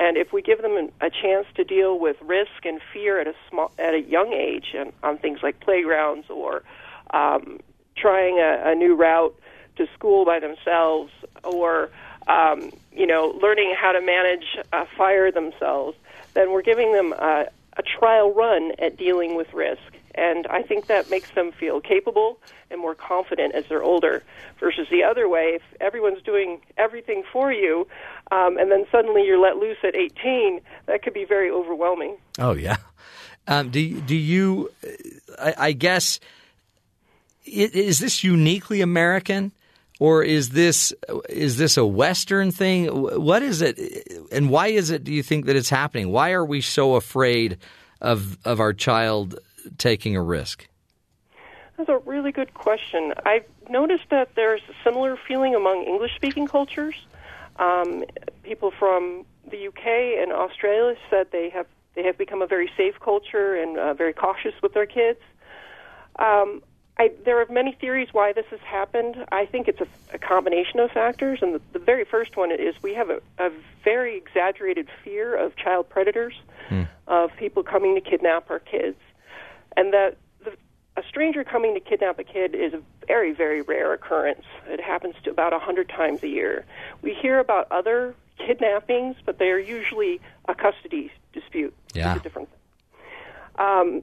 And 0.00 0.16
if 0.16 0.32
we 0.32 0.42
give 0.42 0.62
them 0.62 0.90
a 1.00 1.10
chance 1.10 1.46
to 1.56 1.64
deal 1.64 1.98
with 1.98 2.16
risk 2.22 2.64
and 2.64 2.80
fear 2.92 3.20
at 3.20 3.26
a 3.26 3.34
small, 3.50 3.72
at 3.78 3.94
a 3.94 4.00
young 4.00 4.32
age, 4.32 4.74
and 4.74 4.92
on 5.02 5.18
things 5.18 5.40
like 5.42 5.58
playgrounds 5.60 6.30
or 6.30 6.62
um, 7.10 7.58
trying 7.96 8.38
a, 8.38 8.70
a 8.70 8.74
new 8.76 8.94
route 8.94 9.36
to 9.76 9.88
school 9.94 10.24
by 10.24 10.38
themselves, 10.38 11.12
or 11.42 11.90
um, 12.28 12.70
you 12.92 13.06
know, 13.06 13.36
learning 13.42 13.74
how 13.76 13.90
to 13.92 14.00
manage 14.00 14.44
a 14.72 14.86
fire 14.96 15.32
themselves, 15.32 15.96
then 16.34 16.52
we're 16.52 16.62
giving 16.62 16.92
them 16.92 17.12
a, 17.14 17.46
a 17.76 17.82
trial 17.82 18.32
run 18.32 18.72
at 18.78 18.96
dealing 18.96 19.34
with 19.34 19.52
risk. 19.52 19.82
and 20.14 20.46
I 20.48 20.62
think 20.62 20.86
that 20.86 21.10
makes 21.10 21.30
them 21.30 21.52
feel 21.52 21.80
capable 21.80 22.38
and 22.70 22.80
more 22.80 22.94
confident 22.94 23.54
as 23.54 23.64
they're 23.68 23.82
older. 23.82 24.22
Versus 24.58 24.88
the 24.90 25.04
other 25.04 25.28
way, 25.28 25.52
if 25.54 25.62
everyone's 25.80 26.22
doing 26.22 26.60
everything 26.76 27.22
for 27.32 27.52
you, 27.52 27.86
um, 28.30 28.58
and 28.58 28.70
then 28.70 28.84
suddenly 28.90 29.24
you're 29.24 29.38
let 29.38 29.56
loose 29.56 29.78
at 29.82 29.94
18, 29.94 30.60
that 30.86 31.02
could 31.02 31.14
be 31.14 31.24
very 31.24 31.50
overwhelming. 31.50 32.16
Oh 32.38 32.54
yeah. 32.54 32.76
Um, 33.46 33.70
do 33.70 34.00
do 34.02 34.14
you? 34.14 34.70
I, 35.38 35.54
I 35.58 35.72
guess 35.72 36.20
is 37.46 37.98
this 37.98 38.22
uniquely 38.22 38.80
American, 38.80 39.52
or 39.98 40.22
is 40.22 40.50
this 40.50 40.92
is 41.28 41.56
this 41.56 41.76
a 41.76 41.86
Western 41.86 42.50
thing? 42.50 42.86
What 42.86 43.42
is 43.42 43.62
it, 43.62 43.78
and 44.30 44.50
why 44.50 44.68
is 44.68 44.90
it? 44.90 45.04
Do 45.04 45.12
you 45.12 45.22
think 45.22 45.46
that 45.46 45.56
it's 45.56 45.70
happening? 45.70 46.10
Why 46.10 46.32
are 46.32 46.44
we 46.44 46.60
so 46.60 46.94
afraid 46.94 47.58
of 48.00 48.38
of 48.44 48.60
our 48.60 48.72
child 48.72 49.38
taking 49.78 50.16
a 50.16 50.22
risk? 50.22 50.68
That's 51.76 51.88
a 51.88 51.98
really 51.98 52.32
good 52.32 52.54
question. 52.54 53.14
I've 53.24 53.44
noticed 53.70 54.10
that 54.10 54.34
there's 54.34 54.62
a 54.68 54.74
similar 54.82 55.16
feeling 55.16 55.54
among 55.54 55.84
English 55.84 56.14
speaking 56.16 56.46
cultures. 56.46 56.94
Um, 57.58 58.04
people 58.42 58.70
from 58.70 59.24
the 59.50 59.68
UK 59.68 59.86
and 60.22 60.32
Australia 60.32 60.96
said 61.10 61.28
they 61.32 61.50
have 61.50 61.66
they 61.94 62.04
have 62.04 62.16
become 62.16 62.42
a 62.42 62.46
very 62.46 62.70
safe 62.76 62.94
culture 63.00 63.56
and 63.56 63.76
uh, 63.76 63.92
very 63.94 64.12
cautious 64.12 64.54
with 64.62 64.72
their 64.72 64.86
kids. 64.86 65.18
Um, 66.16 66.62
I, 66.96 67.12
there 67.24 67.40
are 67.40 67.46
many 67.50 67.72
theories 67.72 68.08
why 68.12 68.32
this 68.32 68.46
has 68.50 68.60
happened. 68.60 69.24
I 69.30 69.46
think 69.46 69.68
it's 69.68 69.80
a, 69.80 69.86
a 70.14 70.18
combination 70.18 70.80
of 70.80 70.90
factors, 70.90 71.40
and 71.42 71.54
the, 71.54 71.60
the 71.72 71.78
very 71.78 72.04
first 72.04 72.36
one 72.36 72.50
is 72.52 72.74
we 72.82 72.94
have 72.94 73.10
a, 73.10 73.20
a 73.38 73.50
very 73.84 74.16
exaggerated 74.16 74.88
fear 75.04 75.36
of 75.36 75.56
child 75.56 75.88
predators, 75.88 76.34
of 77.06 77.34
people 77.36 77.62
coming 77.62 77.94
to 77.94 78.00
kidnap 78.00 78.50
our 78.50 78.58
kids, 78.58 78.98
and 79.76 79.92
that 79.92 80.16
a 80.98 81.02
stranger 81.08 81.44
coming 81.44 81.74
to 81.74 81.80
kidnap 81.80 82.18
a 82.18 82.24
kid 82.24 82.54
is 82.54 82.74
a 82.74 82.82
very, 83.06 83.32
very 83.32 83.62
rare 83.62 83.92
occurrence. 83.92 84.44
It 84.66 84.80
happens 84.80 85.14
to 85.24 85.30
about 85.30 85.52
a 85.52 85.58
hundred 85.58 85.88
times 85.88 86.22
a 86.22 86.28
year. 86.28 86.64
We 87.02 87.14
hear 87.14 87.38
about 87.38 87.70
other 87.70 88.14
kidnappings, 88.38 89.16
but 89.24 89.38
they 89.38 89.50
are 89.50 89.58
usually 89.58 90.20
a 90.48 90.54
custody 90.54 91.12
dispute. 91.32 91.74
Yeah. 91.94 92.12
It's 92.12 92.20
a 92.20 92.22
different 92.22 92.48
um, 93.58 94.02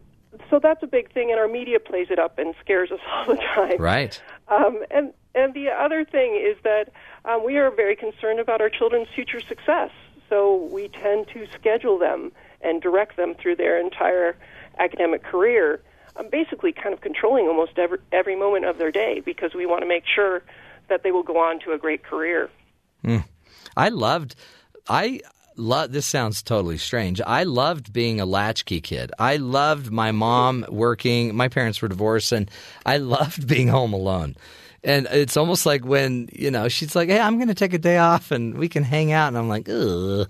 so 0.50 0.60
that's 0.60 0.84
a 0.84 0.88
big 0.88 1.12
thing, 1.14 1.32
and 1.32 1.40
our 1.40 1.48
media 1.48 1.80
plays 1.80 2.08
it 2.10 2.20
up 2.20 2.38
and 2.38 2.54
scares 2.62 2.92
us 2.92 3.00
all 3.12 3.26
the 3.26 3.42
time. 3.56 3.78
Right. 3.80 4.22
Um, 4.48 4.84
and 4.92 5.14
and 5.34 5.54
the 5.54 5.70
other 5.70 6.06
thing 6.06 6.36
is 6.42 6.58
that 6.64 6.92
um, 7.26 7.46
we 7.46 7.58
are 7.58 7.72
very 7.72 7.96
concerned 7.96 8.40
about 8.40 8.62
our 8.62 8.70
children's 8.70 9.08
future 9.14 9.42
success. 9.42 9.92
So 10.30 10.56
we 10.72 10.88
tend 10.88 11.28
to 11.34 11.46
schedule 11.54 12.00
them 12.00 12.32
and 12.62 12.82
direct 12.82 13.18
them 13.18 13.36
through 13.36 13.58
their 13.58 13.80
entire 13.80 14.38
academic 14.80 15.24
career, 15.24 15.82
um, 16.18 16.28
basically 16.32 16.72
kind 16.72 16.94
of 16.94 17.02
controlling 17.02 17.48
almost 17.48 17.78
every 17.78 18.00
every 18.12 18.36
moment 18.36 18.66
of 18.66 18.78
their 18.78 18.92
day 18.92 19.22
because 19.24 19.54
we 19.54 19.66
want 19.66 19.82
to 19.82 19.88
make 19.88 20.04
sure 20.14 20.44
that 20.90 21.04
they 21.04 21.12
will 21.12 21.24
go 21.24 21.38
on 21.38 21.60
to 21.62 21.72
a 21.72 21.78
great 21.78 22.04
career. 22.04 22.50
I 23.78 23.90
loved. 23.90 24.36
I 24.88 25.22
love. 25.56 25.92
This 25.92 26.06
sounds 26.06 26.42
totally 26.42 26.78
strange. 26.78 27.22
I 27.22 27.44
loved 27.44 27.92
being 27.92 28.20
a 28.20 28.26
latchkey 28.26 28.82
kid. 28.82 29.12
I 29.20 29.38
loved 29.38 29.92
my 29.92 30.12
mom 30.12 30.66
working. 30.70 31.36
My 31.36 31.48
parents 31.48 31.82
were 31.82 31.88
divorced, 31.88 32.32
and 32.32 32.50
I 32.86 32.98
loved 32.98 33.48
being 33.56 33.68
home 33.68 33.94
alone. 33.94 34.36
And 34.84 35.08
it's 35.12 35.36
almost 35.36 35.66
like 35.66 35.84
when 35.84 36.30
you 36.32 36.52
know 36.52 36.68
she's 36.68 36.96
like, 36.96 37.10
"Hey, 37.10 37.20
I'm 37.20 37.38
going 37.38 37.48
to 37.48 37.56
take 37.56 37.74
a 37.74 37.80
day 37.80 37.98
off, 37.98 38.32
and 38.32 38.58
we 38.58 38.70
can 38.70 38.84
hang 38.84 39.12
out," 39.12 39.30
and 39.30 39.38
I'm 39.38 39.50
like, 39.50 39.68
"Ugh." 39.70 40.30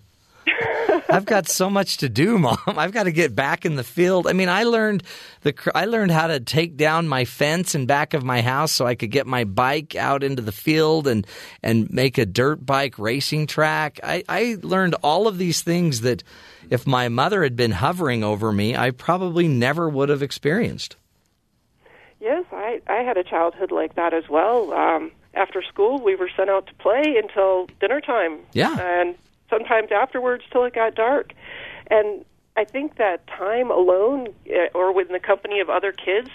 I've 1.09 1.25
got 1.25 1.47
so 1.47 1.69
much 1.69 1.97
to 1.97 2.09
do, 2.09 2.37
mom. 2.39 2.57
I've 2.67 2.91
got 2.91 3.03
to 3.03 3.11
get 3.11 3.35
back 3.35 3.65
in 3.65 3.75
the 3.75 3.83
field. 3.83 4.27
I 4.27 4.33
mean, 4.33 4.49
I 4.49 4.63
learned 4.63 5.03
the 5.41 5.53
I 5.73 5.85
learned 5.85 6.11
how 6.11 6.27
to 6.27 6.39
take 6.39 6.77
down 6.77 7.07
my 7.07 7.25
fence 7.25 7.75
in 7.75 7.85
back 7.85 8.13
of 8.13 8.23
my 8.23 8.41
house 8.41 8.71
so 8.71 8.85
I 8.85 8.95
could 8.95 9.11
get 9.11 9.27
my 9.27 9.43
bike 9.43 9.95
out 9.95 10.23
into 10.23 10.41
the 10.41 10.51
field 10.51 11.07
and 11.07 11.25
and 11.61 11.89
make 11.91 12.17
a 12.17 12.25
dirt 12.25 12.65
bike 12.65 12.97
racing 12.99 13.47
track. 13.47 13.99
I, 14.03 14.23
I 14.27 14.57
learned 14.61 14.95
all 15.03 15.27
of 15.27 15.37
these 15.37 15.61
things 15.61 16.01
that 16.01 16.23
if 16.69 16.87
my 16.87 17.09
mother 17.09 17.43
had 17.43 17.55
been 17.55 17.71
hovering 17.71 18.23
over 18.23 18.51
me, 18.51 18.75
I 18.75 18.91
probably 18.91 19.47
never 19.47 19.87
would 19.87 20.09
have 20.09 20.23
experienced. 20.23 20.95
Yes, 22.19 22.45
I 22.51 22.81
I 22.87 23.03
had 23.03 23.17
a 23.17 23.23
childhood 23.23 23.71
like 23.71 23.95
that 23.95 24.13
as 24.13 24.27
well. 24.29 24.73
Um, 24.73 25.11
after 25.35 25.61
school, 25.61 26.01
we 26.01 26.15
were 26.15 26.29
sent 26.35 26.49
out 26.49 26.67
to 26.67 26.73
play 26.75 27.17
until 27.21 27.67
dinner 27.79 28.01
time. 28.01 28.39
Yeah. 28.53 28.77
and 28.79 29.15
sometimes 29.55 29.91
afterwards 29.91 30.43
till 30.51 30.63
it 30.65 30.73
got 30.73 30.95
dark. 30.95 31.33
And 31.89 32.25
I 32.57 32.63
think 32.63 32.97
that 32.97 33.27
time 33.27 33.69
alone, 33.69 34.29
eh, 34.47 34.67
or 34.73 34.93
within 34.93 35.13
the 35.13 35.19
company 35.19 35.59
of 35.59 35.69
other 35.69 35.91
kids, 35.91 36.29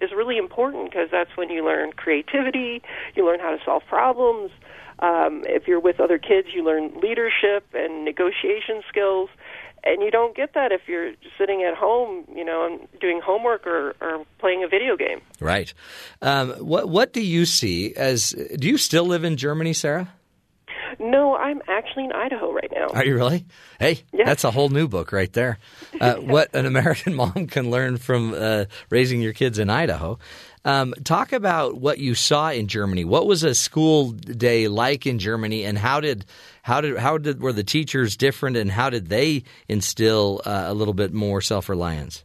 is 0.00 0.10
really 0.12 0.38
important 0.38 0.90
because 0.90 1.08
that's 1.10 1.36
when 1.36 1.50
you 1.50 1.64
learn 1.64 1.92
creativity, 1.92 2.82
you 3.14 3.26
learn 3.26 3.40
how 3.40 3.50
to 3.50 3.58
solve 3.64 3.82
problems. 3.88 4.50
Um, 5.00 5.42
if 5.46 5.66
you're 5.66 5.80
with 5.80 5.98
other 5.98 6.18
kids, 6.18 6.48
you 6.54 6.64
learn 6.64 7.00
leadership 7.00 7.66
and 7.74 8.04
negotiation 8.04 8.82
skills. 8.88 9.28
And 9.86 10.00
you 10.00 10.10
don't 10.10 10.34
get 10.34 10.54
that 10.54 10.72
if 10.72 10.82
you're 10.86 11.12
sitting 11.36 11.62
at 11.62 11.74
home, 11.76 12.24
you 12.34 12.44
know, 12.44 12.88
doing 13.02 13.20
homework 13.22 13.66
or, 13.66 13.94
or 14.00 14.24
playing 14.38 14.64
a 14.64 14.68
video 14.68 14.96
game. 14.96 15.20
Right. 15.40 15.74
Um, 16.22 16.52
what 16.52 16.88
what 16.88 17.12
do 17.12 17.20
you 17.20 17.44
see 17.44 17.94
as? 17.94 18.30
Do 18.30 18.66
you 18.66 18.78
still 18.78 19.04
live 19.04 19.24
in 19.24 19.36
Germany, 19.36 19.74
Sarah? 19.74 20.10
No, 20.98 21.36
I'm 21.36 21.60
actually 21.68 22.04
in 22.04 22.12
Idaho 22.12 22.52
right 22.52 22.70
now. 22.74 22.88
Are 22.88 23.04
you 23.04 23.14
really? 23.14 23.44
Hey, 23.80 24.02
Yeah. 24.12 24.24
that's 24.24 24.44
a 24.44 24.50
whole 24.50 24.68
new 24.68 24.88
book 24.88 25.12
right 25.12 25.32
there. 25.32 25.58
Uh, 26.00 26.14
What 26.16 26.54
an 26.54 26.66
American 26.66 27.14
mom 27.20 27.46
can 27.46 27.70
learn 27.70 27.96
from 27.98 28.34
uh, 28.34 28.64
raising 28.90 29.20
your 29.22 29.32
kids 29.32 29.58
in 29.58 29.70
Idaho. 29.70 30.18
Um, 30.64 30.94
talk 31.04 31.32
about 31.32 31.76
what 31.76 31.98
you 31.98 32.14
saw 32.14 32.50
in 32.50 32.68
Germany. 32.68 33.04
What 33.04 33.26
was 33.26 33.44
a 33.44 33.54
school 33.54 34.10
day 34.12 34.66
like 34.68 35.06
in 35.06 35.18
Germany, 35.18 35.62
and 35.64 35.76
how 35.78 36.00
did 36.00 36.24
how 36.62 36.80
did 36.80 36.96
how 36.96 37.18
did 37.18 37.40
were 37.42 37.52
the 37.52 37.62
teachers 37.64 38.16
different, 38.16 38.56
and 38.56 38.70
how 38.70 38.88
did 38.90 39.08
they 39.08 39.44
instill 39.68 40.40
uh, 40.46 40.64
a 40.66 40.72
little 40.74 40.94
bit 40.94 41.12
more 41.12 41.40
self 41.42 41.68
reliance? 41.68 42.24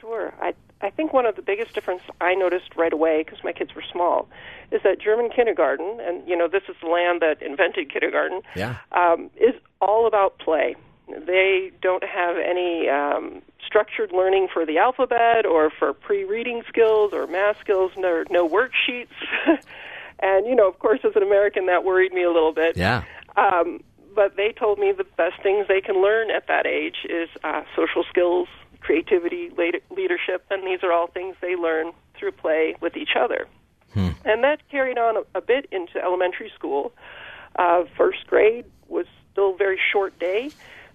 Sure. 0.00 0.34
I 0.40 0.54
I 0.80 0.90
think 0.90 1.12
one 1.12 1.26
of 1.26 1.36
the 1.36 1.42
biggest 1.42 1.74
difference 1.74 2.02
I 2.20 2.34
noticed 2.34 2.74
right 2.76 2.92
away 2.92 3.22
because 3.24 3.42
my 3.44 3.52
kids 3.52 3.74
were 3.74 3.84
small 3.92 4.28
is 4.70 4.82
that 4.84 5.00
German 5.00 5.30
kindergarten, 5.30 5.98
and 6.00 6.26
you 6.28 6.36
know 6.36 6.48
this 6.48 6.62
is 6.68 6.76
the 6.82 6.88
land 6.88 7.20
that 7.22 7.42
invented 7.42 7.92
kindergarten, 7.92 8.42
Yeah. 8.54 8.76
um, 8.92 9.30
is 9.36 9.54
all 9.80 10.06
about 10.06 10.38
play. 10.38 10.76
They 11.08 11.72
don't 11.80 12.04
have 12.04 12.36
any 12.36 12.88
um, 12.88 13.40
structured 13.64 14.12
learning 14.12 14.48
for 14.52 14.66
the 14.66 14.76
alphabet 14.78 15.46
or 15.46 15.70
for 15.70 15.94
pre-reading 15.94 16.62
skills 16.68 17.12
or 17.14 17.26
math 17.26 17.58
skills. 17.60 17.92
No, 17.96 18.24
no 18.30 18.46
worksheets. 18.48 19.08
and 20.18 20.46
you 20.46 20.54
know, 20.54 20.68
of 20.68 20.78
course, 20.78 21.00
as 21.04 21.16
an 21.16 21.22
American, 21.22 21.66
that 21.66 21.84
worried 21.84 22.12
me 22.12 22.22
a 22.24 22.30
little 22.30 22.52
bit. 22.52 22.76
Yeah. 22.76 23.04
Um, 23.36 23.80
but 24.14 24.36
they 24.36 24.52
told 24.52 24.78
me 24.78 24.92
the 24.92 25.04
best 25.16 25.40
things 25.42 25.66
they 25.68 25.80
can 25.80 26.02
learn 26.02 26.30
at 26.30 26.46
that 26.48 26.66
age 26.66 27.06
is 27.08 27.28
uh, 27.44 27.62
social 27.76 28.04
skills, 28.10 28.48
creativity, 28.80 29.50
leadership, 29.96 30.44
and 30.50 30.66
these 30.66 30.82
are 30.82 30.92
all 30.92 31.06
things 31.06 31.36
they 31.40 31.54
learn 31.56 31.92
through 32.18 32.32
play 32.32 32.74
with 32.80 32.96
each 32.96 33.14
other. 33.18 33.46
And 34.24 34.44
that 34.44 34.68
carried 34.70 34.98
on 34.98 35.16
a, 35.16 35.38
a 35.38 35.40
bit 35.40 35.66
into 35.72 36.02
elementary 36.02 36.52
school. 36.54 36.92
Uh, 37.56 37.84
first 37.96 38.26
grade 38.26 38.64
was 38.88 39.06
still 39.32 39.54
a 39.54 39.56
very 39.56 39.80
short 39.92 40.18
day. 40.18 40.50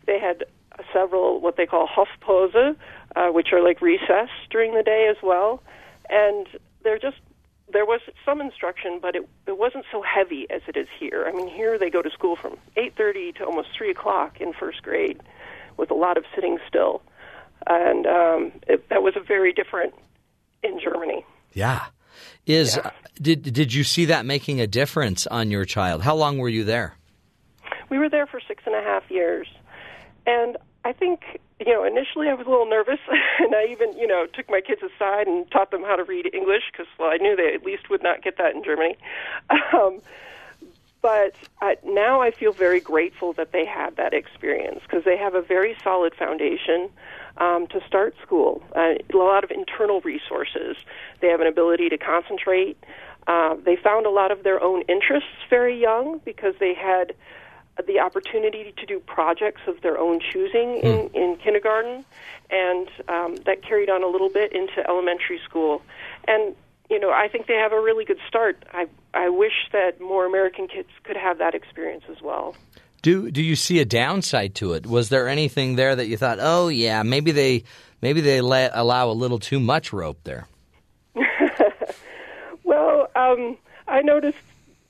They 0.06 0.20
had 0.20 0.46
uh, 0.78 0.84
several 0.94 1.42
what 1.42 1.58
they 1.58 1.66
call 1.66 1.88
Hofpause, 1.88 2.76
uh, 3.16 3.28
which 3.28 3.54
are 3.54 3.62
like 3.62 3.82
recess 3.82 4.30
during 4.50 4.74
the 4.74 4.84
day 4.84 5.08
as 5.10 5.18
well. 5.22 5.62
And 6.10 6.48
they're 6.84 7.00
just 7.00 7.18
there 7.72 7.86
was 7.86 8.02
some 8.26 8.42
instruction, 8.42 9.00
but 9.02 9.16
it 9.16 9.28
it 9.48 9.58
wasn't 9.58 9.86
so 9.92 10.02
heavy 10.02 10.48
as 10.50 10.62
it 10.68 10.78
is 10.78 10.88
here. 11.00 11.26
I 11.28 11.32
mean, 11.32 11.48
here 11.48 11.78
they 11.78 11.90
go 11.90 12.02
to 12.02 12.12
school 12.12 12.36
from 12.36 12.58
eight 12.78 12.96
thirty 12.96 13.32
to 13.34 13.46
almost 13.46 13.70
three 13.78 13.90
o'clock 13.90 14.40
in 14.40 14.54
first 14.54 14.84
grade, 14.84 15.22
with 15.78 15.90
a 15.92 15.96
lot 15.96 16.18
of 16.18 16.26
sitting 16.36 16.60
still, 16.68 17.02
and 17.68 18.06
um, 18.06 18.52
it, 18.68 18.88
that 18.90 19.02
was 19.02 19.16
a 19.16 19.22
very 19.22 19.54
different 19.54 19.94
in 20.62 20.80
Germany. 20.80 21.26
Yeah. 21.54 21.86
Is 22.46 22.80
did 23.22 23.44
did 23.44 23.74
you 23.74 23.84
see 23.84 24.06
that 24.06 24.26
making 24.26 24.60
a 24.60 24.68
difference 24.68 25.28
on 25.28 25.52
your 25.52 25.66
child? 25.66 26.02
How 26.02 26.16
long 26.16 26.38
were 26.38 26.50
you 26.50 26.64
there? 26.64 26.96
We 27.90 27.98
were 27.98 28.10
there 28.10 28.26
for 28.26 28.40
six 28.48 28.64
and 28.66 28.76
a 28.76 28.82
half 28.82 29.10
years, 29.10 29.48
and 30.26 30.58
I 30.84 30.94
think 30.94 31.40
you 31.60 31.72
know 31.74 31.84
initially 31.84 32.28
I 32.28 32.34
was 32.34 32.48
a 32.48 32.50
little 32.50 32.70
nervous, 32.70 33.00
and 33.40 33.56
I 33.56 33.68
even 33.70 33.98
you 33.98 34.08
know 34.08 34.26
took 34.34 34.50
my 34.50 34.62
kids 34.62 34.82
aside 34.82 35.28
and 35.28 35.50
taught 35.52 35.72
them 35.72 35.84
how 35.84 35.96
to 35.96 36.04
read 36.04 36.34
English 36.34 36.64
because 36.72 36.88
well 37.00 37.12
I 37.12 37.18
knew 37.18 37.36
they 37.36 37.54
at 37.54 37.64
least 37.64 37.90
would 37.90 38.04
not 38.04 38.22
get 38.24 38.38
that 38.38 38.56
in 38.56 38.64
Germany. 38.64 38.98
Um, 39.74 40.02
but 41.04 41.36
uh, 41.62 41.76
now 41.84 42.22
I 42.22 42.32
feel 42.32 42.54
very 42.54 42.80
grateful 42.80 43.34
that 43.34 43.52
they 43.52 43.66
had 43.66 43.98
that 43.98 44.14
experience 44.14 44.80
because 44.84 45.04
they 45.04 45.18
have 45.18 45.36
a 45.36 45.42
very 45.42 45.76
solid 45.84 46.16
foundation 46.16 46.90
um, 47.38 47.68
to 47.68 47.80
start 47.88 48.16
school. 48.22 48.64
Uh, 48.76 48.96
a 49.14 49.18
lot 49.18 49.44
of 49.44 49.52
internal 49.52 50.02
resources. 50.02 50.76
They 51.20 51.28
have 51.28 51.42
an 51.42 51.48
ability 51.48 51.90
to 51.90 51.98
concentrate. 51.98 52.78
Uh, 53.28 53.56
they 53.56 53.76
found 53.76 54.06
a 54.06 54.10
lot 54.10 54.32
of 54.32 54.44
their 54.44 54.62
own 54.62 54.82
interests 54.84 55.30
very 55.50 55.80
young 55.80 56.20
because 56.26 56.56
they 56.60 56.74
had 56.74 57.14
the 57.88 58.00
opportunity 58.00 58.74
to 58.78 58.86
do 58.86 59.00
projects 59.00 59.62
of 59.68 59.82
their 59.82 59.98
own 59.98 60.20
choosing 60.20 60.78
in, 60.78 61.10
in 61.14 61.38
kindergarten, 61.38 62.06
and 62.52 62.88
um, 63.08 63.36
that 63.46 63.64
carried 63.64 63.90
on 63.90 64.04
a 64.04 64.08
little 64.08 64.30
bit 64.30 64.54
into 64.54 64.88
elementary 64.88 65.40
school. 65.44 65.82
And 66.28 66.56
you 66.90 67.00
know, 67.00 67.12
I 67.12 67.28
think 67.28 67.48
they 67.48 67.56
have 67.56 67.72
a 67.72 67.82
really 67.82 68.06
good 68.06 68.20
start. 68.28 68.64
I 68.72 68.88
I 69.14 69.30
wish 69.30 69.70
that 69.72 70.00
more 70.00 70.26
American 70.26 70.68
kids 70.68 70.90
could 71.04 71.18
have 71.18 71.40
that 71.40 71.56
experience 71.56 72.04
as 72.10 72.22
well. 72.22 72.56
Do 73.04 73.30
do 73.30 73.44
you 73.44 73.56
see 73.56 73.80
a 73.80 73.86
downside 73.86 74.56
to 74.56 74.74
it? 74.74 74.88
Was 74.88 75.10
there 75.10 75.28
anything 75.28 75.76
there 75.76 75.96
that 75.96 76.08
you 76.08 76.18
thought, 76.18 76.40
oh 76.42 76.70
yeah, 76.70 77.04
maybe 77.04 77.32
they 77.32 77.66
maybe 78.02 78.22
they 78.22 78.42
let, 78.42 78.72
allow 78.74 79.10
a 79.10 79.14
little 79.14 79.40
too 79.40 79.60
much 79.60 79.94
rope 79.94 80.20
there? 80.24 80.48
Well, 82.64 83.10
um, 83.16 83.58
I 83.88 84.02
noticed 84.02 84.38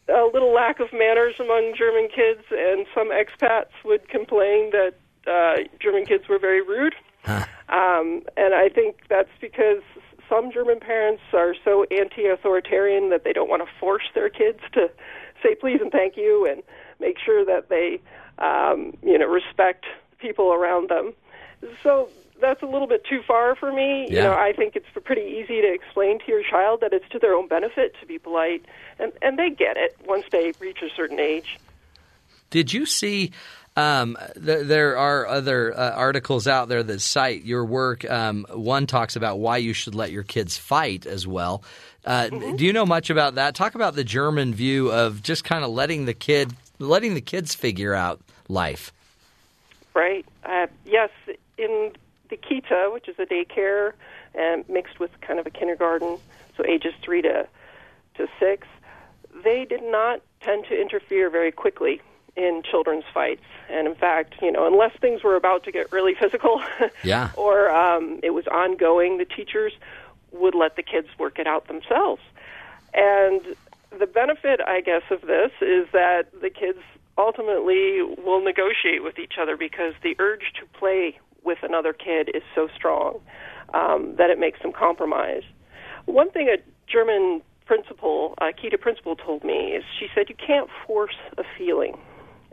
a 0.07 0.29
little 0.31 0.53
lack 0.53 0.79
of 0.79 0.93
manners 0.93 1.35
among 1.39 1.73
German 1.77 2.07
kids, 2.07 2.43
and 2.51 2.85
some 2.93 3.11
expats 3.11 3.71
would 3.83 4.07
complain 4.07 4.71
that 4.71 4.93
uh, 5.27 5.63
German 5.79 6.05
kids 6.05 6.27
were 6.29 6.39
very 6.39 6.61
rude. 6.61 6.95
Um, 7.69 8.21
and 8.37 8.53
I 8.53 8.69
think 8.69 8.97
that's 9.09 9.31
because 9.41 9.81
some 10.29 10.51
German 10.51 10.79
parents 10.79 11.23
are 11.33 11.55
so 11.63 11.85
anti-authoritarian 11.85 13.09
that 13.09 13.23
they 13.23 13.33
don't 13.33 13.49
want 13.49 13.63
to 13.63 13.69
force 13.79 14.03
their 14.13 14.29
kids 14.29 14.59
to 14.73 14.89
say 15.41 15.55
please 15.55 15.79
and 15.81 15.91
thank 15.91 16.15
you, 16.15 16.45
and 16.45 16.61
make 17.03 17.17
sure 17.19 17.45
that 17.45 17.69
they, 17.69 17.99
um, 18.39 18.97
you 19.03 19.17
know, 19.19 19.27
respect 19.27 19.85
people 20.19 20.53
around 20.53 20.89
them. 20.89 21.13
So 21.83 22.09
that's 22.41 22.61
a 22.61 22.65
little 22.65 22.87
bit 22.87 23.03
too 23.05 23.21
far 23.27 23.55
for 23.55 23.71
me. 23.71 24.07
You 24.09 24.21
know, 24.23 24.33
I 24.33 24.53
think 24.53 24.75
it's 24.75 24.85
pretty 25.03 25.21
easy 25.21 25.61
to 25.61 25.73
explain 25.73 26.19
to 26.19 26.25
your 26.27 26.43
child 26.43 26.81
that 26.81 26.93
it's 26.93 27.07
to 27.09 27.19
their 27.19 27.33
own 27.33 27.47
benefit 27.47 27.95
to 28.01 28.05
be 28.05 28.17
polite, 28.19 28.65
and 28.99 29.11
and 29.21 29.37
they 29.37 29.49
get 29.49 29.77
it 29.77 29.95
once 30.05 30.25
they 30.31 30.53
reach 30.59 30.81
a 30.81 30.89
certain 30.95 31.19
age. 31.19 31.59
Did 32.49 32.73
you 32.73 32.85
see? 32.85 33.31
Um, 33.75 34.17
th- 34.35 34.67
there 34.67 34.97
are 34.97 35.25
other 35.25 35.75
uh, 35.75 35.91
articles 35.91 36.47
out 36.47 36.69
there 36.69 36.83
that 36.83 37.01
cite 37.01 37.43
your 37.43 37.65
work. 37.65 38.07
Um, 38.09 38.45
one 38.51 38.85
talks 38.85 39.15
about 39.15 39.39
why 39.39 39.57
you 39.57 39.73
should 39.73 39.95
let 39.95 40.11
your 40.11 40.21
kids 40.21 40.57
fight 40.57 41.07
as 41.07 41.25
well. 41.25 41.63
Uh, 42.05 42.29
Do 42.29 42.65
you 42.65 42.73
know 42.73 42.85
much 42.85 43.09
about 43.09 43.35
that? 43.35 43.55
Talk 43.55 43.73
about 43.73 43.95
the 43.95 44.03
German 44.03 44.53
view 44.53 44.91
of 44.91 45.23
just 45.23 45.43
kind 45.43 45.63
of 45.63 45.71
letting 45.71 46.05
the 46.05 46.13
kid, 46.13 46.53
letting 46.83 47.13
the 47.13 47.21
kids 47.21 47.55
figure 47.55 47.93
out 47.93 48.21
life. 48.47 48.91
Right. 49.93 50.25
Uh, 50.43 50.67
yes, 50.85 51.09
in 51.57 51.91
the 52.29 52.37
Kita, 52.37 52.91
which 52.93 53.07
is 53.07 53.15
a 53.19 53.25
daycare 53.25 53.93
and 54.35 54.67
mixed 54.67 54.99
with 54.99 55.11
kind 55.21 55.39
of 55.39 55.45
a 55.45 55.49
kindergarten, 55.51 56.17
so 56.57 56.65
ages 56.65 56.93
three 57.01 57.21
to 57.21 57.47
to 58.15 58.27
six, 58.39 58.67
they 59.43 59.65
did 59.65 59.81
not 59.83 60.21
tend 60.41 60.65
to 60.69 60.79
interfere 60.79 61.29
very 61.29 61.51
quickly 61.51 61.99
in 62.35 62.61
children's 62.69 63.05
fights. 63.13 63.43
And 63.69 63.87
in 63.87 63.95
fact, 63.95 64.35
you 64.41 64.51
know, 64.51 64.67
unless 64.67 64.91
things 64.99 65.23
were 65.23 65.35
about 65.35 65.63
to 65.63 65.71
get 65.71 65.91
really 65.91 66.13
physical, 66.15 66.61
Yeah. 67.03 67.31
or 67.35 67.71
um, 67.71 68.19
it 68.23 68.31
was 68.31 68.45
ongoing, 68.47 69.17
the 69.17 69.25
teachers 69.25 69.73
would 70.31 70.53
let 70.55 70.75
the 70.75 70.83
kids 70.83 71.07
work 71.17 71.39
it 71.39 71.47
out 71.47 71.67
themselves. 71.67 72.21
And 72.93 73.41
the 73.99 74.07
benefit, 74.07 74.59
I 74.65 74.81
guess, 74.81 75.03
of 75.11 75.21
this 75.21 75.51
is 75.61 75.87
that 75.93 76.23
the 76.41 76.49
kids 76.49 76.79
ultimately 77.17 78.01
will 78.01 78.43
negotiate 78.43 79.03
with 79.03 79.19
each 79.19 79.33
other 79.39 79.55
because 79.55 79.93
the 80.01 80.15
urge 80.19 80.53
to 80.59 80.65
play 80.77 81.19
with 81.43 81.59
another 81.61 81.93
kid 81.93 82.29
is 82.33 82.41
so 82.55 82.67
strong 82.75 83.19
um, 83.73 84.15
that 84.17 84.29
it 84.29 84.39
makes 84.39 84.61
them 84.61 84.71
compromise. 84.71 85.43
One 86.05 86.31
thing 86.31 86.49
a 86.49 86.57
German 86.91 87.41
principal, 87.65 88.33
a 88.39 88.45
Kita 88.45 88.79
principal, 88.79 89.15
told 89.15 89.43
me 89.43 89.73
is 89.77 89.83
she 89.99 90.07
said 90.13 90.27
you 90.29 90.35
can't 90.35 90.69
force 90.87 91.15
a 91.37 91.43
feeling, 91.57 91.97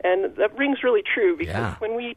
and 0.04 0.34
that 0.36 0.56
rings 0.56 0.82
really 0.82 1.02
true 1.02 1.36
because 1.36 1.54
Yeah. 1.54 1.74
when 1.78 1.94
we 1.96 2.16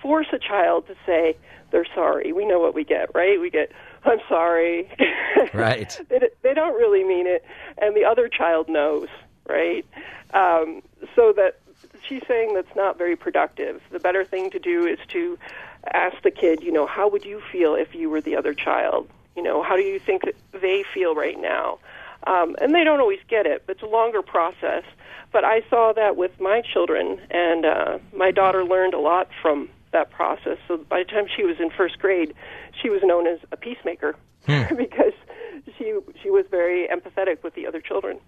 force 0.00 0.26
a 0.32 0.38
child 0.38 0.86
to 0.88 0.94
say 1.06 1.36
they're 1.70 1.86
sorry, 1.94 2.32
we 2.32 2.44
know 2.44 2.58
what 2.58 2.74
we 2.74 2.84
get, 2.84 3.14
right? 3.14 3.40
We 3.40 3.50
get 3.50 3.72
I'm 4.04 4.20
sorry. 4.28 4.88
Right. 5.52 5.98
they, 6.08 6.20
they 6.42 6.54
don't 6.54 6.74
really 6.74 7.04
mean 7.04 7.26
it, 7.26 7.44
and 7.78 7.96
the 7.96 8.04
other 8.04 8.28
child 8.28 8.68
knows, 8.68 9.08
right? 9.48 9.84
Um, 10.34 10.82
so 11.14 11.32
that 11.32 11.60
she's 12.06 12.22
saying 12.26 12.54
that's 12.54 12.74
not 12.76 12.98
very 12.98 13.16
productive. 13.16 13.82
The 13.90 13.98
better 13.98 14.24
thing 14.24 14.50
to 14.50 14.58
do 14.58 14.86
is 14.86 14.98
to 15.08 15.38
ask 15.92 16.20
the 16.22 16.30
kid, 16.30 16.62
you 16.62 16.72
know, 16.72 16.86
how 16.86 17.08
would 17.08 17.24
you 17.24 17.42
feel 17.50 17.74
if 17.74 17.94
you 17.94 18.08
were 18.10 18.20
the 18.20 18.36
other 18.36 18.54
child? 18.54 19.08
You 19.36 19.42
know, 19.42 19.62
how 19.62 19.76
do 19.76 19.82
you 19.82 19.98
think 19.98 20.24
that 20.24 20.34
they 20.52 20.84
feel 20.94 21.14
right 21.14 21.40
now? 21.40 21.78
Um, 22.24 22.54
and 22.60 22.74
they 22.74 22.84
don't 22.84 23.00
always 23.00 23.20
get 23.28 23.46
it, 23.46 23.64
but 23.66 23.76
it's 23.76 23.82
a 23.82 23.86
longer 23.86 24.22
process. 24.22 24.84
But 25.32 25.44
I 25.44 25.62
saw 25.68 25.92
that 25.94 26.16
with 26.16 26.38
my 26.40 26.60
children, 26.60 27.20
and 27.30 27.64
uh, 27.64 27.98
my 28.14 28.30
daughter 28.30 28.64
learned 28.64 28.94
a 28.94 29.00
lot 29.00 29.28
from 29.40 29.70
that 29.92 30.10
process. 30.10 30.58
So 30.68 30.76
by 30.76 31.00
the 31.00 31.04
time 31.04 31.26
she 31.34 31.44
was 31.44 31.58
in 31.58 31.70
first 31.70 31.98
grade, 31.98 32.34
she 32.80 32.90
was 32.90 33.00
known 33.02 33.26
as 33.26 33.38
a 33.50 33.56
peacemaker 33.56 34.14
hmm. 34.46 34.62
because 34.76 35.12
she 35.78 35.94
she 36.22 36.30
was 36.30 36.44
very 36.50 36.88
empathetic 36.88 37.42
with 37.42 37.54
the 37.54 37.66
other 37.66 37.80
children. 37.80 38.18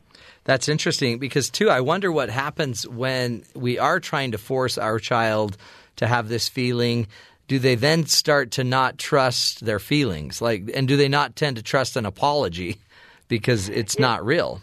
That's 0.45 0.69
interesting 0.69 1.19
because 1.19 1.51
too. 1.51 1.71
I 1.71 1.81
wonder 1.81 2.11
what 2.12 2.31
happens 2.31 2.87
when 2.87 3.45
we 3.55 3.79
are 3.79 4.01
trying 4.01 4.33
to 4.33 4.39
force 4.39 4.79
our 4.79 4.99
child 4.99 5.57
to 5.97 6.07
have 6.07 6.29
this 6.29 6.49
feeling. 6.49 7.07
Do 7.47 7.59
they 7.59 7.75
then 7.75 8.07
start 8.07 8.53
to 8.53 8.65
not 8.65 8.97
trust 8.97 9.65
their 9.65 9.79
feelings? 9.79 10.41
Like, 10.41 10.71
and 10.75 10.89
do 10.89 10.97
they 10.97 11.09
not 11.09 11.37
tend 11.37 11.57
to 11.57 11.62
trust 11.62 11.97
an 11.97 12.07
apology 12.07 12.79
because 13.29 13.69
it's 13.69 13.99
not 13.99 14.25
real? 14.25 14.62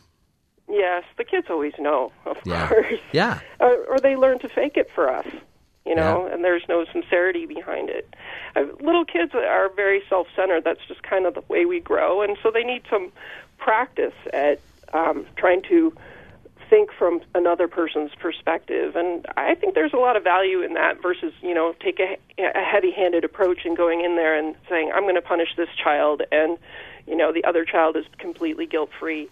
Yes, 0.68 1.03
the 1.18 1.24
kids 1.24 1.48
always 1.49 1.74
know, 1.78 2.12
of 2.26 2.38
Yeah. 2.45 2.68
course. 2.70 2.99
Yeah. 3.12 3.40
or, 3.60 3.76
or 3.90 3.99
they 3.99 4.16
learn 4.16 4.40
to 4.40 4.49
fake 4.49 4.78
it 4.78 4.88
for 4.95 5.10
us, 5.14 5.28
you 5.92 5.98
know, 5.98 6.26
Yeah. 6.26 6.34
and 6.34 6.40
there's 6.46 6.64
no 6.70 6.86
sincerity 6.86 7.46
behind 7.46 7.90
it. 7.90 8.06
Uh, 8.56 8.64
little 8.80 9.04
kids 9.04 9.32
are 9.36 9.68
very 9.84 10.02
self-centered. 10.08 10.64
That's 10.64 10.86
just 10.88 11.04
kind 11.04 11.26
of 11.26 11.34
the 11.34 11.44
way 11.50 11.66
we 11.66 11.80
grow, 11.82 12.22
and 12.22 12.38
so 12.42 12.50
they 12.50 12.64
need 12.64 12.84
some 12.90 13.12
practice 13.58 14.14
at 14.32 14.58
um, 14.94 15.26
trying 15.36 15.62
to 15.64 15.94
think 16.70 16.88
from 16.94 17.20
another 17.36 17.68
person's 17.68 18.12
perspective. 18.16 18.96
And 18.96 19.26
I 19.36 19.56
think 19.56 19.76
there's 19.76 19.92
a 19.92 19.98
lot 20.08 20.16
of 20.16 20.24
value 20.24 20.62
in 20.62 20.74
that 20.76 21.02
versus, 21.02 21.34
you 21.42 21.54
know, 21.54 21.76
take 21.82 22.00
a, 22.00 22.18
a 22.38 22.64
heavy-handed 22.64 23.26
approach 23.26 23.66
and 23.66 23.76
going 23.76 24.00
in 24.08 24.16
there 24.16 24.34
and 24.40 24.56
saying, 24.70 24.88
"I'm 24.96 25.04
going 25.04 25.16
to 25.16 25.22
punish 25.22 25.52
this 25.58 25.70
child," 25.84 26.22
and 26.32 26.58
you 27.08 27.16
know, 27.18 27.34
the 27.34 27.44
other 27.44 27.66
child 27.66 27.98
is 27.98 28.06
completely 28.18 28.66
guilt-free 28.66 29.30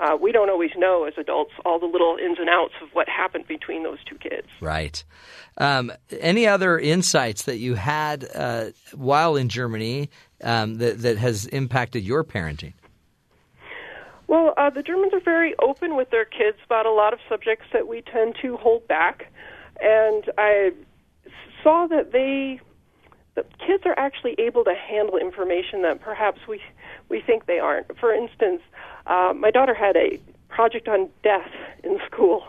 uh, 0.00 0.16
we 0.16 0.32
don't 0.32 0.48
always 0.48 0.70
know 0.76 1.04
as 1.04 1.14
adults 1.18 1.52
all 1.64 1.78
the 1.78 1.86
little 1.86 2.16
ins 2.16 2.38
and 2.38 2.48
outs 2.48 2.74
of 2.82 2.88
what 2.92 3.08
happened 3.08 3.46
between 3.46 3.82
those 3.82 4.02
two 4.04 4.16
kids. 4.16 4.48
Right. 4.60 5.02
Um, 5.58 5.92
any 6.18 6.46
other 6.46 6.78
insights 6.78 7.42
that 7.42 7.58
you 7.58 7.74
had 7.74 8.26
uh, 8.34 8.66
while 8.94 9.36
in 9.36 9.48
Germany 9.48 10.08
um, 10.42 10.78
that 10.78 11.02
that 11.02 11.18
has 11.18 11.46
impacted 11.46 12.02
your 12.02 12.24
parenting? 12.24 12.72
Well, 14.26 14.54
uh, 14.56 14.70
the 14.70 14.82
Germans 14.82 15.12
are 15.12 15.20
very 15.20 15.54
open 15.60 15.96
with 15.96 16.10
their 16.10 16.24
kids 16.24 16.56
about 16.64 16.86
a 16.86 16.92
lot 16.92 17.12
of 17.12 17.18
subjects 17.28 17.66
that 17.72 17.88
we 17.88 18.02
tend 18.02 18.36
to 18.42 18.56
hold 18.56 18.86
back, 18.86 19.26
and 19.80 20.24
I 20.38 20.70
saw 21.64 21.88
that 21.88 22.12
they, 22.12 22.60
the 23.34 23.44
kids 23.66 23.82
are 23.86 23.98
actually 23.98 24.36
able 24.38 24.62
to 24.64 24.74
handle 24.74 25.18
information 25.18 25.82
that 25.82 26.00
perhaps 26.00 26.38
we 26.48 26.60
we 27.10 27.20
think 27.20 27.46
they 27.46 27.58
aren't. 27.58 27.98
For 27.98 28.14
instance, 28.14 28.62
uh, 29.06 29.34
my 29.36 29.50
daughter 29.50 29.74
had 29.74 29.96
a 29.96 30.18
project 30.48 30.88
on 30.88 31.08
death 31.22 31.50
in 31.84 31.98
school, 32.06 32.44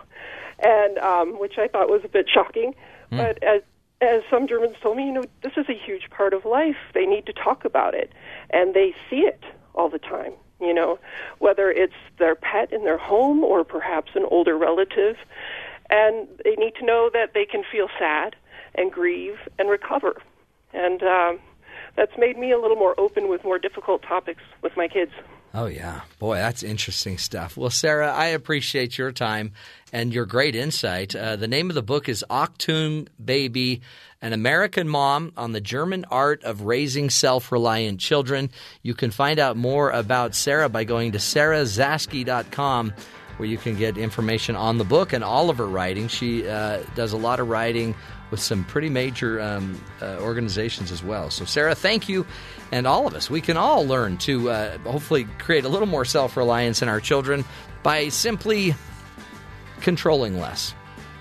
and 0.64 0.98
um, 1.00 1.40
which 1.40 1.58
I 1.58 1.68
thought 1.68 1.90
was 1.90 2.02
a 2.06 2.08
bit 2.08 2.30
shocking, 2.30 2.76
but 3.10 3.44
as 3.44 3.62
as 4.02 4.24
some 4.32 4.48
Germans 4.48 4.78
told 4.82 4.98
me, 4.98 5.06
you 5.06 5.12
know, 5.12 5.26
this 5.44 5.54
is 5.58 5.70
a 5.70 5.74
huge 5.74 6.10
part 6.10 6.34
of 6.34 6.44
life. 6.44 6.78
They 6.94 7.06
need 7.06 7.26
to 7.28 7.34
talk 7.34 7.66
about 7.66 7.94
it, 7.94 8.12
and 8.50 8.74
they 8.74 8.96
see 9.10 9.22
it 9.22 9.44
all 9.76 9.90
the 9.90 10.00
time. 10.00 10.34
You 10.60 10.74
know, 10.74 11.00
whether 11.40 11.72
it's 11.72 11.94
their 12.20 12.36
pet 12.36 12.72
in 12.72 12.84
their 12.84 12.98
home 12.98 13.44
or 13.44 13.64
perhaps 13.64 14.12
an 14.16 14.26
older 14.30 14.58
relative, 14.58 15.18
and 15.90 16.28
they 16.44 16.56
need 16.56 16.76
to 16.76 16.86
know 16.86 17.10
that 17.14 17.34
they 17.34 17.46
can 17.46 17.64
feel 17.72 17.90
sad 17.98 18.36
and 18.76 18.92
grieve 18.92 19.38
and 19.58 19.70
recover. 19.70 20.22
And 20.74 21.04
um, 21.04 21.40
that's 22.02 22.18
made 22.18 22.36
me 22.36 22.52
a 22.52 22.58
little 22.58 22.78
more 22.78 23.00
open 23.00 23.30
with 23.30 23.44
more 23.44 23.60
difficult 23.60 24.02
topics 24.02 24.42
with 24.64 24.76
my 24.76 24.88
kids. 24.88 25.12
Oh 25.54 25.68
yeah, 25.68 26.02
boy, 26.18 26.38
that's 26.38 26.64
interesting 26.64 27.20
stuff. 27.20 27.56
Well, 27.56 27.70
Sarah, 27.70 28.12
I 28.12 28.28
appreciate 28.28 28.98
your 28.98 29.12
time 29.12 29.52
and 29.94 30.12
your 30.12 30.26
great 30.26 30.56
insight. 30.56 31.16
Uh, 31.16 31.36
the 31.36 31.48
name 31.48 31.70
of 31.70 31.76
the 31.76 31.84
book 31.84 32.10
is 32.10 32.26
Achtung 32.28 33.08
Baby, 33.24 33.82
an 34.20 34.34
American 34.34 34.88
mom 34.90 35.32
on 35.38 35.52
the 35.52 35.62
German 35.62 36.06
art 36.10 36.44
of 36.44 36.62
raising 36.62 37.12
self-reliant 37.12 38.00
children. 38.00 38.50
You 38.82 38.96
can 38.96 39.12
find 39.12 39.38
out 39.38 39.56
more 39.56 39.92
about 39.92 40.34
Sarah 40.34 40.70
by 40.70 40.86
going 40.86 41.12
to 41.12 41.20
sarahzaske.com 41.20 42.94
where 43.42 43.50
you 43.50 43.58
can 43.58 43.76
get 43.76 43.98
information 43.98 44.56
on 44.56 44.78
the 44.78 44.84
book 44.84 45.14
and 45.14 45.24
all 45.24 45.50
of 45.50 45.58
her 45.58 45.66
writing. 45.66 46.08
She 46.08 46.48
uh, 46.48 46.84
does 46.94 47.12
a 47.12 47.18
lot 47.18 47.40
of 47.40 47.50
writing 47.50 47.96
with 48.30 48.40
some 48.40 48.64
pretty 48.64 48.88
major 48.88 49.42
um, 49.42 49.84
uh, 50.00 50.18
organizations 50.20 50.92
as 50.92 51.04
well. 51.04 51.32
So, 51.32 51.44
Sarah, 51.46 51.74
thank 51.74 52.08
you. 52.08 52.24
And 52.72 52.86
all 52.86 53.08
of 53.08 53.16
us, 53.16 53.32
we 53.32 53.42
can 53.42 53.58
all 53.58 53.84
learn 53.84 54.18
to 54.20 54.52
uh, 54.52 54.78
hopefully 54.80 55.24
create 55.40 55.66
a 55.66 55.70
little 55.70 55.88
more 55.88 56.06
self 56.06 56.38
reliance 56.38 56.84
in 56.84 56.88
our 56.88 57.00
children 57.00 57.44
by 57.82 58.10
simply 58.10 58.76
controlling 59.82 60.40
less. 60.40 60.76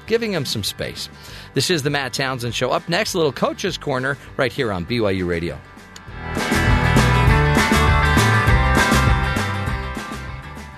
giving 0.06 0.32
them 0.32 0.44
some 0.44 0.62
space. 0.62 1.08
This 1.54 1.70
is 1.70 1.84
the 1.84 1.90
Matt 1.90 2.12
Townsend 2.12 2.54
Show. 2.54 2.70
Up 2.70 2.86
next, 2.86 3.14
little 3.14 3.32
Coach's 3.32 3.78
Corner 3.78 4.18
right 4.36 4.52
here 4.52 4.70
on 4.70 4.84
BYU 4.84 5.26
Radio. 5.26 5.58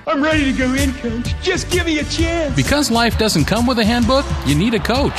I'm 0.06 0.22
ready 0.22 0.44
to 0.50 0.52
go 0.52 0.74
in, 0.74 0.92
coach. 0.94 1.32
Just 1.42 1.70
give 1.70 1.86
me 1.86 2.00
a 2.00 2.04
chance. 2.04 2.56
Because 2.56 2.90
life 2.90 3.18
doesn't 3.18 3.44
come 3.44 3.66
with 3.66 3.78
a 3.78 3.84
handbook, 3.84 4.26
you 4.46 4.54
need 4.56 4.74
a 4.74 4.80
coach. 4.80 5.18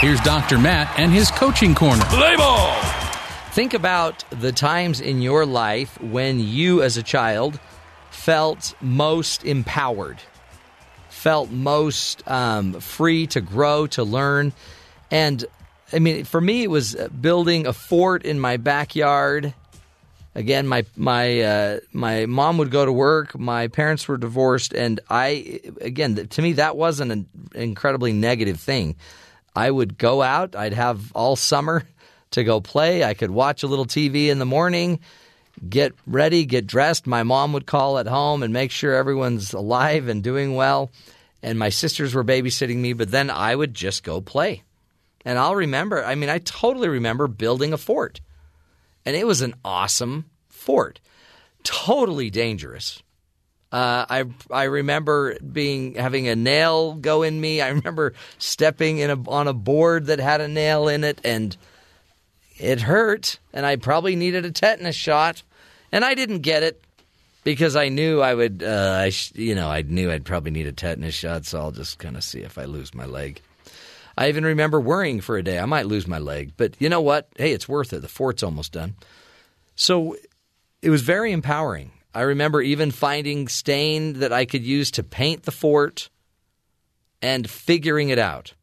Here's 0.00 0.20
Dr. 0.22 0.58
Matt 0.58 0.98
and 0.98 1.12
his 1.12 1.30
coaching 1.30 1.74
corner. 1.74 2.02
Play 2.06 2.36
ball! 2.36 2.74
Think 3.50 3.74
about 3.74 4.24
the 4.30 4.50
times 4.50 5.00
in 5.00 5.20
your 5.20 5.44
life 5.44 6.00
when 6.00 6.40
you, 6.40 6.82
as 6.82 6.96
a 6.96 7.02
child, 7.02 7.60
felt 8.10 8.74
most 8.80 9.44
empowered, 9.44 10.18
felt 11.10 11.50
most 11.50 12.26
um, 12.26 12.80
free 12.80 13.26
to 13.28 13.42
grow, 13.42 13.86
to 13.88 14.04
learn. 14.04 14.54
And 15.10 15.44
I 15.92 15.98
mean, 15.98 16.24
for 16.24 16.40
me, 16.40 16.62
it 16.62 16.70
was 16.70 16.94
building 16.94 17.66
a 17.66 17.74
fort 17.74 18.24
in 18.24 18.40
my 18.40 18.56
backyard. 18.56 19.52
Again, 20.34 20.66
my 20.66 20.84
my 20.96 21.40
uh, 21.40 21.80
my 21.92 22.26
mom 22.26 22.58
would 22.58 22.70
go 22.70 22.84
to 22.84 22.92
work. 22.92 23.38
My 23.38 23.68
parents 23.68 24.08
were 24.08 24.16
divorced, 24.16 24.72
and 24.72 24.98
I 25.10 25.60
again 25.80 26.14
to 26.14 26.42
me 26.42 26.54
that 26.54 26.76
wasn't 26.76 27.12
an 27.12 27.28
incredibly 27.54 28.12
negative 28.12 28.58
thing. 28.58 28.96
I 29.54 29.70
would 29.70 29.98
go 29.98 30.22
out. 30.22 30.56
I'd 30.56 30.72
have 30.72 31.12
all 31.12 31.36
summer 31.36 31.84
to 32.30 32.44
go 32.44 32.60
play. 32.60 33.04
I 33.04 33.14
could 33.14 33.30
watch 33.30 33.62
a 33.62 33.66
little 33.66 33.84
TV 33.84 34.28
in 34.28 34.38
the 34.38 34.46
morning, 34.46 35.00
get 35.68 35.92
ready, 36.06 36.44
get 36.44 36.66
dressed. 36.66 37.06
My 37.06 37.22
mom 37.22 37.52
would 37.52 37.66
call 37.66 37.98
at 37.98 38.06
home 38.06 38.42
and 38.42 38.52
make 38.52 38.70
sure 38.70 38.94
everyone's 38.94 39.52
alive 39.52 40.08
and 40.08 40.22
doing 40.22 40.54
well. 40.54 40.90
And 41.42 41.58
my 41.58 41.68
sisters 41.68 42.14
were 42.14 42.24
babysitting 42.24 42.76
me, 42.76 42.92
but 42.92 43.10
then 43.10 43.28
I 43.28 43.54
would 43.54 43.74
just 43.74 44.02
go 44.04 44.20
play. 44.20 44.62
And 45.24 45.38
I'll 45.38 45.56
remember, 45.56 46.04
I 46.04 46.14
mean, 46.14 46.28
I 46.30 46.38
totally 46.38 46.88
remember 46.88 47.26
building 47.26 47.72
a 47.72 47.78
fort. 47.78 48.20
And 49.04 49.16
it 49.16 49.26
was 49.26 49.40
an 49.40 49.54
awesome 49.64 50.26
fort. 50.48 51.00
Totally 51.64 52.30
dangerous. 52.30 53.02
Uh, 53.72 54.04
I 54.08 54.24
I 54.50 54.64
remember 54.64 55.38
being 55.40 55.94
having 55.94 56.28
a 56.28 56.36
nail 56.36 56.94
go 56.94 57.22
in 57.22 57.40
me. 57.40 57.62
I 57.62 57.68
remember 57.70 58.12
stepping 58.38 58.98
in 58.98 59.10
a, 59.10 59.30
on 59.30 59.48
a 59.48 59.54
board 59.54 60.06
that 60.06 60.18
had 60.18 60.40
a 60.40 60.48
nail 60.48 60.88
in 60.88 61.04
it, 61.04 61.20
and 61.24 61.56
it 62.58 62.82
hurt. 62.82 63.38
And 63.52 63.64
I 63.64 63.76
probably 63.76 64.14
needed 64.14 64.44
a 64.44 64.50
tetanus 64.50 64.94
shot, 64.94 65.42
and 65.90 66.04
I 66.04 66.14
didn't 66.14 66.40
get 66.40 66.62
it 66.62 66.84
because 67.44 67.74
I 67.74 67.88
knew 67.88 68.20
I 68.20 68.34
would. 68.34 68.62
Uh, 68.62 69.04
I 69.04 69.12
you 69.34 69.54
know 69.54 69.70
I 69.70 69.82
knew 69.82 70.10
I'd 70.10 70.26
probably 70.26 70.50
need 70.50 70.66
a 70.66 70.72
tetanus 70.72 71.14
shot, 71.14 71.46
so 71.46 71.58
I'll 71.58 71.72
just 71.72 71.98
kind 71.98 72.16
of 72.16 72.24
see 72.24 72.40
if 72.40 72.58
I 72.58 72.66
lose 72.66 72.94
my 72.94 73.06
leg. 73.06 73.40
I 74.22 74.28
even 74.28 74.44
remember 74.44 74.80
worrying 74.80 75.20
for 75.20 75.36
a 75.36 75.42
day 75.42 75.58
I 75.58 75.64
might 75.64 75.88
lose 75.88 76.06
my 76.06 76.20
leg, 76.20 76.52
but 76.56 76.76
you 76.78 76.88
know 76.88 77.00
what? 77.00 77.26
Hey, 77.36 77.52
it's 77.52 77.68
worth 77.68 77.92
it. 77.92 78.02
The 78.02 78.08
fort's 78.08 78.44
almost 78.44 78.70
done. 78.70 78.94
So 79.74 80.14
it 80.80 80.90
was 80.90 81.02
very 81.02 81.32
empowering. 81.32 81.90
I 82.14 82.20
remember 82.20 82.62
even 82.62 82.92
finding 82.92 83.48
stain 83.48 84.20
that 84.20 84.32
I 84.32 84.44
could 84.44 84.62
use 84.62 84.92
to 84.92 85.02
paint 85.02 85.42
the 85.42 85.50
fort 85.50 86.08
and 87.20 87.50
figuring 87.50 88.10
it 88.10 88.18
out. 88.20 88.54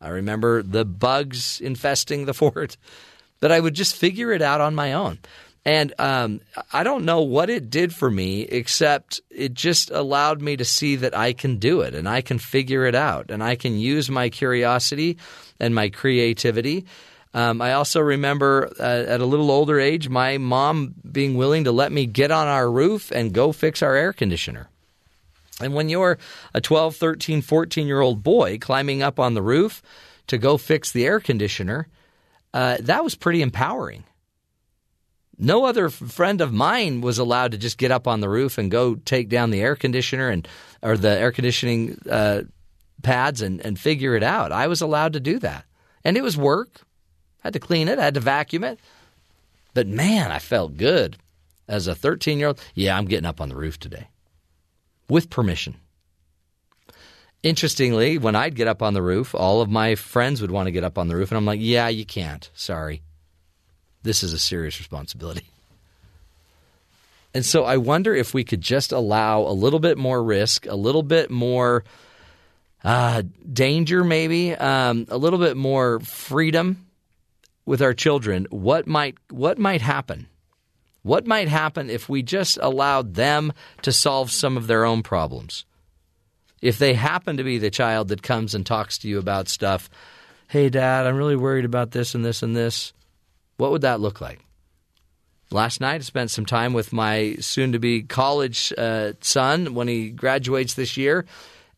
I 0.00 0.10
remember 0.10 0.62
the 0.62 0.84
bugs 0.84 1.60
infesting 1.60 2.26
the 2.26 2.34
fort, 2.42 2.76
but 3.40 3.50
I 3.50 3.58
would 3.58 3.74
just 3.74 3.96
figure 3.96 4.30
it 4.30 4.42
out 4.42 4.60
on 4.60 4.76
my 4.76 4.92
own. 4.92 5.18
And 5.66 5.94
um, 5.98 6.40
I 6.72 6.82
don't 6.82 7.06
know 7.06 7.22
what 7.22 7.48
it 7.48 7.70
did 7.70 7.94
for 7.94 8.10
me, 8.10 8.42
except 8.42 9.22
it 9.30 9.54
just 9.54 9.90
allowed 9.90 10.42
me 10.42 10.56
to 10.56 10.64
see 10.64 10.96
that 10.96 11.16
I 11.16 11.32
can 11.32 11.56
do 11.56 11.80
it 11.80 11.94
and 11.94 12.06
I 12.06 12.20
can 12.20 12.38
figure 12.38 12.84
it 12.84 12.94
out 12.94 13.30
and 13.30 13.42
I 13.42 13.56
can 13.56 13.78
use 13.78 14.10
my 14.10 14.28
curiosity 14.28 15.16
and 15.58 15.74
my 15.74 15.88
creativity. 15.88 16.84
Um, 17.32 17.62
I 17.62 17.72
also 17.72 18.00
remember 18.00 18.70
uh, 18.78 18.82
at 18.82 19.20
a 19.20 19.26
little 19.26 19.50
older 19.50 19.80
age, 19.80 20.08
my 20.08 20.36
mom 20.36 20.94
being 21.10 21.34
willing 21.34 21.64
to 21.64 21.72
let 21.72 21.90
me 21.90 22.06
get 22.06 22.30
on 22.30 22.46
our 22.46 22.70
roof 22.70 23.10
and 23.10 23.32
go 23.32 23.50
fix 23.50 23.82
our 23.82 23.94
air 23.96 24.12
conditioner. 24.12 24.68
And 25.60 25.72
when 25.72 25.88
you're 25.88 26.18
a 26.52 26.60
12, 26.60 26.96
13, 26.96 27.40
14 27.40 27.86
year 27.86 28.00
old 28.00 28.22
boy 28.22 28.58
climbing 28.58 29.02
up 29.02 29.18
on 29.18 29.34
the 29.34 29.42
roof 29.42 29.82
to 30.26 30.36
go 30.36 30.58
fix 30.58 30.92
the 30.92 31.06
air 31.06 31.20
conditioner, 31.20 31.88
uh, 32.52 32.76
that 32.80 33.02
was 33.02 33.14
pretty 33.14 33.40
empowering. 33.40 34.04
No 35.38 35.64
other 35.64 35.88
friend 35.88 36.40
of 36.40 36.52
mine 36.52 37.00
was 37.00 37.18
allowed 37.18 37.52
to 37.52 37.58
just 37.58 37.78
get 37.78 37.90
up 37.90 38.06
on 38.06 38.20
the 38.20 38.28
roof 38.28 38.58
and 38.58 38.70
go 38.70 38.94
take 38.94 39.28
down 39.28 39.50
the 39.50 39.60
air 39.60 39.76
conditioner 39.76 40.28
and 40.30 40.46
or 40.82 40.96
the 40.96 41.08
air 41.08 41.32
conditioning 41.32 41.98
uh, 42.08 42.42
pads 43.02 43.42
and, 43.42 43.60
and 43.60 43.78
figure 43.78 44.14
it 44.14 44.22
out. 44.22 44.52
I 44.52 44.66
was 44.66 44.80
allowed 44.80 45.14
to 45.14 45.20
do 45.20 45.38
that, 45.40 45.64
and 46.04 46.16
it 46.16 46.22
was 46.22 46.36
work. 46.36 46.82
I 47.42 47.48
had 47.48 47.54
to 47.54 47.60
clean 47.60 47.88
it. 47.88 47.98
I 47.98 48.04
had 48.04 48.14
to 48.14 48.20
vacuum 48.20 48.64
it. 48.64 48.78
But 49.74 49.88
man, 49.88 50.30
I 50.30 50.38
felt 50.38 50.76
good 50.76 51.16
as 51.68 51.88
a 51.88 51.94
13 51.94 52.38
year 52.38 52.48
old. 52.48 52.60
Yeah, 52.74 52.96
I'm 52.96 53.06
getting 53.06 53.26
up 53.26 53.40
on 53.40 53.48
the 53.48 53.56
roof 53.56 53.78
today 53.78 54.08
with 55.08 55.30
permission. 55.30 55.76
Interestingly, 57.42 58.16
when 58.16 58.34
I'd 58.34 58.54
get 58.54 58.68
up 58.68 58.82
on 58.82 58.94
the 58.94 59.02
roof, 59.02 59.34
all 59.34 59.60
of 59.60 59.68
my 59.68 59.96
friends 59.96 60.40
would 60.40 60.50
want 60.50 60.66
to 60.66 60.72
get 60.72 60.84
up 60.84 60.96
on 60.96 61.08
the 61.08 61.16
roof, 61.16 61.30
and 61.30 61.36
I'm 61.36 61.44
like, 61.44 61.60
yeah, 61.60 61.88
you 61.88 62.06
can't. 62.06 62.48
Sorry. 62.54 63.02
This 64.04 64.22
is 64.22 64.32
a 64.32 64.38
serious 64.38 64.78
responsibility. 64.78 65.48
And 67.34 67.44
so 67.44 67.64
I 67.64 67.78
wonder 67.78 68.14
if 68.14 68.32
we 68.32 68.44
could 68.44 68.60
just 68.60 68.92
allow 68.92 69.40
a 69.40 69.50
little 69.50 69.80
bit 69.80 69.98
more 69.98 70.22
risk, 70.22 70.66
a 70.66 70.76
little 70.76 71.02
bit 71.02 71.30
more 71.30 71.82
uh, 72.84 73.22
danger, 73.52 74.04
maybe, 74.04 74.54
um, 74.54 75.06
a 75.08 75.16
little 75.16 75.40
bit 75.40 75.56
more 75.56 75.98
freedom 76.00 76.86
with 77.66 77.82
our 77.82 77.94
children. 77.94 78.46
What 78.50 78.86
might 78.86 79.16
what 79.30 79.58
might 79.58 79.80
happen? 79.80 80.28
What 81.02 81.26
might 81.26 81.48
happen 81.48 81.90
if 81.90 82.08
we 82.08 82.22
just 82.22 82.58
allowed 82.62 83.14
them 83.14 83.52
to 83.82 83.92
solve 83.92 84.30
some 84.30 84.56
of 84.56 84.66
their 84.66 84.84
own 84.84 85.02
problems? 85.02 85.64
If 86.62 86.78
they 86.78 86.94
happen 86.94 87.36
to 87.36 87.44
be 87.44 87.58
the 87.58 87.70
child 87.70 88.08
that 88.08 88.22
comes 88.22 88.54
and 88.54 88.64
talks 88.64 88.96
to 88.98 89.08
you 89.08 89.18
about 89.18 89.48
stuff, 89.48 89.90
hey, 90.48 90.70
dad, 90.70 91.06
I'm 91.06 91.16
really 91.16 91.36
worried 91.36 91.66
about 91.66 91.90
this 91.90 92.14
and 92.14 92.24
this 92.24 92.42
and 92.42 92.56
this, 92.56 92.93
what 93.56 93.70
would 93.70 93.82
that 93.82 94.00
look 94.00 94.20
like? 94.20 94.40
Last 95.50 95.80
night, 95.80 95.96
I 95.96 95.98
spent 96.00 96.30
some 96.30 96.46
time 96.46 96.72
with 96.72 96.92
my 96.92 97.36
soon 97.40 97.72
to 97.72 97.78
be 97.78 98.02
college 98.02 98.72
uh, 98.76 99.12
son 99.20 99.74
when 99.74 99.88
he 99.88 100.10
graduates 100.10 100.74
this 100.74 100.96
year. 100.96 101.26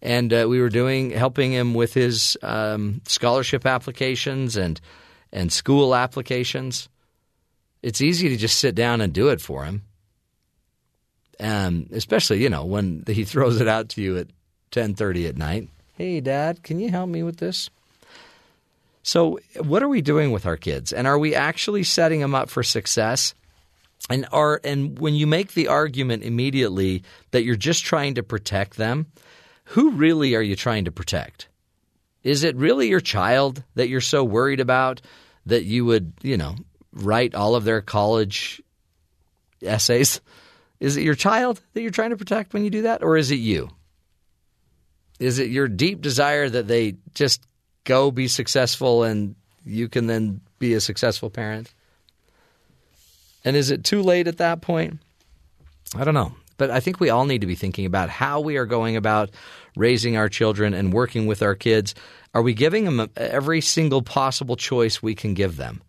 And 0.01 0.33
uh, 0.33 0.47
we 0.49 0.61
were 0.61 0.69
doing 0.69 1.11
helping 1.11 1.53
him 1.53 1.75
with 1.75 1.93
his 1.95 2.37
um, 2.43 3.01
scholarship 3.07 3.67
applications 3.67 4.57
and 4.57 4.81
and 5.33 5.53
school 5.53 5.95
applications 5.95 6.89
it's 7.87 8.01
easy 8.01 8.29
to 8.31 8.37
just 8.37 8.59
sit 8.59 8.75
down 8.75 9.01
and 9.01 9.13
do 9.13 9.29
it 9.29 9.41
for 9.41 9.65
him. 9.65 9.83
Um, 11.39 11.87
especially, 11.93 12.43
you 12.43 12.51
know, 12.51 12.65
when 12.65 13.05
he 13.07 13.23
throws 13.33 13.61
it 13.61 13.69
out 13.69 13.91
to 13.91 14.03
you 14.03 14.19
at 14.19 14.27
10:30 14.73 15.29
at 15.29 15.37
night. 15.37 15.69
Hey 15.95 16.21
dad, 16.21 16.65
can 16.65 16.81
you 16.81 16.91
help 16.91 17.09
me 17.09 17.23
with 17.23 17.37
this? 17.37 17.71
So, 19.07 19.39
what 19.61 19.85
are 19.85 19.89
we 19.89 20.03
doing 20.03 20.33
with 20.33 20.47
our 20.47 20.57
kids? 20.57 20.93
And 20.93 21.07
are 21.07 21.17
we 21.17 21.37
actually 21.37 21.85
setting 21.85 22.19
them 22.19 22.35
up 22.35 22.51
for 22.51 22.65
success? 22.65 23.37
And 24.11 24.27
are 24.33 24.61
and 24.65 24.99
when 24.99 25.15
you 25.15 25.29
make 25.29 25.55
the 25.55 25.69
argument 25.69 26.25
immediately 26.25 27.05
that 27.31 27.45
you're 27.45 27.55
just 27.55 27.85
trying 27.85 28.17
to 28.17 28.25
protect 28.25 28.77
them, 28.77 29.07
who 29.67 29.93
really 29.93 30.35
are 30.35 30.43
you 30.43 30.57
trying 30.57 30.87
to 30.87 30.91
protect? 30.91 31.47
Is 32.25 32.43
it 32.43 32.57
really 32.57 32.89
your 32.89 33.01
child 33.01 33.63
that 33.77 33.89
you're 33.89 34.01
so 34.01 34.25
worried 34.25 34.59
about 34.59 35.03
that 35.47 35.63
you 35.63 35.85
would, 35.85 36.13
you 36.23 36.37
know, 36.37 36.57
write 36.93 37.37
all 37.37 37.55
of 37.55 37.63
their 37.63 37.83
college 37.83 38.61
essays? 39.63 40.21
Is 40.81 40.97
it 40.97 41.05
your 41.05 41.15
child 41.15 41.61
that 41.75 41.83
you're 41.83 41.93
trying 41.93 42.11
to 42.11 42.17
protect 42.17 42.53
when 42.53 42.65
you 42.65 42.71
do 42.71 42.83
that, 42.83 43.05
or 43.05 43.17
is 43.17 43.31
it 43.31 43.37
you? 43.37 43.71
Is 45.21 45.39
it 45.39 45.49
your 45.49 45.69
deep 45.69 46.01
desire 46.01 46.49
that 46.49 46.67
they 46.67 46.97
just 47.15 47.41
go 47.87 48.11
be 48.11 48.29
successful 48.29 49.03
and 49.03 49.35
you 49.65 49.89
can 49.89 50.07
then 50.07 50.43
be 50.59 50.75
a 50.75 50.81
successful 50.81 51.31
parent? 51.31 51.73
And 53.45 53.57
is 53.57 53.71
it 53.71 53.85
too 53.85 54.03
late 54.03 54.29
at 54.29 54.39
that 54.39 54.61
point? 54.61 54.99
I 55.95 56.05
don't 56.05 56.15
know. 56.15 56.33
But 56.59 56.71
I 56.71 56.81
think 56.81 57.01
we 57.01 57.11
all 57.11 57.27
need 57.27 57.43
to 57.43 57.47
be 57.47 57.55
thinking 57.55 57.87
about 57.87 58.11
how 58.11 58.41
we 58.41 58.57
are 58.57 58.67
going 58.67 58.97
about 58.97 59.31
raising 59.77 60.17
our 60.17 60.29
children 60.29 60.75
and 60.75 60.93
working 60.93 61.27
with 61.27 61.43
our 61.43 61.55
kids. 61.55 61.95
Are 62.35 62.43
we 62.43 62.55
giving 62.55 62.85
them 62.85 63.11
every 63.17 63.61
single 63.61 64.03
possible 64.03 64.57
choice 64.57 65.03
we 65.03 65.15
can 65.15 65.35
give 65.35 65.57
them? 65.57 65.83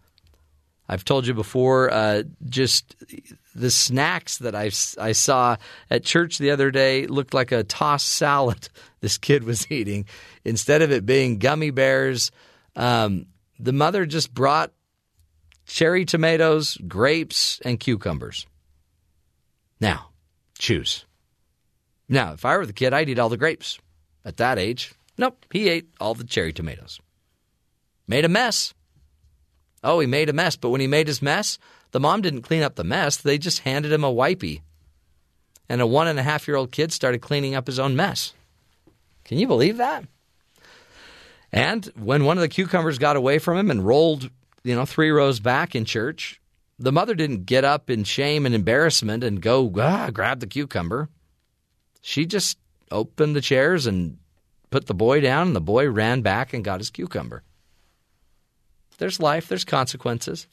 I've 0.89 1.03
told 1.03 1.27
you 1.27 1.34
before, 1.34 1.91
uh, 1.91 2.23
just 2.47 2.95
the 3.53 3.72
snacks 3.72 4.38
that 4.38 4.55
I, 4.55 4.72
I 5.01 5.11
saw 5.11 5.57
at 5.89 6.03
church 6.03 6.38
the 6.38 6.51
other 6.51 6.72
day 6.72 7.07
looked 7.07 7.34
like 7.34 7.51
a 7.51 7.64
tossed 7.64 8.07
salad 8.07 8.69
this 9.01 9.18
kid 9.18 9.43
was 9.43 9.69
eating. 9.72 10.05
Instead 10.45 10.81
of 10.81 10.91
it 10.91 11.05
being 11.05 11.39
gummy 11.39 11.72
bears, 11.72 12.31
um, 12.76 13.26
the 13.59 13.73
mother 13.73 14.05
just 14.05 14.34
brought 14.34 14.72
cherry 15.65 16.05
tomatoes, 16.05 16.77
grapes, 16.88 17.59
and 17.65 17.80
cucumbers. 17.80 18.45
Now, 19.80 20.09
choose. 20.57 21.05
Now, 22.09 22.34
if 22.34 22.45
I 22.45 22.57
were 22.57 22.65
the 22.65 22.73
kid, 22.73 22.93
I'd 22.93 23.09
eat 23.09 23.19
all 23.19 23.30
the 23.30 23.38
grapes 23.38 23.80
at 24.23 24.38
that 24.38 24.57
age. 24.57 24.93
Nope, 25.18 25.45
he 25.51 25.68
ate 25.69 25.89
all 25.99 26.14
the 26.14 26.23
cherry 26.23 26.53
tomatoes. 26.53 26.99
Made 28.07 28.23
a 28.26 28.30
mess. 28.30 28.73
Oh, 29.83 29.99
he 29.99 30.07
made 30.07 30.29
a 30.29 30.33
mess, 30.33 30.55
but 30.55 30.69
when 30.69 30.81
he 30.81 30.87
made 30.87 31.07
his 31.07 31.21
mess, 31.21 31.57
the 31.91 31.99
mom 31.99 32.21
didn't 32.21 32.41
clean 32.41 32.63
up 32.63 32.75
the 32.75 32.83
mess. 32.83 33.17
They 33.17 33.37
just 33.37 33.59
handed 33.59 33.91
him 33.91 34.03
a 34.03 34.13
wipey. 34.13 34.61
And 35.69 35.81
a 35.81 35.87
one 35.87 36.07
and 36.07 36.19
a 36.19 36.23
half 36.23 36.47
year 36.47 36.57
old 36.57 36.71
kid 36.71 36.91
started 36.91 37.19
cleaning 37.19 37.55
up 37.55 37.67
his 37.67 37.79
own 37.79 37.95
mess. 37.95 38.33
Can 39.25 39.37
you 39.37 39.47
believe 39.47 39.77
that? 39.77 40.05
And 41.51 41.85
when 41.95 42.25
one 42.25 42.37
of 42.37 42.41
the 42.41 42.49
cucumbers 42.49 42.97
got 42.97 43.15
away 43.15 43.39
from 43.39 43.57
him 43.57 43.71
and 43.71 43.85
rolled, 43.85 44.29
you 44.63 44.75
know, 44.75 44.85
three 44.85 45.11
rows 45.11 45.39
back 45.39 45.75
in 45.75 45.85
church, 45.85 46.41
the 46.79 46.91
mother 46.91 47.15
didn't 47.15 47.45
get 47.45 47.63
up 47.63 47.89
in 47.89 48.03
shame 48.03 48.45
and 48.45 48.53
embarrassment 48.53 49.23
and 49.23 49.41
go 49.41 49.71
ah, 49.77 50.09
grab 50.11 50.39
the 50.39 50.47
cucumber. 50.47 51.09
She 52.01 52.25
just 52.25 52.57
opened 52.91 53.35
the 53.35 53.41
chairs 53.41 53.85
and 53.85 54.17
put 54.69 54.85
the 54.85 54.93
boy 54.93 55.21
down, 55.21 55.47
and 55.47 55.55
the 55.55 55.61
boy 55.61 55.89
ran 55.89 56.21
back 56.21 56.53
and 56.53 56.63
got 56.63 56.79
his 56.79 56.89
cucumber. 56.89 57.43
There's 58.98 59.19
life, 59.19 59.48
there's 59.48 59.65
consequences. 59.65 60.48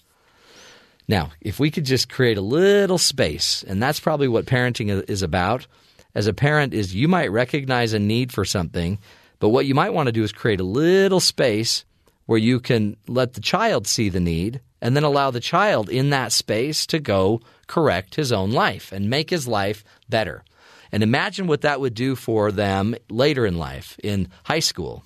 Now, 1.07 1.33
if 1.41 1.61
we 1.61 1.71
could 1.71 1.85
just 1.85 2.09
create 2.09 2.39
a 2.39 2.43
little 2.43 2.99
space, 2.99 3.65
and 3.67 3.83
that's 3.83 4.01
probably 4.01 4.29
what 4.29 4.47
parenting 4.47 5.09
is 5.09 5.23
about. 5.23 5.67
As 6.15 6.27
a 6.27 6.33
parent, 6.33 6.73
is 6.73 6.95
you 6.95 7.09
might 7.09 7.33
recognize 7.33 7.93
a 7.93 7.99
need 7.99 8.33
for 8.33 8.45
something, 8.45 8.99
but 9.41 9.49
what 9.49 9.67
you 9.67 9.75
might 9.75 9.93
want 9.93 10.07
to 10.07 10.13
do 10.13 10.23
is 10.23 10.33
create 10.33 10.61
a 10.61 10.65
little 10.65 11.21
space 11.21 11.85
where 12.27 12.39
you 12.39 12.61
can 12.61 12.97
let 13.07 13.35
the 13.35 13.41
child 13.41 13.87
see 13.87 14.09
the 14.09 14.21
need 14.21 14.61
and 14.81 14.97
then 14.97 15.03
allow 15.03 15.31
the 15.31 15.41
child 15.41 15.91
in 15.91 16.11
that 16.11 16.33
space 16.33 16.87
to 16.87 16.99
go 16.99 17.41
correct 17.67 18.15
his 18.15 18.33
own 18.33 18.53
life 18.53 18.93
and 18.93 19.11
make 19.11 19.31
his 19.31 19.49
life 19.49 19.85
better. 20.09 20.45
And 20.93 21.03
imagine 21.03 21.47
what 21.47 21.63
that 21.63 21.81
would 21.81 21.95
do 21.95 22.15
for 22.15 22.53
them 22.53 22.95
later 23.11 23.45
in 23.45 23.59
life, 23.59 23.99
in 24.03 24.29
high 24.45 24.61
school, 24.61 25.03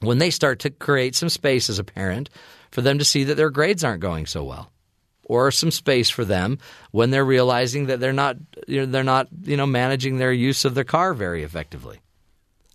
when 0.00 0.18
they 0.18 0.30
start 0.30 0.58
to 0.60 0.70
create 0.70 1.14
some 1.14 1.30
space 1.30 1.70
as 1.70 1.78
a 1.78 1.84
parent 1.84 2.28
for 2.76 2.82
them 2.82 2.98
to 2.98 3.06
see 3.06 3.24
that 3.24 3.36
their 3.36 3.48
grades 3.48 3.82
aren't 3.82 4.02
going 4.02 4.26
so 4.26 4.44
well. 4.44 4.70
Or 5.24 5.50
some 5.50 5.70
space 5.70 6.10
for 6.10 6.26
them 6.26 6.58
when 6.90 7.10
they're 7.10 7.24
realizing 7.24 7.86
that 7.86 8.00
they're 8.00 8.12
not 8.12 8.36
you 8.68 8.80
know, 8.80 8.92
they're 8.92 9.02
not 9.02 9.28
you 9.44 9.56
know 9.56 9.64
managing 9.64 10.18
their 10.18 10.30
use 10.30 10.66
of 10.66 10.74
their 10.74 10.84
car 10.84 11.14
very 11.14 11.42
effectively, 11.42 12.00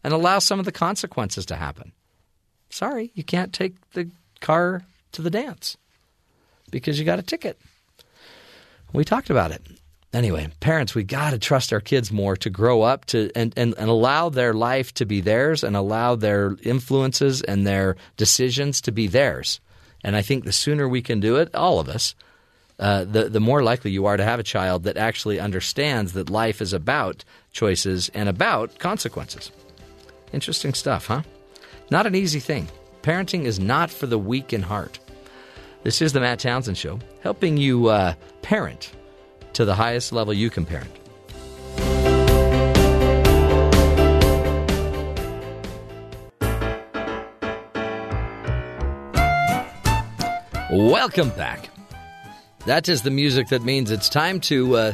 and 0.03 0.11
allow 0.11 0.39
some 0.39 0.57
of 0.57 0.65
the 0.65 0.71
consequences 0.71 1.45
to 1.45 1.55
happen. 1.55 1.91
Sorry, 2.71 3.11
you 3.13 3.23
can't 3.23 3.53
take 3.53 3.75
the 3.91 4.09
car 4.39 4.81
to 5.11 5.21
the 5.21 5.29
dance 5.29 5.77
because 6.71 6.97
you 6.97 7.05
got 7.05 7.19
a 7.19 7.21
ticket. 7.21 7.61
We 8.93 9.05
talked 9.05 9.29
about 9.29 9.51
it. 9.51 9.61
Anyway, 10.13 10.47
parents, 10.61 10.95
we 10.95 11.03
got 11.03 11.29
to 11.29 11.37
trust 11.37 11.71
our 11.71 11.79
kids 11.79 12.11
more 12.11 12.35
to 12.37 12.49
grow 12.49 12.81
up 12.81 13.05
to 13.05 13.29
and, 13.35 13.53
and, 13.55 13.75
and 13.77 13.87
allow 13.87 14.29
their 14.29 14.55
life 14.55 14.95
to 14.95 15.05
be 15.05 15.21
theirs 15.21 15.63
and 15.63 15.75
allow 15.75 16.15
their 16.15 16.57
influences 16.63 17.43
and 17.43 17.67
their 17.67 17.97
decisions 18.17 18.81
to 18.81 18.91
be 18.91 19.05
theirs. 19.05 19.61
And 20.03 20.15
I 20.15 20.21
think 20.21 20.43
the 20.43 20.51
sooner 20.51 20.87
we 20.87 21.01
can 21.01 21.19
do 21.19 21.37
it, 21.37 21.53
all 21.53 21.79
of 21.79 21.89
us, 21.89 22.15
uh, 22.79 23.03
the 23.03 23.29
the 23.29 23.39
more 23.39 23.61
likely 23.61 23.91
you 23.91 24.07
are 24.07 24.17
to 24.17 24.23
have 24.23 24.39
a 24.39 24.43
child 24.43 24.83
that 24.83 24.97
actually 24.97 25.39
understands 25.39 26.13
that 26.13 26.29
life 26.29 26.61
is 26.61 26.73
about 26.73 27.23
choices 27.51 28.09
and 28.13 28.27
about 28.27 28.79
consequences. 28.79 29.51
Interesting 30.33 30.73
stuff, 30.73 31.05
huh? 31.07 31.21
Not 31.91 32.07
an 32.07 32.15
easy 32.15 32.39
thing. 32.39 32.69
Parenting 33.03 33.43
is 33.43 33.59
not 33.59 33.91
for 33.91 34.07
the 34.07 34.17
weak 34.17 34.53
in 34.53 34.63
heart. 34.63 34.99
This 35.83 36.01
is 36.01 36.13
the 36.13 36.19
Matt 36.19 36.39
Townsend 36.39 36.77
Show, 36.77 36.99
helping 37.21 37.57
you 37.57 37.87
uh, 37.87 38.13
parent 38.41 38.91
to 39.53 39.65
the 39.65 39.75
highest 39.75 40.11
level 40.11 40.33
you 40.33 40.49
can 40.49 40.65
parent. 40.65 41.00
Welcome 50.71 51.31
back. 51.31 51.69
That 52.65 52.87
is 52.87 53.01
the 53.01 53.11
music 53.11 53.49
that 53.49 53.61
means 53.61 53.91
it's 53.91 54.07
time 54.07 54.39
to 54.41 54.77
uh, 54.77 54.93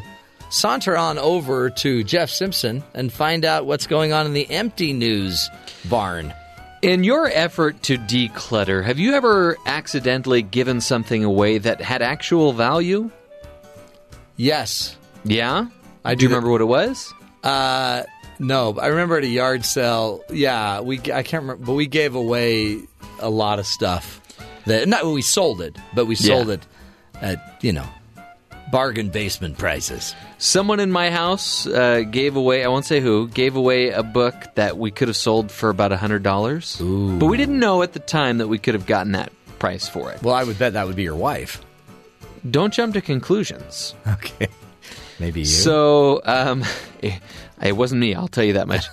saunter 0.49 0.97
on 0.97 1.19
over 1.19 1.69
to 1.69 2.03
Jeff 2.03 2.31
Simpson 2.31 2.83
and 2.95 3.13
find 3.13 3.45
out 3.45 3.67
what's 3.67 3.85
going 3.85 4.11
on 4.11 4.25
in 4.25 4.33
the 4.33 4.49
empty 4.49 4.91
news 4.91 5.51
barn. 5.87 6.33
In 6.81 7.03
your 7.03 7.29
effort 7.31 7.83
to 7.83 7.99
declutter, 7.99 8.83
have 8.83 8.97
you 8.97 9.13
ever 9.13 9.55
accidentally 9.67 10.41
given 10.41 10.81
something 10.81 11.23
away 11.23 11.59
that 11.59 11.79
had 11.79 12.01
actual 12.01 12.53
value? 12.53 13.11
Yes. 14.35 14.97
Yeah? 15.25 15.67
I 16.03 16.15
do 16.15 16.23
you 16.23 16.29
remember 16.29 16.49
what 16.49 16.61
it 16.61 16.65
was? 16.65 17.13
Uh, 17.43 18.01
no, 18.39 18.75
I 18.79 18.87
remember 18.87 19.17
at 19.17 19.23
a 19.23 19.27
yard 19.27 19.63
sale. 19.63 20.23
Yeah, 20.31 20.81
we 20.81 20.97
I 20.97 21.21
can't 21.21 21.43
remember, 21.43 21.65
but 21.67 21.73
we 21.73 21.85
gave 21.85 22.15
away 22.15 22.79
a 23.19 23.29
lot 23.29 23.59
of 23.59 23.67
stuff. 23.67 24.21
That 24.67 24.87
not 24.87 25.05
we 25.05 25.21
sold 25.21 25.61
it, 25.61 25.75
but 25.93 26.05
we 26.05 26.15
sold 26.15 26.47
Yeah. 26.47 26.53
it 26.55 26.67
at 27.21 27.57
you 27.63 27.73
know 27.73 27.87
bargain 28.71 29.09
basement 29.09 29.57
prices. 29.57 30.13
Someone 30.37 30.79
in 30.79 30.91
my 30.91 31.09
house 31.09 31.65
uh, 31.65 32.01
gave 32.01 32.35
away, 32.35 32.63
I 32.65 32.67
won't 32.67 32.85
say 32.85 32.99
who, 32.99 33.27
gave 33.29 33.55
away 33.55 33.89
a 33.91 34.03
book 34.03 34.35
that 34.55 34.77
we 34.77 34.91
could 34.91 35.07
have 35.07 35.15
sold 35.17 35.51
for 35.53 35.69
about 35.69 35.91
$100. 35.91 37.17
But 37.19 37.25
we 37.27 37.37
didn't 37.37 37.59
know 37.59 37.81
at 37.81 37.93
the 37.93 37.99
time 37.99 38.39
that 38.39 38.49
we 38.49 38.59
could 38.59 38.73
have 38.73 38.85
gotten 38.85 39.13
that 39.13 39.31
price 39.57 39.87
for 39.87 40.11
it. 40.11 40.21
Well, 40.21 40.35
I 40.35 40.43
would 40.43 40.59
bet 40.59 40.73
that 40.73 40.85
would 40.85 40.97
be 40.97 41.03
your 41.03 41.15
wife. 41.15 41.63
Don't 42.51 42.73
jump 42.73 42.93
to 42.95 43.01
conclusions. 43.01 43.95
Okay, 44.07 44.47
maybe 45.17 45.39
you. 45.41 45.45
So, 45.45 46.21
um, 46.25 46.65
it 47.01 47.73
wasn't 47.77 48.01
me, 48.01 48.13
I'll 48.15 48.27
tell 48.27 48.43
you 48.43 48.53
that 48.53 48.67
much. 48.67 48.85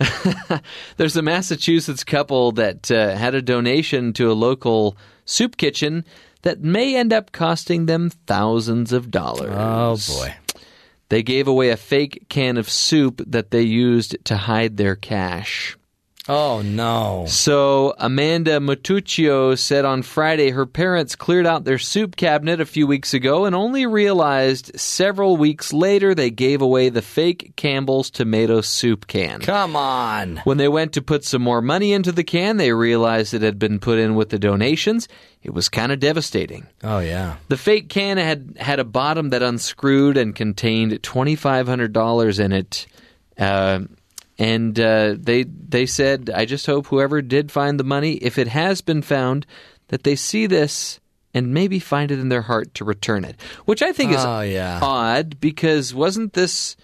There's 0.96 1.16
a 1.16 1.22
Massachusetts 1.22 2.02
couple 2.04 2.50
that 2.52 2.90
uh, 2.90 3.14
had 3.14 3.34
a 3.36 3.42
donation 3.42 4.12
to 4.14 4.30
a 4.30 4.34
local 4.34 4.96
soup 5.24 5.56
kitchen 5.56 6.04
that 6.42 6.60
may 6.60 6.96
end 6.96 7.12
up 7.12 7.32
costing 7.32 7.86
them 7.86 8.10
thousands 8.26 8.92
of 8.92 9.10
dollars. 9.10 9.52
oh 9.52 9.96
boy. 10.14 10.34
They 11.10 11.24
gave 11.24 11.48
away 11.48 11.70
a 11.70 11.76
fake 11.76 12.26
can 12.28 12.56
of 12.56 12.70
soup 12.70 13.20
that 13.26 13.50
they 13.50 13.62
used 13.62 14.16
to 14.26 14.36
hide 14.36 14.76
their 14.76 14.94
cash. 14.94 15.76
Oh 16.32 16.62
no. 16.62 17.24
So, 17.26 17.92
Amanda 17.98 18.60
Matuccio 18.60 19.58
said 19.58 19.84
on 19.84 20.02
Friday 20.02 20.50
her 20.50 20.64
parents 20.64 21.16
cleared 21.16 21.44
out 21.44 21.64
their 21.64 21.76
soup 21.76 22.14
cabinet 22.14 22.60
a 22.60 22.66
few 22.66 22.86
weeks 22.86 23.12
ago 23.12 23.46
and 23.46 23.56
only 23.56 23.84
realized 23.84 24.78
several 24.78 25.36
weeks 25.36 25.72
later 25.72 26.14
they 26.14 26.30
gave 26.30 26.62
away 26.62 26.88
the 26.88 27.02
fake 27.02 27.54
Campbell's 27.56 28.10
tomato 28.10 28.60
soup 28.60 29.08
can. 29.08 29.40
Come 29.40 29.74
on. 29.74 30.36
When 30.44 30.56
they 30.56 30.68
went 30.68 30.92
to 30.92 31.02
put 31.02 31.24
some 31.24 31.42
more 31.42 31.60
money 31.60 31.92
into 31.92 32.12
the 32.12 32.22
can, 32.22 32.58
they 32.58 32.72
realized 32.72 33.34
it 33.34 33.42
had 33.42 33.58
been 33.58 33.80
put 33.80 33.98
in 33.98 34.14
with 34.14 34.28
the 34.28 34.38
donations. 34.38 35.08
It 35.42 35.52
was 35.52 35.68
kind 35.68 35.90
of 35.90 35.98
devastating. 35.98 36.68
Oh 36.84 37.00
yeah. 37.00 37.38
The 37.48 37.56
fake 37.56 37.88
can 37.88 38.18
had 38.18 38.56
had 38.56 38.78
a 38.78 38.84
bottom 38.84 39.30
that 39.30 39.42
unscrewed 39.42 40.16
and 40.16 40.32
contained 40.32 41.02
twenty 41.02 41.34
five 41.34 41.66
hundred 41.66 41.92
dollars 41.92 42.38
in 42.38 42.52
it, 42.52 42.86
uh, 43.36 43.80
and 44.40 44.80
uh, 44.80 45.14
they 45.18 45.44
they 45.44 45.86
said, 45.86 46.30
"I 46.34 46.46
just 46.46 46.66
hope 46.66 46.86
whoever 46.88 47.22
did 47.22 47.52
find 47.52 47.78
the 47.78 47.84
money, 47.84 48.14
if 48.14 48.38
it 48.38 48.48
has 48.48 48.80
been 48.80 49.02
found, 49.02 49.46
that 49.88 50.02
they 50.02 50.16
see 50.16 50.46
this 50.46 50.98
and 51.32 51.54
maybe 51.54 51.78
find 51.78 52.10
it 52.10 52.18
in 52.18 52.30
their 52.30 52.42
heart 52.42 52.74
to 52.74 52.84
return 52.84 53.24
it." 53.24 53.40
Which 53.66 53.82
I 53.82 53.92
think 53.92 54.12
is 54.12 54.24
Oh, 54.24 54.40
yeah. 54.40 54.80
odd 54.82 55.38
because 55.40 55.94
wasn't 55.94 56.32
this 56.32 56.76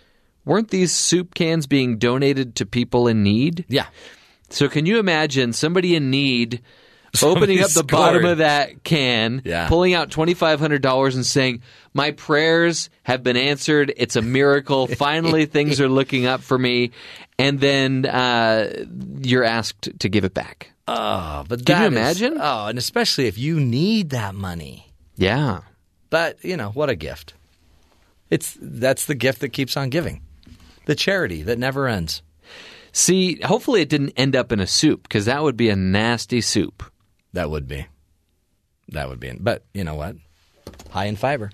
weren't 0.44 0.68
these 0.70 0.92
soup 0.92 1.34
cans 1.34 1.66
being 1.66 1.96
donated 1.98 2.54
to 2.56 2.66
people 2.66 3.08
in 3.08 3.22
need? 3.24 3.64
Yeah. 3.68 3.86
So 4.50 4.68
can 4.68 4.86
you 4.86 4.98
imagine 5.00 5.52
somebody 5.52 5.96
in 5.96 6.08
need 6.10 6.60
opening 7.22 7.58
up 7.60 7.64
the 7.68 7.70
Somebody 7.70 7.96
bottom 7.96 8.24
of 8.26 8.38
that 8.38 8.84
can, 8.84 9.40
Yeah. 9.44 9.66
pulling 9.68 9.94
out 9.94 10.10
twenty 10.10 10.34
five 10.34 10.60
hundred 10.60 10.82
dollars 10.82 11.16
and 11.16 11.24
saying, 11.24 11.62
"My 11.94 12.10
prayers 12.10 12.90
have 13.04 13.22
been 13.22 13.38
answered. 13.38 13.92
It's 13.96 14.14
a 14.16 14.22
miracle. 14.22 14.86
Finally, 15.06 15.46
things 15.46 15.80
are 15.80 15.88
looking 15.88 16.26
up 16.26 16.42
for 16.42 16.58
me." 16.58 16.90
And 17.38 17.60
then 17.60 18.06
uh, 18.06 18.84
you're 19.20 19.44
asked 19.44 19.90
to 19.98 20.08
give 20.08 20.24
it 20.24 20.32
back. 20.34 20.72
Oh, 20.88 21.44
but 21.48 21.66
Can 21.66 21.82
you 21.82 21.90
that 21.90 22.10
is- 22.12 22.20
imagine? 22.22 22.38
oh, 22.40 22.66
and 22.66 22.78
especially 22.78 23.26
if 23.26 23.36
you 23.38 23.60
need 23.60 24.10
that 24.10 24.34
money. 24.34 24.92
Yeah. 25.16 25.60
But 26.10 26.42
you 26.44 26.56
know 26.56 26.70
what 26.70 26.88
a 26.90 26.94
gift. 26.96 27.34
It's 28.30 28.56
that's 28.60 29.04
the 29.06 29.14
gift 29.14 29.40
that 29.40 29.50
keeps 29.50 29.76
on 29.76 29.90
giving. 29.90 30.22
The 30.86 30.94
charity 30.94 31.42
that 31.42 31.58
never 31.58 31.88
ends. 31.88 32.22
See, 32.92 33.40
hopefully 33.42 33.82
it 33.82 33.88
didn't 33.88 34.10
end 34.16 34.34
up 34.34 34.52
in 34.52 34.60
a 34.60 34.66
soup 34.66 35.02
because 35.02 35.26
that 35.26 35.42
would 35.42 35.56
be 35.56 35.68
a 35.68 35.76
nasty 35.76 36.40
soup. 36.40 36.82
That 37.34 37.50
would 37.50 37.68
be. 37.68 37.86
That 38.90 39.08
would 39.08 39.20
be. 39.20 39.32
But 39.38 39.64
you 39.74 39.84
know 39.84 39.94
what? 39.96 40.16
High 40.90 41.06
in 41.06 41.16
fiber. 41.16 41.50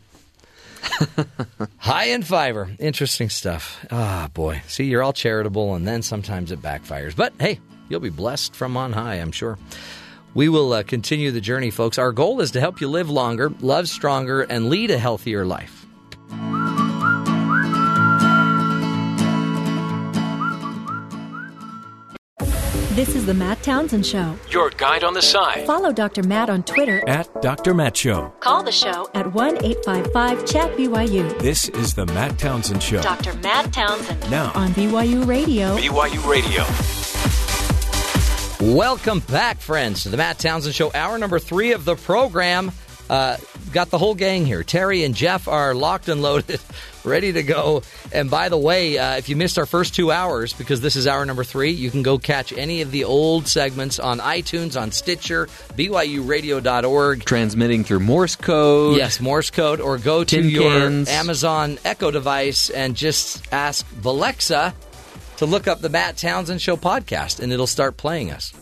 High 1.79 2.07
in 2.07 2.23
fiber. 2.23 2.71
Interesting 2.79 3.29
stuff. 3.29 3.85
Ah, 3.91 4.31
boy. 4.33 4.63
See, 4.67 4.85
you're 4.85 5.03
all 5.03 5.13
charitable, 5.13 5.75
and 5.75 5.87
then 5.87 6.03
sometimes 6.03 6.53
it 6.53 6.63
backfires. 6.63 7.15
But 7.17 7.33
hey, 7.39 7.61
you'll 7.89 8.01
be 8.01 8.11
blessed 8.11 8.55
from 8.55 8.77
on 8.77 8.93
high, 8.93 9.17
I'm 9.17 9.33
sure. 9.33 9.59
We 10.35 10.49
will 10.49 10.73
uh, 10.73 10.83
continue 10.83 11.31
the 11.31 11.41
journey, 11.41 11.71
folks. 11.71 11.99
Our 11.99 12.13
goal 12.13 12.41
is 12.41 12.53
to 12.53 12.61
help 12.61 12.81
you 12.81 12.89
live 12.89 13.11
longer, 13.11 13.51
love 13.61 13.89
stronger, 13.89 14.43
and 14.43 14.71
lead 14.71 14.91
a 14.91 14.99
healthier 14.99 15.45
life. 15.45 15.87
This 22.95 23.17
is 23.17 23.25
the 23.25 23.33
Matt 23.33 23.63
Townsend 23.63 24.05
Show. 24.05 24.37
Your 24.51 24.69
guide 24.69 25.03
on 25.03 25.15
the 25.15 25.23
side. 25.23 25.67
Follow 25.67 25.93
Dr. 25.93 26.23
Matt 26.23 26.51
on 26.51 26.63
Twitter. 26.63 27.03
At 27.09 27.41
Dr. 27.41 27.73
Matt 27.73 27.97
Show. 27.97 28.35
Call 28.41 28.63
the 28.63 28.71
show 28.71 29.09
at 29.15 29.33
1 29.33 29.65
855 29.65 30.45
Chat 30.45 30.77
BYU. 30.77 31.39
This 31.39 31.71
is 31.71 31.95
the 31.95 32.05
Matt 32.05 32.39
Townsend 32.39 32.83
Show. 32.83 33.01
Dr. 33.01 33.33
Matt 33.39 33.73
Townsend. 33.73 34.31
Now. 34.31 34.53
On 34.55 34.69
BYU 34.75 35.27
Radio. 35.27 35.75
BYU 35.79 36.29
Radio. 36.29 36.65
Welcome 38.75 39.21
back, 39.21 39.59
friends, 39.59 40.03
to 40.03 40.11
the 40.11 40.19
Matt 40.19 40.39
Townsend 40.39 40.75
Show, 40.75 40.93
hour 40.95 41.17
number 41.17 41.39
three 41.39 41.73
of 41.73 41.87
the 41.87 41.97
program. 41.97 42.73
Uh, 43.11 43.37
got 43.73 43.91
the 43.91 43.99
whole 43.99 44.15
gang 44.15 44.47
here. 44.47 44.63
Terry 44.63 45.05
and 45.05 45.15
Jeff 45.15 45.49
are 45.49 45.75
locked 45.75 46.09
and 46.09 46.23
loaded, 46.23 46.61
ready 47.05 47.33
to 47.33 47.43
go. 47.43 47.83
And 48.13 48.31
by 48.31 48.49
the 48.49 48.57
way, 48.57 48.97
uh, 48.97 49.17
if 49.17 49.29
you 49.29 49.37
missed 49.37 49.59
our 49.59 49.67
first 49.67 49.95
two 49.95 50.11
hours, 50.11 50.53
because 50.53 50.81
this 50.81 50.97
is 50.97 51.07
hour 51.07 51.25
number 51.27 51.45
three, 51.45 51.73
you 51.73 51.91
can 51.91 52.03
go 52.03 52.17
catch 52.19 52.53
any 52.53 52.81
of 52.81 52.91
the 52.91 53.05
old 53.05 53.47
segments 53.49 53.99
on 53.99 54.19
iTunes, 54.19 54.81
on 54.81 54.93
Stitcher, 54.93 55.47
BYURadio.org. 55.77 57.25
Transmitting 57.25 57.85
through 57.85 58.01
Morse 58.01 58.37
code. 58.37 58.97
Yes, 58.97 59.21
Morse 59.21 59.51
code, 59.51 59.81
or 59.81 59.99
go 59.99 60.25
to 60.25 60.41
your 60.41 60.71
cans. 60.71 61.09
Amazon 61.09 61.79
Echo 61.85 62.11
device 62.11 62.71
and 62.71 62.97
just 62.97 63.43
ask 63.53 63.87
Alexa 64.05 64.75
to 65.39 65.47
look 65.47 65.67
up 65.67 65.81
the 65.81 65.89
Matt 65.89 66.17
Townsend 66.17 66.63
Show 66.63 66.77
podcast, 66.77 67.41
and 67.41 67.53
it'll 67.53 67.67
start 67.67 67.97
playing 67.97 68.31
us. 68.31 68.53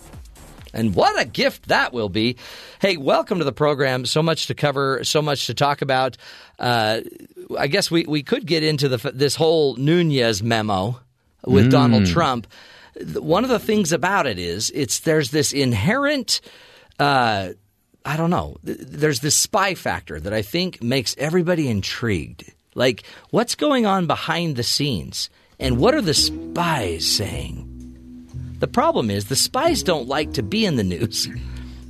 And 0.72 0.94
what 0.94 1.20
a 1.20 1.24
gift 1.24 1.68
that 1.68 1.92
will 1.92 2.09
be. 2.09 2.36
Hey, 2.80 2.97
welcome 2.97 3.38
to 3.38 3.44
the 3.44 3.52
program. 3.52 4.06
So 4.06 4.22
much 4.22 4.47
to 4.47 4.55
cover, 4.55 5.02
so 5.05 5.20
much 5.20 5.47
to 5.47 5.55
talk 5.55 5.82
about. 5.82 6.16
Uh, 6.59 7.01
I 7.59 7.66
guess 7.66 7.90
we, 7.90 8.05
we 8.05 8.22
could 8.22 8.47
get 8.47 8.62
into 8.62 8.88
the, 8.88 9.10
this 9.12 9.34
whole 9.34 9.76
Nunes 9.76 10.42
memo 10.42 11.01
with 11.44 11.70
Donald 11.70 12.06
Trump. 12.06 12.47
One 13.14 13.44
of 13.44 13.51
the 13.51 13.59
things 13.59 13.92
about 13.92 14.26
it 14.26 14.38
is 14.38 14.70
it's 14.74 15.01
there's 15.01 15.30
this 15.30 15.52
inherent 15.52 16.40
uh, 16.98 17.51
I 18.05 18.16
don't 18.16 18.30
know. 18.30 18.56
There's 18.62 19.20
this 19.20 19.36
spy 19.36 19.74
factor 19.74 20.18
that 20.20 20.32
I 20.32 20.42
think 20.42 20.82
makes 20.82 21.14
everybody 21.18 21.68
intrigued. 21.68 22.52
Like, 22.74 23.05
what's 23.30 23.55
going 23.55 23.86
on 23.86 24.06
behind 24.06 24.56
the 24.56 24.62
scenes? 24.62 25.28
And 25.59 25.78
what 25.78 25.94
are 25.94 26.01
the 26.01 26.14
spies 26.14 27.06
saying? 27.06 27.69
The 28.61 28.69
problem 28.69 29.11
is 29.11 29.24
the 29.27 29.37
spies 29.37 29.82
don't 29.82 30.07
like 30.09 30.35
to 30.35 30.43
be 30.43 30.65
in 30.65 30.77
the 30.77 30.85
news. 30.85 31.28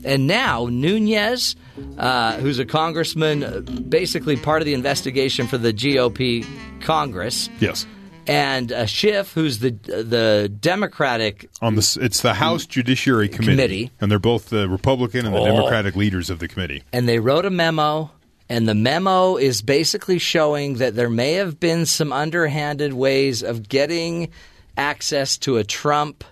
And 0.02 0.26
now 0.26 0.66
Nunes, 0.70 1.56
uh, 1.98 2.38
who's 2.38 2.58
a 2.58 2.64
congressman, 2.64 3.42
uh, 3.44 3.60
basically 3.60 4.36
part 4.36 4.62
of 4.62 4.66
the 4.66 4.72
investigation 4.72 5.46
for 5.46 5.58
the 5.58 5.72
GOP 5.74 6.46
Congress, 6.80 7.50
Yes. 7.60 7.86
and 8.26 8.72
uh, 8.72 8.86
Schiff, 8.86 9.32
who's 9.34 9.58
the 9.58 9.72
the 9.72 10.50
Democratic 10.60 11.50
On 11.60 11.74
the 11.74 11.98
it's 12.00 12.22
the 12.22 12.32
House 12.34 12.64
Judiciary 12.64 13.28
Committee, 13.28 13.52
Committee. 13.56 13.90
and 14.00 14.10
they're 14.10 14.18
both 14.18 14.48
the 14.48 14.68
Republican 14.70 15.26
and 15.26 15.34
the 15.34 15.40
Oh. 15.40 15.44
Democratic 15.44 15.96
leaders 15.96 16.30
of 16.30 16.38
the 16.38 16.48
committee. 16.48 16.82
and 16.94 17.06
they 17.08 17.18
wrote 17.18 17.44
a 17.44 17.50
memo 17.50 18.10
and 18.48 18.66
the 18.66 18.74
memo 18.74 19.36
is 19.36 19.60
basically 19.60 20.18
showing 20.18 20.74
that 20.78 20.94
there 20.96 21.10
may 21.10 21.34
have 21.34 21.60
been 21.60 21.84
some 21.84 22.10
underhanded 22.12 22.94
ways 22.94 23.42
of 23.42 23.68
getting 23.68 24.30
access 24.78 25.36
to 25.38 25.58
a 25.58 25.64
Trump 25.64 26.24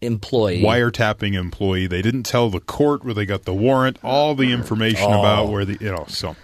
employee. 0.00 0.62
Wiretapping 0.62 1.34
employee. 1.34 1.86
They 1.86 2.02
didn't 2.02 2.22
tell 2.24 2.50
the 2.50 2.60
court 2.60 3.04
where 3.04 3.14
they 3.14 3.26
got 3.26 3.44
the 3.44 3.54
warrant. 3.54 3.98
All 4.04 4.34
the 4.34 4.52
information 4.52 5.04
Oh. 5.10 5.20
about 5.20 5.48
where 5.48 5.64
the 5.64 5.76
you 5.80 5.90
know. 5.92 6.04
So 6.08 6.36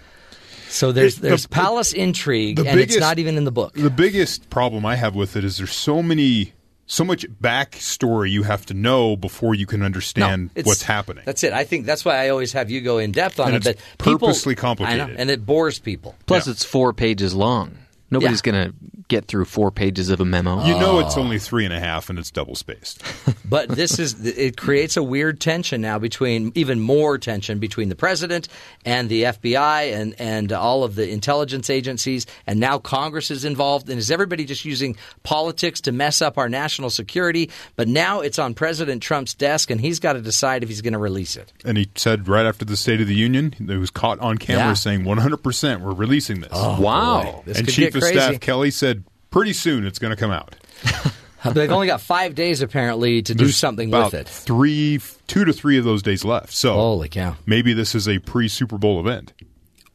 So 0.69 0.91
there's 0.91 1.17
It- 1.17 1.21
the- 1.21 1.27
there's 1.29 1.47
palace 1.47 1.93
intrigue 1.93 2.57
the 2.57 2.67
and 2.67 2.79
it's 2.79 2.97
not 2.97 3.17
even 3.19 3.37
in 3.37 3.45
the 3.45 3.51
book. 3.51 3.73
the 3.75 3.89
biggest 3.89 4.49
problem 4.49 4.85
I 4.85 4.95
have 4.95 5.15
with 5.15 5.37
it 5.37 5.45
is 5.45 5.57
there's 5.57 5.71
so 5.71 6.03
many, 6.03 6.51
so 6.85 7.05
much 7.05 7.25
backstory 7.41 8.29
you 8.29 8.43
have 8.43 8.65
to 8.65 8.73
know 8.73 9.15
before 9.15 9.55
you 9.55 9.65
can 9.65 9.81
understand 9.81 10.49
it's- 10.53 10.65
what's 10.65 10.81
happening. 10.83 11.23
That's 11.25 11.43
it. 11.45 11.53
I 11.53 11.63
think 11.63 11.85
that's 11.85 12.03
why 12.03 12.17
I 12.25 12.29
always 12.29 12.51
have 12.53 12.69
you 12.69 12.81
go 12.81 12.97
in 12.97 13.11
depth 13.13 13.39
on 13.39 13.53
And 13.53 13.55
it. 13.55 13.65
it's 13.65 13.81
But 13.97 14.03
people, 14.05 14.27
purposely 14.27 14.53
I 14.53 14.55
complicated. 14.55 15.07
know, 15.07 15.13
and 15.17 15.29
it 15.29 15.45
bores 15.45 15.79
people. 15.79 16.15
Plus, 16.25 16.45
Yeah. 16.47 16.51
it's 16.51 16.65
four 16.65 16.91
pages 16.91 17.33
long. 17.33 17.77
Nobody's 18.11 18.41
Yeah. 18.45 18.51
going 18.51 18.69
to 18.71 18.75
get 19.07 19.27
through 19.27 19.45
four 19.45 19.71
pages 19.71 20.09
of 20.09 20.19
a 20.19 20.25
memo. 20.25 20.63
you 20.65 20.73
know, 20.79 20.97
Oh. 20.97 20.99
it's 20.99 21.15
only 21.17 21.37
three 21.39 21.63
and 21.65 21.73
a 21.73 21.79
half, 21.79 22.09
and 22.09 22.17
it's 22.17 22.31
double 22.31 22.55
spaced. 22.55 23.01
But 23.47 23.69
this 23.69 23.99
is 23.99 24.25
it 24.25 24.57
creates 24.57 24.97
a 24.97 25.03
weird 25.03 25.39
tension 25.39 25.79
now 25.79 25.99
between 25.99 26.51
even 26.55 26.79
more 26.79 27.19
tension 27.19 27.59
between 27.59 27.89
the 27.89 27.95
president 27.95 28.47
and 28.83 29.07
the 29.07 29.21
FBI 29.25 29.93
and 29.93 30.15
and 30.19 30.51
all 30.51 30.83
of 30.83 30.95
the 30.95 31.07
intelligence 31.07 31.69
agencies 31.69 32.25
and 32.47 32.59
now 32.59 32.79
Congress 32.79 33.29
is 33.29 33.45
involved 33.45 33.87
and 33.87 33.99
is 33.99 34.09
everybody 34.09 34.45
just 34.45 34.65
using 34.65 34.97
politics 35.21 35.79
to 35.81 35.91
mess 35.91 36.23
up 36.23 36.39
our 36.39 36.49
national 36.49 36.89
security 36.89 37.51
but 37.75 37.87
now 37.87 38.21
it's 38.21 38.39
on 38.39 38.55
President 38.55 39.03
Trump's 39.03 39.35
desk 39.35 39.69
and 39.69 39.79
he's 39.79 39.99
got 39.99 40.13
to 40.13 40.21
decide 40.21 40.63
if 40.63 40.69
he's 40.69 40.81
going 40.81 40.93
to 40.93 40.99
release 40.99 41.35
it. 41.35 41.53
and 41.63 41.77
he 41.77 41.87
said 41.95 42.27
right 42.27 42.47
after 42.47 42.65
the 42.65 42.75
State 42.75 42.99
of 42.99 43.07
the 43.07 43.13
Union, 43.15 43.53
it 43.59 43.77
was 43.77 43.91
caught 43.91 44.19
on 44.21 44.39
camera 44.39 44.69
Yeah. 44.69 44.73
saying 44.73 45.03
100% 45.03 45.81
we're 45.81 45.93
releasing 45.93 46.39
this. 46.41 46.49
Oh, 46.51 46.81
wow. 46.81 47.43
This 47.45 47.59
and 47.59 47.69
Chief 47.69 47.93
of 47.93 48.01
crazy. 48.01 48.17
Staff 48.19 48.39
Kelly 48.39 48.71
said 48.71 49.03
pretty 49.35 49.51
soon 49.51 49.85
it's 49.85 49.99
going 49.99 50.11
to 50.11 50.15
come 50.15 50.31
out. 50.31 50.55
They've 51.53 51.69
only 51.69 51.87
got 51.87 51.99
5 51.99 52.33
days 52.35 52.61
apparently 52.61 53.21
to 53.23 53.35
do 53.35 53.49
something 53.49 53.89
about 53.89 54.13
with 54.13 54.21
it. 54.21 54.27
Three, 54.29 54.99
two 55.27 55.43
to 55.43 55.51
three 55.51 55.77
of 55.77 55.83
those 55.83 56.01
days 56.01 56.23
left. 56.23 56.53
So 56.53 56.73
Holy 56.73 57.09
cow. 57.09 57.35
maybe 57.45 57.73
this 57.73 57.93
is 57.95 58.07
a 58.07 58.19
pre 58.19 58.47
Super 58.47 58.77
Bowl 58.77 58.99
event 58.99 59.33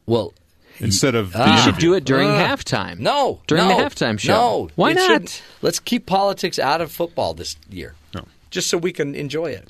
Well, 0.05 0.33
instead 0.79 1.15
of. 1.15 1.33
the 1.33 1.43
You 1.45 1.57
should 1.57 1.77
do 1.79 1.93
it 1.95 2.05
during 2.05 2.29
Uh, 2.29 2.37
halftime. 2.37 2.99
No, 2.99 3.41
During 3.47 3.67
no, 3.67 3.75
the 3.77 3.83
halftime 3.83 4.19
show. 4.19 4.33
No, 4.33 4.69
Why 4.75 4.93
not? 4.93 5.07
shouldn't. 5.07 5.41
Let's 5.63 5.79
keep 5.79 6.05
politics 6.05 6.59
out 6.59 6.79
of 6.79 6.91
football 6.91 7.33
this 7.33 7.55
year. 7.69 7.95
No. 8.13 8.25
just 8.51 8.69
so 8.69 8.77
we 8.77 8.93
can 8.93 9.15
enjoy 9.15 9.47
it. 9.47 9.67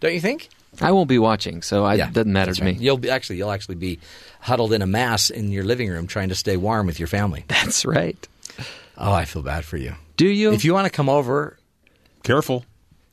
Don't 0.00 0.14
you 0.14 0.20
think? 0.20 0.48
I 0.80 0.92
won't 0.92 1.08
be 1.08 1.18
watching, 1.18 1.60
so 1.62 1.84
I, 1.84 1.94
it 1.96 2.12
doesn't 2.12 2.32
matter 2.32 2.54
to 2.54 2.64
right. 2.64 2.76
me. 2.78 2.82
You'll 2.84 2.98
be, 2.98 3.10
actually 3.10 3.36
you'll 3.36 3.50
actually 3.50 3.74
be 3.74 3.98
huddled 4.40 4.72
in 4.72 4.80
a 4.80 4.86
mass 4.86 5.28
in 5.28 5.50
your 5.50 5.64
living 5.64 5.90
room 5.90 6.06
trying 6.06 6.28
to 6.28 6.34
stay 6.36 6.56
warm 6.56 6.86
with 6.86 6.98
your 7.00 7.08
family. 7.08 7.44
That's 7.48 7.84
right. 7.84 8.16
Oh, 8.98 9.12
I 9.12 9.24
feel 9.24 9.42
bad 9.42 9.64
for 9.64 9.76
you. 9.76 9.94
Do 10.16 10.26
you? 10.26 10.52
If 10.52 10.64
you 10.64 10.74
want 10.74 10.86
to 10.86 10.90
come 10.90 11.08
over, 11.08 11.56
Careful. 12.24 12.64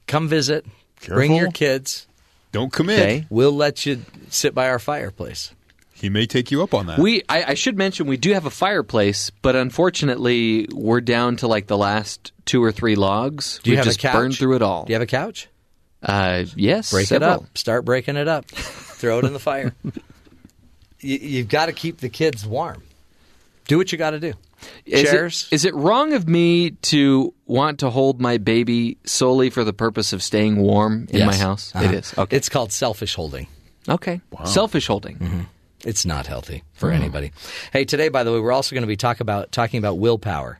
come 0.07 0.27
visit. 0.27 0.65
Bring 1.07 1.35
your 1.35 1.51
kids. 1.51 2.07
Don't 2.51 2.71
commit. 2.73 2.99
Okay. 2.99 3.27
We'll 3.29 3.51
let 3.51 3.85
you 3.85 4.01
sit 4.29 4.55
by 4.55 4.69
our 4.69 4.79
fireplace. 4.79 5.53
He 5.93 6.09
may 6.09 6.25
take 6.25 6.51
you 6.51 6.63
up 6.63 6.73
on 6.73 6.87
that. 6.87 6.99
We, 6.99 7.21
I, 7.29 7.43
I 7.51 7.53
should 7.53 7.77
mention, 7.77 8.07
we 8.07 8.17
do 8.17 8.33
have 8.33 8.45
a 8.45 8.49
fireplace, 8.49 9.29
but 9.41 9.55
unfortunately, 9.55 10.67
we're 10.73 11.01
down 11.01 11.35
to 11.37 11.47
like 11.47 11.67
the 11.67 11.77
last 11.77 12.31
two 12.45 12.63
or 12.63 12.71
three 12.71 12.95
logs. 12.95 13.59
Do 13.63 13.69
you 13.69 13.73
We've 13.73 13.77
have 13.79 13.85
just 13.85 13.99
a 13.99 14.01
couch? 14.01 14.13
burned 14.13 14.37
through 14.37 14.55
it 14.55 14.61
all. 14.61 14.85
Do 14.85 14.91
you 14.91 14.95
have 14.95 15.01
a 15.01 15.05
couch? 15.07 15.47
Uh, 16.03 16.45
yes, 16.55 16.91
Break 16.91 17.07
several. 17.07 17.29
it 17.31 17.33
up. 17.43 17.57
Start 17.57 17.85
breaking 17.85 18.17
it 18.17 18.27
up. 18.27 18.45
Throw 18.51 19.19
it 19.19 19.25
in 19.25 19.33
the 19.33 19.39
fire. 19.39 19.73
you, 20.99 21.17
you've 21.17 21.49
got 21.49 21.67
to 21.67 21.73
keep 21.73 21.97
the 21.99 22.09
kids 22.09 22.45
warm. 22.45 22.83
Do 23.67 23.77
what 23.77 23.91
you 23.91 23.97
got 23.97 24.11
to 24.11 24.19
do. 24.19 24.33
Is 24.85 25.01
it- 25.01 25.11
Chairs. 25.11 25.47
is 25.51 25.65
it 25.65 25.73
wrong 25.75 26.13
of 26.13 26.27
me 26.27 26.71
to 26.71 27.33
want 27.45 27.79
to 27.79 27.89
hold 27.89 28.21
my 28.21 28.37
baby 28.37 28.97
solely 29.05 29.49
for 29.49 29.63
the 29.63 29.73
purpose 29.73 30.13
of 30.13 30.21
staying 30.23 30.57
warm 30.57 31.07
in 31.09 31.19
Yes. 31.19 31.27
my 31.27 31.35
house? 31.35 31.71
Uh-huh. 31.75 31.85
It 31.85 31.93
is. 31.95 32.13
Okay. 32.17 32.37
It's 32.37 32.49
called 32.49 32.71
selfish 32.71 33.15
holding. 33.15 33.47
okay. 33.89 34.21
Selfish 34.45 34.87
holding. 34.87 35.17
Mm-hmm. 35.17 35.41
It's 35.83 36.05
not 36.05 36.25
healthy 36.25 36.63
for 36.73 36.89
anybody. 36.91 37.31
Hey, 37.71 37.85
today, 37.85 38.09
by 38.09 38.23
the 38.23 38.31
way, 38.31 38.39
we're 38.39 38.51
also 38.51 38.73
going 38.75 38.81
to 38.83 38.87
be 38.87 38.95
talk 38.95 39.19
about 39.19 39.51
talking 39.51 39.77
about 39.77 39.99
willpower, 39.99 40.59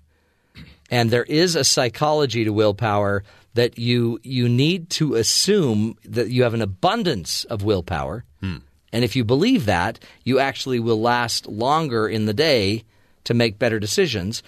and 0.91 1.09
there 1.09 1.23
is 1.23 1.55
a 1.55 1.63
psychology 1.63 2.43
to 2.43 2.51
willpower 2.53 3.23
that 3.55 3.79
you 3.79 4.19
you 4.21 4.47
need 4.47 4.89
to 4.91 5.15
assume 5.15 5.95
that 6.05 6.29
you 6.29 6.43
have 6.43 6.53
an 6.53 6.61
abundance 6.61 7.43
of 7.45 7.63
willpower, 7.63 8.23
and 8.43 9.03
if 9.03 9.15
you 9.15 9.23
believe 9.23 9.65
that, 9.65 9.97
you 10.23 10.37
actually 10.39 10.79
will 10.79 11.01
last 11.01 11.47
longer 11.47 12.07
in 12.07 12.25
the 12.25 12.33
day 12.33 12.83
to 13.25 13.33
make 13.33 13.59
better 13.59 13.79
decisions. 13.79 14.41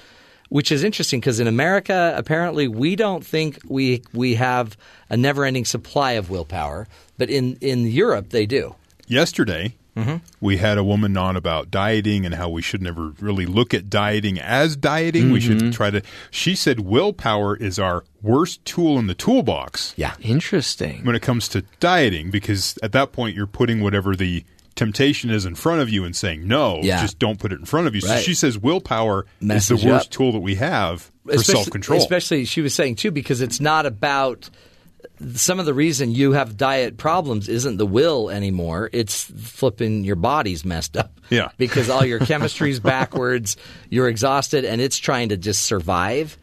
Which 0.49 0.71
is 0.71 0.81
interesting 0.81 1.19
because 1.19 1.41
in 1.41 1.47
America, 1.47 2.13
apparently, 2.15 2.69
we 2.69 2.95
don't 2.95 3.25
think 3.25 3.59
we 3.67 4.01
we 4.13 4.35
have 4.35 4.77
a 5.09 5.17
never-ending 5.17 5.65
supply 5.65 6.13
of 6.13 6.29
willpower, 6.29 6.87
but 7.17 7.29
in 7.29 7.57
in 7.59 7.85
Europe, 7.85 8.29
they 8.29 8.45
do. 8.45 8.75
Yesterday, 9.07 9.75
Mm-hmm. 9.97 10.17
we 10.39 10.57
had 10.57 10.77
a 10.77 10.83
woman 10.83 11.17
on 11.17 11.35
about 11.35 11.71
dieting 11.71 12.23
and 12.23 12.35
how 12.35 12.49
we 12.49 12.61
should 12.61 12.83
never 12.83 13.13
really 13.19 13.47
look 13.47 13.73
at 13.73 13.89
dieting 13.89 14.39
as 14.39 14.75
dieting. 14.77 15.31
We 15.31 15.39
Mm-hmm. 15.41 15.57
should 15.59 15.73
try 15.73 15.89
to. 15.89 16.01
She 16.29 16.55
said 16.55 16.79
willpower 16.81 17.57
is 17.57 17.79
our 17.79 18.03
worst 18.21 18.63
tool 18.63 18.99
in 18.99 19.07
the 19.07 19.15
toolbox 19.15 19.95
Yeah. 19.97 20.13
Interesting. 20.21 21.03
when 21.03 21.15
it 21.15 21.23
comes 21.23 21.47
to 21.49 21.63
dieting 21.79 22.29
because 22.29 22.77
at 22.83 22.91
that 22.91 23.11
point 23.11 23.35
you're 23.35 23.47
putting 23.47 23.81
whatever 23.81 24.15
the 24.15 24.45
temptation 24.77 25.29
is 25.29 25.45
in 25.45 25.55
front 25.55 25.81
of 25.81 25.89
you 25.89 26.05
and 26.05 26.15
saying 26.15 26.47
no, 26.47 26.79
Yeah. 26.81 27.01
just 27.01 27.19
don't 27.19 27.39
put 27.39 27.51
it 27.51 27.59
in 27.59 27.65
front 27.65 27.87
of 27.87 27.95
you. 27.95 28.01
So 28.01 28.17
she 28.17 28.33
says 28.33 28.57
willpower 28.57 29.25
Messes 29.41 29.71
is 29.71 29.83
the 29.83 29.89
worst 29.89 30.07
up. 30.07 30.11
tool 30.11 30.31
that 30.31 30.39
we 30.39 30.55
have 30.55 31.01
for 31.25 31.31
Especially- 31.33 31.53
self 31.55 31.69
control. 31.69 31.99
Especially, 31.99 32.45
she 32.45 32.61
was 32.61 32.73
saying 32.73 32.95
too, 32.95 33.11
because 33.11 33.41
it's 33.41 33.59
not 33.59 33.85
about 33.85 34.49
some 35.33 35.59
of 35.59 35.65
the 35.65 35.73
reason 35.73 36.11
you 36.11 36.33
have 36.33 36.57
diet 36.57 36.97
problems 36.97 37.49
isn't 37.49 37.77
the 37.77 37.85
will 37.85 38.29
anymore. 38.29 38.89
It's 38.93 39.23
flipping 39.23 40.03
your 40.03 40.15
body's 40.15 40.63
messed 40.63 40.95
up. 40.95 41.11
Yeah. 41.29 41.49
because 41.57 41.89
all 41.89 42.05
your 42.05 42.19
chemistry's 42.31 42.79
backwards. 42.79 43.57
You're 43.89 44.07
exhausted, 44.07 44.63
and 44.63 44.79
it's 44.79 44.97
trying 44.97 45.29
to 45.29 45.37
just 45.37 45.63
survive. 45.63 46.37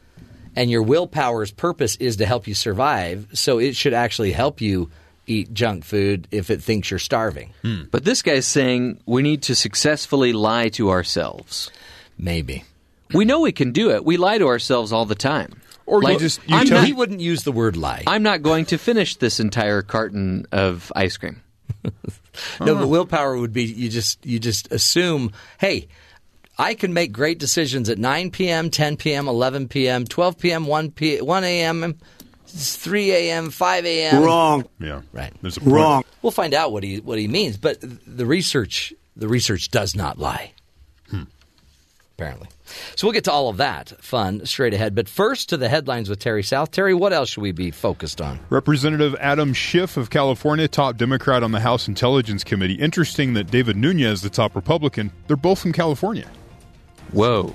and 0.57 0.71
your 0.71 0.83
willpower's 0.85 1.51
purpose 1.51 1.97
is 1.97 2.17
to 2.19 2.27
help 2.27 2.47
you 2.47 2.55
survive. 2.55 3.27
So 3.33 3.59
it 3.59 3.75
should 3.75 3.93
actually 3.95 4.31
help 4.31 4.61
you 4.61 4.89
eat 5.27 5.53
junk 5.55 5.85
food 5.85 6.29
if 6.31 6.51
it 6.51 6.63
thinks 6.63 6.91
you're 6.91 6.99
starving. 6.99 7.53
Hmm. 7.63 7.83
But 7.91 8.05
this 8.05 8.23
guy's 8.23 8.47
saying 8.47 9.01
we 9.07 9.23
need 9.23 9.43
to 9.45 9.55
successfully 9.55 10.33
lie 10.33 10.69
to 10.71 10.91
ourselves. 10.91 11.71
Maybe. 12.19 12.65
We 13.13 13.25
know 13.25 13.41
we 13.41 13.53
can 13.53 13.73
do 13.73 13.91
it. 13.91 14.05
We 14.05 14.17
lie 14.17 14.39
to 14.39 14.47
ourselves 14.47 14.93
all 14.93 15.05
the 15.07 15.15
time. 15.15 15.61
Or 15.87 16.01
you 16.03 16.09
Like, 16.09 16.19
just 16.19 16.41
you 16.49 16.57
I'm 16.57 16.67
tell 16.67 16.79
not- 16.79 16.87
he 16.87 16.93
wouldn't 16.93 17.21
use 17.21 17.43
the 17.45 17.53
word 17.53 17.77
lie. 17.77 18.03
I'm 18.07 18.23
not 18.23 18.43
going 18.43 18.65
to 18.67 18.79
finish 18.79 19.17
this 19.17 19.39
entire 19.41 19.83
carton 19.83 20.47
of 20.53 20.91
ice 20.97 21.17
cream. 21.17 21.43
No, 22.61 22.75
but 22.75 22.89
willpower 22.89 23.37
would 23.39 23.53
be 23.53 23.63
you 23.63 23.89
just 23.89 24.25
you 24.27 24.41
just 24.41 24.73
assume, 24.73 25.31
hey, 25.59 25.87
I 26.59 26.75
can 26.75 26.93
make 26.93 27.13
great 27.13 27.39
decisions 27.39 27.89
at 27.89 27.97
9 27.97 28.33
p.m., 28.33 28.71
10 28.71 28.97
p.m., 28.97 29.29
11 29.29 29.69
p.m., 29.69 30.05
12 30.05 30.39
p.m., 30.39 30.67
1 30.67 30.91
p. 30.91 31.21
1 31.21 31.45
a.m., 31.45 31.95
3 32.55 33.13
a.m., 33.13 33.51
5 33.51 33.85
a.m. 33.87 34.23
Wrong. 34.23 34.69
yeah. 34.79 35.03
Right. 35.13 35.33
There's 35.43 35.57
a 35.57 35.61
point. 35.61 35.73
Wrong. 35.73 36.05
We'll 36.23 36.31
find 36.31 36.55
out 36.55 36.73
what 36.73 36.83
he 36.83 37.01
what 37.01 37.19
he 37.19 37.29
means, 37.29 37.57
but 37.57 37.79
the 37.81 38.27
research 38.27 38.93
the 39.17 39.29
research 39.29 39.71
does 39.71 39.95
not 39.95 40.19
lie. 40.19 40.53
Hmm. 41.11 41.23
Apparently. 42.17 42.49
So 42.97 43.07
we'll 43.07 43.13
get 43.13 43.25
to 43.25 43.33
all 43.33 43.49
of 43.49 43.59
that 43.59 43.93
fun 44.03 44.47
straight 44.47 44.73
ahead. 44.73 44.95
But 44.95 45.09
first 45.09 45.49
to 45.51 45.57
the 45.57 45.69
headlines 45.69 46.09
with 46.09 46.19
Terry 46.19 46.43
South. 46.43 46.71
Terry, 46.71 46.95
what 46.95 47.13
else 47.13 47.31
should 47.31 47.43
we 47.43 47.53
be 47.53 47.71
focused 47.71 48.21
on? 48.21 48.41
Representative 48.51 49.15
Adam 49.21 49.53
Schiff 49.53 49.97
of 49.97 50.11
California, 50.11 50.67
top 50.69 50.97
Democrat 50.97 51.43
on 51.43 51.53
the 51.53 51.61
House 51.61 51.89
Intelligence 51.89 52.43
Committee. 52.45 52.75
Interesting 52.75 53.35
that 53.35 53.51
David 53.51 53.77
Nunes, 53.77 54.23
the 54.23 54.31
top 54.31 54.57
Republican, 54.57 55.13
they're 55.27 55.37
both 55.37 55.59
from 55.61 55.73
California. 55.73 56.29
Whoa. 57.13 57.55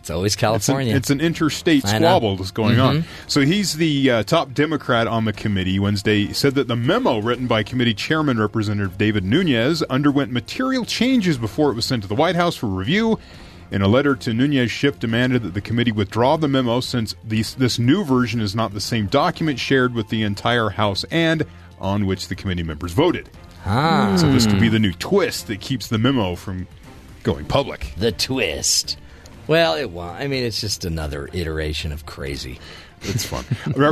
It's 0.00 0.10
always 0.10 0.32
It's 0.34 0.42
an, 0.42 0.46
California. 0.46 0.96
it's 0.96 1.10
an 1.10 1.20
interstate. 1.20 1.84
Mm-hmm. 1.84 1.96
squabble 1.98 2.36
that's 2.36 2.50
going 2.50 2.80
on. 2.80 3.04
So 3.26 3.42
he's 3.42 3.74
the 3.76 4.10
uh, 4.10 4.22
top 4.24 4.52
Democrat 4.52 5.06
on 5.06 5.24
the 5.24 5.32
committee. 5.32 5.78
Wednesday 5.78 6.32
said 6.32 6.54
that 6.56 6.68
the 6.68 6.76
memo 6.76 7.18
written 7.18 7.46
by 7.46 7.62
committee 7.62 7.94
chairman 7.94 8.38
Representative 8.40 8.98
David 8.98 9.24
Nunes 9.24 9.82
underwent 9.84 10.32
material 10.32 10.84
changes 10.84 11.38
before 11.38 11.70
it 11.70 11.74
was 11.74 11.84
sent 11.84 12.02
to 12.02 12.08
the 12.08 12.14
White 12.14 12.34
House 12.36 12.56
for 12.56 12.66
review. 12.66 13.18
In 13.70 13.82
a 13.82 13.88
letter 13.88 14.16
to 14.16 14.34
Nunes, 14.34 14.70
Schiff 14.70 14.98
demanded 14.98 15.44
that 15.44 15.54
the 15.54 15.60
committee 15.60 15.92
withdraw 15.92 16.36
the 16.36 16.48
memo 16.48 16.80
since 16.80 17.14
these, 17.22 17.54
this 17.54 17.78
new 17.78 18.02
version 18.04 18.40
is 18.40 18.52
not 18.56 18.74
the 18.74 18.80
same 18.80 19.06
document 19.06 19.60
shared 19.60 19.94
with 19.94 20.08
the 20.08 20.22
entire 20.24 20.70
House 20.70 21.04
and 21.12 21.46
on 21.78 22.04
which 22.06 22.26
the 22.26 22.34
committee 22.34 22.64
members 22.64 22.92
voted. 22.92 23.30
ah, 23.66 24.16
So 24.18 24.32
this 24.32 24.44
could 24.46 24.58
be 24.58 24.68
the 24.68 24.80
new 24.80 24.92
twist 24.94 25.46
that 25.46 25.60
keeps 25.60 25.86
the 25.86 25.98
memo 25.98 26.34
from 26.34 26.66
going 27.22 27.44
public. 27.44 27.92
the 27.96 28.10
twist. 28.10 28.96
Well, 29.46 29.74
it 29.74 29.90
won't. 29.90 30.16
I 30.18 30.26
mean, 30.28 30.44
it's 30.44 30.60
just 30.60 30.84
another 30.84 31.28
iteration 31.32 31.92
of 31.92 32.06
crazy. 32.06 32.58
It's 33.02 33.24
fun. 33.24 33.44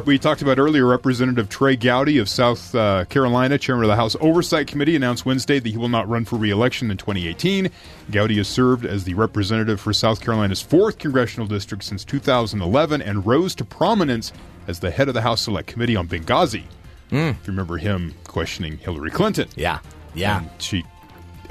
We 0.05 0.19
talked 0.19 0.43
about 0.43 0.59
earlier. 0.59 0.85
Representative 0.87 1.49
Trey 1.49 1.77
Gowdy 1.77 2.19
of 2.19 2.29
South 2.29 2.75
uh, 2.75 3.07
Carolina, 3.07 3.57
chairman 3.57 3.85
of 3.85 3.89
the 3.89 3.97
House 3.97 4.15
Oversight 4.21 4.67
Committee, 4.67 4.95
announced 4.97 5.25
Wednesday 5.25 5.59
that 5.59 5.69
he 5.69 5.79
will 5.79 5.89
not 5.89 6.07
run 6.11 6.27
for 6.27 6.37
re-election 6.37 6.91
in 6.91 6.99
2018. 6.99 7.71
Gowdy 8.11 8.37
has 8.37 8.49
served 8.49 8.85
as 8.85 9.05
the 9.05 9.15
representative 9.15 9.81
for 9.81 9.95
South 9.95 10.21
Carolina's 10.21 10.61
fourth 10.61 10.99
congressional 10.99 11.47
district 11.47 11.85
since 11.85 12.05
2011 12.05 13.01
and 13.01 13.27
rose 13.27 13.55
to 13.55 13.65
prominence 13.65 14.31
as 14.67 14.79
the 14.81 14.91
head 14.91 15.09
of 15.09 15.15
the 15.15 15.23
House 15.23 15.41
Select 15.41 15.67
Committee 15.69 15.97
on 15.97 16.07
Benghazi. 16.07 16.65
If 17.11 17.47
you 17.47 17.53
remember 17.53 17.79
him 17.79 18.15
questioning 18.25 18.77
Hillary 18.77 19.11
Clinton, 19.11 19.49
Yeah. 19.57 19.79
Yeah. 20.15 20.41
and 20.41 20.51
she 20.59 20.85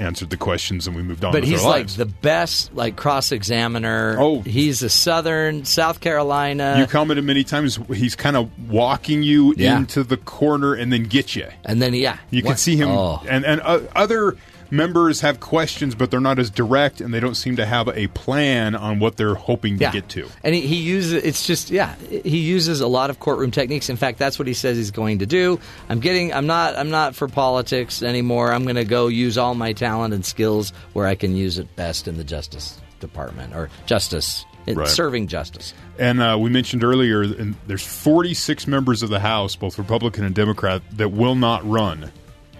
answered 0.00 0.30
the 0.30 0.36
questions, 0.36 0.86
and 0.86 0.94
we 0.96 1.02
moved 1.02 1.24
on. 1.24 1.32
But 1.32 1.44
he's 1.44 1.64
like 1.64 1.88
the 1.88 2.06
best 2.06 2.74
like 2.74 2.96
cross 2.96 3.32
examiner. 3.32 4.16
Oh. 4.18 4.40
he's 4.42 4.82
a 4.82 4.88
Southern 4.90 5.64
South 5.64 6.00
Carolina. 6.00 6.76
You 6.78 6.86
commented 6.86 7.24
many 7.24 7.44
times. 7.44 7.78
He's 7.92 8.14
kind 8.16 8.36
of 8.36 8.50
walking 8.70 9.22
you 9.22 9.54
Yeah. 9.56 9.78
into 9.78 10.04
the 10.04 10.16
corner 10.16 10.74
and 10.74 10.92
then 10.92 11.04
get 11.04 11.34
you. 11.36 11.46
and 11.64 11.80
then 11.82 11.94
yeah, 11.94 12.18
You 12.30 12.42
can 12.42 12.56
see 12.56 12.76
him, 12.76 12.88
Oh. 12.90 13.22
and 13.28 13.44
and 13.44 13.60
uh, 13.62 13.80
other 13.96 14.36
members 14.70 15.20
have 15.20 15.40
questions, 15.40 15.94
but 15.94 16.10
they're 16.10 16.20
not 16.20 16.38
as 16.38 16.50
direct, 16.50 17.00
and 17.00 17.12
they 17.12 17.20
don't 17.20 17.34
seem 17.34 17.56
to 17.56 17.66
have 17.66 17.88
a 17.88 18.06
plan 18.08 18.74
on 18.74 18.98
what 18.98 19.16
they're 19.16 19.34
hoping 19.34 19.78
to 19.78 19.84
yeah. 19.84 19.92
get 19.92 20.08
to. 20.10 20.28
And 20.42 20.54
he, 20.54 20.62
he 20.62 20.76
uses 20.76 21.24
it's 21.24 21.46
just 21.46 21.70
yeah, 21.70 21.94
he 21.96 22.38
uses 22.38 22.80
a 22.80 22.86
lot 22.86 23.10
of 23.10 23.20
courtroom 23.20 23.50
techniques. 23.50 23.88
In 23.88 23.96
fact, 23.96 24.18
that's 24.18 24.38
what 24.38 24.48
he 24.48 24.54
says 24.54 24.76
he's 24.76 24.90
going 24.90 25.20
to 25.20 25.26
do. 25.26 25.60
I'm 25.88 26.00
getting 26.00 26.32
I'm 26.32 26.46
not 26.46 26.76
I'm 26.76 26.90
not 26.90 27.14
for 27.14 27.28
politics 27.28 28.02
anymore. 28.02 28.52
I'm 28.52 28.64
going 28.64 28.76
to 28.76 28.84
go 28.84 29.08
use 29.08 29.38
all 29.38 29.54
my 29.54 29.72
talent 29.72 30.14
and 30.14 30.24
skills 30.24 30.72
where 30.92 31.06
I 31.06 31.14
can 31.14 31.36
use 31.36 31.58
it 31.58 31.74
best 31.76 32.08
in 32.08 32.16
the 32.16 32.24
justice 32.24 32.80
department 33.00 33.54
or 33.54 33.70
justice 33.86 34.44
Right. 34.66 34.86
serving 34.86 35.28
justice. 35.28 35.72
And 35.98 36.20
uh, 36.20 36.36
we 36.38 36.50
mentioned 36.50 36.84
earlier, 36.84 37.22
and 37.22 37.54
there's 37.66 37.86
46 37.86 38.66
members 38.66 39.02
of 39.02 39.08
the 39.08 39.20
House, 39.20 39.56
both 39.56 39.78
Republican 39.78 40.24
and 40.24 40.34
Democrat, 40.34 40.82
that 40.92 41.08
will 41.08 41.34
not 41.34 41.66
run 41.66 42.12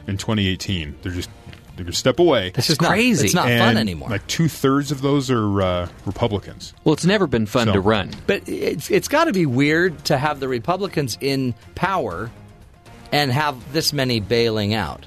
in 0.07 0.17
2018. 0.17 0.97
They're 1.03 1.13
just 1.13 1.29
they're 1.79 1.87
to 1.87 1.93
step 1.93 2.19
away. 2.19 2.53
It's 2.55 2.67
just 2.67 2.83
not- 2.83 2.91
crazy. 2.91 3.27
it's 3.27 3.35
not 3.35 3.49
and 3.49 3.59
fun 3.61 3.77
anymore. 3.79 4.11
Like 4.11 4.27
two 4.27 4.49
thirds 4.49 4.91
of 4.93 5.01
those 5.01 5.31
are 5.31 5.63
uh, 5.63 5.89
Republicans. 6.05 6.75
Well, 6.85 6.93
it's 6.93 7.07
never 7.07 7.27
been 7.27 7.47
fun 7.47 7.69
So- 7.69 7.73
to 7.75 7.81
run. 7.81 8.11
But 8.27 8.47
it's 8.49 8.91
it's 8.91 9.09
got 9.09 9.25
to 9.25 9.33
be 9.33 9.47
weird 9.47 10.05
to 10.07 10.19
have 10.19 10.41
the 10.41 10.49
Republicans 10.49 11.17
in 11.21 11.55
power 11.75 12.31
and 13.13 13.33
have 13.33 13.73
this 13.73 13.93
many 13.95 14.21
bailing 14.21 14.75
out. 14.75 15.07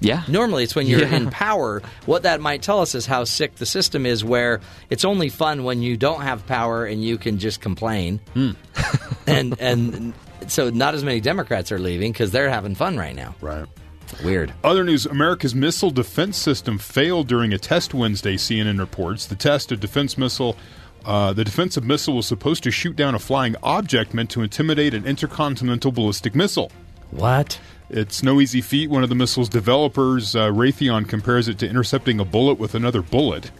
Yeah. 0.00 0.22
Normally, 0.28 0.64
it's 0.64 0.74
when 0.74 0.86
you're 0.86 1.00
Yeah. 1.00 1.14
in 1.16 1.30
power. 1.30 1.80
What 2.04 2.24
that 2.24 2.40
might 2.42 2.60
tell 2.60 2.80
us 2.80 2.94
is 2.94 3.06
how 3.06 3.24
sick 3.24 3.54
the 3.54 3.64
system 3.64 4.04
is, 4.04 4.22
where 4.22 4.60
it's 4.90 5.04
only 5.04 5.30
fun 5.30 5.64
when 5.64 5.80
you 5.80 5.96
don't 5.96 6.20
have 6.20 6.46
power 6.46 6.84
and 6.84 7.02
you 7.02 7.16
can 7.16 7.38
just 7.38 7.62
complain. 7.62 8.20
and 9.26 9.58
and 9.58 10.12
so 10.48 10.68
not 10.68 10.94
as 10.94 11.02
many 11.04 11.20
Democrats 11.20 11.72
are 11.72 11.78
leaving 11.78 12.12
because 12.12 12.30
they're 12.32 12.50
having 12.50 12.74
fun 12.74 12.98
right 12.98 13.14
now. 13.14 13.34
Right. 13.40 13.64
Weird. 14.24 14.52
Other 14.62 14.84
news 14.84 15.06
America's 15.06 15.54
missile 15.54 15.90
defense 15.90 16.36
system 16.36 16.78
failed 16.78 17.28
during 17.28 17.52
a 17.52 17.58
test 17.58 17.94
Wednesday, 17.94 18.36
CNN 18.36 18.78
reports. 18.78 19.26
The 19.26 19.36
test 19.36 19.72
of 19.72 19.80
defense 19.80 20.16
missile. 20.18 20.56
Uh, 21.04 21.32
the 21.32 21.44
defensive 21.44 21.84
missile 21.84 22.16
was 22.16 22.26
supposed 22.26 22.62
to 22.62 22.70
shoot 22.70 22.96
down 22.96 23.14
a 23.14 23.18
flying 23.18 23.56
object 23.62 24.14
meant 24.14 24.30
to 24.30 24.42
intimidate 24.42 24.94
an 24.94 25.04
intercontinental 25.04 25.92
ballistic 25.92 26.34
missile. 26.34 26.72
What? 27.10 27.60
It's 27.90 28.22
no 28.22 28.40
easy 28.40 28.60
feat. 28.60 28.88
One 28.88 29.02
of 29.02 29.10
the 29.10 29.14
missile's 29.14 29.48
developers, 29.48 30.34
uh, 30.34 30.48
Raytheon, 30.48 31.08
compares 31.08 31.48
it 31.48 31.58
to 31.58 31.68
intercepting 31.68 32.18
a 32.18 32.24
bullet 32.24 32.58
with 32.58 32.74
another 32.74 33.02
bullet. 33.02 33.50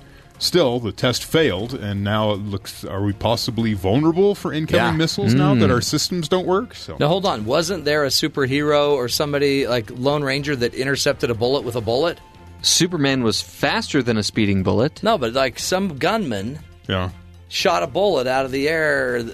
Still, 0.45 0.79
the 0.79 0.93
test 0.93 1.25
failed, 1.25 1.73
and 1.73 2.05
now 2.05 2.33
it 2.33 2.37
looks. 2.41 2.85
Are 2.85 3.03
we 3.03 3.15
possibly 3.15 3.73
vulnerable 3.73 4.35
for 4.35 4.53
incoming 4.53 4.85
Yeah. 4.85 4.93
missiles 4.93 5.33
now 5.33 5.55
that 5.55 5.71
our 5.71 5.81
systems 5.81 6.29
don't 6.29 6.47
work? 6.47 6.75
So 6.75 6.99
Now 7.01 7.09
hold 7.09 7.25
on. 7.25 7.47
Wasn't 7.47 7.87
there 7.87 8.05
a 8.05 8.09
superhero 8.09 8.91
or 8.91 9.09
somebody 9.09 9.67
like 9.67 9.91
Lone 9.91 10.23
Ranger 10.23 10.55
that 10.55 10.75
intercepted 10.75 11.31
a 11.31 11.35
bullet 11.35 11.63
with 11.65 11.77
a 11.77 11.81
bullet? 11.81 12.19
Superman 12.61 13.23
was 13.23 13.41
faster 13.41 14.03
than 14.03 14.19
a 14.19 14.23
speeding 14.23 14.63
bullet. 14.63 15.03
No, 15.03 15.17
but 15.17 15.33
like 15.33 15.59
some 15.59 15.97
gunman 15.97 16.59
yeah. 16.89 17.09
shot 17.49 17.83
a 17.83 17.87
bullet 17.87 18.27
out 18.27 18.45
of 18.45 18.51
the 18.51 18.69
air. 18.69 19.25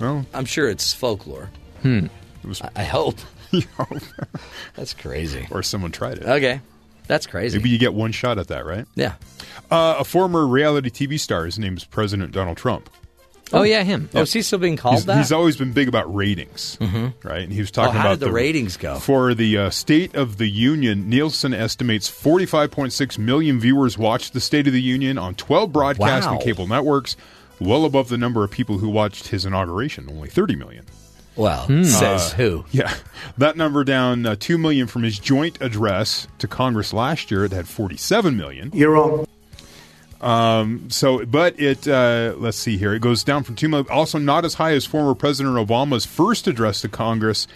Well, 0.00 0.24
I'm 0.32 0.44
sure 0.44 0.68
it's 0.68 0.94
folklore. 0.94 1.50
Hmm. 1.82 2.06
it 2.44 2.46
was, 2.46 2.62
I- 2.62 2.70
I 2.76 2.84
hope. 2.84 3.18
That's 4.76 4.94
crazy. 4.94 5.48
or 5.50 5.64
someone 5.64 5.90
tried 5.90 6.18
it. 6.18 6.26
Okay. 6.26 6.60
That's 7.10 7.26
crazy. 7.26 7.58
Maybe 7.58 7.70
you 7.70 7.78
get 7.78 7.92
one 7.92 8.12
shot 8.12 8.38
at 8.38 8.46
that, 8.48 8.64
right? 8.64 8.86
yeah. 8.94 9.14
Uh, 9.68 9.96
a 9.98 10.04
former 10.04 10.46
reality 10.46 10.90
TV 10.90 11.18
star. 11.18 11.44
His 11.44 11.58
name 11.58 11.76
is 11.76 11.84
President 11.84 12.30
Donald 12.30 12.56
Trump. 12.56 12.88
Oh, 13.52 13.64
yeah, 13.64 13.82
him. 13.82 14.08
Oh, 14.14 14.20
is 14.20 14.32
he 14.32 14.42
still 14.42 14.60
being 14.60 14.76
called 14.76 14.94
He's, 14.94 15.06
that? 15.06 15.16
he's 15.18 15.32
always 15.32 15.56
been 15.56 15.72
big 15.72 15.88
about 15.88 16.12
ratings, 16.14 16.78
right? 17.24 17.42
And 17.42 17.52
he 17.52 17.58
was 17.60 17.72
talking 17.72 17.96
Oh, 17.96 17.98
how 17.98 18.06
about 18.12 18.20
did 18.20 18.28
the 18.28 18.32
ratings 18.32 18.76
go? 18.76 18.94
for 19.00 19.34
the 19.34 19.58
uh, 19.58 19.70
State 19.70 20.14
of 20.14 20.38
the 20.38 20.46
Union. 20.48 21.08
Nielsen 21.08 21.52
estimates 21.52 22.08
45.6 22.08 23.18
million 23.18 23.58
viewers 23.58 23.98
watched 23.98 24.34
the 24.34 24.40
State 24.40 24.68
of 24.68 24.72
the 24.72 24.80
Union 24.80 25.18
on 25.18 25.34
12 25.34 25.72
broadcast 25.72 26.28
and 26.28 26.40
cable 26.40 26.68
networks, 26.68 27.16
well 27.58 27.84
above 27.84 28.08
the 28.08 28.18
number 28.18 28.44
of 28.44 28.52
people 28.52 28.78
who 28.78 28.88
watched 28.88 29.28
his 29.28 29.44
inauguration, 29.44 30.06
only 30.08 30.28
30 30.28 30.54
million. 30.54 30.86
Well, 31.36 31.64
Hmm. 31.66 31.84
says 31.84 32.32
who? 32.32 32.64
Yeah, 32.70 32.92
that 33.38 33.56
number 33.56 33.84
down 33.84 34.26
uh, 34.26 34.36
2 34.38 34.58
million 34.58 34.86
from 34.86 35.02
his 35.02 35.18
joint 35.18 35.58
address 35.60 36.26
to 36.38 36.46
Congress 36.48 36.92
last 36.92 37.30
year. 37.30 37.44
It 37.44 37.52
had 37.52 37.66
47 37.68 38.36
million. 38.36 38.70
You're 38.74 38.90
wrong. 38.92 39.26
So, 40.90 41.24
but 41.24 41.58
it 41.58 41.88
uh, 41.88 42.34
let's 42.36 42.58
see 42.58 42.76
here. 42.76 42.92
It 42.94 43.00
goes 43.00 43.24
down 43.24 43.42
from 43.44 43.56
two 43.56 43.68
million. 43.68 43.86
Also, 43.90 44.18
not 44.18 44.44
as 44.44 44.54
high 44.54 44.72
as 44.72 44.84
former 44.84 45.14
President 45.14 45.56
Obama's 45.56 46.04
first 46.04 46.46
address 46.46 46.80
to 46.82 46.88
Congress 46.88 47.46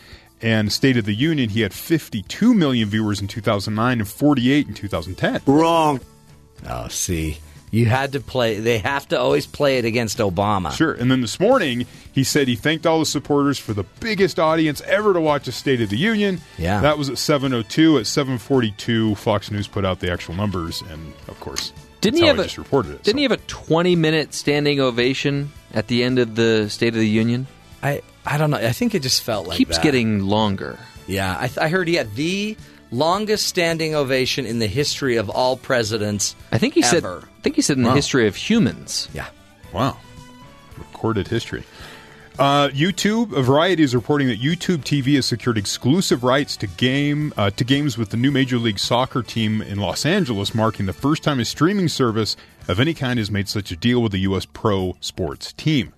and 0.40 0.72
State 0.72 0.96
of 0.96 1.05
the 1.05 1.14
Union. 1.14 1.51
He 1.51 1.60
had 1.60 1.72
52 1.74 2.55
million 2.55 2.88
viewers 2.88 3.20
in 3.20 3.28
2009 3.28 3.98
and 4.01 4.09
48 4.09 4.68
in 4.68 4.74
2010. 4.74 5.42
Wrong. 5.46 6.01
Oh, 6.68 6.88
see. 6.88 7.38
You 7.74 7.86
had 7.86 8.12
to 8.12 8.20
play. 8.20 8.60
They 8.60 8.78
have 8.78 9.09
to 9.09 9.18
always 9.18 9.46
play 9.46 9.78
it 9.78 9.84
against 9.84 10.18
Obama. 10.18 10.72
Sure. 10.72 10.92
And 10.92 11.10
then 11.10 11.20
this 11.20 11.40
morning, 11.40 11.86
he 12.12 12.22
said 12.24 12.46
he 12.48 12.56
thanked 12.56 12.86
all 12.86 12.98
the 13.01 13.06
supporters 13.06 13.59
for 13.59 13.72
the 13.74 13.84
biggest 14.01 14.38
audience 14.38 14.80
ever 14.82 15.12
to 15.12 15.20
watch 15.20 15.48
a 15.48 15.52
State 15.52 15.80
of 15.80 15.90
the 15.90 15.96
Union. 15.96 16.40
Yeah. 16.59 16.80
That 16.80 16.98
was 16.98 17.09
at 17.10 17.16
7:02. 17.16 17.98
At 17.98 18.06
7:42, 18.06 19.16
Fox 19.16 19.51
News 19.51 19.66
put 19.66 19.84
out 19.84 20.01
the 20.01 20.10
actual 20.12 20.34
numbers, 20.34 20.82
and 20.90 21.12
of 21.28 21.38
course, 21.40 21.72
Didn't 22.01 22.14
that's 22.14 22.20
he 22.20 22.26
how 22.26 22.32
have 22.34 22.40
I 22.40 22.42
a 22.42 22.46
just 22.46 22.59
reported 22.59 22.92
it. 22.92 23.02
Didn't 23.02 23.14
so. 23.16 23.18
he 23.18 23.22
have 23.24 23.32
a 23.32 23.36
20 23.38 23.96
minute 23.96 24.34
standing 24.34 24.80
ovation 24.80 25.52
at 25.72 25.88
the 25.88 26.05
end 26.05 26.18
of 26.18 26.34
the 26.34 26.68
State 26.70 26.88
of 26.94 27.01
the 27.01 27.09
Union? 27.09 27.46
I 27.82 28.02
I 28.26 28.38
don't 28.38 28.51
know. 28.51 28.56
I 28.59 28.72
think 28.72 28.94
it 28.94 29.02
just 29.02 29.22
felt 29.22 29.46
like 29.46 29.56
Keeps 29.59 29.76
that. 29.76 29.82
getting 29.82 30.20
longer. 30.20 30.78
Yeah, 31.06 31.36
I, 31.38 31.48
th- 31.48 31.59
I 31.59 31.68
heard 31.68 31.86
he 31.86 31.96
had 31.96 32.14
the 32.14 32.56
longest 32.94 33.46
standing 33.46 33.94
ovation 33.94 34.46
in 34.46 34.58
the 34.58 34.66
history 34.66 35.16
of 35.16 35.28
all 35.28 35.56
presidents. 35.56 36.36
I 36.52 36.58
think 36.58 36.74
he 36.74 36.82
said. 36.82 37.04
I 37.04 37.20
think 37.42 37.56
he 37.56 37.62
said 37.62 37.76
in 37.76 37.82
the 37.82 37.92
history 37.92 38.26
of 38.26 38.36
humans. 38.36 39.08
Yeah. 39.12 39.26
Wow. 39.72 39.98
Recorded 40.78 41.28
history. 41.28 41.64
Uh, 42.36 42.68
YouTube, 42.70 43.32
a 43.32 43.42
variety 43.42 43.84
is 43.84 43.94
reporting 43.94 44.26
that 44.26 44.40
YouTube 44.40 44.78
TV 44.78 45.14
has 45.14 45.26
secured 45.26 45.56
exclusive 45.56 46.24
rights 46.24 46.56
to 46.56 46.66
game 46.66 47.32
uh, 47.36 47.50
to 47.50 47.62
games 47.62 47.96
with 47.96 48.10
the 48.10 48.16
new 48.16 48.32
Major 48.32 48.58
League 48.58 48.80
Soccer 48.80 49.22
team 49.22 49.62
in 49.62 49.78
Los 49.78 50.04
Angeles, 50.04 50.52
marking 50.52 50.86
the 50.86 50.92
first 50.92 51.22
time 51.22 51.38
a 51.38 51.44
streaming 51.44 51.86
service 51.86 52.36
of 52.66 52.80
any 52.80 52.92
kind 52.92 53.20
has 53.20 53.30
made 53.30 53.48
such 53.48 53.70
a 53.70 53.76
deal 53.76 54.02
with 54.02 54.14
a 54.14 54.18
U.S. 54.18 54.46
pro 54.46 54.96
sports 55.00 55.52
team. 55.52 55.92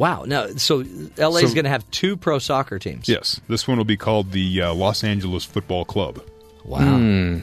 Wow. 0.00 0.24
Now, 0.26 0.46
so 0.56 0.76
LA 1.18 1.40
is 1.40 1.50
So- 1.50 1.54
going 1.54 1.64
to 1.64 1.68
have 1.70 1.88
two 1.90 2.16
pro 2.16 2.38
soccer 2.38 2.78
teams. 2.78 3.06
Yes, 3.06 3.38
this 3.48 3.68
one 3.68 3.76
will 3.76 3.84
be 3.84 3.98
called 3.98 4.32
the 4.32 4.62
uh, 4.62 4.72
Los 4.74 5.04
Angeles 5.04 5.44
Football 5.44 5.84
Club 5.84 6.22
Wow. 6.64 7.42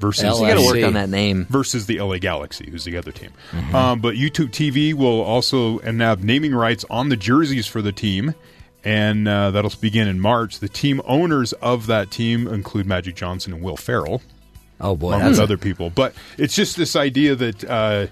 versus 0.00 0.22
LA. 0.24 0.48
You 0.48 0.54
got 0.54 0.60
to 0.60 0.66
work 0.66 0.84
on 0.86 0.92
that 0.94 1.08
name. 1.08 1.46
versus 1.48 1.86
the 1.86 1.98
LA 2.00 2.18
Galaxy, 2.18 2.68
who's 2.70 2.84
the 2.84 2.98
other 2.98 3.10
team. 3.10 3.30
Um, 3.72 4.00
but 4.00 4.16
YouTube 4.16 4.50
TV 4.50 4.92
will 4.92 5.22
also 5.22 5.78
and 5.78 6.00
have 6.02 6.22
naming 6.22 6.54
rights 6.54 6.84
on 6.90 7.08
the 7.08 7.16
jerseys 7.16 7.66
for 7.66 7.80
the 7.80 7.92
team, 7.92 8.34
and 8.84 9.26
uh, 9.26 9.50
that'll 9.52 9.72
begin 9.80 10.06
in 10.06 10.20
March. 10.20 10.58
The 10.58 10.68
team 10.68 11.00
owners 11.06 11.54
of 11.54 11.86
that 11.86 12.10
team 12.10 12.46
include 12.46 12.84
Magic 12.86 13.14
Johnson 13.16 13.54
and 13.54 13.62
Will 13.62 13.78
Ferrell, 13.78 14.20
Oh 14.78 14.94
boy, 14.94 15.08
along 15.08 15.20
that's 15.20 15.30
with 15.30 15.40
a- 15.40 15.42
other 15.44 15.56
people. 15.56 15.88
But 15.88 16.14
it's 16.36 16.54
just 16.54 16.76
this 16.76 16.96
idea 16.96 17.34
that. 17.34 17.64
Uh, 17.64 18.06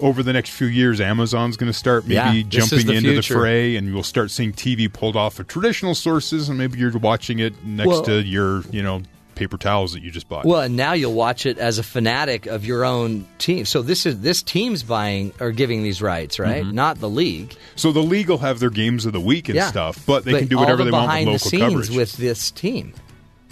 over 0.00 0.22
the 0.22 0.32
next 0.32 0.50
few 0.50 0.66
years, 0.66 1.00
Amazon's 1.00 1.56
going 1.56 1.70
to 1.72 1.76
start 1.78 2.04
maybe 2.04 2.14
Yeah, 2.40 2.42
jumping 2.48 2.86
the 2.86 2.92
into 2.94 3.12
future. 3.12 3.34
the 3.34 3.40
fray, 3.40 3.76
and 3.76 3.88
you'll 3.88 4.02
start 4.02 4.30
seeing 4.30 4.52
TV 4.52 4.92
pulled 4.92 5.16
off 5.16 5.38
of 5.38 5.46
traditional 5.48 5.94
sources, 5.94 6.48
and 6.48 6.58
maybe 6.58 6.78
you're 6.78 6.96
watching 6.98 7.38
it 7.38 7.64
next 7.64 7.88
Well- 7.88 8.02
to 8.02 8.22
your, 8.22 8.62
you 8.70 8.82
know, 8.82 9.02
paper 9.34 9.58
towels 9.58 9.92
that 9.92 10.02
you 10.02 10.10
just 10.10 10.28
bought. 10.30 10.46
Well, 10.46 10.62
and 10.62 10.76
now 10.76 10.94
you'll 10.94 11.12
watch 11.12 11.44
it 11.44 11.58
as 11.58 11.78
a 11.78 11.82
fanatic 11.82 12.46
of 12.46 12.64
your 12.64 12.86
own 12.86 13.26
team. 13.36 13.66
So 13.66 13.82
this 13.82 14.06
is 14.06 14.20
this 14.20 14.42
team's 14.42 14.82
buying 14.82 15.30
or 15.40 15.50
giving 15.52 15.82
these 15.82 16.00
rights, 16.00 16.38
right? 16.38 16.64
Mm-hmm. 16.64 16.74
Not 16.74 17.00
the 17.00 17.10
league. 17.10 17.54
so 17.76 17.92
the 17.92 18.02
league 18.02 18.30
will 18.30 18.38
have 18.38 18.60
their 18.60 18.70
games 18.70 19.04
of 19.04 19.12
the 19.12 19.20
week 19.20 19.50
and 19.50 19.56
yeah, 19.56 19.68
stuff, 19.68 20.04
but 20.06 20.24
they 20.24 20.38
can 20.38 20.48
do 20.48 20.56
whatever 20.56 20.78
the 20.78 20.84
they 20.84 20.90
want 20.90 21.08
with 21.10 21.18
local 21.26 21.32
the 21.34 21.38
scenes 21.38 21.62
coverage. 21.62 21.90
with 21.90 22.12
this 22.16 22.50
team. 22.50 22.94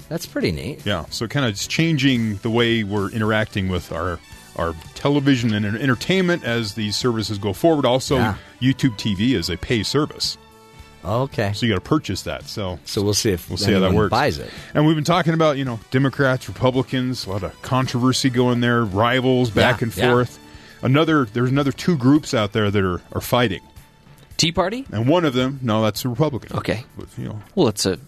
That's 0.09 0.25
pretty 0.25 0.53
neat. 0.53 0.87
Yeah, 0.87 1.05
so 1.11 1.27
kind 1.29 1.45
of 1.45 1.53
it's 1.53 1.67
changing 1.67 2.37
the 2.37 2.51
way 2.51 2.83
we're 2.83 3.11
interacting 3.11 3.69
with 3.69 3.93
our 3.93 4.19
our 4.57 4.75
television 4.95 5.53
and 5.55 5.65
entertainment 5.67 6.45
as 6.45 6.75
these 6.75 6.97
services 6.97 7.39
go 7.39 7.53
forward. 7.53 7.85
Also, 7.85 8.17
Yeah. 8.17 8.37
YouTube 8.61 8.97
TV 8.97 9.35
is 9.35 9.51
a 9.51 9.57
pay 9.57 9.83
service, 9.83 10.39
Okay. 11.05 11.53
so 11.55 11.67
you 11.67 11.73
got 11.73 11.83
to 11.83 11.89
purchase 11.89 12.23
that. 12.23 12.49
So 12.49 12.79
So 12.85 13.03
we'll 13.03 13.15
see 13.15 13.31
if 13.31 13.49
we'll 13.51 13.59
see 13.59 13.73
how 13.73 13.81
that 13.81 13.93
works. 13.93 14.11
buys 14.11 14.39
it. 14.39 14.51
And 14.73 14.87
we've 14.87 14.95
been 14.97 15.05
talking 15.05 15.35
about 15.35 15.57
you 15.59 15.65
know 15.65 15.81
Democrats, 15.91 16.49
Republicans, 16.49 17.27
a 17.27 17.31
lot 17.31 17.43
of 17.43 17.61
controversy 17.63 18.31
going 18.31 18.61
there, 18.61 18.85
rivals 18.85 19.51
back 19.51 19.81
Yeah, 19.81 19.85
and 19.85 19.97
yeah. 19.97 20.11
forth. 20.11 20.39
Another 20.83 21.27
there's 21.33 21.51
another 21.51 21.73
two 21.73 21.97
groups 21.97 22.33
out 22.35 22.53
there 22.53 22.71
that 22.71 22.85
are 22.85 23.01
are 23.13 23.21
fighting, 23.21 23.61
Tea 24.37 24.53
Party? 24.53 24.85
and 24.93 25.09
one 25.09 25.25
of 25.25 25.35
them 25.35 25.59
no, 25.63 25.83
that's 25.83 26.05
a 26.05 26.09
Republican. 26.09 26.57
Okay. 26.59 26.85
But, 26.97 27.09
you 27.19 27.25
know, 27.25 27.41
Well, 27.55 27.69
it's 27.69 27.85
a 27.87 27.99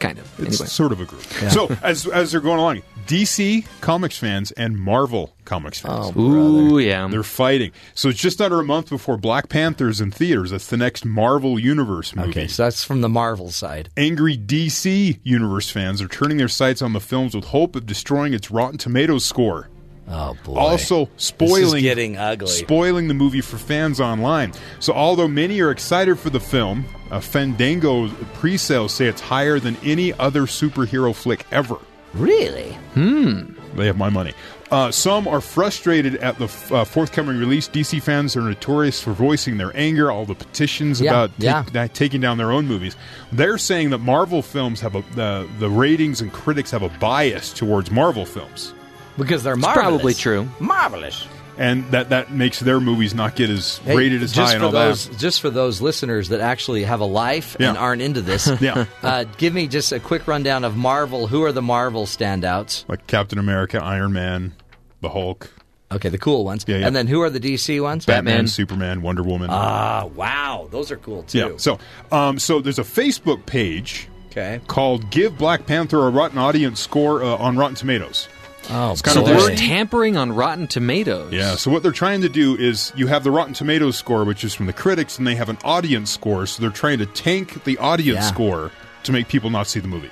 kind 0.00 0.18
of. 0.18 0.24
It's 0.40 0.60
anyway. 0.60 0.68
sort 0.68 0.92
of 0.92 1.00
a 1.00 1.04
group. 1.04 1.22
So 1.50 1.76
as 1.82 2.06
as 2.06 2.32
they're 2.32 2.40
going 2.40 2.58
along, 2.58 2.82
DC 3.06 3.66
Comics 3.80 4.16
fans 4.16 4.50
and 4.52 4.78
Marvel 4.78 5.34
Comics 5.44 5.78
fans. 5.80 6.12
Oh, 6.16 6.20
Ooh, 6.20 6.78
yeah. 6.78 7.06
They're 7.08 7.22
fighting. 7.22 7.72
So 7.94 8.08
it's 8.08 8.18
just 8.18 8.40
under 8.40 8.60
a 8.60 8.64
month 8.64 8.88
before 8.88 9.16
Black 9.16 9.48
Panther's 9.48 10.00
in 10.00 10.10
theaters. 10.10 10.50
That's 10.50 10.68
the 10.68 10.76
next 10.76 11.04
Marvel 11.04 11.58
Universe 11.58 12.14
movie. 12.14 12.30
Okay, 12.30 12.46
so 12.46 12.64
that's 12.64 12.82
from 12.82 13.02
the 13.02 13.08
Marvel 13.08 13.50
side. 13.50 13.90
Angry 13.96 14.38
DC 14.38 15.20
Universe 15.22 15.70
fans 15.70 16.00
are 16.00 16.08
turning 16.08 16.38
their 16.38 16.48
sights 16.48 16.80
on 16.80 16.92
the 16.92 17.00
films 17.00 17.34
with 17.34 17.46
hope 17.46 17.76
of 17.76 17.86
destroying 17.86 18.32
its 18.32 18.50
Rotten 18.50 18.78
Tomatoes 18.78 19.24
score. 19.24 19.68
Oh 20.08 20.36
boy. 20.44 20.54
Also 20.56 21.08
spoiling 21.16 21.82
getting 21.82 22.16
ugly. 22.18 22.48
spoiling 22.48 23.08
the 23.08 23.14
movie 23.14 23.40
for 23.40 23.56
fans 23.56 24.00
online. 24.00 24.52
So 24.80 24.92
although 24.92 25.28
many 25.28 25.60
are 25.60 25.70
excited 25.70 26.18
for 26.18 26.30
the 26.30 26.40
film, 26.40 26.84
uh, 27.10 27.20
Fandango 27.20 28.08
pre-sales 28.34 28.92
say 28.92 29.06
it's 29.06 29.20
higher 29.22 29.58
than 29.58 29.76
any 29.82 30.12
other 30.14 30.42
superhero 30.42 31.14
flick 31.14 31.46
ever. 31.50 31.76
really? 32.12 32.72
Hmm. 32.94 33.52
They 33.76 33.86
have 33.86 33.96
my 33.96 34.08
money. 34.08 34.34
Uh, 34.70 34.90
some 34.92 35.26
are 35.26 35.40
frustrated 35.40 36.16
at 36.16 36.38
the 36.38 36.44
f- 36.44 36.70
uh, 36.72 36.84
forthcoming 36.84 37.38
release. 37.38 37.68
DC 37.68 38.00
fans 38.00 38.36
are 38.36 38.40
notorious 38.42 39.00
for 39.00 39.12
voicing 39.12 39.56
their 39.56 39.76
anger, 39.76 40.10
all 40.12 40.24
the 40.24 40.34
petitions 40.34 41.00
Yeah, 41.00 41.10
about 41.10 41.30
yeah. 41.38 41.86
taking 41.88 42.20
down 42.20 42.38
their 42.38 42.52
own 42.52 42.66
movies. 42.66 42.94
They're 43.32 43.58
saying 43.58 43.90
that 43.90 43.98
Marvel 43.98 44.42
films 44.42 44.80
have 44.80 44.94
a 44.94 45.02
the 45.16 45.48
the 45.58 45.68
ratings 45.68 46.20
and 46.20 46.32
critics 46.32 46.70
have 46.70 46.82
a 46.82 46.88
bias 47.00 47.52
towards 47.52 47.90
Marvel 47.90 48.24
films, 48.26 48.74
Because 49.18 49.42
they're 49.42 49.54
It's 49.54 49.66
probably 49.66 50.14
true. 50.14 50.48
Marvelous. 50.60 51.26
and 51.56 51.88
that 51.92 52.08
that 52.10 52.32
makes 52.32 52.58
their 52.58 52.80
movies 52.80 53.14
not 53.14 53.36
get 53.36 53.48
as 53.50 53.78
Hey, 53.78 53.94
rated 53.96 54.22
as 54.22 54.32
just 54.32 54.48
high 54.48 54.52
and 54.54 54.60
for 54.60 54.66
all 54.66 54.72
those, 54.72 55.08
that. 55.08 55.18
Just 55.18 55.40
for 55.40 55.50
those 55.50 55.80
listeners 55.80 56.30
that 56.30 56.40
actually 56.40 56.82
have 56.84 57.00
a 57.00 57.04
life 57.04 57.56
and 57.60 57.78
aren't 57.78 58.02
into 58.02 58.20
this, 58.22 58.50
Yeah. 58.60 58.86
uh, 59.02 59.24
give 59.38 59.54
me 59.54 59.68
just 59.68 59.92
a 59.92 60.00
quick 60.00 60.26
rundown 60.26 60.64
of 60.64 60.76
Marvel. 60.76 61.26
Who 61.28 61.44
are 61.44 61.52
the 61.52 61.62
Marvel 61.62 62.06
standouts? 62.06 62.84
Like 62.88 63.06
Captain 63.06 63.38
America, 63.38 63.80
Iron 63.82 64.12
Man, 64.12 64.54
the 65.00 65.10
Hulk, 65.10 65.50
Okay, 65.92 66.08
the 66.08 66.18
cool 66.18 66.44
ones. 66.44 66.64
Yeah, 66.66 66.78
yeah. 66.78 66.86
And 66.88 66.96
then 66.96 67.06
who 67.06 67.20
are 67.22 67.30
the 67.30 67.38
DC 67.38 67.80
ones? 67.80 68.04
Batman, 68.04 68.24
Batman. 68.34 68.48
Superman, 68.48 69.02
Wonder 69.02 69.22
Woman. 69.22 69.48
Ah, 69.52 70.06
wow, 70.16 70.66
those 70.72 70.90
are 70.90 70.96
cool 70.96 71.22
too. 71.22 71.38
yeah. 71.38 71.48
So, 71.58 71.78
um, 72.10 72.40
so 72.40 72.60
there's 72.60 72.80
a 72.80 72.84
Facebook 72.84 73.46
page 73.46 74.08
okay. 74.32 74.60
called 74.66 75.08
"Give 75.10 75.38
Black 75.38 75.66
Panther 75.66 76.04
a 76.08 76.10
Rotten 76.10 76.38
Audience 76.38 76.80
Score" 76.80 77.22
uh, 77.22 77.36
on 77.36 77.56
Rotten 77.56 77.76
Tomatoes. 77.76 78.26
Oh, 78.70 78.92
It's 78.92 79.02
kind 79.02 79.14
so 79.14 79.20
of 79.22 79.26
they're 79.46 79.56
tampering 79.56 80.16
on 80.16 80.32
Rotten 80.32 80.66
Tomatoes. 80.66 81.32
Yeah. 81.32 81.56
So 81.56 81.70
what 81.70 81.82
they're 81.82 81.92
trying 81.92 82.22
to 82.22 82.28
do 82.28 82.56
is 82.56 82.92
you 82.96 83.06
have 83.08 83.22
the 83.24 83.30
Rotten 83.30 83.54
Tomatoes 83.54 83.96
score, 83.96 84.24
which 84.24 84.42
is 84.44 84.54
from 84.54 84.66
the 84.66 84.72
critics, 84.72 85.18
and 85.18 85.26
they 85.26 85.34
have 85.34 85.48
an 85.48 85.58
audience 85.64 86.10
score. 86.10 86.46
So 86.46 86.60
they're 86.62 86.70
trying 86.70 86.98
to 86.98 87.06
tank 87.06 87.64
the 87.64 87.76
audience 87.78 88.20
Yeah. 88.20 88.28
score 88.32 88.70
to 89.04 89.12
make 89.12 89.28
people 89.28 89.50
not 89.50 89.66
see 89.66 89.80
the 89.80 89.88
movie. 89.88 90.10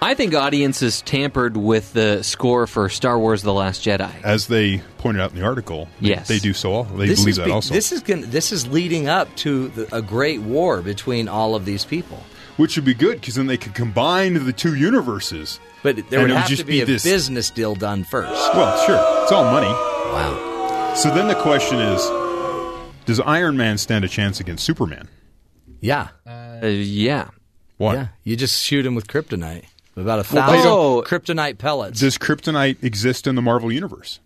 I 0.00 0.14
think 0.14 0.32
audiences 0.32 1.02
tampered 1.02 1.56
with 1.56 1.92
the 1.92 2.22
score 2.22 2.68
for 2.68 2.88
Star 2.88 3.18
Wars: 3.18 3.42
The 3.42 3.52
Last 3.52 3.84
Jedi. 3.84 4.08
As 4.22 4.46
they 4.46 4.80
pointed 4.98 5.20
out 5.20 5.32
in 5.32 5.38
the 5.40 5.44
article, 5.44 5.88
they- 6.00 6.10
Yes. 6.10 6.28
they 6.28 6.38
do 6.38 6.52
so. 6.52 6.84
They 6.96 7.08
this 7.08 7.18
believe 7.18 7.34
that 7.36 7.46
be- 7.46 7.50
also, 7.50 7.74
This 7.74 7.90
is 7.90 8.00
gonna, 8.02 8.26
this 8.26 8.52
is 8.52 8.68
leading 8.68 9.08
up 9.08 9.34
to 9.38 9.68
the, 9.70 9.92
a 9.96 10.00
great 10.00 10.40
war 10.40 10.82
between 10.82 11.26
all 11.26 11.56
of 11.56 11.64
these 11.64 11.84
people. 11.84 12.22
Which 12.58 12.76
would 12.76 12.84
be 12.84 12.92
good 12.94 13.20
because 13.20 13.36
then 13.36 13.46
they 13.46 13.56
could 13.56 13.74
combine 13.74 14.34
the 14.34 14.52
two 14.52 14.74
universes. 14.74 15.58
But 15.82 15.96
there 16.10 16.20
would 16.20 16.30
it 16.30 16.34
would 16.34 16.40
have 16.40 16.48
just 16.48 16.60
to 16.60 16.66
be, 16.66 16.72
be 16.74 16.80
a 16.82 16.86
this- 16.86 17.02
business 17.04 17.48
deal 17.50 17.74
done 17.74 18.04
first. 18.04 18.52
Well, 18.54 18.76
sure, 18.84 19.22
it's 19.22 19.32
all 19.32 19.44
money. 19.50 19.66
Wow. 19.66 20.94
So 20.94 21.08
then 21.14 21.28
the 21.28 21.34
question 21.36 21.78
is, 21.78 22.02
does 23.06 23.20
Iron 23.20 23.56
Man 23.56 23.78
stand 23.78 24.04
a 24.04 24.08
chance 24.08 24.40
against 24.40 24.64
Superman? 24.64 25.08
Yeah. 25.80 26.08
Uh, 26.26 26.66
yeah. 26.66 27.28
Why? 27.76 27.94
Yeah. 27.94 28.08
You 28.24 28.36
just 28.36 28.62
shoot 28.62 28.84
him 28.84 28.94
with 28.94 29.06
kryptonite. 29.06 29.64
About 29.96 30.18
a 30.20 30.24
thousand 30.24 30.64
don't- 30.64 31.06
kryptonite 31.06 31.58
pellets. 31.58 32.00
Does 32.00 32.18
kryptonite 32.18 32.82
exist 32.84 33.26
in 33.26 33.34
the 33.34 33.42
Marvel 33.42 33.70
universe? 33.72 34.20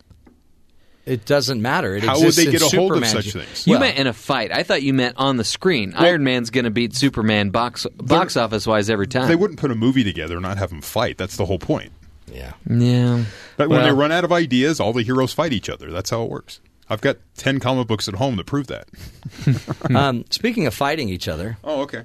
It 1.05 1.25
doesn't 1.25 1.61
matter. 1.61 1.97
It 1.97 2.05
How 2.05 2.21
would 2.21 2.33
they 2.35 2.47
get 2.47 2.63
a 2.63 2.77
hold 2.77 2.97
of 2.97 3.07
such 3.07 3.33
things? 3.33 3.67
You 3.67 3.73
Well, 3.73 3.81
meant 3.81 3.99
in 3.99 4.07
a 4.07 4.13
fight. 4.13 4.53
I 4.53 4.63
thought 4.63 4.83
you 4.83 4.95
meant 4.95 5.17
on 5.17 5.37
the 5.37 5.45
screen. 5.45 5.95
Iron 5.97 6.23
Man's 6.25 6.51
going 6.51 6.65
to 6.65 6.71
beat 6.71 6.95
Superman 6.95 7.51
box 7.51 7.87
box 7.97 8.37
office 8.37 8.67
wise 8.67 8.89
every 8.89 9.07
time. 9.09 9.29
They 9.29 9.37
wouldn't 9.37 9.59
put 9.61 9.71
a 9.71 9.75
movie 9.75 10.05
together 10.05 10.35
and 10.37 10.43
not 10.43 10.59
have 10.59 10.71
them 10.71 10.81
fight. 10.83 11.19
That's 11.19 11.37
the 11.37 11.47
whole 11.47 11.59
point. 11.59 11.93
Yeah. 12.31 12.53
Yeah. 12.69 13.25
But 13.57 13.69
when 13.69 13.83
they 13.83 13.93
run 13.93 14.13
out 14.13 14.25
of 14.25 14.33
ideas, 14.33 14.81
all 14.81 14.93
the 14.93 15.03
heroes 15.03 15.33
fight 15.33 15.53
each 15.53 15.69
other. 15.69 15.91
That's 15.91 16.11
how 16.11 16.23
it 16.23 16.31
works. 16.31 16.61
I've 16.89 17.01
got 17.01 17.17
10 17.37 17.59
comic 17.61 17.87
books 17.89 18.07
at 18.09 18.15
home 18.15 18.37
that 18.37 18.47
prove 18.47 18.67
that. 18.69 18.89
Um, 19.95 20.25
speaking 20.31 20.67
of 20.67 20.75
fighting 20.75 21.09
each 21.09 21.27
other, 21.29 21.59
Oh, 21.65 21.83
okay. 21.83 22.05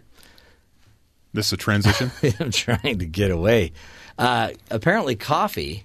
This 1.33 1.47
is 1.47 1.53
a 1.53 1.57
transition? 1.57 2.11
I'm 2.39 2.51
trying 2.51 2.99
to 2.99 3.05
get 3.05 3.31
away. 3.31 3.71
Uh, 4.17 4.49
apparently, 4.71 5.15
coffee. 5.15 5.83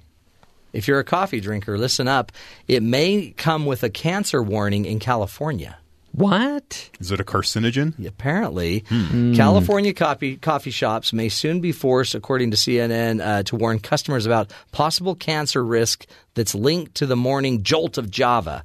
If 0.73 0.89
you're 0.89 0.99
a 1.01 1.05
coffee 1.05 1.41
drinker, 1.41 1.77
listen 1.79 2.09
up. 2.09 2.33
It 2.69 2.83
may 2.83 3.35
come 3.37 3.67
with 3.67 3.83
a 3.83 3.91
cancer 3.91 4.43
warning 4.43 4.85
in 4.85 4.99
California. 5.01 5.79
What? 6.15 6.91
is 7.01 7.11
it 7.11 7.21
a 7.21 7.25
carcinogen? 7.25 8.07
Apparently, 8.07 8.85
Hmm. 8.89 9.35
California 9.35 9.95
coffee 9.95 10.37
coffee 10.37 10.71
shops 10.71 11.13
may 11.15 11.31
soon 11.31 11.61
be 11.61 11.73
forced, 11.73 12.15
according 12.15 12.51
to 12.51 12.57
CNN, 12.59 13.21
uh, 13.23 13.43
to 13.45 13.57
warn 13.57 13.79
customers 13.79 14.27
about 14.27 14.53
possible 14.73 15.15
cancer 15.15 15.65
risk 15.65 16.07
that's 16.35 16.55
linked 16.55 16.95
to 16.97 17.07
the 17.07 17.17
morning 17.17 17.63
jolt 17.63 17.97
of 17.97 18.11
Java. 18.11 18.63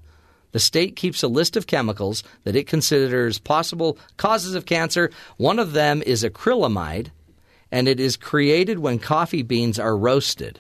The 0.52 0.60
state 0.60 0.98
keeps 0.98 1.24
a 1.24 1.28
list 1.30 1.56
of 1.56 1.68
chemicals 1.68 2.22
that 2.44 2.56
it 2.56 2.68
considers 2.68 3.40
possible 3.40 3.98
causes 4.18 4.54
of 4.54 4.66
cancer. 4.66 5.10
One 5.38 5.58
of 5.60 5.72
them 5.72 6.02
is 6.06 6.24
acrylamide, 6.26 7.08
and 7.72 7.88
it 7.88 8.00
is 8.02 8.18
created 8.18 8.80
when 8.80 9.00
coffee 9.00 9.44
beans 9.44 9.80
are 9.80 9.96
roasted. 9.96 10.60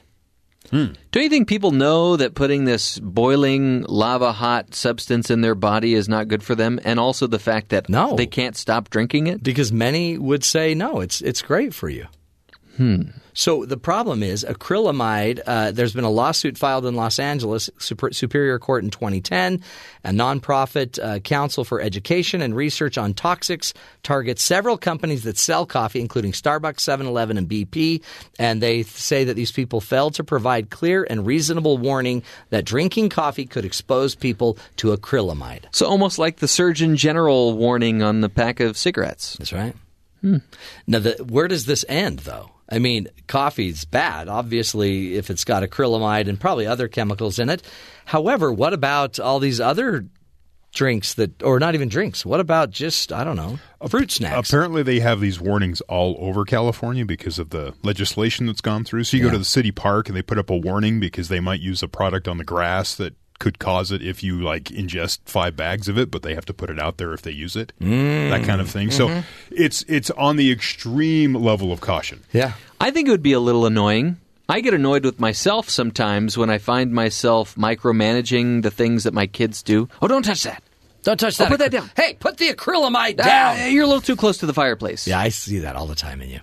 Hmm. 0.72 0.94
Do 1.11 1.22
you 1.22 1.30
think 1.30 1.48
people 1.48 1.72
know 1.72 2.15
that 2.18 2.35
putting 2.35 2.65
this 2.65 2.99
boiling 2.99 3.84
lava 3.88 4.31
hot 4.31 4.76
substance 4.76 5.30
in 5.31 5.41
their 5.41 5.56
body 5.56 5.94
is 5.94 6.10
not 6.10 6.27
good 6.27 6.44
for 6.44 6.56
them, 6.56 6.80
and 6.84 6.99
also 6.99 7.27
the 7.27 7.39
fact 7.39 7.69
that 7.69 7.89
No. 7.89 8.15
they 8.15 8.27
can't 8.27 8.56
stop 8.57 8.89
drinking 8.89 9.27
it? 9.27 9.41
because 9.44 9.72
many 9.72 10.18
would 10.18 10.44
say 10.44 10.73
no, 10.73 10.99
it's 10.99 11.22
it's 11.22 11.41
great 11.41 11.73
for 11.73 11.89
you. 11.89 12.07
So 13.34 13.66
the 13.66 13.78
problem 13.78 14.24
is 14.24 14.44
acrylamide. 14.44 15.41
Uh, 15.45 15.72
there's 15.72 15.94
been 15.94 16.04
a 16.04 16.10
lawsuit 16.10 16.58
filed 16.58 16.88
in 16.88 16.95
Los 16.95 17.20
Angeles 17.20 17.70
Super, 17.78 18.12
Superior 18.12 18.58
Court 18.58 18.84
in 18.84 18.90
2010. 18.90 19.62
A 20.04 20.10
nonprofit 20.10 20.98
uh, 20.98 21.20
council 21.20 21.64
for 21.64 21.80
education 21.80 22.41
and 22.41 22.56
research 22.56 22.98
on 22.98 23.14
toxics 23.14 23.74
targets 24.02 24.41
several 24.41 24.76
companies 24.76 25.24
that 25.24 25.38
sell 25.38 25.68
coffee, 25.68 26.02
including 26.02 26.32
Starbucks, 26.32 26.78
7-Eleven, 26.78 27.38
and 27.38 27.48
BP. 27.48 28.02
And 28.40 28.60
they 28.60 28.82
say 28.82 29.24
that 29.26 29.36
these 29.36 29.52
people 29.52 29.82
failed 29.82 30.16
to 30.16 30.24
provide 30.24 30.72
clear 30.72 31.06
and 31.08 31.24
reasonable 31.24 31.78
warning 31.78 32.24
that 32.49 32.66
drinking 32.66 33.10
coffee 33.10 33.45
could 33.45 33.66
expose 33.66 34.16
people 34.16 34.58
to 34.78 34.95
acrylamide. 34.95 35.66
So 35.72 35.86
almost 35.86 36.18
like 36.18 36.38
the 36.38 36.48
Surgeon 36.48 36.95
General 36.95 37.56
warning 37.56 38.02
on 38.02 38.22
the 38.22 38.30
pack 38.30 38.60
of 38.60 38.78
cigarettes. 38.78 39.36
That's 39.38 39.54
right. 39.54 39.76
Hmm. 40.28 40.38
Now, 40.86 40.99
the, 40.99 41.26
where 41.28 41.48
does 41.48 41.66
this 41.66 41.86
end, 41.88 42.20
though? 42.20 42.52
I 42.70 42.80
mean, 42.80 43.08
coffee's 43.28 43.86
bad, 43.86 44.28
obviously, 44.28 45.16
if 45.16 45.30
it's 45.30 45.45
got 45.45 45.64
acrylamide 45.64 46.28
and 46.28 46.40
probably 46.40 46.68
other 46.68 46.90
chemicals 46.90 47.40
in 47.40 47.49
it. 47.49 47.64
However, 48.06 48.52
what 48.52 48.74
about 48.74 49.20
all 49.20 49.40
these 49.40 49.62
other 49.62 50.06
drinks 50.74 51.14
that, 51.14 51.41
or 51.41 51.60
not 51.60 51.76
even 51.76 51.88
drinks? 51.88 52.26
What 52.26 52.41
about 52.41 52.72
just, 52.72 53.14
I 53.14 53.24
don't 53.24 53.38
know, 53.38 53.58
fruit 53.88 54.12
snacks? 54.12 54.49
Apparently, 54.49 54.84
they 54.84 54.99
have 54.99 55.22
these 55.22 55.40
warnings 55.40 55.80
all 55.82 56.18
over 56.20 56.44
California 56.44 57.06
because 57.06 57.40
of 57.40 57.52
the 57.52 57.74
legislation 57.84 58.48
that's 58.48 58.62
gone 58.62 58.84
through. 58.84 59.06
So 59.06 59.16
you 59.16 59.24
go 59.24 59.32
to 59.32 59.38
the 59.38 59.45
city 59.45 59.72
park 59.72 60.10
and 60.10 60.18
they 60.18 60.22
put 60.22 60.38
up 60.38 60.49
a 60.49 60.58
warning 60.58 60.99
because 60.99 61.30
they 61.30 61.40
might 61.40 61.62
use 61.62 61.82
a 61.82 61.88
product 61.88 62.28
on 62.28 62.38
the 62.38 62.44
grass 62.44 62.95
that 62.95 63.16
could 63.39 63.59
cause 63.59 63.91
it 63.91 64.01
if 64.01 64.23
you 64.23 64.39
like 64.41 64.65
ingest 64.65 65.19
five 65.26 65.55
bags 65.55 65.88
of 65.88 65.97
it, 65.97 66.09
but 66.09 66.22
they 66.23 66.34
have 66.35 66.45
to 66.45 66.53
put 66.53 66.69
it 66.69 66.80
out 66.80 66.97
there 66.97 67.14
if 67.14 67.22
they 67.22 67.31
use 67.31 67.55
it. 67.55 67.72
That 67.80 68.43
kind 68.45 68.61
of 68.61 68.69
thing. 68.69 68.91
So 68.91 69.23
it's 69.51 69.84
it's 69.88 70.09
on 70.11 70.35
the 70.38 70.51
extreme 70.51 71.34
level 71.34 71.72
of 71.72 71.81
caution. 71.81 72.23
yeah. 72.34 72.53
I 72.80 72.91
think 72.91 73.07
it 73.07 73.11
would 73.11 73.23
be 73.23 73.34
a 73.34 73.39
little 73.39 73.65
annoying. 73.65 74.18
I 74.49 74.61
get 74.61 74.73
annoyed 74.73 75.03
with 75.03 75.19
myself 75.19 75.69
sometimes 75.69 76.38
when 76.38 76.49
I 76.49 76.57
find 76.57 76.93
myself 76.93 77.55
micromanaging 77.55 78.61
the 78.64 78.72
things 78.72 79.03
that 79.03 79.14
my 79.14 79.27
kids 79.27 79.61
do. 79.64 79.89
Oh, 80.01 80.07
don't 80.07 80.23
touch 80.23 80.43
that. 80.43 80.64
Don't 81.03 81.19
touch 81.19 81.39
Oh, 81.39 81.43
that. 81.45 81.49
put 81.49 81.59
that 81.59 81.72
down. 81.72 81.89
Hey, 81.95 82.15
put 82.19 82.38
the 82.38 82.49
acrylamide 82.53 83.19
Ah, 83.19 83.23
down. 83.55 83.72
you're 83.73 83.84
a 83.84 83.88
little 83.88 84.01
too 84.01 84.15
close 84.15 84.38
to 84.39 84.45
the 84.45 84.53
fireplace. 84.53 85.07
Yeah, 85.07 85.19
I 85.19 85.30
see 85.30 85.59
that 85.59 85.76
all 85.76 85.85
the 85.88 85.95
time 85.95 86.22
in 86.22 86.30
you. 86.30 86.39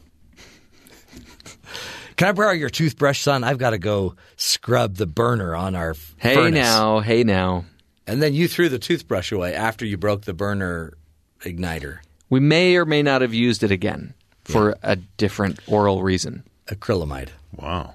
Can 2.17 2.29
I 2.29 2.33
borrow 2.33 2.53
your 2.53 2.71
toothbrush, 2.71 3.21
son? 3.21 3.43
I've 3.45 3.59
got 3.59 3.71
to 3.71 3.79
go 3.79 4.15
scrub 4.37 4.97
the 4.97 5.07
burner 5.07 5.55
on 5.55 5.75
our 5.75 5.95
Hey 6.17 6.35
furnace. 6.35 6.55
now, 6.55 7.01
hey 7.01 7.25
now. 7.25 7.65
And 8.07 8.23
then 8.23 8.35
you 8.35 8.47
threw 8.49 8.69
the 8.69 8.79
toothbrush 8.79 9.33
away 9.33 9.55
after 9.55 9.85
you 9.85 9.97
broke 9.97 10.23
the 10.23 10.35
burner 10.35 10.95
igniter. 11.41 11.99
We 12.31 12.41
may 12.41 12.77
or 12.77 12.85
may 12.85 13.03
not 13.03 13.23
have 13.23 13.35
used 13.35 13.63
it 13.63 13.71
again 13.71 14.15
for 14.45 14.77
a 14.83 14.97
different 14.97 15.59
oral 15.67 16.03
reason. 16.03 16.45
Acrylamide. 16.67 17.31
Wow. 17.57 17.95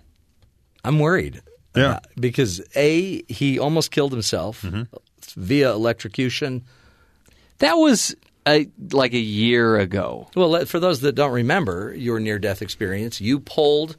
I'm 0.84 1.00
worried. 1.00 1.41
Yeah. 1.76 1.91
Uh, 1.91 2.00
because 2.20 2.62
A, 2.76 3.24
he 3.32 3.60
almost 3.60 3.91
killed 3.91 4.12
himself 4.12 4.66
via 5.36 5.72
electrocution. 5.72 6.64
That 7.60 7.74
was 7.74 8.16
a, 8.49 8.69
like 8.91 9.13
a 9.13 9.19
year 9.19 9.77
ago. 9.77 10.27
Well, 10.35 10.65
for 10.65 10.80
those 10.80 11.01
that 11.01 11.13
don't 11.13 11.31
remember 11.31 11.93
your 11.95 12.19
near 12.19 12.39
death 12.39 12.61
experience, 12.61 13.21
you 13.21 13.39
pulled, 13.39 13.95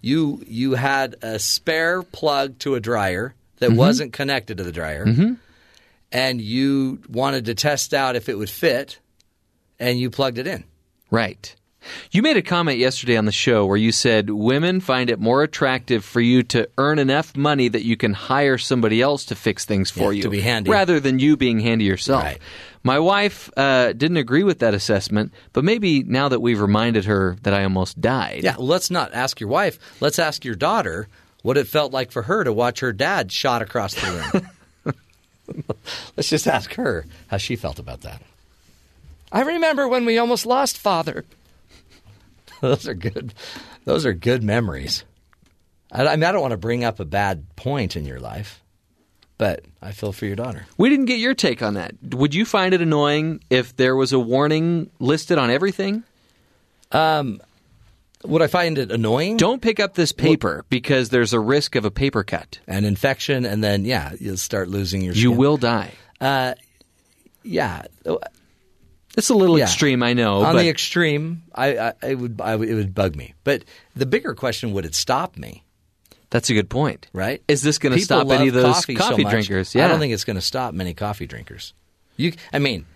you 0.00 0.42
you 0.46 0.72
had 0.74 1.16
a 1.22 1.38
spare 1.38 2.02
plug 2.02 2.58
to 2.60 2.74
a 2.74 2.80
dryer 2.80 3.34
that 3.58 3.70
mm-hmm. 3.70 3.78
wasn't 3.78 4.12
connected 4.12 4.58
to 4.58 4.64
the 4.64 4.72
dryer, 4.72 5.06
mm-hmm. 5.06 5.34
and 6.10 6.40
you 6.40 7.00
wanted 7.08 7.44
to 7.46 7.54
test 7.54 7.94
out 7.94 8.16
if 8.16 8.28
it 8.28 8.36
would 8.36 8.50
fit, 8.50 8.98
and 9.78 9.98
you 9.98 10.10
plugged 10.10 10.38
it 10.38 10.46
in. 10.46 10.64
Right. 11.10 11.54
You 12.10 12.22
made 12.22 12.36
a 12.36 12.42
comment 12.42 12.78
yesterday 12.78 13.16
on 13.16 13.24
the 13.24 13.32
show 13.32 13.66
where 13.66 13.76
you 13.76 13.92
said 13.92 14.30
women 14.30 14.80
find 14.80 15.10
it 15.10 15.18
more 15.18 15.42
attractive 15.42 16.04
for 16.04 16.20
you 16.20 16.42
to 16.44 16.68
earn 16.78 16.98
enough 16.98 17.36
money 17.36 17.68
that 17.68 17.84
you 17.84 17.96
can 17.96 18.12
hire 18.12 18.58
somebody 18.58 19.00
else 19.02 19.24
to 19.26 19.34
fix 19.34 19.64
things 19.64 19.90
for 19.90 20.12
Yeah, 20.12 20.16
you 20.18 20.22
to 20.22 20.30
be 20.30 20.40
handy. 20.40 20.70
rather 20.70 21.00
than 21.00 21.18
you 21.18 21.36
being 21.36 21.60
handy 21.60 21.84
yourself. 21.84 22.22
Right. 22.22 22.38
My 22.84 22.98
wife 22.98 23.50
uh, 23.56 23.92
didn't 23.92 24.16
agree 24.16 24.42
with 24.42 24.58
that 24.60 24.74
assessment, 24.74 25.32
but 25.52 25.62
maybe 25.64 26.02
now 26.02 26.28
that 26.28 26.40
we've 26.40 26.60
reminded 26.60 27.04
her 27.04 27.36
that 27.42 27.54
I 27.54 27.62
almost 27.62 28.00
died. 28.00 28.40
Yeah, 28.42 28.56
let's 28.58 28.90
not 28.90 29.14
ask 29.14 29.38
your 29.40 29.48
wife. 29.48 29.78
Let's 30.00 30.18
ask 30.18 30.44
your 30.44 30.56
daughter 30.56 31.06
what 31.42 31.56
it 31.56 31.68
felt 31.68 31.92
like 31.92 32.10
for 32.10 32.22
her 32.22 32.42
to 32.44 32.52
watch 32.52 32.80
her 32.80 32.92
dad 32.92 33.30
shot 33.32 33.62
across 33.62 33.94
the 33.94 34.42
room. 34.84 34.94
let's 36.16 36.28
just 36.28 36.46
ask 36.46 36.74
her 36.74 37.04
how 37.28 37.36
she 37.36 37.56
felt 37.56 37.78
about 37.78 38.00
that. 38.02 38.20
I 39.30 39.42
remember 39.42 39.88
when 39.88 40.04
we 40.04 40.18
almost 40.18 40.44
lost 40.46 40.78
father. 40.78 41.24
Those 42.70 42.86
are 42.86 42.94
good. 42.94 43.34
Those 43.84 44.06
are 44.06 44.12
good 44.12 44.44
memories. 44.44 45.04
I, 45.90 46.06
I 46.06 46.16
mean, 46.16 46.22
I 46.22 46.30
don't 46.30 46.40
want 46.40 46.52
to 46.52 46.56
bring 46.56 46.84
up 46.84 47.00
a 47.00 47.04
bad 47.04 47.44
point 47.56 47.96
in 47.96 48.06
your 48.06 48.20
life, 48.20 48.62
but 49.36 49.64
I 49.82 49.90
feel 49.90 50.12
for 50.12 50.26
your 50.26 50.36
daughter. 50.36 50.66
We 50.78 50.88
didn't 50.88 51.06
get 51.06 51.18
your 51.18 51.34
take 51.34 51.60
on 51.60 51.74
that. 51.74 51.94
Would 52.14 52.36
you 52.36 52.44
find 52.44 52.72
it 52.72 52.80
annoying 52.80 53.42
if 53.50 53.76
there 53.76 53.96
was 53.96 54.12
a 54.12 54.18
warning 54.20 54.90
listed 55.00 55.38
on 55.38 55.50
everything? 55.50 56.04
Um, 56.92 57.40
would 58.22 58.42
I 58.42 58.46
find 58.46 58.78
it 58.78 58.92
annoying? 58.92 59.38
Don't 59.38 59.60
pick 59.60 59.80
up 59.80 59.94
this 59.94 60.12
paper 60.12 60.64
because 60.68 61.08
there's 61.08 61.32
a 61.32 61.40
risk 61.40 61.74
of 61.74 61.84
a 61.84 61.90
paper 61.90 62.22
cut. 62.22 62.60
An 62.68 62.84
infection, 62.84 63.44
and 63.44 63.64
then 63.64 63.84
yeah, 63.84 64.12
you'll 64.20 64.36
start 64.36 64.68
losing 64.68 65.02
your. 65.02 65.14
You 65.14 65.30
skin. 65.30 65.36
will 65.36 65.56
die. 65.56 65.90
Uh, 66.20 66.54
yeah, 67.42 67.82
It's 69.16 69.28
a 69.28 69.34
little 69.34 69.58
Yeah. 69.58 69.64
extreme, 69.64 70.02
I 70.02 70.14
know. 70.14 70.42
on 70.42 70.54
but 70.54 70.62
the 70.62 70.68
extreme, 70.68 71.42
I, 71.54 71.76
I, 71.76 71.92
it 72.02 72.14
would 72.18 72.40
I, 72.40 72.54
it 72.54 72.74
would 72.74 72.94
bug 72.94 73.14
me. 73.14 73.34
But 73.44 73.64
the 73.94 74.06
bigger 74.06 74.34
question: 74.34 74.72
Would 74.72 74.84
it 74.86 74.94
stop 74.94 75.36
me? 75.36 75.64
that's 76.32 76.48
a 76.48 76.54
good 76.54 76.70
point. 76.70 77.08
Right? 77.12 77.42
Is 77.46 77.60
this 77.62 77.76
going 77.78 77.94
to 77.94 78.00
stop 78.00 78.28
any 78.30 78.48
of 78.48 78.54
those 78.54 78.74
coffee, 78.74 78.94
coffee, 78.94 79.22
so 79.22 79.30
drinkers? 79.30 79.74
Yeah. 79.74 79.84
I 79.84 79.88
don't 79.88 80.00
think 80.00 80.14
it's 80.14 80.24
going 80.24 80.36
to 80.36 80.40
stop 80.42 80.72
many 80.72 80.94
coffee 80.94 81.26
drinkers. 81.26 81.74
You, 82.16 82.32
I 82.54 82.58
mean, 82.58 82.86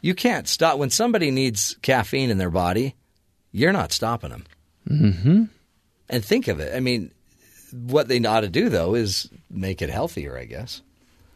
you 0.00 0.14
can't 0.14 0.46
stop 0.46 0.78
when 0.78 0.90
somebody 0.90 1.32
needs 1.32 1.76
caffeine 1.82 2.30
in 2.30 2.38
their 2.38 2.50
body. 2.50 2.94
You're 3.50 3.72
not 3.72 3.90
stopping 3.90 4.30
them. 4.30 4.44
Mm-hmm. 4.88 5.44
And 6.08 6.24
think 6.24 6.46
of 6.46 6.60
it. 6.60 6.74
I 6.74 6.78
mean, 6.80 7.10
what 7.72 8.06
they 8.06 8.24
ought 8.24 8.40
to 8.40 8.48
do 8.48 8.68
though 8.68 8.94
is 8.94 9.28
make 9.50 9.82
it 9.82 9.90
healthier. 9.90 10.38
I 10.38 10.44
guess. 10.44 10.80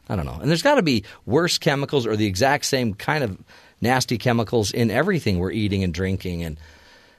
I 0.09 0.16
don't 0.16 0.27
know. 0.27 0.39
And 0.40 0.48
there's 0.48 0.62
got 0.62 0.77
to 0.77 0.82
be 0.82 1.05
worse 1.27 1.59
chemicals 1.59 2.06
or 2.06 2.16
the 2.16 2.27
exact 2.27 2.65
same 2.66 2.94
kind 2.94 3.24
of 3.24 3.36
nasty 3.80 4.18
chemicals 4.18 4.72
in 4.72 4.90
everything 4.90 5.38
we're 5.38 5.52
eating 5.52 5.82
and 5.84 5.92
drinking. 5.94 6.42
And 6.42 6.59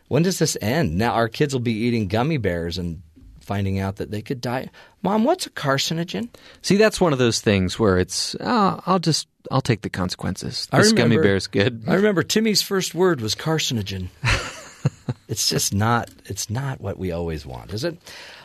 when 0.08 0.24
does 0.24 0.40
this 0.40 0.58
end? 0.62 0.98
Now 0.98 1.14
our 1.14 1.28
kids 1.30 1.54
will 1.54 1.60
be 1.62 1.74
eating 1.74 2.08
gummy 2.08 2.38
bears 2.38 2.78
and 2.78 3.02
finding 3.40 3.80
out 3.80 3.96
that 3.96 4.12
they 4.12 4.22
could 4.22 4.42
die. 4.42 4.70
Mom, 5.02 5.24
what's 5.24 5.48
a 5.48 5.50
carcinogen? 5.50 6.30
See, 6.62 6.78
that's 6.78 7.02
one 7.02 7.14
of 7.14 7.20
those 7.20 7.42
things 7.42 7.80
where 7.80 7.98
it's, 7.98 8.36
oh, 8.40 8.80
I'll 8.86 9.00
just, 9.00 9.28
I'll 9.50 9.62
take 9.62 9.82
the 9.82 9.90
consequences. 9.90 10.68
I 10.72 10.78
This 10.80 10.92
gummy 10.92 11.16
remember- 11.16 11.24
bear's 11.24 11.48
good. 11.48 11.84
I 11.88 11.96
remember 11.96 12.22
Timmy's 12.22 12.62
first 12.62 12.94
word 12.94 13.22
was 13.22 13.34
carcinogen. 13.34 14.10
it's 15.28 15.50
just 15.50 15.74
not. 15.74 16.10
It's 16.26 16.50
not 16.50 16.80
what 16.80 17.00
we 17.00 17.12
always 17.12 17.46
want, 17.46 17.74
is 17.74 17.84
it? 17.84 17.98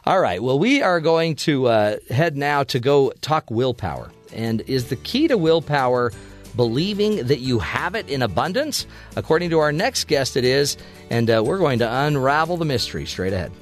All 0.07 0.21
right. 0.21 0.43
Well, 0.43 0.59
we 0.59 0.81
are 0.83 1.01
going 1.01 1.37
to 1.37 1.67
uh, 1.67 1.97
head 2.09 2.37
now 2.37 2.63
to 2.65 2.81
go 2.81 3.11
talk 3.21 3.51
willpower. 3.51 4.11
And 4.33 4.63
is 4.63 4.89
the 4.89 4.97
key 4.97 5.29
to 5.29 5.37
willpower 5.39 6.13
believing 6.57 7.27
that 7.27 7.41
you 7.41 7.59
have 7.59 7.95
it 7.95 8.09
in 8.09 8.23
abundance? 8.23 8.87
According 9.17 9.51
to 9.51 9.59
our 9.59 9.73
next 9.73 10.05
guest, 10.09 10.37
it 10.37 10.45
is. 10.45 10.77
And 11.11 11.31
uh, 11.31 11.43
we're 11.45 11.59
going 11.59 11.79
to 11.81 11.93
unravel 11.93 12.57
the 12.57 12.65
mystery 12.65 13.07
straight 13.07 13.33
ahead. 13.33 13.53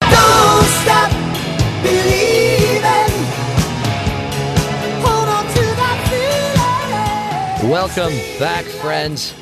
Don't 0.00 0.66
stop 0.82 1.10
believing. 1.82 3.12
Hold 5.02 5.28
on 5.28 5.44
to 5.44 5.62
that 5.80 7.58
feeling. 7.58 7.70
Welcome 7.70 8.12
back, 8.38 8.64
friends. 8.64 9.34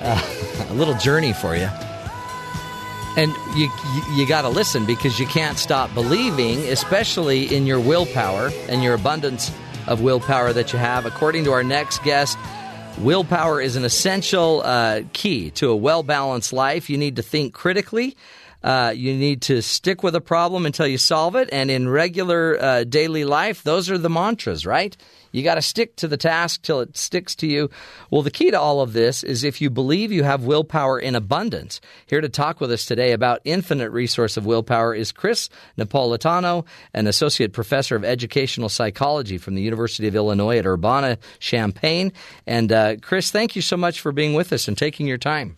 Uh, 0.00 0.66
a 0.70 0.74
little 0.74 0.94
journey 0.94 1.32
for 1.32 1.56
you. 1.56 1.68
And 3.16 3.34
you, 3.56 3.68
you, 4.12 4.26
got 4.26 4.42
to 4.42 4.48
listen 4.48 4.86
because 4.86 5.18
you 5.18 5.26
can't 5.26 5.58
stop 5.58 5.92
believing, 5.94 6.58
especially 6.68 7.54
in 7.54 7.66
your 7.66 7.80
willpower 7.80 8.50
and 8.68 8.84
your 8.84 8.94
abundance 8.94 9.50
of 9.88 10.00
willpower 10.00 10.52
that 10.52 10.72
you 10.72 10.78
have. 10.78 11.06
According 11.06 11.44
to 11.44 11.52
our 11.52 11.64
next 11.64 12.04
guest, 12.04 12.38
willpower 12.98 13.60
is 13.60 13.74
an 13.74 13.84
essential 13.84 14.62
uh, 14.64 15.02
key 15.12 15.50
to 15.52 15.70
a 15.70 15.76
well 15.76 16.04
balanced 16.04 16.52
life. 16.52 16.88
You 16.88 16.98
need 16.98 17.16
to 17.16 17.22
think 17.22 17.52
critically. 17.52 18.16
Uh, 18.62 18.92
you 18.94 19.14
need 19.16 19.42
to 19.42 19.62
stick 19.62 20.02
with 20.02 20.14
a 20.14 20.20
problem 20.20 20.66
until 20.66 20.86
you 20.86 20.98
solve 20.98 21.34
it. 21.34 21.48
And 21.50 21.70
in 21.70 21.88
regular 21.88 22.58
uh, 22.60 22.84
daily 22.84 23.24
life, 23.24 23.62
those 23.62 23.90
are 23.90 23.98
the 23.98 24.10
mantras, 24.10 24.66
right? 24.66 24.96
You 25.32 25.42
got 25.42 25.54
to 25.54 25.62
stick 25.62 25.96
to 25.96 26.08
the 26.08 26.16
task 26.16 26.62
till 26.62 26.80
it 26.80 26.96
sticks 26.96 27.34
to 27.36 27.46
you. 27.46 27.70
Well, 28.10 28.22
the 28.22 28.30
key 28.30 28.50
to 28.50 28.60
all 28.60 28.80
of 28.80 28.92
this 28.92 29.22
is 29.22 29.44
if 29.44 29.60
you 29.60 29.70
believe 29.70 30.12
you 30.12 30.24
have 30.24 30.44
willpower 30.44 30.98
in 30.98 31.14
abundance. 31.14 31.80
Here 32.06 32.20
to 32.20 32.28
talk 32.28 32.60
with 32.60 32.72
us 32.72 32.84
today 32.84 33.12
about 33.12 33.40
infinite 33.44 33.90
resource 33.90 34.36
of 34.36 34.46
willpower 34.46 34.94
is 34.94 35.12
Chris 35.12 35.48
Napolitano, 35.78 36.66
an 36.94 37.06
associate 37.06 37.52
professor 37.52 37.96
of 37.96 38.04
educational 38.04 38.68
psychology 38.68 39.38
from 39.38 39.54
the 39.54 39.62
University 39.62 40.08
of 40.08 40.16
Illinois 40.16 40.58
at 40.58 40.66
Urbana 40.66 41.18
Champaign. 41.38 42.12
And 42.46 42.72
uh, 42.72 42.96
Chris, 43.00 43.30
thank 43.30 43.54
you 43.54 43.62
so 43.62 43.76
much 43.76 44.00
for 44.00 44.12
being 44.12 44.34
with 44.34 44.52
us 44.52 44.68
and 44.68 44.76
taking 44.76 45.06
your 45.06 45.18
time. 45.18 45.56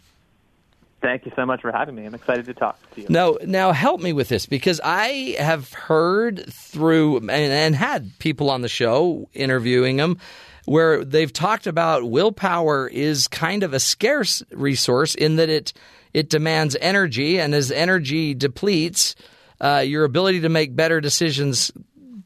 Thank 1.02 1.26
you 1.26 1.32
so 1.34 1.44
much 1.44 1.60
for 1.60 1.72
having 1.72 1.96
me. 1.96 2.06
I'm 2.06 2.14
excited 2.14 2.46
to 2.46 2.54
talk 2.54 2.78
to 2.92 3.00
you. 3.00 3.08
Now, 3.10 3.36
now 3.44 3.72
help 3.72 4.00
me 4.00 4.12
with 4.12 4.28
this 4.28 4.46
because 4.46 4.80
I 4.82 5.34
have 5.38 5.72
heard 5.72 6.44
through 6.52 7.18
and, 7.18 7.30
and 7.30 7.74
had 7.74 8.16
people 8.20 8.50
on 8.50 8.62
the 8.62 8.68
show 8.68 9.28
interviewing 9.34 9.96
them 9.96 10.18
where 10.64 11.04
they've 11.04 11.32
talked 11.32 11.66
about 11.66 12.08
willpower 12.08 12.86
is 12.86 13.26
kind 13.26 13.64
of 13.64 13.74
a 13.74 13.80
scarce 13.80 14.44
resource 14.52 15.16
in 15.16 15.36
that 15.36 15.48
it 15.48 15.72
it 16.14 16.28
demands 16.28 16.76
energy, 16.80 17.40
and 17.40 17.54
as 17.54 17.70
energy 17.70 18.34
depletes, 18.34 19.14
uh, 19.60 19.82
your 19.84 20.04
ability 20.04 20.40
to 20.40 20.50
make 20.50 20.76
better 20.76 21.00
decisions 21.00 21.72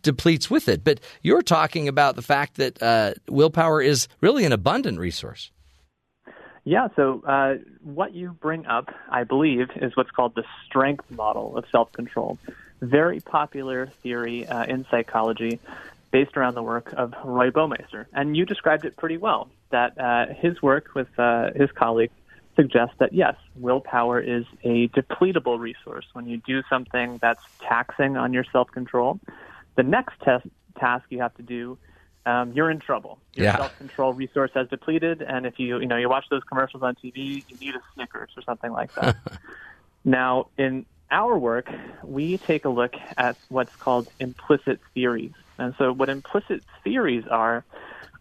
depletes 0.03 0.51
with 0.51 0.69
it. 0.69 0.83
But 0.83 1.01
you're 1.23 1.43
talking 1.43 1.87
about 1.87 2.17
the 2.17 2.23
fact 2.23 2.57
that 2.57 2.83
uh, 2.83 3.15
willpower 3.29 3.81
is 3.81 4.09
really 4.21 4.45
an 4.45 4.53
abundant 4.53 4.99
resource. 4.99 5.51
Yeah, 6.67 6.89
so 6.97 7.23
uh, 7.25 7.59
what 7.85 8.13
you 8.13 8.33
bring 8.33 8.67
up, 8.67 8.93
I 9.09 9.23
believe, 9.23 9.69
is 9.77 9.97
what's 9.97 10.11
called 10.11 10.35
the 10.35 10.43
strength 10.67 11.09
model 11.13 11.57
of 11.57 11.65
self 11.71 11.93
control. 11.93 12.39
Very 12.83 13.21
popular 13.21 13.87
theory 14.03 14.49
uh, 14.49 14.65
in 14.65 14.85
psychology 14.91 15.61
based 16.11 16.37
around 16.37 16.55
the 16.57 16.65
work 16.65 16.93
of 16.97 17.15
Roy 17.25 17.51
Baumeister. 17.51 18.07
And 18.13 18.37
you 18.37 18.45
described 18.45 18.85
it 18.85 18.97
pretty 18.97 19.17
well 19.17 19.49
that 19.71 19.97
uh, 19.97 20.35
his 20.35 20.61
work 20.61 20.89
with 20.97 21.07
uh, 21.17 21.51
his 21.55 21.71
colleagues 21.71 22.13
suggests 22.57 22.97
that 22.99 23.13
yes, 23.13 23.37
willpower 23.55 24.19
is 24.19 24.45
a 24.65 24.89
depletable 24.89 25.61
resource. 25.61 26.07
When 26.15 26.27
you 26.27 26.39
do 26.39 26.65
something 26.69 27.19
that's 27.23 27.45
taxing 27.61 28.17
on 28.17 28.33
your 28.33 28.45
self 28.51 28.73
control, 28.73 29.21
the 29.77 29.85
next 29.85 30.21
test, 30.21 30.49
task 30.81 31.05
you 31.11 31.21
have 31.21 31.35
to 31.37 31.45
do 31.45 31.79
um, 32.27 32.53
you're 32.53 32.71
in 32.71 32.81
trouble. 32.81 33.21
Your 33.35 33.47
Yeah. 33.47 33.57
self-control 33.57 34.15
resource 34.15 34.51
has 34.55 34.69
depleted, 34.69 35.23
and 35.23 35.47
if 35.47 35.55
you 35.59 35.81
you 35.81 35.87
know 35.87 35.97
you 35.97 36.09
watch 36.09 36.27
those 36.31 36.43
commercials 36.49 36.83
on 36.83 36.95
TV, 36.97 37.45
you 37.49 37.57
need 37.59 37.75
a 37.75 37.81
Snickers 37.95 38.31
or 38.37 38.43
something 38.43 38.73
like 38.73 38.95
that. 38.97 39.17
now, 40.05 40.51
in 40.59 40.87
our 41.11 41.39
work, 41.39 41.67
we 42.05 42.39
take 42.47 42.65
a 42.65 42.69
look 42.69 42.93
at 43.17 43.37
what's 43.49 43.73
called 43.81 44.09
implicit 44.21 44.81
theories, 44.95 45.33
and 45.59 45.75
so 45.79 45.93
what 45.93 46.09
implicit 46.11 46.63
theories 46.85 47.25
are 47.31 47.65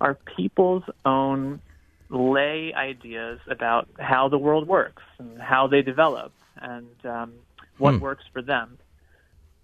are 0.02 0.18
people's 0.38 0.84
own 1.06 1.62
lay 2.10 2.74
ideas 2.76 3.40
about 3.50 3.90
how 4.00 4.30
the 4.30 4.38
world 4.38 4.68
works 4.68 5.02
and 5.20 5.42
how 5.42 5.68
they 5.68 5.82
develop 5.82 6.32
and 6.62 6.88
um, 7.06 7.34
what 7.78 7.96
Hmm. 7.96 8.00
works 8.00 8.24
for 8.32 8.42
them. 8.42 8.78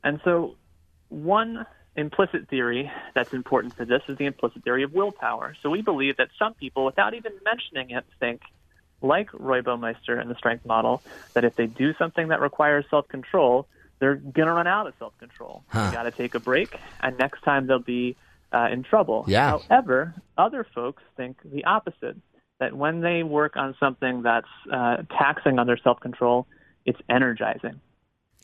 And 0.04 0.20
so, 0.24 0.58
one 1.10 1.66
implicit 1.96 2.48
theory 2.48 2.92
that's 3.14 3.34
important 3.34 3.76
for 3.76 3.86
this 3.86 4.02
is 4.08 4.18
the 4.18 4.26
implicit 4.26 4.64
theory 4.64 4.84
of 4.84 4.94
willpower. 4.94 5.56
So, 5.62 5.70
we 5.70 5.82
believe 5.82 6.18
that 6.18 6.30
some 6.38 6.54
people, 6.54 6.86
without 6.86 7.14
even 7.14 7.34
mentioning 7.44 7.92
it, 7.92 8.06
think, 8.20 8.42
like 9.02 9.30
Roy 9.34 9.62
Baumeister 9.62 10.20
and 10.20 10.30
the 10.30 10.36
strength 10.36 10.66
model, 10.66 11.02
that 11.34 11.44
if 11.44 11.56
they 11.56 11.66
do 11.68 11.94
something 11.96 12.30
that 12.30 12.40
requires 12.40 12.86
self 12.90 13.08
control, 13.08 13.68
they're 14.00 14.16
going 14.16 14.48
to 14.48 14.54
run 14.54 14.68
out 14.68 14.88
of 14.88 14.94
self 15.00 15.18
control. 15.18 15.64
Huh. 15.70 15.90
They 15.90 15.96
got 15.96 16.04
to 16.04 16.12
take 16.12 16.36
a 16.36 16.40
break, 16.40 16.76
and 17.02 17.18
next 17.18 17.42
time 17.44 17.68
they'll 17.68 17.80
be 17.80 18.16
uh, 18.52 18.68
in 18.72 18.84
trouble. 18.84 19.26
Yeah. 19.28 19.60
However, 19.70 20.14
other 20.38 20.66
folks 20.76 21.04
think 21.18 21.38
the 21.44 21.66
opposite 21.66 22.18
that 22.60 22.76
when 22.76 23.02
they 23.02 23.24
work 23.24 23.58
on 23.58 23.76
something 23.80 24.22
that's 24.22 24.48
uh, 24.72 24.98
taxing 25.18 25.60
on 25.60 25.68
their 25.68 25.78
self 25.78 26.00
control, 26.00 26.48
it's 26.86 27.00
energizing. 27.10 27.80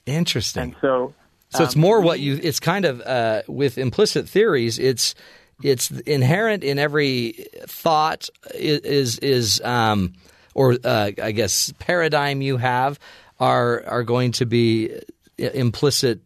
Interesting. 0.05 0.63
And 0.63 0.75
so, 0.81 1.13
So 1.49 1.63
it's 1.63 1.75
um, 1.75 1.81
more 1.81 2.01
what 2.01 2.19
you. 2.19 2.39
It's 2.41 2.59
kind 2.59 2.85
of 2.85 3.01
uh, 3.01 3.43
with 3.47 3.77
implicit 3.77 4.27
theories. 4.27 4.79
It's 4.79 5.15
it's 5.63 5.91
inherent 5.91 6.63
in 6.63 6.77
every 6.77 7.45
thought 7.65 8.29
is 8.53 9.17
is 9.19 9.61
um, 9.61 10.13
or 10.53 10.77
uh, 10.83 11.11
I 11.21 11.31
guess 11.31 11.73
paradigm 11.79 12.41
you 12.41 12.57
have 12.57 12.99
are 13.39 13.83
are 13.85 14.03
going 14.03 14.33
to 14.33 14.45
be 14.45 14.99
implicit 15.37 16.19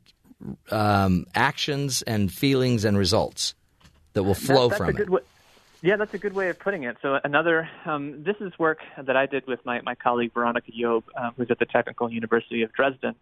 um, 0.72 1.26
actions 1.36 2.02
and 2.02 2.32
feelings 2.32 2.86
and 2.86 2.98
results 2.98 3.54
that 4.14 4.24
will 4.24 4.34
flow 4.34 4.70
That- 4.70 4.78
from 4.78 4.98
it. 4.98 5.10
Way, 5.10 5.22
yeah, 5.84 5.96
that's 5.96 6.14
a 6.14 6.20
good 6.20 6.34
way 6.34 6.50
of 6.50 6.60
putting 6.60 6.84
it. 6.84 6.98
So 7.02 7.20
another, 7.24 7.68
um, 7.86 8.24
this 8.24 8.36
is 8.40 8.58
work 8.60 8.80
that 9.02 9.18
I 9.18 9.26
did 9.26 9.48
with 9.48 9.66
my, 9.66 9.82
my 9.82 9.96
colleague 9.96 10.32
Veronica 10.32 10.72
Job, 10.72 11.04
uh, 11.18 11.32
who's 11.36 11.50
at 11.50 11.58
the 11.58 11.66
Technical 11.66 12.12
University 12.12 12.62
of 12.62 12.72
Dresden. 12.72 13.16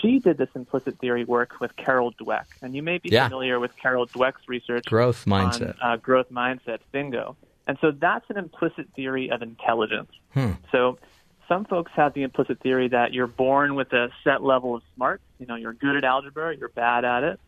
She 0.00 0.18
did 0.18 0.38
this 0.38 0.48
implicit 0.54 0.98
theory 0.98 1.24
work 1.24 1.60
with 1.60 1.76
Carol 1.76 2.12
Dweck, 2.12 2.46
and 2.62 2.74
you 2.74 2.82
may 2.82 2.98
be 2.98 3.10
Yeah. 3.10 3.28
familiar 3.28 3.60
with 3.60 3.76
Carol 3.76 4.06
Dweck's 4.06 4.48
research 4.48 4.86
Growth 4.86 5.26
on 5.30 5.50
mindset. 5.50 5.76
uh, 5.80 5.96
growth 5.96 6.30
mindset, 6.30 6.78
bingo. 6.92 7.36
And 7.66 7.78
so 7.80 7.90
that's 7.90 8.28
an 8.30 8.36
implicit 8.36 8.88
theory 8.96 9.30
of 9.30 9.42
intelligence. 9.42 10.10
Hmm. 10.32 10.52
So 10.72 10.98
some 11.48 11.64
folks 11.66 11.92
have 11.94 12.14
the 12.14 12.22
implicit 12.22 12.60
theory 12.60 12.88
that 12.88 13.12
you're 13.12 13.26
born 13.26 13.74
with 13.74 13.92
a 13.92 14.10
set 14.22 14.42
level 14.42 14.74
of 14.74 14.82
smarts. 14.94 15.22
You 15.38 15.46
know, 15.46 15.54
you're 15.56 15.72
good 15.74 15.96
at 15.96 16.04
algebra, 16.04 16.56
you're 16.56 16.68
bad 16.70 17.04
at 17.04 17.22
it. 17.24 17.40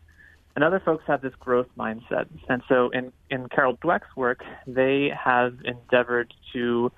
And 0.55 0.63
other 0.63 0.79
folks 0.79 1.03
have 1.05 1.21
this 1.21 1.35
growth 1.35 1.67
mindset. 1.77 2.25
And 2.49 2.63
so 2.67 2.89
in, 2.89 3.11
in 3.29 3.47
Carol 3.49 3.77
Dweck's 3.77 4.15
work, 4.15 4.43
they 4.65 5.09
have 5.09 5.55
endeavored 5.65 6.33
to, 6.53 6.91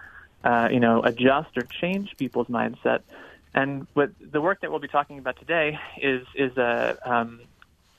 uh, 0.45 0.69
you 0.71 0.79
know, 0.79 1.01
adjust 1.03 1.57
or 1.57 1.63
change 1.63 2.15
people's 2.17 2.47
mindset. 2.47 3.01
And 3.53 3.87
what 3.93 4.11
the 4.19 4.41
work 4.41 4.61
that 4.61 4.69
we'll 4.71 4.79
be 4.79 4.87
talking 4.87 5.17
about 5.19 5.37
today 5.39 5.77
is, 6.01 6.25
is 6.35 6.55
a, 6.57 6.97
um, 7.03 7.41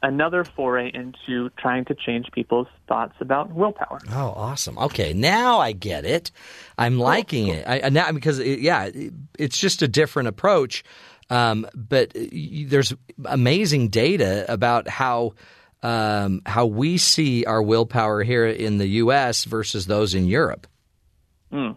another 0.03 0.45
foray 0.45 0.91
into 0.95 1.51
trying 1.59 1.85
to 1.87 1.95
change 1.95 2.31
people's 2.33 2.69
thoughts 2.89 3.15
about 3.21 3.53
willpower. 3.53 3.99
Oh, 4.13 4.33
awesome. 4.37 4.79
Okay, 4.79 5.13
now 5.13 5.59
I 5.59 5.73
get 5.73 6.05
it. 6.05 6.31
I'm 6.79 6.99
liking 6.99 7.49
it. 7.49 7.65
I, 7.69 7.89
now 7.91 8.11
because 8.13 8.39
it, 8.39 8.61
yeah, 8.61 8.85
it- 8.85 9.13
it's 9.39 9.59
just 9.59 9.83
a 9.83 9.89
different 9.89 10.29
approach. 10.29 10.85
Um, 11.29 11.67
but 11.75 12.13
y- 12.15 12.65
there's 12.67 12.93
amazing 13.25 13.89
data 13.89 14.47
about 14.53 14.89
how 14.89 15.35
um, 15.83 16.43
how 16.45 16.67
we 16.67 16.99
see 16.99 17.45
our 17.47 17.63
willpower 17.63 18.23
here 18.23 18.47
in 18.47 18.77
the 18.79 18.87
U.S. 18.87 19.45
versus 19.45 19.87
those 19.87 20.15
in 20.15 20.27
Europe. 20.27 20.67
Mm. 21.53 21.77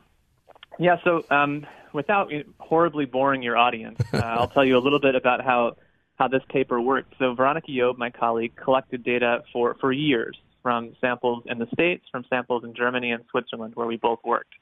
Yeah, 0.80 0.98
so 1.04 1.24
um, 1.30 1.66
without 1.94 2.32
horribly 2.60 3.06
boring 3.06 3.42
your 3.42 3.58
audience, 3.58 4.00
uh, 4.14 4.18
I'll 4.24 4.48
tell 4.48 4.66
you 4.66 4.78
a 4.78 4.80
little 4.80 5.00
bit 5.00 5.16
about 5.16 5.44
how, 5.44 5.76
how 6.16 6.28
this 6.28 6.44
paper 6.50 6.82
worked. 6.82 7.16
So 7.20 7.34
Veronica 7.34 7.72
Job, 7.72 7.98
my 7.98 8.10
colleague, 8.10 8.56
collected 8.56 9.04
data 9.04 9.44
for, 9.54 9.76
for 9.80 9.92
years 9.92 10.38
from 10.62 10.96
samples 11.00 11.44
in 11.46 11.60
the 11.60 11.68
States, 11.74 12.06
from 12.12 12.26
samples 12.30 12.64
in 12.64 12.74
Germany 12.74 13.12
and 13.12 13.24
Switzerland, 13.30 13.76
where 13.76 13.88
we 13.88 13.98
both 13.98 14.20
worked. 14.24 14.54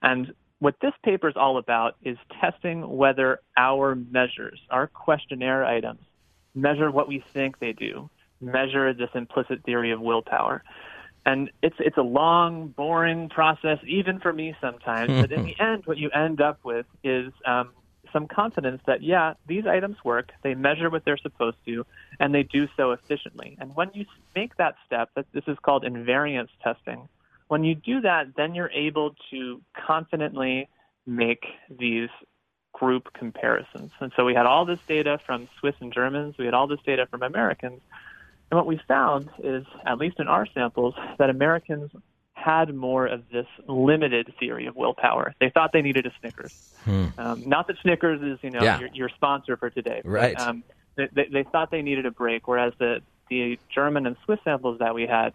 And 0.00 0.32
what 0.60 0.76
this 0.80 0.92
paper 1.04 1.28
is 1.28 1.34
all 1.36 1.58
about 1.58 1.96
is 2.04 2.16
testing 2.40 2.88
whether 2.96 3.40
our 3.56 3.96
measures, 3.96 4.60
our 4.70 4.86
questionnaire 4.86 5.64
items, 5.64 6.00
measure 6.54 6.90
what 6.90 7.08
we 7.08 7.24
think 7.32 7.58
they 7.58 7.72
do, 7.72 8.08
measure 8.40 8.92
this 8.94 9.10
implicit 9.14 9.64
theory 9.64 9.90
of 9.90 10.00
willpower. 10.00 10.62
And 11.24 11.50
it's 11.62 11.76
it's 11.78 11.96
a 11.96 12.02
long, 12.02 12.68
boring 12.68 13.28
process, 13.28 13.78
even 13.86 14.18
for 14.18 14.32
me 14.32 14.54
sometimes. 14.60 15.20
but 15.20 15.32
in 15.32 15.44
the 15.46 15.58
end, 15.60 15.86
what 15.86 15.98
you 15.98 16.10
end 16.10 16.40
up 16.40 16.58
with 16.64 16.86
is 17.04 17.32
um, 17.46 17.70
some 18.12 18.26
confidence 18.26 18.82
that 18.86 19.02
yeah, 19.02 19.34
these 19.46 19.66
items 19.66 19.96
work. 20.04 20.32
They 20.42 20.54
measure 20.54 20.90
what 20.90 21.04
they're 21.04 21.16
supposed 21.16 21.58
to, 21.66 21.86
and 22.18 22.34
they 22.34 22.42
do 22.42 22.68
so 22.76 22.92
efficiently. 22.92 23.56
And 23.60 23.74
when 23.74 23.90
you 23.94 24.06
make 24.34 24.56
that 24.56 24.74
step, 24.86 25.10
that 25.14 25.26
this 25.32 25.44
is 25.46 25.56
called 25.62 25.84
invariance 25.84 26.50
testing. 26.62 27.08
When 27.48 27.64
you 27.64 27.74
do 27.74 28.00
that, 28.00 28.34
then 28.36 28.54
you're 28.54 28.70
able 28.70 29.14
to 29.30 29.60
confidently 29.74 30.68
make 31.06 31.44
these 31.68 32.08
group 32.72 33.12
comparisons. 33.12 33.90
And 34.00 34.12
so 34.16 34.24
we 34.24 34.34
had 34.34 34.46
all 34.46 34.64
this 34.64 34.80
data 34.88 35.18
from 35.26 35.48
Swiss 35.58 35.74
and 35.80 35.92
Germans. 35.92 36.36
We 36.38 36.46
had 36.46 36.54
all 36.54 36.66
this 36.66 36.80
data 36.84 37.06
from 37.06 37.22
Americans. 37.22 37.80
And 38.52 38.58
what 38.58 38.66
we 38.66 38.78
found 38.86 39.30
is, 39.42 39.64
at 39.86 39.96
least 39.96 40.16
in 40.20 40.28
our 40.28 40.46
samples, 40.52 40.94
that 41.18 41.30
Americans 41.30 41.90
had 42.34 42.74
more 42.74 43.06
of 43.06 43.22
this 43.32 43.46
limited 43.66 44.30
theory 44.38 44.66
of 44.66 44.76
willpower. 44.76 45.34
They 45.40 45.48
thought 45.48 45.70
they 45.72 45.80
needed 45.80 46.04
a 46.04 46.10
Snickers. 46.20 46.52
Um, 46.86 47.42
not 47.46 47.66
that 47.68 47.76
Snickers 47.80 48.20
is, 48.20 48.38
you 48.42 48.50
know, 48.50 48.62
Yeah. 48.62 48.78
your, 48.78 48.90
your 48.92 49.08
sponsor 49.08 49.56
for 49.56 49.70
today. 49.70 50.02
but, 50.04 50.10
Right. 50.10 50.36
um, 50.36 50.62
they, 50.96 51.08
they, 51.14 51.28
they 51.32 51.42
thought 51.44 51.70
they 51.70 51.80
needed 51.80 52.04
a 52.04 52.10
break, 52.10 52.46
whereas 52.46 52.74
the 52.78 53.00
the 53.30 53.58
German 53.74 54.04
and 54.06 54.16
Swiss 54.26 54.40
samples 54.44 54.78
that 54.80 54.94
we 54.94 55.06
had, 55.06 55.30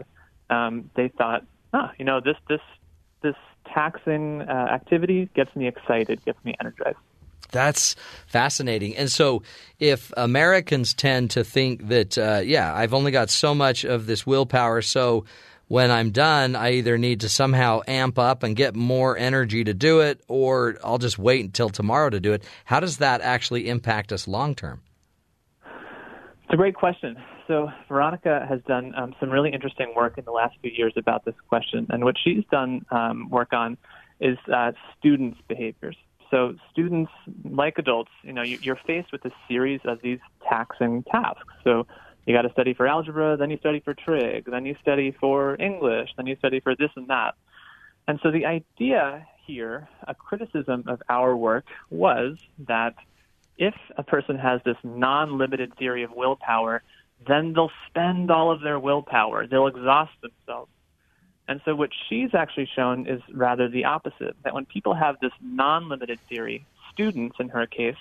um, 0.52 0.92
they 0.96 1.08
thought, 1.08 1.44
ah, 1.74 1.92
you 1.98 2.06
know, 2.06 2.20
this 2.20 2.36
this 2.48 2.62
this 3.24 3.34
taxing 3.74 4.44
uh, 4.44 4.68
activity 4.72 5.28
gets 5.34 5.56
me 5.56 5.68
excited, 5.68 6.24
gets 6.24 6.38
me 6.46 6.54
energized. 6.60 6.98
That's 7.52 7.96
fascinating. 8.28 8.96
And 8.96 9.12
so, 9.12 9.44
if 9.80 10.12
Americans 10.18 10.94
tend 10.94 11.32
to 11.32 11.44
think 11.44 11.88
that, 11.88 12.18
uh, 12.18 12.42
yeah, 12.44 12.74
I've 12.74 12.94
only 12.94 13.12
got 13.12 13.30
so 13.30 13.54
much 13.54 13.86
of 13.86 14.06
this 14.06 14.26
willpower, 14.26 14.82
so 14.82 15.26
when 15.68 15.92
I'm 15.92 16.12
done, 16.12 16.56
I 16.56 16.74
either 16.74 16.98
need 16.98 17.22
to 17.22 17.30
somehow 17.30 17.82
amp 17.88 18.18
up 18.18 18.44
and 18.44 18.56
get 18.56 18.76
more 18.76 19.18
energy 19.18 19.64
to 19.66 19.74
do 19.74 20.00
it, 20.00 20.22
or 20.28 20.78
I'll 20.84 20.98
just 20.98 21.20
wait 21.20 21.44
until 21.44 21.70
tomorrow 21.70 22.10
to 22.10 22.20
do 22.20 22.34
it. 22.34 22.44
How 22.66 22.80
does 22.80 22.98
that 22.98 23.22
actually 23.22 23.70
impact 23.70 24.14
us 24.14 24.28
long 24.28 24.56
term? 24.56 24.82
It's 25.66 26.54
a 26.54 26.58
great 26.58 26.76
question. 26.76 27.18
So 27.48 27.70
Veronica 27.88 28.46
has 28.48 28.62
done 28.68 28.94
um, 28.96 29.14
some 29.20 29.30
really 29.30 29.52
interesting 29.54 29.94
work 29.96 30.18
in 30.18 30.26
the 30.26 30.32
last 30.32 30.56
few 30.62 30.72
years 30.72 30.94
about 30.96 31.26
this 31.26 31.36
question, 31.50 31.88
and 31.90 32.04
what 32.04 32.16
she's 32.22 32.44
done 32.50 32.86
um, 32.92 33.30
work 33.30 33.52
on 33.52 33.78
is 34.20 34.38
uh, 34.54 34.72
students' 34.98 35.40
behaviors. 35.48 35.98
So 36.32 36.56
students, 36.72 37.12
like 37.44 37.78
adults, 37.78 38.12
you 38.24 38.34
know, 38.34 38.42
you, 38.42 38.58
you're 38.62 38.80
faced 38.88 39.12
with 39.12 39.24
a 39.26 39.32
series 39.48 39.82
of 39.86 40.02
these 40.02 40.20
taxing 40.50 41.04
tasks. 41.04 41.54
So 41.64 41.88
you 42.26 42.36
got 42.36 42.42
to 42.42 42.52
study 42.52 42.74
for 42.74 42.88
algebra, 42.88 43.38
then 43.38 43.50
you 43.50 43.58
study 43.58 43.80
for 43.80 43.94
trig, 43.94 44.46
then 44.46 44.66
you 44.66 44.76
study 44.82 45.16
for 45.20 45.56
English, 45.60 46.10
then 46.18 46.28
you 46.28 46.36
study 46.36 46.60
for 46.60 46.76
this 46.76 46.90
and 46.96 47.08
that. 47.08 47.36
And 48.08 48.20
so 48.22 48.32
the 48.32 48.46
idea 48.46 49.26
here, 49.46 49.88
a 50.08 50.14
criticism 50.14 50.84
of 50.88 51.02
our 51.10 51.36
work, 51.36 51.66
was 51.90 52.38
that 52.68 52.96
if 53.58 53.74
a 53.98 54.04
person 54.04 54.38
has 54.38 54.62
this 54.66 54.78
non-limited 54.84 55.76
theory 55.78 56.04
of 56.04 56.12
willpower, 56.12 56.84
then 57.26 57.54
they'll 57.54 57.72
spend 57.88 58.30
all 58.30 58.52
of 58.52 58.62
their 58.62 58.80
willpower. 58.80 59.48
They'll 59.48 59.68
exhaust 59.68 60.12
themselves. 60.22 60.72
And 61.48 61.62
so 61.64 61.76
what 61.76 61.92
she's 62.08 62.34
actually 62.34 62.70
shown 62.76 63.08
is 63.08 63.22
rather 63.32 63.70
the 63.70 63.86
opposite, 63.86 64.36
that 64.44 64.54
when 64.54 64.66
people 64.66 64.94
have 64.94 65.16
this 65.22 65.32
non-limited 65.42 66.20
theory, 66.28 66.66
students 66.92 67.38
in 67.40 67.50
her 67.50 67.66
case, 67.66 67.96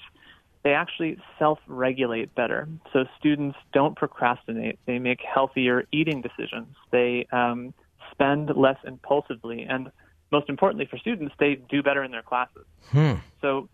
they 0.64 0.72
actually 0.72 1.18
self-regulate 1.38 2.34
better. 2.34 2.68
So 2.92 3.04
students 3.18 3.56
don't 3.72 3.96
procrastinate. 3.96 4.80
They 4.84 4.98
make 4.98 5.20
healthier 5.22 5.86
eating 5.92 6.22
decisions. 6.22 6.74
They 6.90 7.26
um, 7.30 7.72
spend 8.10 8.50
less 8.56 8.78
impulsively. 8.84 9.62
And 9.62 9.92
most 10.32 10.48
importantly 10.48 10.86
for 10.90 10.98
students, 10.98 11.34
they 11.38 11.54
do 11.54 11.84
better 11.84 12.02
in 12.02 12.10
their 12.10 12.22
classes. 12.22 12.64
Hmm. 12.90 13.12
So 13.40 13.68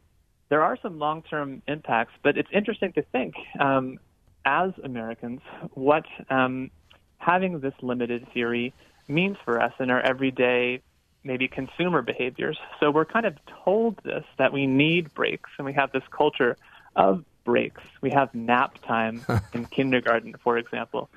there 0.50 0.62
are 0.62 0.76
some 0.82 0.98
long-term 0.98 1.62
impacts, 1.66 2.12
but 2.22 2.36
it's 2.36 2.50
interesting 2.52 2.92
to 2.92 3.02
think 3.10 3.36
um, 3.58 3.98
as 4.44 4.72
Americans 4.84 5.40
what 5.72 6.04
um, 6.28 6.70
having 7.16 7.60
this 7.60 7.72
limited 7.80 8.26
theory 8.34 8.74
means 9.12 9.36
for 9.44 9.60
us 9.60 9.72
in 9.78 9.90
our 9.90 10.00
everyday 10.00 10.82
maybe 11.24 11.46
consumer 11.46 12.02
behaviors. 12.02 12.58
So 12.80 12.90
we're 12.90 13.04
kind 13.04 13.26
of 13.26 13.36
told 13.64 14.00
this 14.02 14.24
that 14.38 14.52
we 14.52 14.66
need 14.66 15.14
breaks, 15.14 15.50
and 15.56 15.64
we 15.64 15.72
have 15.74 15.92
this 15.92 16.02
culture 16.10 16.56
of 16.96 17.24
breaks. 17.44 17.82
We 18.00 18.10
have 18.10 18.34
nap 18.34 18.78
time 18.86 19.24
in 19.52 19.66
kindergarten, 19.66 20.34
for 20.42 20.58
example. 20.58 21.10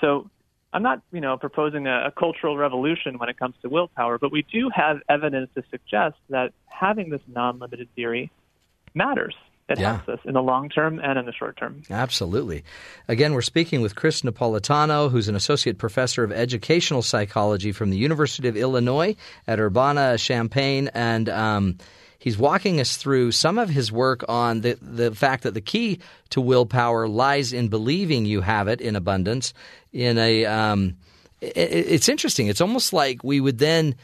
So 0.00 0.30
I'm 0.72 0.82
not, 0.82 1.02
you 1.12 1.20
know, 1.20 1.36
proposing 1.36 1.86
a, 1.86 2.06
a 2.06 2.10
cultural 2.10 2.56
revolution 2.56 3.18
when 3.18 3.28
it 3.28 3.38
comes 3.38 3.54
to 3.62 3.68
willpower, 3.68 4.18
but 4.18 4.32
we 4.32 4.42
do 4.42 4.70
have 4.74 5.00
evidence 5.08 5.50
to 5.56 5.62
suggest 5.70 6.16
that 6.30 6.52
having 6.66 7.10
this 7.10 7.22
non-limited 7.26 7.88
theory 7.94 8.30
matters. 8.94 9.34
It 9.70 9.78
Yeah. 9.78 9.96
helps 9.98 10.08
us 10.08 10.18
in 10.24 10.34
the 10.34 10.42
long 10.42 10.68
term 10.68 10.98
and 10.98 11.18
in 11.18 11.24
the 11.26 11.32
short 11.32 11.56
term. 11.56 11.82
Absolutely. 11.90 12.64
Again, 13.08 13.32
we're 13.34 13.40
speaking 13.42 13.80
with 13.80 13.94
Chris 13.94 14.22
Napolitano, 14.22 15.10
who's 15.10 15.28
an 15.28 15.36
associate 15.36 15.78
professor 15.78 16.24
of 16.24 16.32
educational 16.32 17.02
psychology 17.02 17.72
from 17.72 17.90
the 17.90 17.96
University 17.96 18.48
of 18.48 18.56
Illinois 18.56 19.14
at 19.46 19.60
Urbana 19.60 20.18
Champaign, 20.18 20.90
and 20.92 21.28
um, 21.28 21.78
he's 22.18 22.36
walking 22.36 22.80
us 22.80 22.96
through 22.96 23.30
some 23.32 23.58
of 23.58 23.68
his 23.70 23.92
work 23.92 24.24
on 24.28 24.62
the 24.62 24.76
the 24.82 25.14
fact 25.14 25.44
that 25.44 25.54
the 25.54 25.60
key 25.60 26.00
to 26.30 26.40
willpower 26.40 27.06
lies 27.08 27.52
in 27.52 27.68
believing 27.68 28.26
you 28.26 28.40
have 28.40 28.66
it 28.68 28.80
in 28.80 28.96
abundance. 28.96 29.54
In 29.92 30.18
a, 30.18 30.44
um, 30.46 30.96
i- 31.42 31.46
i- 31.46 31.50
it's 31.94 32.08
interesting. 32.08 32.48
It's 32.48 32.60
almost 32.60 32.92
like 32.92 33.22
we 33.24 33.40
would 33.40 33.58
then 33.58 33.94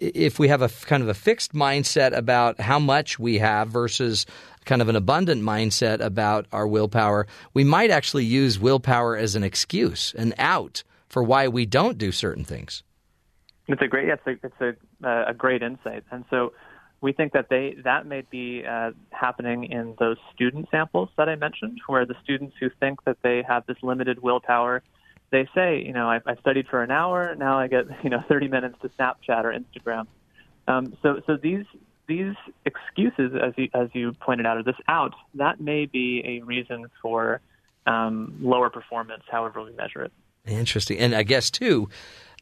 if 0.00 0.40
we 0.40 0.48
have 0.48 0.60
a 0.60 0.68
kind 0.86 1.02
of 1.04 1.08
a 1.08 1.14
fixed 1.14 1.54
mindset 1.54 2.14
about 2.16 2.60
how 2.60 2.80
much 2.80 3.16
we 3.18 3.38
have 3.38 3.68
versus 3.68 4.26
kind 4.64 4.82
of 4.82 4.88
an 4.88 4.96
abundant 4.96 5.42
mindset 5.42 6.00
about 6.00 6.46
our 6.52 6.66
willpower, 6.66 7.26
we 7.52 7.64
might 7.64 7.90
actually 7.90 8.24
use 8.24 8.58
willpower 8.58 9.16
as 9.16 9.34
an 9.36 9.42
excuse, 9.42 10.14
an 10.16 10.34
out 10.38 10.82
for 11.08 11.22
why 11.22 11.48
we 11.48 11.66
don't 11.66 11.98
do 11.98 12.12
certain 12.12 12.44
things. 12.44 12.82
It's 13.66 13.80
a 13.80 13.88
great, 13.88 14.08
it's 14.08 14.26
a, 14.26 14.30
it's 14.46 14.60
a, 14.60 15.08
uh, 15.08 15.24
a 15.28 15.34
great 15.34 15.62
insight, 15.62 16.04
and 16.10 16.24
so 16.28 16.52
we 17.04 17.12
think 17.12 17.34
that 17.34 17.50
they 17.50 17.76
that 17.84 18.06
may 18.06 18.22
be 18.30 18.64
uh, 18.66 18.92
happening 19.10 19.64
in 19.64 19.94
those 19.98 20.16
student 20.34 20.68
samples 20.70 21.10
that 21.18 21.28
I 21.28 21.36
mentioned, 21.36 21.78
where 21.86 22.06
the 22.06 22.14
students 22.24 22.56
who 22.58 22.70
think 22.80 23.04
that 23.04 23.18
they 23.22 23.44
have 23.46 23.66
this 23.66 23.76
limited 23.82 24.22
willpower, 24.22 24.82
they 25.30 25.46
say, 25.54 25.82
you 25.84 25.92
know, 25.92 26.08
I, 26.08 26.20
I 26.24 26.34
studied 26.36 26.66
for 26.66 26.82
an 26.82 26.90
hour, 26.90 27.34
now 27.34 27.58
I 27.58 27.66
get 27.66 27.84
you 28.02 28.08
know 28.08 28.24
30 28.28 28.48
minutes 28.48 28.76
to 28.80 28.88
Snapchat 28.88 29.44
or 29.44 29.52
Instagram. 29.52 30.06
Um, 30.66 30.96
so 31.02 31.20
so 31.26 31.36
these 31.36 31.66
these 32.06 32.34
excuses, 32.64 33.32
as 33.40 33.54
you 33.56 33.68
as 33.74 33.88
you 33.92 34.12
pointed 34.12 34.46
out, 34.46 34.56
or 34.58 34.62
this 34.62 34.76
out, 34.88 35.14
that 35.34 35.60
may 35.60 35.86
be 35.86 36.22
a 36.24 36.44
reason 36.44 36.86
for 37.00 37.40
um, 37.86 38.38
lower 38.40 38.70
performance, 38.70 39.22
however 39.30 39.62
we 39.62 39.72
measure 39.72 40.02
it. 40.02 40.12
Interesting, 40.46 40.98
and 40.98 41.14
I 41.14 41.22
guess 41.22 41.50
too, 41.50 41.88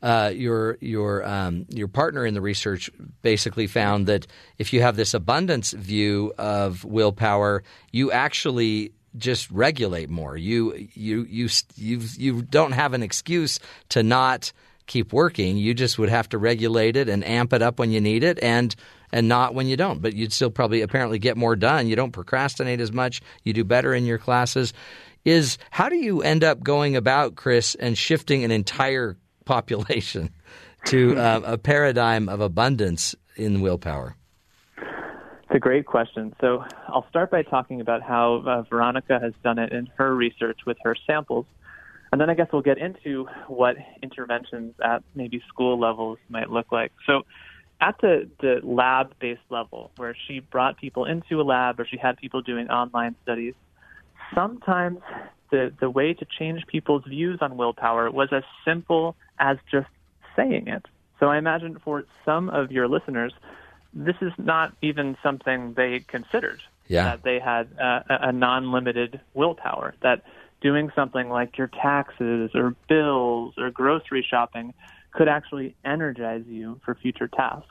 uh, 0.02 0.32
your 0.34 0.78
your 0.80 1.24
um, 1.24 1.66
your 1.68 1.88
partner 1.88 2.26
in 2.26 2.34
the 2.34 2.40
research 2.40 2.90
basically 3.22 3.66
found 3.66 4.06
that 4.06 4.26
if 4.58 4.72
you 4.72 4.82
have 4.82 4.96
this 4.96 5.14
abundance 5.14 5.72
view 5.72 6.34
of 6.38 6.84
willpower, 6.84 7.62
you 7.92 8.10
actually 8.10 8.92
just 9.16 9.50
regulate 9.50 10.10
more. 10.10 10.36
You 10.36 10.88
you 10.94 11.22
you 11.24 11.48
you 11.76 12.00
you 12.16 12.42
don't 12.42 12.72
have 12.72 12.94
an 12.94 13.02
excuse 13.02 13.60
to 13.90 14.02
not 14.02 14.52
keep 14.86 15.12
working. 15.12 15.56
You 15.56 15.74
just 15.74 15.98
would 15.98 16.08
have 16.08 16.28
to 16.30 16.38
regulate 16.38 16.96
it 16.96 17.08
and 17.08 17.24
amp 17.24 17.52
it 17.52 17.62
up 17.62 17.78
when 17.78 17.90
you 17.90 18.00
need 18.00 18.24
it, 18.24 18.38
and 18.42 18.74
and 19.12 19.28
not 19.28 19.54
when 19.54 19.66
you 19.66 19.76
don't. 19.76 20.00
But 20.00 20.14
you'd 20.14 20.32
still 20.32 20.50
probably 20.50 20.82
apparently 20.82 21.18
get 21.18 21.36
more 21.36 21.56
done. 21.56 21.86
You 21.86 21.96
don't 21.96 22.12
procrastinate 22.12 22.80
as 22.80 22.92
much. 22.92 23.20
You 23.44 23.52
do 23.52 23.64
better 23.64 23.94
in 23.94 24.04
your 24.04 24.18
classes. 24.18 24.72
Is 25.24 25.58
how 25.70 25.88
do 25.88 25.96
you 25.96 26.22
end 26.22 26.42
up 26.42 26.62
going 26.62 26.96
about, 26.96 27.36
Chris, 27.36 27.74
and 27.76 27.96
shifting 27.96 28.44
an 28.44 28.50
entire 28.50 29.16
population 29.44 30.30
to 30.86 31.16
uh, 31.16 31.40
a 31.44 31.58
paradigm 31.58 32.28
of 32.28 32.40
abundance 32.40 33.14
in 33.36 33.60
willpower? 33.60 34.16
It's 34.76 35.58
a 35.58 35.60
great 35.60 35.84
question. 35.84 36.34
So 36.40 36.64
I'll 36.88 37.06
start 37.10 37.30
by 37.30 37.42
talking 37.42 37.82
about 37.82 38.02
how 38.02 38.42
uh, 38.46 38.62
Veronica 38.62 39.20
has 39.20 39.34
done 39.44 39.58
it 39.58 39.70
in 39.70 39.86
her 39.98 40.14
research 40.14 40.60
with 40.66 40.78
her 40.82 40.96
samples. 41.06 41.44
And 42.12 42.20
then 42.20 42.28
I 42.28 42.34
guess 42.34 42.48
we'll 42.52 42.62
get 42.62 42.76
into 42.76 43.26
what 43.48 43.76
interventions 44.02 44.74
at 44.84 45.02
maybe 45.14 45.42
school 45.48 45.80
levels 45.80 46.18
might 46.28 46.50
look 46.50 46.70
like. 46.70 46.92
So 47.06 47.22
at 47.80 47.96
the, 48.02 48.28
the 48.40 48.60
lab 48.62 49.14
based 49.18 49.40
level, 49.48 49.90
where 49.96 50.14
she 50.26 50.40
brought 50.40 50.76
people 50.76 51.06
into 51.06 51.40
a 51.40 51.42
lab 51.42 51.80
or 51.80 51.86
she 51.86 51.96
had 51.96 52.18
people 52.18 52.42
doing 52.42 52.68
online 52.68 53.16
studies, 53.22 53.54
sometimes 54.34 55.00
the, 55.50 55.72
the 55.80 55.88
way 55.88 56.12
to 56.12 56.26
change 56.38 56.66
people's 56.66 57.04
views 57.04 57.38
on 57.40 57.56
willpower 57.56 58.10
was 58.10 58.28
as 58.30 58.44
simple 58.64 59.16
as 59.38 59.56
just 59.70 59.88
saying 60.36 60.68
it. 60.68 60.84
So 61.18 61.28
I 61.28 61.38
imagine 61.38 61.78
for 61.82 62.04
some 62.24 62.50
of 62.50 62.70
your 62.70 62.88
listeners, 62.88 63.32
this 63.94 64.16
is 64.20 64.32
not 64.36 64.74
even 64.82 65.16
something 65.22 65.74
they 65.74 66.00
considered. 66.00 66.60
Yeah. 66.88 67.04
That 67.04 67.22
they 67.22 67.38
had 67.38 67.68
uh, 67.80 68.00
a 68.10 68.28
a 68.28 68.32
non-limited 68.32 69.20
willpower. 69.34 69.94
That 70.02 70.24
doing 70.62 70.90
something 70.94 71.28
like 71.28 71.58
your 71.58 71.66
taxes 71.66 72.50
or 72.54 72.74
bills 72.88 73.54
or 73.58 73.70
grocery 73.70 74.24
shopping 74.28 74.72
could 75.12 75.28
actually 75.28 75.74
energize 75.84 76.44
you 76.46 76.80
for 76.84 76.94
future 76.94 77.28
tasks. 77.28 77.68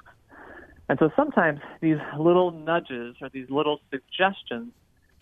And 0.89 0.99
so 0.99 1.09
sometimes 1.15 1.61
these 1.79 1.97
little 2.19 2.51
nudges 2.51 3.15
or 3.21 3.29
these 3.29 3.49
little 3.49 3.79
suggestions 3.89 4.73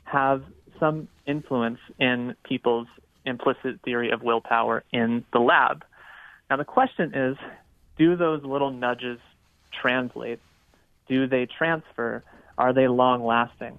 have 0.04 0.44
some 0.80 1.08
influence 1.28 1.80
in 2.00 2.36
people's 2.44 2.88
implicit 3.26 3.80
theory 3.84 4.10
of 4.10 4.24
willpower 4.24 4.84
in 4.92 5.24
the 5.32 5.40
lab. 5.40 5.86
Now 6.50 6.58
the 6.58 6.66
question 6.66 7.14
is, 7.14 7.38
do 7.98 8.16
those 8.16 8.44
little 8.44 8.72
nudges 8.72 9.20
translate? 9.72 10.40
Do 11.08 11.28
they 11.28 11.46
transfer? 11.46 12.24
Are 12.58 12.74
they 12.74 12.88
long 12.88 13.24
lasting? 13.24 13.78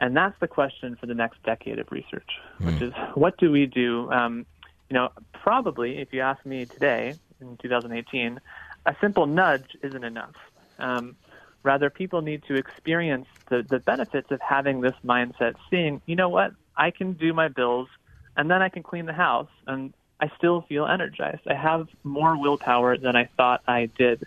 And 0.00 0.16
that's 0.16 0.38
the 0.40 0.48
question 0.48 0.96
for 1.00 1.06
the 1.06 1.14
next 1.14 1.42
decade 1.42 1.78
of 1.78 1.90
research, 1.90 2.30
which 2.58 2.82
is 2.82 2.92
what 3.14 3.38
do 3.38 3.50
we 3.50 3.66
do? 3.66 4.10
Um, 4.10 4.44
you 4.90 4.94
know, 4.94 5.08
probably 5.32 5.98
if 5.98 6.12
you 6.12 6.20
ask 6.20 6.44
me 6.44 6.66
today 6.66 7.16
in 7.40 7.56
2018, 7.56 8.40
a 8.84 8.96
simple 9.00 9.26
nudge 9.26 9.76
isn't 9.82 10.04
enough. 10.04 10.34
Um, 10.78 11.16
rather, 11.62 11.88
people 11.88 12.20
need 12.20 12.42
to 12.48 12.54
experience 12.56 13.26
the, 13.48 13.66
the 13.68 13.78
benefits 13.78 14.30
of 14.30 14.40
having 14.40 14.82
this 14.82 14.94
mindset, 15.04 15.54
seeing, 15.70 16.02
you 16.06 16.14
know 16.14 16.28
what, 16.28 16.52
I 16.76 16.90
can 16.90 17.14
do 17.14 17.32
my 17.32 17.48
bills 17.48 17.88
and 18.36 18.50
then 18.50 18.60
I 18.62 18.68
can 18.68 18.82
clean 18.82 19.06
the 19.06 19.14
house 19.14 19.48
and 19.66 19.94
I 20.20 20.30
still 20.36 20.62
feel 20.68 20.86
energized. 20.86 21.42
I 21.48 21.54
have 21.54 21.88
more 22.04 22.38
willpower 22.38 22.96
than 22.96 23.16
I 23.16 23.28
thought 23.36 23.62
I 23.66 23.86
did. 23.98 24.24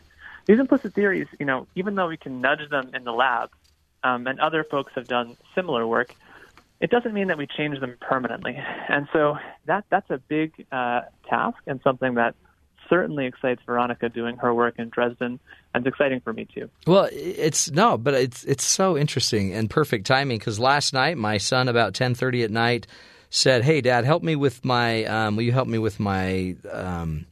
These 0.47 0.59
implicit 0.59 0.93
theories, 0.95 1.27
you 1.39 1.45
know, 1.45 1.67
even 1.75 1.95
though 1.95 2.07
we 2.07 2.17
can 2.17 2.41
nudge 2.41 2.67
them 2.69 2.91
in 2.93 3.03
the 3.03 3.11
lab, 3.11 3.51
um, 4.03 4.27
and 4.27 4.39
other 4.39 4.63
folks 4.63 4.93
have 4.95 5.07
done 5.07 5.37
similar 5.55 5.85
work, 5.85 6.13
it 6.79 6.89
doesn't 6.89 7.13
mean 7.13 7.27
that 7.27 7.37
we 7.37 7.47
change 7.47 7.79
them 7.79 7.95
permanently. 7.99 8.57
And 8.89 9.07
so 9.11 9.37
that 9.65 9.85
that's 9.89 10.09
a 10.09 10.17
big 10.17 10.53
uh, 10.71 11.01
task 11.29 11.57
and 11.67 11.79
something 11.83 12.15
that 12.15 12.35
certainly 12.89 13.27
excites 13.27 13.61
Veronica 13.65 14.09
doing 14.09 14.37
her 14.37 14.53
work 14.53 14.75
in 14.79 14.89
Dresden, 14.89 15.39
and 15.73 15.85
it's 15.85 15.93
exciting 15.93 16.21
for 16.21 16.33
me 16.33 16.47
too. 16.53 16.69
Well, 16.87 17.07
it's 17.11 17.69
no, 17.71 17.97
but 17.97 18.15
it's 18.15 18.43
it's 18.45 18.63
so 18.63 18.97
interesting 18.97 19.53
and 19.53 19.69
perfect 19.69 20.07
timing 20.07 20.39
because 20.39 20.59
last 20.59 20.93
night 20.93 21.17
my 21.17 21.37
son 21.37 21.67
about 21.67 21.93
ten 21.93 22.15
thirty 22.15 22.43
at 22.43 22.51
night 22.51 22.87
said, 23.29 23.63
"Hey, 23.63 23.81
Dad, 23.81 24.05
help 24.05 24.23
me 24.23 24.35
with 24.35 24.65
my. 24.65 25.05
Um, 25.05 25.35
will 25.35 25.43
you 25.43 25.51
help 25.51 25.67
me 25.67 25.77
with 25.77 25.99
my." 25.99 26.55
Um, 26.71 27.25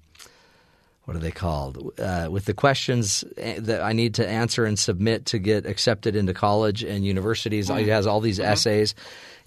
what 1.07 1.15
are 1.15 1.21
they 1.21 1.31
called? 1.31 1.97
Uh, 1.97 2.27
with 2.29 2.43
the 2.43 2.53
questions 2.53 3.23
eh, 3.37 3.61
that 3.61 3.81
I 3.81 3.93
need 3.93 4.15
to 4.15 4.27
answer 4.27 4.65
and 4.65 4.77
submit 4.77 5.27
to 5.27 5.39
get 5.39 5.65
accepted 5.65 6.17
into 6.17 6.33
college 6.33 6.83
and 6.83 7.05
universities. 7.05 7.69
He 7.69 7.87
has 7.87 8.05
all 8.05 8.19
these 8.19 8.41
essays. 8.41 8.93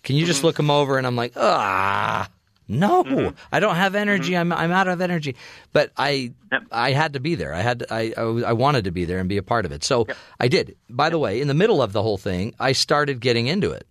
Can 0.02 0.16
you 0.16 0.24
just 0.24 0.42
look 0.42 0.56
them 0.56 0.70
over? 0.70 0.96
And 0.96 1.06
I'm 1.06 1.16
like, 1.16 1.34
ah, 1.36 2.30
no, 2.66 3.34
I 3.52 3.60
don't 3.60 3.74
have 3.74 3.94
energy. 3.94 4.38
I'm 4.38 4.54
I'm 4.54 4.70
out 4.72 4.88
of 4.88 5.02
energy. 5.02 5.36
But 5.74 5.92
I 5.98 6.32
I 6.72 6.92
had 6.92 7.12
to 7.12 7.20
be 7.20 7.34
there. 7.34 7.52
I 7.52 7.60
had 7.60 7.80
to, 7.80 7.92
I, 7.92 8.14
I 8.16 8.22
I 8.22 8.52
wanted 8.54 8.84
to 8.84 8.90
be 8.90 9.04
there 9.04 9.18
and 9.18 9.28
be 9.28 9.36
a 9.36 9.42
part 9.42 9.66
of 9.66 9.72
it. 9.72 9.84
So 9.84 10.06
I 10.40 10.48
did. 10.48 10.76
By 10.88 11.10
the 11.10 11.18
way, 11.18 11.42
in 11.42 11.48
the 11.48 11.52
middle 11.52 11.82
of 11.82 11.92
the 11.92 12.02
whole 12.02 12.16
thing, 12.16 12.54
I 12.58 12.72
started 12.72 13.20
getting 13.20 13.48
into 13.48 13.72
it, 13.72 13.86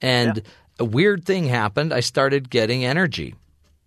and 0.00 0.40
a 0.78 0.84
weird 0.86 1.26
thing 1.26 1.44
happened. 1.44 1.92
I 1.92 2.00
started 2.00 2.48
getting 2.48 2.86
energy, 2.86 3.34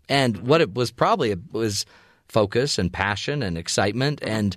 and 0.07 0.37
what 0.45 0.61
it 0.61 0.75
was 0.75 0.91
probably 0.91 1.31
it 1.31 1.39
was 1.51 1.87
focus 2.29 2.77
and 2.77 2.93
passion 2.93 3.43
and 3.43 3.57
excitement 3.57 4.19
and 4.23 4.55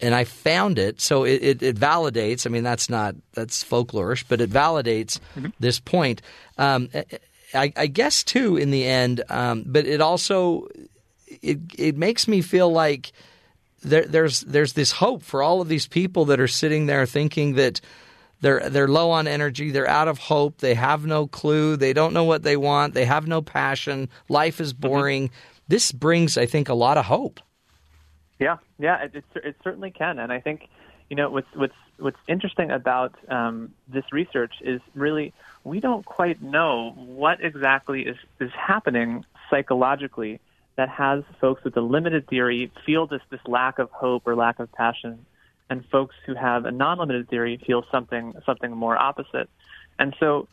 and 0.00 0.16
I 0.16 0.24
found 0.24 0.80
it. 0.80 1.00
So 1.00 1.22
it, 1.22 1.42
it, 1.42 1.62
it 1.62 1.76
validates. 1.76 2.44
I 2.44 2.50
mean, 2.50 2.64
that's 2.64 2.90
not 2.90 3.14
that's 3.34 3.62
folklorish, 3.62 4.24
but 4.28 4.40
it 4.40 4.50
validates 4.50 5.20
this 5.60 5.78
point. 5.78 6.22
Um, 6.58 6.88
I, 7.54 7.72
I 7.76 7.86
guess 7.86 8.24
too, 8.24 8.56
in 8.56 8.72
the 8.72 8.84
end, 8.84 9.22
um, 9.28 9.62
but 9.64 9.86
it 9.86 10.00
also 10.00 10.66
it 11.40 11.60
it 11.78 11.96
makes 11.96 12.26
me 12.26 12.42
feel 12.42 12.70
like 12.70 13.12
there, 13.82 14.04
there's 14.04 14.40
there's 14.40 14.72
this 14.72 14.92
hope 14.92 15.22
for 15.22 15.42
all 15.42 15.60
of 15.60 15.68
these 15.68 15.86
people 15.86 16.26
that 16.26 16.40
are 16.40 16.48
sitting 16.48 16.86
there 16.86 17.06
thinking 17.06 17.54
that 17.54 17.80
they're 18.40 18.68
they're 18.68 18.88
low 18.88 19.10
on 19.10 19.28
energy, 19.28 19.70
they're 19.70 19.88
out 19.88 20.08
of 20.08 20.18
hope, 20.18 20.58
they 20.58 20.74
have 20.74 21.06
no 21.06 21.26
clue, 21.26 21.76
they 21.76 21.92
don't 21.92 22.12
know 22.12 22.24
what 22.24 22.42
they 22.42 22.56
want, 22.56 22.94
they 22.94 23.04
have 23.04 23.26
no 23.26 23.40
passion, 23.40 24.08
life 24.28 24.60
is 24.60 24.72
boring. 24.72 25.30
This 25.72 25.90
brings, 25.90 26.36
I 26.36 26.44
think, 26.44 26.68
a 26.68 26.74
lot 26.74 26.98
of 26.98 27.06
hope. 27.06 27.40
Yeah, 28.38 28.58
yeah, 28.78 29.04
it, 29.04 29.14
it, 29.14 29.24
it 29.42 29.56
certainly 29.64 29.90
can, 29.90 30.18
and 30.18 30.30
I 30.30 30.38
think 30.38 30.68
you 31.08 31.16
know 31.16 31.30
what's 31.30 31.48
what's 31.54 31.72
what's 31.96 32.18
interesting 32.28 32.70
about 32.70 33.14
um, 33.30 33.72
this 33.88 34.04
research 34.12 34.52
is 34.60 34.82
really 34.94 35.32
we 35.64 35.80
don't 35.80 36.04
quite 36.04 36.42
know 36.42 36.90
what 36.94 37.42
exactly 37.42 38.02
is 38.02 38.18
is 38.38 38.50
happening 38.52 39.24
psychologically 39.48 40.40
that 40.76 40.90
has 40.90 41.24
folks 41.40 41.64
with 41.64 41.74
a 41.78 41.80
limited 41.80 42.28
theory 42.28 42.70
feel 42.84 43.06
this 43.06 43.22
this 43.30 43.40
lack 43.46 43.78
of 43.78 43.90
hope 43.92 44.24
or 44.26 44.36
lack 44.36 44.58
of 44.58 44.70
passion, 44.72 45.24
and 45.70 45.86
folks 45.86 46.14
who 46.26 46.34
have 46.34 46.66
a 46.66 46.70
non-limited 46.70 47.30
theory 47.30 47.58
feel 47.66 47.82
something 47.90 48.34
something 48.44 48.72
more 48.72 48.98
opposite, 48.98 49.48
and 49.98 50.14
so 50.20 50.48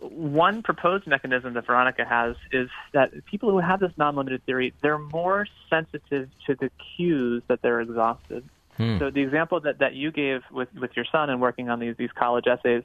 one 0.00 0.62
proposed 0.62 1.06
mechanism 1.06 1.54
that 1.54 1.66
Veronica 1.66 2.04
has 2.04 2.36
is 2.52 2.68
that 2.92 3.24
people 3.26 3.50
who 3.50 3.58
have 3.58 3.80
this 3.80 3.92
non-limited 3.96 4.44
theory, 4.46 4.72
they're 4.80 4.98
more 4.98 5.46
sensitive 5.68 6.28
to 6.46 6.54
the 6.54 6.70
cues 6.96 7.42
that 7.48 7.62
they're 7.62 7.80
exhausted. 7.80 8.44
Hmm. 8.76 8.98
So 8.98 9.10
the 9.10 9.20
example 9.20 9.60
that, 9.60 9.78
that 9.78 9.94
you 9.94 10.10
gave 10.10 10.40
with, 10.50 10.68
with 10.74 10.92
your 10.96 11.04
son 11.12 11.28
and 11.30 11.40
working 11.40 11.68
on 11.68 11.80
these 11.80 11.96
these 11.98 12.10
college 12.14 12.46
essays, 12.46 12.82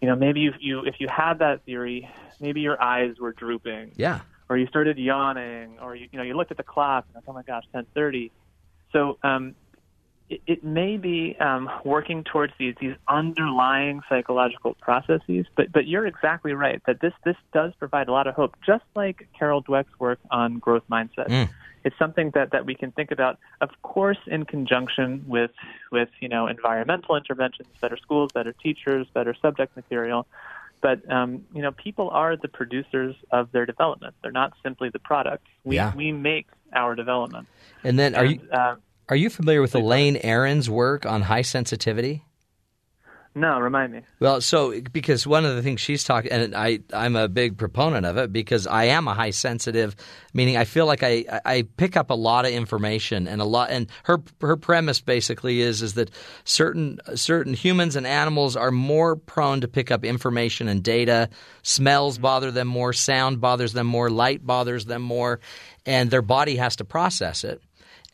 you 0.00 0.08
know, 0.08 0.16
maybe 0.16 0.46
if 0.46 0.54
you 0.60 0.84
if 0.84 0.96
you 1.00 1.08
had 1.08 1.38
that 1.40 1.64
theory, 1.64 2.08
maybe 2.40 2.60
your 2.60 2.80
eyes 2.82 3.18
were 3.20 3.32
drooping, 3.32 3.92
Yeah. 3.96 4.20
or 4.48 4.56
you 4.56 4.66
started 4.66 4.98
yawning, 4.98 5.78
or 5.80 5.94
you 5.94 6.08
you 6.10 6.18
know 6.18 6.24
you 6.24 6.34
looked 6.34 6.50
at 6.50 6.56
the 6.56 6.62
clock 6.64 7.04
and 7.06 7.14
like, 7.14 7.24
oh 7.28 7.32
my 7.32 7.42
gosh, 7.42 7.64
ten 7.72 7.86
thirty. 7.94 8.32
So 8.92 9.18
um, 9.22 9.54
it, 10.28 10.40
it 10.46 10.64
may 10.64 10.96
be 10.96 11.36
um, 11.40 11.70
working 11.84 12.24
towards 12.24 12.52
these 12.58 12.74
these 12.80 12.94
underlying 13.08 14.02
psychological 14.08 14.74
processes, 14.80 15.46
but 15.56 15.72
but 15.72 15.86
you're 15.86 16.06
exactly 16.06 16.52
right 16.52 16.82
that 16.86 17.00
this 17.00 17.12
this 17.24 17.36
does 17.52 17.72
provide 17.78 18.08
a 18.08 18.12
lot 18.12 18.26
of 18.26 18.34
hope, 18.34 18.56
just 18.64 18.84
like 18.94 19.28
Carol 19.38 19.62
Dweck's 19.62 19.98
work 19.98 20.18
on 20.30 20.58
growth 20.58 20.84
mindset. 20.90 21.28
Mm. 21.28 21.48
It's 21.84 21.96
something 21.98 22.32
that, 22.34 22.50
that 22.50 22.66
we 22.66 22.74
can 22.74 22.90
think 22.90 23.12
about, 23.12 23.38
of 23.60 23.70
course, 23.82 24.18
in 24.26 24.44
conjunction 24.44 25.24
with 25.26 25.52
with 25.90 26.10
you 26.20 26.28
know 26.28 26.46
environmental 26.46 27.16
interventions, 27.16 27.68
better 27.80 27.96
schools, 27.96 28.30
better 28.34 28.52
teachers, 28.52 29.06
better 29.14 29.34
subject 29.40 29.74
material. 29.76 30.26
But 30.80 31.10
um, 31.10 31.44
you 31.54 31.62
know, 31.62 31.72
people 31.72 32.10
are 32.10 32.36
the 32.36 32.48
producers 32.48 33.16
of 33.30 33.50
their 33.52 33.66
development. 33.66 34.14
They're 34.22 34.30
not 34.30 34.52
simply 34.62 34.90
the 34.90 34.98
product. 34.98 35.46
We 35.64 35.76
Yeah. 35.76 35.94
we 35.94 36.12
make 36.12 36.46
our 36.74 36.94
development. 36.94 37.48
And 37.82 37.98
then, 37.98 38.14
are 38.14 38.24
you 38.24 38.40
uh, 38.52 38.76
are 39.08 39.16
you 39.16 39.30
familiar 39.30 39.60
with 39.60 39.74
Elaine 39.74 40.16
Aron's 40.16 40.68
work 40.68 41.06
on 41.06 41.22
high 41.22 41.42
sensitivity? 41.42 42.24
no, 43.38 43.60
remind 43.60 43.92
me. 43.92 44.00
Well, 44.20 44.40
so 44.40 44.80
because 44.80 45.26
one 45.26 45.44
of 45.44 45.54
the 45.54 45.62
things 45.62 45.80
she's 45.80 46.02
talking, 46.02 46.30
and 46.32 46.54
I, 46.54 46.80
I'm 46.92 47.14
a 47.14 47.28
big 47.28 47.56
proponent 47.56 48.04
of 48.04 48.16
it 48.16 48.32
because 48.32 48.66
I 48.66 48.84
am 48.84 49.06
a 49.06 49.14
high 49.14 49.30
sensitive, 49.30 49.94
meaning 50.34 50.56
I 50.56 50.64
feel 50.64 50.86
like 50.86 51.02
I, 51.02 51.24
I 51.44 51.62
pick 51.76 51.96
up 51.96 52.10
a 52.10 52.14
lot 52.14 52.46
of 52.46 52.52
information 52.52 53.28
and 53.28 53.40
a 53.40 53.44
lot. 53.44 53.70
And 53.70 53.88
her 54.04 54.22
her 54.40 54.56
premise 54.56 55.00
basically 55.00 55.60
is 55.60 55.82
is 55.82 55.94
that 55.94 56.10
certain 56.44 56.98
certain 57.14 57.54
humans 57.54 57.96
and 57.96 58.06
animals 58.06 58.56
are 58.56 58.72
more 58.72 59.14
prone 59.14 59.60
to 59.60 59.68
pick 59.68 59.90
up 59.90 60.04
information 60.04 60.66
and 60.66 60.82
data. 60.82 61.28
Smells 61.62 62.14
mm-hmm. 62.14 62.22
bother 62.22 62.50
them 62.50 62.68
more, 62.68 62.92
sound 62.92 63.40
bothers 63.40 63.72
them 63.72 63.86
more, 63.86 64.10
light 64.10 64.44
bothers 64.44 64.86
them 64.86 65.02
more, 65.02 65.38
and 65.86 66.10
their 66.10 66.22
body 66.22 66.56
has 66.56 66.76
to 66.76 66.84
process 66.84 67.44
it. 67.44 67.62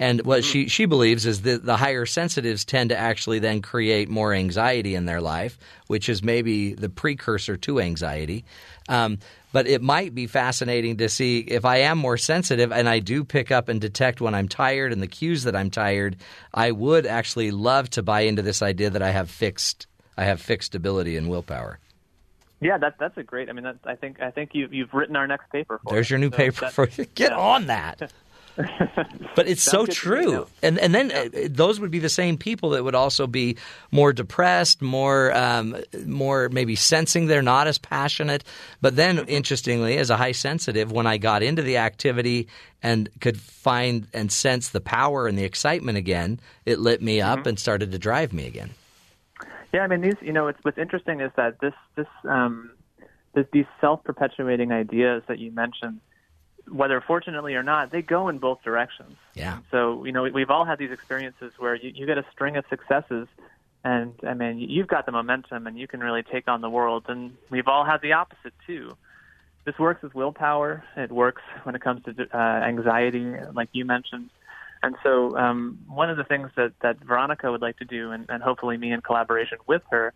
And 0.00 0.22
what 0.22 0.42
she, 0.44 0.68
she 0.68 0.86
believes 0.86 1.24
is 1.24 1.42
that 1.42 1.64
the 1.64 1.76
higher 1.76 2.04
sensitives 2.04 2.64
tend 2.64 2.90
to 2.90 2.96
actually 2.96 3.38
then 3.38 3.62
create 3.62 4.08
more 4.08 4.32
anxiety 4.34 4.96
in 4.96 5.06
their 5.06 5.20
life, 5.20 5.56
which 5.86 6.08
is 6.08 6.20
maybe 6.22 6.74
the 6.74 6.88
precursor 6.88 7.56
to 7.58 7.80
anxiety. 7.80 8.44
Um, 8.88 9.18
but 9.52 9.68
it 9.68 9.82
might 9.82 10.12
be 10.12 10.26
fascinating 10.26 10.96
to 10.96 11.08
see 11.08 11.38
if 11.38 11.64
I 11.64 11.76
am 11.78 11.98
more 11.98 12.16
sensitive 12.16 12.72
and 12.72 12.88
I 12.88 12.98
do 12.98 13.22
pick 13.22 13.52
up 13.52 13.68
and 13.68 13.80
detect 13.80 14.20
when 14.20 14.34
I'm 14.34 14.48
tired 14.48 14.92
and 14.92 15.00
the 15.00 15.06
cues 15.06 15.44
that 15.44 15.54
I'm 15.54 15.70
tired. 15.70 16.16
I 16.52 16.72
would 16.72 17.06
actually 17.06 17.52
love 17.52 17.88
to 17.90 18.02
buy 18.02 18.22
into 18.22 18.42
this 18.42 18.62
idea 18.62 18.90
that 18.90 19.02
I 19.02 19.10
have 19.10 19.30
fixed 19.30 19.86
I 20.16 20.24
have 20.24 20.40
fixed 20.40 20.74
ability 20.74 21.16
and 21.16 21.28
willpower. 21.28 21.78
Yeah, 22.60 22.78
that 22.78 22.96
that's 22.98 23.16
a 23.16 23.22
great. 23.22 23.48
I 23.48 23.52
mean, 23.52 23.64
that, 23.64 23.76
I 23.84 23.94
think 23.96 24.20
I 24.22 24.30
think 24.30 24.50
you've 24.54 24.72
you've 24.72 24.94
written 24.94 25.16
our 25.16 25.26
next 25.26 25.50
paper. 25.50 25.80
For 25.82 25.92
There's 25.92 26.08
your 26.08 26.18
new 26.18 26.30
So 26.30 26.36
paper 26.36 26.60
that- 26.62 26.72
for 26.72 26.88
you. 26.88 27.04
Get 27.14 27.32
on 27.32 27.66
that. 27.66 28.12
But 29.36 29.48
it's 29.48 29.62
so 29.62 29.85
Sounds 29.85 29.98
good 29.98 30.10
to 30.10 30.16
me 30.16 30.24
true. 30.26 30.47
And 30.62 30.78
and 30.78 30.94
then 30.94 31.10
uh, 31.10 31.28
those 31.51 31.81
would 31.81 31.90
be 31.90 31.98
the 31.98 32.09
same 32.09 32.39
people 32.39 32.70
that 32.70 32.85
would 32.85 32.94
also 32.94 33.26
be 33.26 33.56
more 33.90 34.12
depressed, 34.12 34.81
more 34.81 35.36
um, 35.36 35.76
more 36.06 36.48
maybe 36.51 36.76
sensing 36.76 37.26
they're 37.26 37.43
not 37.43 37.66
as 37.66 37.78
passionate. 37.78 38.44
But 38.81 38.94
then 38.94 39.18
interestingly, 39.26 39.98
as 39.98 40.09
a 40.10 40.16
high 40.16 40.32
sensitive, 40.32 40.93
when 40.93 41.06
I 41.06 41.18
got 41.18 41.43
into 41.43 41.62
the 41.62 41.78
activity 41.78 42.47
and 42.81 43.09
could 43.20 43.40
find 43.40 44.06
and 44.12 44.31
sense 44.31 44.68
the 44.68 44.81
power 44.81 45.26
and 45.26 45.36
the 45.36 45.44
excitement 45.44 45.98
again, 45.98 46.39
it 46.64 46.78
lit 46.78 47.02
me 47.02 47.20
up 47.20 47.40
Mm-hmm. 47.40 47.48
and 47.48 47.59
started 47.59 47.90
to 47.90 47.98
drive 47.98 48.32
me 48.32 48.47
again. 48.47 48.70
Yeah, 49.72 49.81
I 49.81 49.89
mean, 49.89 50.02
these. 50.02 50.14
You 50.20 50.32
know, 50.32 50.47
it's, 50.47 50.59
what's 50.62 50.78
interesting 50.78 51.20
is 51.20 51.32
that 51.36 51.59
this 51.60 51.74
this 51.97 52.06
um, 52.28 52.70
this, 53.35 53.47
these 53.52 53.66
self 53.81 54.05
perpetuating 54.05 54.70
ideas 54.70 55.24
that 55.26 55.40
you 55.40 55.51
mentioned, 55.51 56.01
whether 56.70 57.00
fortunately 57.00 57.54
or 57.54 57.62
not, 57.62 57.90
they 57.90 58.02
go 58.02 58.28
in 58.28 58.38
both 58.38 58.62
directions. 58.62 59.16
Yeah. 59.34 59.58
So 59.70 60.04
you 60.04 60.12
know, 60.12 60.22
we- 60.22 60.30
we've 60.30 60.50
all 60.50 60.64
had 60.64 60.78
these 60.78 60.90
experiences 60.90 61.52
where 61.58 61.74
you, 61.74 61.90
you 61.94 62.06
get 62.06 62.18
a 62.18 62.24
string 62.32 62.56
of 62.56 62.64
successes, 62.68 63.28
and 63.84 64.14
I 64.26 64.34
mean, 64.34 64.58
you've 64.58 64.88
got 64.88 65.06
the 65.06 65.12
momentum, 65.12 65.66
and 65.66 65.78
you 65.78 65.86
can 65.86 66.00
really 66.00 66.22
take 66.22 66.48
on 66.48 66.60
the 66.60 66.70
world. 66.70 67.04
And 67.08 67.36
we've 67.50 67.68
all 67.68 67.84
had 67.84 68.00
the 68.00 68.12
opposite 68.14 68.54
too. 68.66 68.96
This 69.64 69.78
works 69.78 70.02
with 70.02 70.14
willpower. 70.14 70.84
It 70.96 71.10
works 71.10 71.42
when 71.62 71.74
it 71.74 71.80
comes 71.82 72.02
to 72.04 72.28
uh, 72.32 72.36
anxiety, 72.36 73.34
like 73.52 73.70
you 73.72 73.84
mentioned. 73.84 74.30
And 74.82 74.96
so, 75.02 75.36
um, 75.38 75.78
one 75.88 76.10
of 76.10 76.18
the 76.18 76.24
things 76.24 76.50
that, 76.56 76.72
that 76.80 76.98
Veronica 76.98 77.50
would 77.50 77.62
like 77.62 77.78
to 77.78 77.86
do, 77.86 78.10
and, 78.10 78.26
and 78.28 78.42
hopefully 78.42 78.76
me 78.76 78.92
in 78.92 79.00
collaboration 79.00 79.56
with 79.66 79.80
her, 79.90 80.12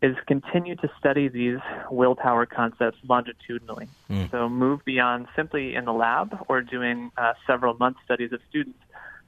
is 0.00 0.14
continue 0.26 0.76
to 0.76 0.88
study 0.98 1.28
these 1.28 1.58
willpower 1.90 2.46
concepts 2.46 2.98
longitudinally. 3.08 3.88
Mm. 4.08 4.30
So, 4.30 4.48
move 4.48 4.84
beyond 4.84 5.26
simply 5.34 5.74
in 5.74 5.84
the 5.86 5.92
lab 5.92 6.36
or 6.48 6.62
doing 6.62 7.10
uh, 7.16 7.32
several 7.46 7.74
month 7.74 7.96
studies 8.04 8.32
of 8.32 8.40
students, 8.48 8.78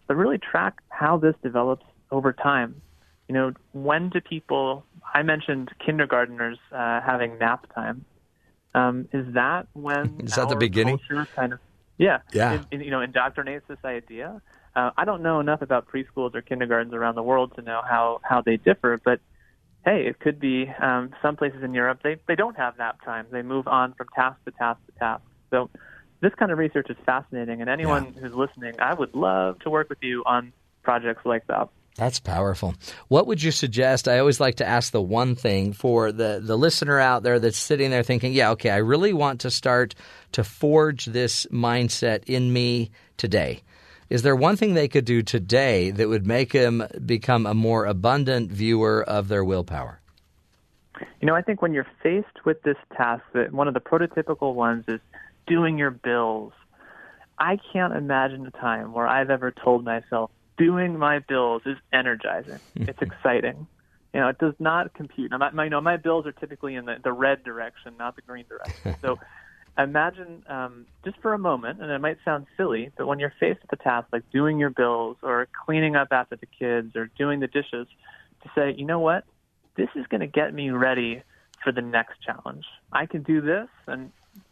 but 0.07 0.17
really 0.17 0.39
track 0.39 0.81
how 0.89 1.17
this 1.19 1.35
develops 1.43 1.85
over 2.13 2.33
time. 2.33 2.81
You 3.29 3.35
know, 3.35 3.53
when 3.73 4.11
do 4.11 4.21
people? 4.21 4.85
I 5.15 5.23
mentioned 5.23 5.71
kindergarteners 5.87 6.57
uh, 6.73 7.01
having 7.01 7.39
nap 7.39 7.67
time. 7.75 8.05
Um, 8.75 9.09
is 9.13 9.35
that 9.35 9.67
when 9.73 10.21
Is 10.25 10.35
that 10.37 10.49
the 10.49 10.57
beginning? 10.57 11.01
kind 11.35 11.53
of 11.53 11.59
yeah 11.99 12.19
Yeah. 12.33 12.63
in- 12.71 12.81
you 12.81 12.91
know 12.91 13.05
indoctrinates 13.05 13.63
this 13.69 13.79
idea? 13.85 14.41
Uh, 14.77 14.91
I 14.97 15.05
don't 15.05 15.23
know 15.23 15.41
enough 15.41 15.63
about 15.63 15.89
preschools 15.89 16.33
or 16.37 16.43
kindergartens 16.43 16.95
around 16.95 17.17
the 17.17 17.25
world 17.25 17.53
to 17.57 17.63
know 17.63 17.81
how 17.89 18.21
how 18.23 18.41
they 18.41 18.57
differ, 18.57 19.01
but 19.05 19.21
hey, 19.85 20.07
it 20.07 20.21
could 20.21 20.39
be 20.39 20.71
um, 20.81 21.11
some 21.23 21.37
places 21.37 21.63
in 21.63 21.75
Europe 21.75 22.01
they 22.03 22.17
they 22.29 22.35
don't 22.35 22.57
have 22.57 22.79
nap 22.79 23.05
time. 23.05 23.27
They 23.31 23.43
move 23.43 23.67
on 23.67 23.95
from 23.95 24.09
task 24.15 24.39
to 24.45 24.51
task 24.53 24.81
to 24.87 24.99
task. 24.99 25.23
So 25.51 25.71
this 26.21 26.35
kind 26.35 26.53
of 26.53 26.59
research 26.59 26.89
is 26.91 26.97
fascinating, 27.07 27.61
and 27.61 27.71
anyone 27.71 28.13
who's 28.13 28.35
listening, 28.35 28.75
I 28.81 28.95
would 28.95 29.15
love 29.15 29.59
to 29.61 29.71
work 29.71 29.89
with 29.89 30.03
you 30.03 30.23
on 30.27 30.53
projects 30.83 31.25
like 31.25 31.47
that. 31.47 31.69
That's 31.97 32.21
powerful. 32.21 32.75
What 33.09 33.27
would 33.27 33.43
you 33.43 33.51
suggest? 33.51 34.09
I 34.09 34.21
always 34.21 34.41
like 34.41 34.57
to 34.57 34.67
ask 34.67 34.93
the 34.93 35.03
one 35.03 35.35
thing 35.35 35.73
for 35.73 36.13
the, 36.13 36.41
the 36.43 36.57
listener 36.57 36.99
out 36.99 37.23
there 37.23 37.39
that's 37.39 37.59
sitting 37.59 37.91
there 37.91 38.03
thinking, 38.03 38.33
yeah, 38.33 38.51
okay, 38.53 38.71
I 38.71 38.77
really 38.77 39.13
want 39.13 39.41
to 39.41 39.51
start 39.51 39.95
to 40.33 40.45
forge 40.45 41.07
this 41.07 41.47
mindset 41.47 42.25
in 42.25 42.53
me 42.53 42.91
today. 43.17 43.63
Is 44.11 44.23
there 44.23 44.35
one 44.35 44.57
thing 44.57 44.75
they 44.75 44.89
could 44.89 45.05
do 45.05 45.23
today 45.23 45.93
that 45.93 46.09
would 46.09 46.27
make 46.27 46.51
them 46.53 46.85
become 47.07 47.47
a 47.47 47.55
more 47.55 47.87
abundant 47.87 48.51
viewer 48.51 49.05
of 49.05 49.29
their 49.29 49.45
willpower? 49.45 50.01
You 51.21 51.27
know, 51.27 51.37
I 51.37 51.43
think 51.43 51.63
when 51.63 51.73
you're 51.73 51.87
faced 52.03 52.45
with 52.45 52.61
this 52.63 52.77
task, 52.97 53.23
that 53.35 53.53
one 53.53 53.69
of 53.69 53.75
the 53.75 53.81
prototypical 53.81 54.55
ones 54.55 54.85
is 54.89 55.01
doing 55.47 55.79
your 55.79 55.93
bills. 55.93 56.53
I 57.39 57.59
can't 57.73 57.95
imagine 57.95 58.45
a 58.47 58.51
time 58.51 58.93
where 58.93 59.07
I've 59.07 59.31
ever 59.31 59.53
told 59.53 59.85
myself 59.85 60.33
doing 60.59 60.99
my 60.99 61.21
bills 61.21 61.63
is 61.65 61.79
energizing. 61.93 62.59
it's 62.75 63.01
exciting. 63.01 63.69
You 64.13 64.21
know, 64.21 64.29
it 64.29 64.39
does 64.39 64.55
not 64.59 64.93
compute. 64.93 65.31
Now, 65.31 65.51
my, 65.53 65.65
you 65.65 65.71
know, 65.71 65.81
my 65.81 65.97
bills 65.97 66.27
are 66.27 66.33
typically 66.33 66.75
in 66.75 66.85
the, 66.85 66.97
the 67.03 67.13
red 67.13 67.45
direction, 67.45 67.95
not 67.97 68.17
the 68.17 68.23
green 68.23 68.45
direction. 68.49 68.97
So 69.01 69.21
imagine 69.83 70.45
um, 70.49 70.87
just 71.05 71.19
for 71.21 71.33
a 71.33 71.39
moment, 71.39 71.81
and 71.81 71.91
it 71.91 72.01
might 72.01 72.19
sound 72.25 72.47
silly, 72.57 72.91
but 72.97 73.07
when 73.07 73.19
you're 73.19 73.33
faced 73.39 73.61
with 73.63 73.73
a 73.79 73.83
task 73.83 74.09
like 74.13 74.23
doing 74.33 74.59
your 74.59 74.71
bills 74.71 75.17
or 75.23 75.49
cleaning 75.65 75.97
up 75.97 76.09
after 76.11 76.37
the 76.37 76.47
kids 76.47 76.97
or 76.97 77.11
doing 77.19 77.41
the 77.41 77.47
dishes, 77.47 77.87
to 78.43 78.51
say, 78.55 78.75
you 78.77 78.85
know 78.85 79.01
what, 79.01 79.25
this 79.77 79.89
is 79.95 80.07
going 80.07 80.21
to 80.21 80.27
get 80.27 80.55
me 80.55 80.71
ready 80.71 81.23
for 81.63 81.73
the 81.73 81.83
next 81.83 82.21
challenge. 82.23 82.65
I 82.93 83.07
can 83.07 83.23
do 83.23 83.41
this, 83.41 83.69
and 83.87 84.11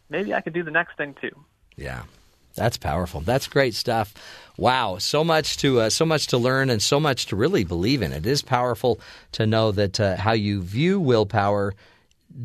maybe 0.09 0.33
I 0.33 0.41
can 0.41 0.53
do 0.53 0.63
the 0.63 0.71
next 0.71 0.95
thing 0.97 1.15
too. 1.19 1.31
Yeah. 1.75 2.03
That's 2.55 2.77
powerful. 2.77 3.21
That's 3.21 3.47
great 3.47 3.73
stuff. 3.73 4.13
Wow, 4.57 4.97
so 4.97 5.23
much 5.23 5.57
to 5.57 5.81
uh, 5.81 5.89
so 5.89 6.05
much 6.05 6.27
to 6.27 6.37
learn 6.37 6.69
and 6.69 6.81
so 6.81 6.99
much 6.99 7.27
to 7.27 7.37
really 7.37 7.63
believe 7.63 8.01
in. 8.01 8.11
It 8.11 8.25
is 8.25 8.41
powerful 8.41 8.99
to 9.33 9.45
know 9.45 9.71
that 9.71 9.99
uh, 9.99 10.17
how 10.17 10.33
you 10.33 10.61
view 10.61 10.99
willpower 10.99 11.73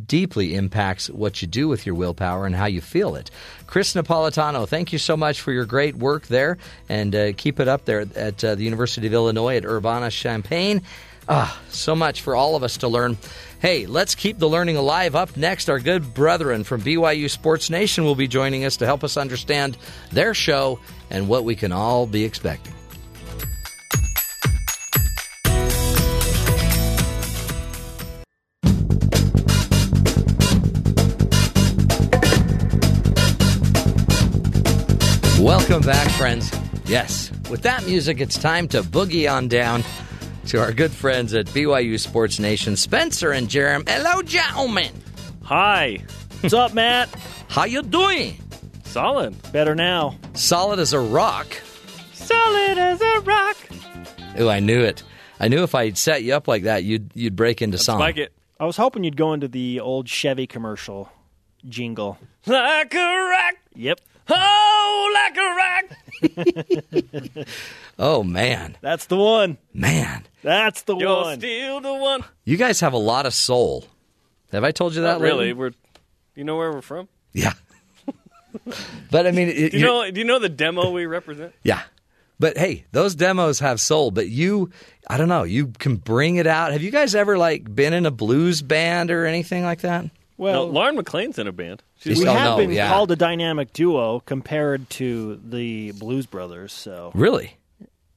deeply 0.06 0.54
impacts 0.54 1.10
what 1.10 1.42
you 1.42 1.48
do 1.48 1.68
with 1.68 1.86
your 1.86 1.94
willpower 1.94 2.46
and 2.46 2.54
how 2.54 2.66
you 2.66 2.80
feel 2.80 3.16
it. 3.16 3.30
Chris 3.66 3.94
Napolitano, 3.94 4.68
thank 4.68 4.92
you 4.92 4.98
so 4.98 5.16
much 5.16 5.40
for 5.40 5.52
your 5.52 5.64
great 5.66 5.94
work 5.94 6.26
there, 6.26 6.58
and 6.88 7.14
uh, 7.14 7.32
keep 7.36 7.60
it 7.60 7.68
up 7.68 7.84
there 7.84 8.00
at 8.14 8.42
uh, 8.44 8.54
the 8.54 8.64
University 8.64 9.06
of 9.06 9.12
Illinois 9.12 9.56
at 9.56 9.64
Urbana 9.64 10.10
Champaign. 10.10 10.82
Ah, 11.28 11.58
so 11.70 11.94
much 11.94 12.20
for 12.20 12.36
all 12.36 12.54
of 12.54 12.62
us 12.62 12.78
to 12.78 12.88
learn. 12.88 13.16
Hey, 13.60 13.86
let's 13.86 14.14
keep 14.14 14.38
the 14.38 14.48
learning 14.48 14.76
alive. 14.76 15.14
Up 15.14 15.36
next, 15.36 15.70
our 15.70 15.80
good 15.80 16.12
brethren 16.12 16.64
from 16.64 16.82
BYU 16.82 17.30
Sports 17.30 17.70
Nation 17.70 18.04
will 18.04 18.14
be 18.14 18.28
joining 18.28 18.66
us 18.66 18.76
to 18.78 18.86
help 18.86 19.02
us 19.02 19.16
understand 19.16 19.78
their 20.12 20.34
show 20.34 20.78
and 21.08 21.28
what 21.28 21.44
we 21.44 21.56
can 21.56 21.72
all 21.72 22.06
be 22.06 22.24
expecting. 22.24 22.74
Welcome 35.74 35.90
back, 35.90 36.10
friends. 36.12 36.52
Yes, 36.86 37.32
with 37.50 37.62
that 37.62 37.84
music, 37.84 38.20
it's 38.20 38.38
time 38.38 38.68
to 38.68 38.82
boogie 38.82 39.28
on 39.28 39.48
down 39.48 39.82
to 40.46 40.60
our 40.60 40.72
good 40.72 40.92
friends 40.92 41.34
at 41.34 41.46
BYU 41.46 41.98
Sports 41.98 42.38
Nation, 42.38 42.76
Spencer 42.76 43.32
and 43.32 43.48
Jarom. 43.48 43.82
Hello, 43.88 44.22
gentlemen. 44.22 44.92
Hi. 45.42 45.98
What's 46.38 46.54
up, 46.54 46.74
Matt? 46.74 47.08
How 47.48 47.64
you 47.64 47.82
doing? 47.82 48.36
Solid. 48.84 49.34
Better 49.50 49.74
now. 49.74 50.16
Solid 50.34 50.78
as 50.78 50.92
a 50.92 51.00
rock. 51.00 51.48
Solid 52.12 52.78
as 52.78 53.00
a 53.00 53.20
rock. 53.22 53.56
Ooh, 54.38 54.48
I 54.48 54.60
knew 54.60 54.80
it. 54.80 55.02
I 55.40 55.48
knew 55.48 55.64
if 55.64 55.74
I 55.74 55.90
set 55.94 56.22
you 56.22 56.34
up 56.34 56.46
like 56.46 56.62
that, 56.62 56.84
you'd 56.84 57.10
you'd 57.14 57.34
break 57.34 57.60
into 57.60 57.78
song. 57.78 57.98
Like 57.98 58.16
it. 58.16 58.32
I 58.60 58.64
was 58.64 58.76
hoping 58.76 59.02
you'd 59.02 59.16
go 59.16 59.32
into 59.32 59.48
the 59.48 59.80
old 59.80 60.06
Chevy 60.06 60.46
commercial 60.46 61.10
jingle. 61.68 62.16
Like 62.46 62.94
a 62.94 63.28
rock. 63.28 63.54
Yep. 63.74 63.98
Oh, 64.28 65.10
like 65.14 65.36
a 65.36 65.54
rock. 65.54 67.46
Oh 67.96 68.24
man, 68.24 68.76
That's 68.80 69.06
the 69.06 69.16
one. 69.16 69.56
man, 69.72 70.24
That's 70.42 70.82
the 70.82 70.96
You're 70.96 71.14
one. 71.14 71.38
still 71.38 71.80
the 71.80 71.94
one. 71.94 72.24
you 72.44 72.56
guys 72.56 72.80
have 72.80 72.92
a 72.92 72.96
lot 72.98 73.24
of 73.24 73.32
soul. 73.34 73.84
Have 74.50 74.64
I 74.64 74.72
told 74.72 74.96
you 74.96 75.02
that? 75.02 75.12
Not 75.12 75.20
really. 75.20 75.38
lately? 75.46 75.52
We're. 75.52 75.70
You 76.34 76.42
know 76.42 76.56
where 76.56 76.72
we're 76.72 76.82
from? 76.82 77.06
Yeah. 77.32 77.52
but 79.12 79.26
I 79.28 79.30
mean, 79.30 79.48
it, 79.48 79.70
Do 79.72 79.78
you 79.78 79.84
know? 79.86 80.10
Do 80.10 80.18
you 80.20 80.26
know 80.26 80.40
the 80.40 80.48
demo 80.48 80.90
we 80.90 81.06
represent? 81.06 81.52
Yeah. 81.62 81.82
But 82.40 82.58
hey, 82.58 82.84
those 82.90 83.14
demos 83.14 83.60
have 83.60 83.80
soul, 83.80 84.10
but 84.10 84.28
you 84.28 84.70
I 85.08 85.16
don't 85.16 85.28
know, 85.28 85.44
you 85.44 85.68
can 85.68 85.94
bring 85.94 86.34
it 86.36 86.48
out. 86.48 86.72
Have 86.72 86.82
you 86.82 86.90
guys 86.90 87.14
ever 87.14 87.38
like 87.38 87.72
been 87.72 87.92
in 87.92 88.06
a 88.06 88.10
blues 88.10 88.60
band 88.60 89.12
or 89.12 89.24
anything 89.24 89.62
like 89.62 89.82
that? 89.82 90.06
Well, 90.36 90.66
no, 90.66 90.72
Lauren 90.72 90.96
McLean's 90.96 91.38
in 91.38 91.46
a 91.46 91.52
band. 91.52 91.82
Yes, 92.02 92.18
we 92.18 92.26
oh, 92.26 92.32
have 92.32 92.50
no, 92.50 92.56
been 92.56 92.70
yeah. 92.72 92.88
called 92.88 93.10
a 93.12 93.16
dynamic 93.16 93.72
duo 93.72 94.20
compared 94.20 94.90
to 94.90 95.40
the 95.44 95.92
Blues 95.92 96.26
Brothers, 96.26 96.72
so 96.72 97.12
Really? 97.14 97.56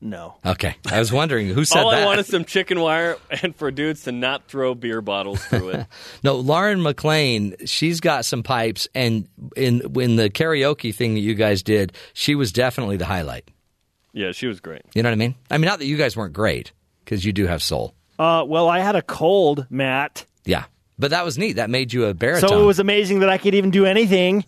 no. 0.02 0.35
Okay. 0.45 0.76
I 0.91 0.99
was 0.99 1.11
wondering 1.11 1.48
who 1.48 1.64
said 1.65 1.84
All 1.84 1.91
that. 1.91 2.03
I 2.03 2.06
want 2.06 2.19
is 2.19 2.27
some 2.27 2.45
chicken 2.45 2.80
wire 2.80 3.18
and 3.41 3.56
for 3.56 3.72
dudes 3.72 4.03
to 4.03 4.11
not 4.11 4.48
throw 4.48 4.73
beer 4.76 5.02
bottles 5.02 5.44
through 5.45 5.69
it. 5.69 5.88
no, 6.23 6.35
Lauren 6.35 6.81
McLean, 6.81 7.56
she's 7.65 7.99
got 7.99 8.26
some 8.26 8.44
pipes 8.44 8.88
and 8.95 9.27
in 9.56 9.81
in 9.99 10.15
the 10.15 10.30
karaoke 10.30 10.94
thing 10.94 11.14
that 11.15 11.22
you 11.22 11.34
guys 11.35 11.61
did, 11.64 11.94
she 12.14 12.35
was 12.35 12.52
definitely 12.52 12.98
the 12.98 13.06
highlight. 13.06 13.49
yeah, 14.14 14.31
she 14.31 14.48
was 14.48 14.60
great. 14.60 14.81
You 14.95 15.03
know 15.03 15.10
what 15.10 15.14
I 15.14 15.18
mean? 15.18 15.35
I 15.52 15.57
mean 15.57 15.65
not 15.68 15.80
that 15.80 15.85
you 15.85 15.98
guys 15.98 16.18
weren't 16.18 16.34
great 16.34 16.72
cuz 17.06 17.23
you 17.26 17.31
do 17.34 17.45
have 17.48 17.61
soul. 17.64 17.94
Uh, 18.19 18.44
well, 18.48 18.68
I 18.68 18.80
had 18.80 18.95
a 18.95 19.02
cold, 19.03 19.68
Matt, 19.69 20.26
Yeah. 20.45 20.65
But 20.99 21.11
that 21.11 21.24
was 21.26 21.38
neat. 21.38 21.53
That 21.53 21.69
made 21.69 21.94
you 21.94 22.06
a 22.06 22.14
baritone. 22.14 22.49
so 22.49 22.61
it 22.61 22.65
was 22.65 22.80
amazing 22.80 23.19
that 23.19 23.30
I 23.30 23.38
could 23.38 23.53
even 23.56 23.69
do 23.72 23.86
anything 23.86 24.44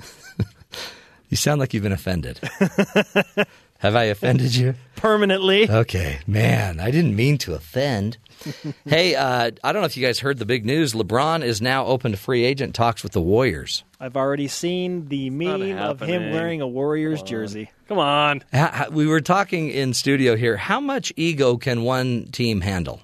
you 1.30 1.38
sound 1.38 1.60
like 1.60 1.74
you've 1.74 1.84
been 1.84 1.92
offended. 1.92 2.40
have 3.80 3.96
I 3.96 4.06
offended 4.06 4.56
you? 4.56 4.74
permanently. 4.96 5.70
Okay, 5.70 6.20
man, 6.28 6.80
I 6.80 6.92
didn't 6.92 7.16
mean 7.16 7.38
to 7.40 7.54
offend. 7.54 8.18
hey, 8.86 9.16
uh, 9.16 9.52
I 9.64 9.72
don't 9.72 9.82
know 9.82 9.86
if 9.86 9.96
you 9.98 10.06
guys 10.06 10.20
heard 10.20 10.38
the 10.40 10.46
big 10.46 10.66
news. 10.66 10.94
LeBron 10.94 11.44
is 11.44 11.62
now 11.62 11.86
open 11.86 12.12
to 12.12 12.18
free 12.18 12.46
agent 12.46 12.74
talks 12.74 13.04
with 13.04 13.12
the 13.12 13.22
Warriors. 13.22 13.84
I've 14.00 14.16
already 14.18 14.48
seen 14.48 15.08
the 15.10 15.30
meme 15.30 15.78
of 15.78 16.00
him 16.00 16.32
wearing 16.32 16.62
a 16.62 16.68
Warriors 16.68 17.22
jersey. 17.22 17.70
Come 17.90 18.00
on. 18.00 18.44
Ha- 18.54 18.72
ha- 18.74 18.88
We 18.92 19.08
were 19.08 19.20
talking 19.22 19.70
in 19.70 19.94
studio 19.94 20.36
here. 20.38 20.56
How 20.58 20.80
much 20.80 21.12
ego 21.18 21.58
can 21.58 21.84
one 21.84 22.28
team 22.32 22.62
handle? 22.62 23.02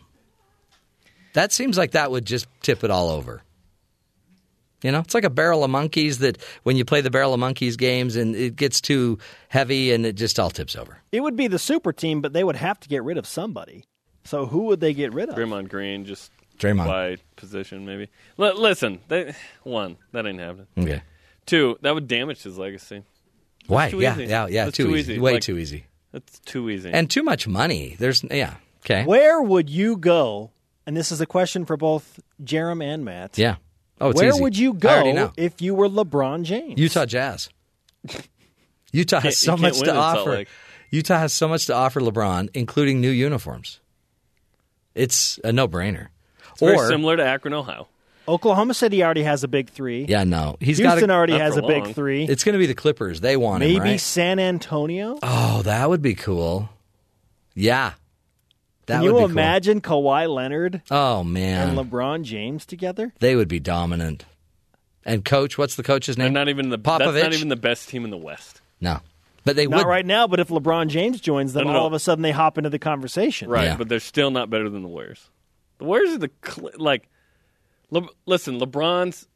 That 1.36 1.52
seems 1.53 1.78
like 1.78 1.91
that 1.91 2.12
would 2.12 2.26
just 2.26 2.48
tip 2.62 2.84
it 2.84 2.91
all 2.91 3.10
over. 3.10 3.41
You 4.84 4.91
know, 4.91 4.99
it's 4.99 5.14
like 5.14 5.24
a 5.24 5.30
barrel 5.30 5.64
of 5.64 5.70
monkeys 5.72 6.20
that 6.20 6.38
when 6.64 6.76
you 6.78 6.86
play 6.86 7.02
the 7.02 7.10
barrel 7.10 7.34
of 7.34 7.40
monkeys 7.40 7.76
games 7.76 8.16
and 8.16 8.36
it 8.36 8.56
gets 8.56 8.82
too 8.82 9.18
heavy 9.49 9.91
and 9.94 10.06
it 10.06 10.14
just 10.16 10.40
all 10.40 10.49
tips 10.52 10.76
over. 10.76 10.99
It 11.12 11.22
would 11.22 11.36
be 11.36 11.48
the 11.48 11.57
super 11.57 11.91
team, 11.91 12.22
but 12.22 12.34
they 12.34 12.44
would 12.44 12.56
have 12.56 12.80
to 12.82 12.90
get 12.90 13.03
rid 13.03 13.18
of 13.18 13.26
somebody. 13.26 13.86
So 14.26 14.45
who 14.45 14.64
would 14.66 14.80
they 14.82 14.94
get 14.94 15.14
rid 15.14 15.30
of? 15.30 15.36
Draymond 15.36 15.70
Green 15.70 16.06
just 16.06 16.32
Draymond. 16.60 16.88
by 16.88 17.18
position 17.36 17.86
maybe. 17.86 18.10
L- 18.38 18.60
listen, 18.60 18.99
they, 19.07 19.34
one 19.64 19.98
that 20.12 20.26
ain't 20.28 20.40
happening. 20.40 20.68
Okay. 20.78 21.02
Two 21.45 21.78
that 21.82 21.94
would 21.94 22.07
damage 22.07 22.44
his 22.44 22.57
legacy. 22.57 23.03
That's 23.62 23.70
Why? 23.70 23.90
too 23.90 24.02
Yeah, 24.02 24.14
easy. 24.14 24.26
yeah, 24.26 24.48
yeah. 24.48 24.66
That's 24.66 24.78
Too, 24.78 24.88
too 24.88 24.95
easy. 24.95 25.14
easy. 25.14 25.22
Way 25.22 25.34
Like- 25.34 25.41
too 25.41 25.57
easy. 25.57 25.86
That's 26.12 26.40
too 26.40 26.70
easy. 26.70 26.91
And 26.91 27.10
too 27.10 27.24
much 27.24 27.48
money. 27.48 27.95
There's 27.99 28.24
yeah. 28.24 28.56
Okay. 28.86 29.03
Where 29.03 29.41
would 29.41 29.70
you 29.70 29.98
go? 29.98 30.52
And 30.88 30.95
this 30.95 31.12
is 31.12 31.20
a 31.22 31.26
question 31.26 31.66
for 31.66 31.78
both 31.78 32.20
Jarom 32.44 32.84
and 32.84 33.03
Matt. 33.06 33.38
Yeah. 33.38 33.56
Oh, 33.99 34.10
it's 34.10 34.20
Where 34.22 34.30
easy. 34.30 34.41
would 34.41 34.57
you 34.57 34.74
go 34.74 35.32
if 35.38 35.62
you 35.62 35.74
were 35.74 35.88
LeBron 35.88 36.44
James? 36.44 36.80
Utah 36.80 37.06
Jazz. 37.06 37.49
Utah 38.91 39.20
has 39.22 39.38
so 39.38 39.57
much 39.57 39.76
to 39.76 39.80
win 39.82 39.90
in 39.90 39.95
Salt 39.95 40.18
offer. 40.20 40.30
Lake. 40.32 40.48
Utah 40.91 41.18
has 41.20 41.34
so 41.34 41.48
much 41.48 41.66
to 41.68 41.74
offer 41.74 41.99
LeBron, 41.99 42.49
including 42.53 43.02
new 43.02 43.10
uniforms. 43.10 43.80
It's 44.94 45.40
a 45.44 45.52
no-brainer. 45.52 46.07
it's 46.52 46.62
very 46.62 46.76
or 46.76 46.88
similar 46.88 47.18
to 47.18 47.26
Akron, 47.26 47.53
Ohio. 47.53 47.88
Oklahoma 48.28 48.74
City 48.74 49.03
already 49.03 49.24
has 49.24 49.44
a 49.44 49.48
big 49.48 49.70
three. 49.70 50.06
yeah, 50.06 50.24
no, 50.24 50.57
he's 50.60 50.78
Houston 50.78 50.99
got. 51.07 51.16
already 51.16 51.38
has 51.38 51.53
for 51.56 51.60
a 51.60 51.68
big 51.68 51.94
three. 51.94 52.24
It's 52.26 52.44
going 52.44 52.53
to 52.53 52.60
be 52.60 52.66
the 52.66 52.74
Clippers. 52.74 53.22
They 53.22 53.38
want 53.38 53.62
him, 53.64 53.70
Maybe 53.74 53.80
right? 53.91 53.99
San 53.99 54.40
Antonio. 54.40 55.20
Oh, 55.22 55.62
that 55.64 55.90
would 55.90 56.02
be 56.02 56.16
cool. 56.16 56.70
Yeah, 57.53 57.94
that 58.88 58.95
Can 58.95 59.02
would 59.03 59.07
you 59.07 59.14
be 59.14 59.20
cool. 59.22 59.30
imagine 59.32 59.82
Kawhi 59.82 60.34
Leonard 60.34 60.82
Oh 60.91 61.24
man, 61.24 61.68
and 61.70 61.76
man, 61.76 61.90
LeBron 61.90 62.24
James 62.24 62.66
together? 62.66 63.14
they 63.20 63.36
would 63.36 63.48
be 63.48 63.60
dominant. 63.60 64.26
And 65.06 65.24
coach, 65.24 65.57
what's 65.57 65.76
the 65.76 65.84
coach's 65.84 66.16
They're 66.16 66.26
name? 66.26 66.34
not 66.34 66.49
even 66.49 66.70
the 66.70 66.80
Popovich. 66.80 67.14
that's 67.14 67.24
not 67.24 67.34
even 67.34 67.49
the 67.49 67.56
best 67.56 67.90
team 67.90 68.03
in 68.06 68.10
the 68.12 68.18
West. 68.18 68.62
no, 68.82 68.99
but 69.44 69.56
they 69.56 69.68
Not 69.68 69.78
would. 69.78 69.88
right 69.88 70.06
now, 70.06 70.26
but 70.28 70.40
if 70.40 70.48
LeBron 70.49 70.88
James 70.88 71.22
joins 71.22 71.53
them, 71.53 71.66
No, 71.66 71.74
no, 71.74 71.78
all 71.78 71.84
no. 71.84 71.88
of 71.88 71.94
a 71.94 71.99
sudden 71.99 72.24
they 72.24 72.32
hop 72.32 72.57
into 72.57 72.70
the 72.72 72.80
conversation. 72.80 73.49
Right, 73.49 73.66
Yeah. 73.66 73.78
but 73.78 73.88
they're 73.90 73.99
still 73.99 74.32
not 74.32 74.49
better 74.49 74.70
than 74.70 74.82
the 74.82 74.88
Warriors. 74.88 75.30
The 75.78 75.86
Warriors 75.86 76.14
are 76.14 76.18
the 76.18 76.32
like. 76.78 77.07
Le- 77.91 78.07
listen, 78.26 78.60
LeBron's. 78.60 79.28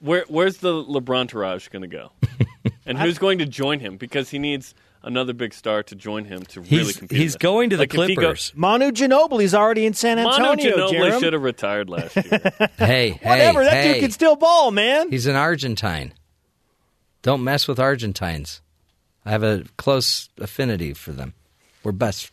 Where 0.00 0.24
where's 0.28 0.56
the 0.56 0.72
LeBron 0.72 1.28
Tourage 1.28 1.70
going 1.70 1.82
to 1.82 1.88
go? 1.88 2.10
and 2.86 2.98
who's 2.98 3.18
going 3.18 3.38
to 3.38 3.46
join 3.46 3.78
him? 3.80 3.96
Because 3.98 4.30
he 4.30 4.38
needs 4.38 4.74
another 5.02 5.32
big 5.32 5.54
star 5.54 5.82
to 5.84 5.94
join 5.94 6.24
him 6.26 6.42
to 6.46 6.60
really 6.60 6.76
He's- 6.84 6.96
compete. 6.96 7.18
he's 7.18 7.32
in 7.34 7.38
this. 7.38 7.42
going 7.42 7.70
to 7.70 7.76
the 7.76 7.82
Like, 7.82 7.94
if 7.94 8.06
he 8.08 8.14
go- 8.14 8.20
Clippers. 8.22 8.52
Manu 8.54 8.90
Ginobili's 8.90 9.54
already 9.54 9.86
in 9.86 9.94
San 9.94 10.18
Antonio. 10.18 10.38
Manu 10.48 10.62
Antonio. 10.62 10.88
Ginobili 10.88 11.10
Jarom. 11.12 11.20
should 11.20 11.32
have 11.32 11.42
retired 11.42 11.88
last 11.90 12.16
year. 12.16 12.24
Hey, 12.78 13.10
hey, 13.10 13.18
Whatever, 13.22 13.64
that 13.64 13.72
hey. 13.72 13.92
dude 13.94 14.02
can 14.02 14.10
still 14.10 14.36
ball, 14.36 14.70
man. 14.70 15.10
He's 15.10 15.26
an 15.26 15.36
Argentine. 15.36 16.12
Don't 17.22 17.44
mess 17.44 17.68
with 17.68 17.78
Argentines. 17.78 18.60
I 19.24 19.30
have 19.30 19.42
a 19.42 19.64
close 19.76 20.28
affinity 20.38 20.94
for 20.94 21.12
them. 21.12 21.34
We're 21.84 21.92
best. 21.92 22.30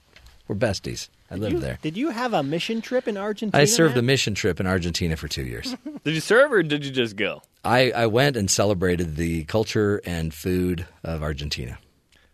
We're 0.48 0.56
besties. 0.56 1.10
I 1.30 1.35
live 1.35 1.52
You- 1.53 1.60
there. 1.60 1.77
Did 1.81 1.98
you 1.98 2.11
have 2.11 2.34
a 2.34 2.41
mission 2.41 2.80
trip 2.81 3.06
in 3.07 3.18
Argentina? 3.18 3.61
I 3.61 3.65
served 3.65 3.95
Matt? 3.95 3.99
a 3.99 4.02
mission 4.03 4.34
trip 4.34 4.61
in 4.61 4.68
Argentina 4.68 5.18
for 5.18 5.27
two 5.27 5.44
years. 5.44 5.76
did 6.06 6.14
you 6.15 6.22
serve 6.22 6.53
or 6.53 6.64
did 6.64 6.85
you 6.85 6.91
just 6.91 7.18
go? 7.18 7.41
I, 7.65 7.91
I 7.91 8.06
went 8.06 8.38
and 8.38 8.49
celebrated 8.49 9.18
the 9.18 9.44
culture 9.44 10.02
and 10.06 10.34
food 10.34 10.85
of 11.03 11.22
Argentina. 11.22 11.77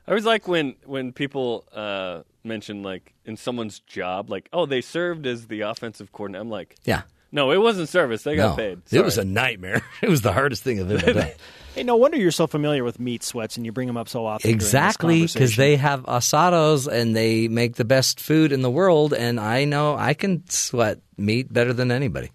I 0.07 0.11
always 0.11 0.25
like 0.25 0.47
when 0.47 0.75
when 0.85 1.13
people 1.13 1.65
uh, 1.73 2.21
mention 2.43 2.83
like 2.83 3.13
in 3.25 3.37
someone's 3.37 3.79
job, 3.79 4.29
like 4.29 4.49
oh 4.53 4.65
they 4.65 4.81
served 4.81 5.25
as 5.27 5.47
the 5.47 5.61
offensive 5.61 6.11
coordinator. 6.11 6.41
I'm 6.41 6.49
like, 6.49 6.75
Yeah. 6.83 7.03
no, 7.31 7.51
it 7.51 7.57
wasn't 7.61 7.87
service. 7.89 8.23
They 8.23 8.35
got 8.35 8.51
No, 8.51 8.55
paid. 8.55 8.81
It 8.91 9.03
was 9.03 9.17
a 9.17 9.23
nightmare. 9.25 9.81
It 10.01 10.09
was 10.09 10.21
the 10.21 10.33
hardest 10.33 10.63
thing 10.63 10.79
I've 10.81 10.91
ever 10.91 11.13
done. 11.13 11.29
Hey, 11.73 11.81
no 11.81 11.95
wonder 11.95 12.17
you're 12.17 12.29
so 12.29 12.45
familiar 12.45 12.83
with 12.83 12.99
meat 12.99 13.23
sweats 13.23 13.57
and 13.57 13.65
you 13.65 13.71
bring 13.71 13.87
them 13.87 13.97
up 13.97 14.07
so 14.07 14.27
often. 14.27 14.51
Exactly, 14.51 15.23
because 15.25 15.55
they 15.55 15.75
have 15.75 16.03
asados 16.03 16.87
and 16.87 17.15
they 17.15 17.47
make 17.47 17.77
the 17.77 17.83
best 17.83 18.19
food 18.19 18.51
in 18.51 18.61
the 18.61 18.69
world, 18.69 19.11
and 19.11 19.39
I 19.39 19.65
know 19.65 19.95
I 19.95 20.13
can 20.13 20.47
sweat 20.51 20.99
meat 21.17 21.51
better 21.51 21.73
than 21.73 21.89
anybody. 21.89 22.29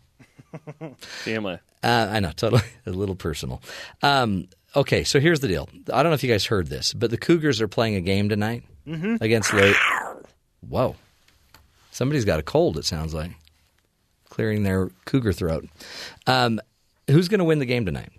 TMI. 1.24 1.61
Uh, 1.85 2.09
I 2.11 2.19
know, 2.19 2.32
totally 2.35 2.62
a 2.86 2.90
little 2.90 3.15
personal. 3.15 3.62
Um, 4.03 4.49
okay, 4.77 5.05
so 5.05 5.20
here's 5.20 5.40
the 5.40 5.49
deal. 5.49 5.69
I 5.93 6.03
don't 6.03 6.11
know 6.11 6.15
if 6.15 6.23
you 6.23 6.31
guys 6.31 6.47
heard 6.47 6.69
this, 6.69 6.93
but 6.93 7.11
the 7.11 7.16
Cougars 7.19 7.61
are 7.61 7.69
playing 7.69 7.95
a 7.97 8.01
game 8.01 8.28
tonight 8.28 8.65
Mhm. 8.86 9.20
against 9.20 9.51
the. 9.53 9.74
Whoa, 10.69 10.97
somebody's 11.90 12.24
got 12.24 12.39
a 12.39 12.43
cold. 12.43 12.78
It 12.78 12.85
sounds 12.85 13.15
like 13.15 13.31
clearing 14.28 14.62
their 14.62 14.90
cougar 15.05 15.32
throat. 15.32 15.66
Um, 16.27 16.61
who's 17.09 17.28
going 17.28 17.39
to 17.39 17.45
win 17.45 17.59
the 17.59 17.66
game 17.66 17.85
tonight? 17.86 18.11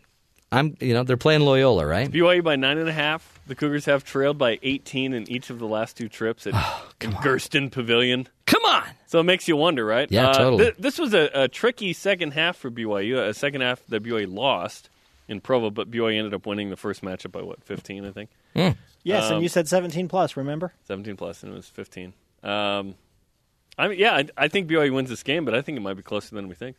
I'm. 0.52 0.76
You 0.80 0.94
know, 0.96 1.04
they're 1.04 1.18
playing 1.18 1.42
Loyola, 1.42 1.86
right? 1.86 2.10
BYU 2.12 2.44
by 2.44 2.56
nine 2.56 2.78
and 2.80 2.90
a 2.90 2.94
half. 2.94 3.40
The 3.46 3.54
Cougars 3.56 3.86
have 3.86 4.04
trailed 4.04 4.38
by 4.40 4.58
18 4.64 5.14
in 5.14 5.30
each 5.30 5.50
of 5.52 5.60
the 5.60 5.68
last 5.68 5.96
two 5.98 6.10
trips 6.10 6.48
at 6.48 6.54
in 7.02 7.16
Gersten 7.24 7.70
Pavilion. 7.70 8.28
Come 8.48 8.64
on. 8.66 8.84
So 9.06 9.20
it 9.20 9.24
makes 9.24 9.48
you 9.48 9.56
wonder, 9.56 9.86
right? 9.86 10.12
Yeah, 10.12 10.30
Uh, 10.30 10.34
totally. 10.34 10.66
thi- 10.72 10.76
this 10.82 10.98
was 10.98 11.14
a, 11.14 11.30
a 11.34 11.48
tricky 11.48 11.94
second 11.94 12.32
half 12.34 12.58
for 12.58 12.72
BYU. 12.72 13.28
A 13.28 13.34
second 13.34 13.62
half 13.62 13.86
that 13.90 14.02
BYU 14.04 14.32
lost 14.34 14.90
in 15.30 15.40
Provo, 15.40 15.70
but 15.70 15.90
BYU 15.90 16.18
ended 16.18 16.34
up 16.34 16.46
winning 16.46 16.70
the 16.70 16.76
first 16.76 17.02
matchup 17.02 17.32
by 17.32 17.42
what, 17.42 17.64
15, 17.64 18.04
I 18.06 18.12
think. 18.12 18.30
Yes, 19.04 19.26
Um, 19.28 19.36
and 19.36 19.44
you 19.44 19.48
said 19.48 19.68
17 19.70 20.10
plus. 20.10 20.36
Remember? 20.36 20.74
17 20.86 21.16
plus, 21.16 21.44
and 21.44 21.54
it 21.54 21.56
was 21.56 21.68
15. 21.68 22.14
Um, 22.44 22.96
I 23.78 23.88
mean, 23.88 23.98
yeah, 24.00 24.16
I, 24.16 24.26
I 24.38 24.48
think 24.50 24.68
BYU 24.70 24.94
wins 24.94 25.10
this 25.10 25.24
game, 25.24 25.46
but 25.46 25.56
I 25.56 25.62
think 25.62 25.78
it 25.78 25.82
might 25.82 25.94
be 25.96 26.04
closer 26.04 26.36
than 26.36 26.50
we 26.50 26.56
think. 26.56 26.76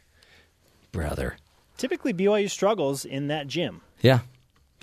Brother. 0.93 1.37
Typically, 1.79 2.13
BYU 2.13 2.51
struggles 2.51 3.07
in 3.07 3.29
that 3.29 3.47
gym. 3.47 3.81
Yeah. 4.03 4.21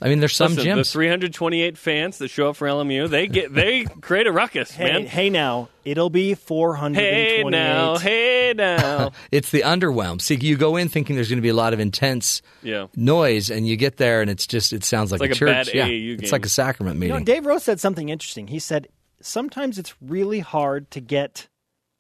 I 0.02 0.10
mean, 0.10 0.20
there's 0.20 0.36
some 0.36 0.54
Listen, 0.54 0.78
The 0.78 0.84
328 0.84 1.78
fans 1.78 2.20
that 2.20 2.28
show 2.30 2.50
up 2.50 2.56
for 2.56 2.68
LMU, 2.68 3.10
they 3.10 3.26
get 3.28 3.52
they 3.54 3.84
create 4.02 4.28
a 4.28 4.32
ruckus, 4.32 4.70
Hey, 4.72 4.84
man. 4.94 5.06
hey 5.08 5.30
now, 5.32 5.70
it'll 5.86 6.12
be 6.12 6.36
428. 6.36 7.04
Hey 7.04 7.44
now, 7.44 7.98
hey 7.98 8.54
now. 8.56 9.12
it's 9.32 9.50
the 9.50 9.62
underwhelm. 9.62 10.22
See, 10.22 10.36
you 10.36 10.56
go 10.56 10.76
in 10.76 10.88
thinking 10.88 11.16
there's 11.16 11.30
going 11.30 11.40
to 11.40 11.42
be 11.42 11.50
a 11.50 11.56
lot 11.56 11.74
of 11.74 11.80
intense 11.80 12.44
Yeah. 12.62 12.88
noise, 12.96 13.50
and 13.50 13.68
you 13.68 13.76
get 13.76 13.98
there, 13.98 14.22
and 14.22 14.30
it's 14.30 14.46
just 14.46 14.72
it 14.72 14.84
sounds 14.84 15.12
like, 15.12 15.22
like 15.22 15.32
a 15.32 15.36
church. 15.36 15.48
bad 15.50 15.74
yeah, 15.74 15.88
AAU 15.88 16.22
it's 16.22 16.32
like 16.32 16.46
a 16.46 16.50
sacrament 16.50 16.98
You 16.98 17.00
meeting. 17.02 17.18
know, 17.18 17.24
Dave 17.24 17.46
Rose 17.48 17.64
said 17.64 17.80
something 17.80 18.10
interesting. 18.10 18.48
He 18.48 18.60
said 18.60 18.88
sometimes 19.22 19.80
it's 19.80 19.96
really 20.00 20.42
hard 20.42 20.92
to 20.92 21.02
get 21.02 21.48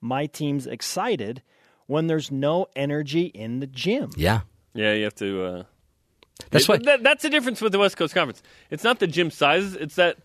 my 0.01 0.27
teams 0.27 0.67
excited 0.67 1.41
when 1.87 2.05
there's 2.05 2.29
no 2.29 2.67
energy 2.75 3.23
in 3.25 3.59
the 3.59 3.65
gym. 3.67 4.11
yeah, 4.15 4.41
Yeah, 4.75 4.93
you 4.93 5.03
have 5.05 5.15
to. 5.15 5.43
Uh, 5.43 5.63
That's 6.51 6.65
it- 6.65 6.69
why- 6.69 6.77
that- 6.77 7.03
that's 7.03 7.23
the 7.23 7.29
difference 7.29 7.61
with 7.61 7.71
the 7.71 7.79
West 7.79 7.97
Coast 7.97 8.13
Conference. 8.13 8.41
It's 8.69 8.83
not 8.83 8.99
the 8.99 9.07
gym 9.07 9.31
sizes; 9.31 9.75
it's 9.75 9.95
that 9.95 10.17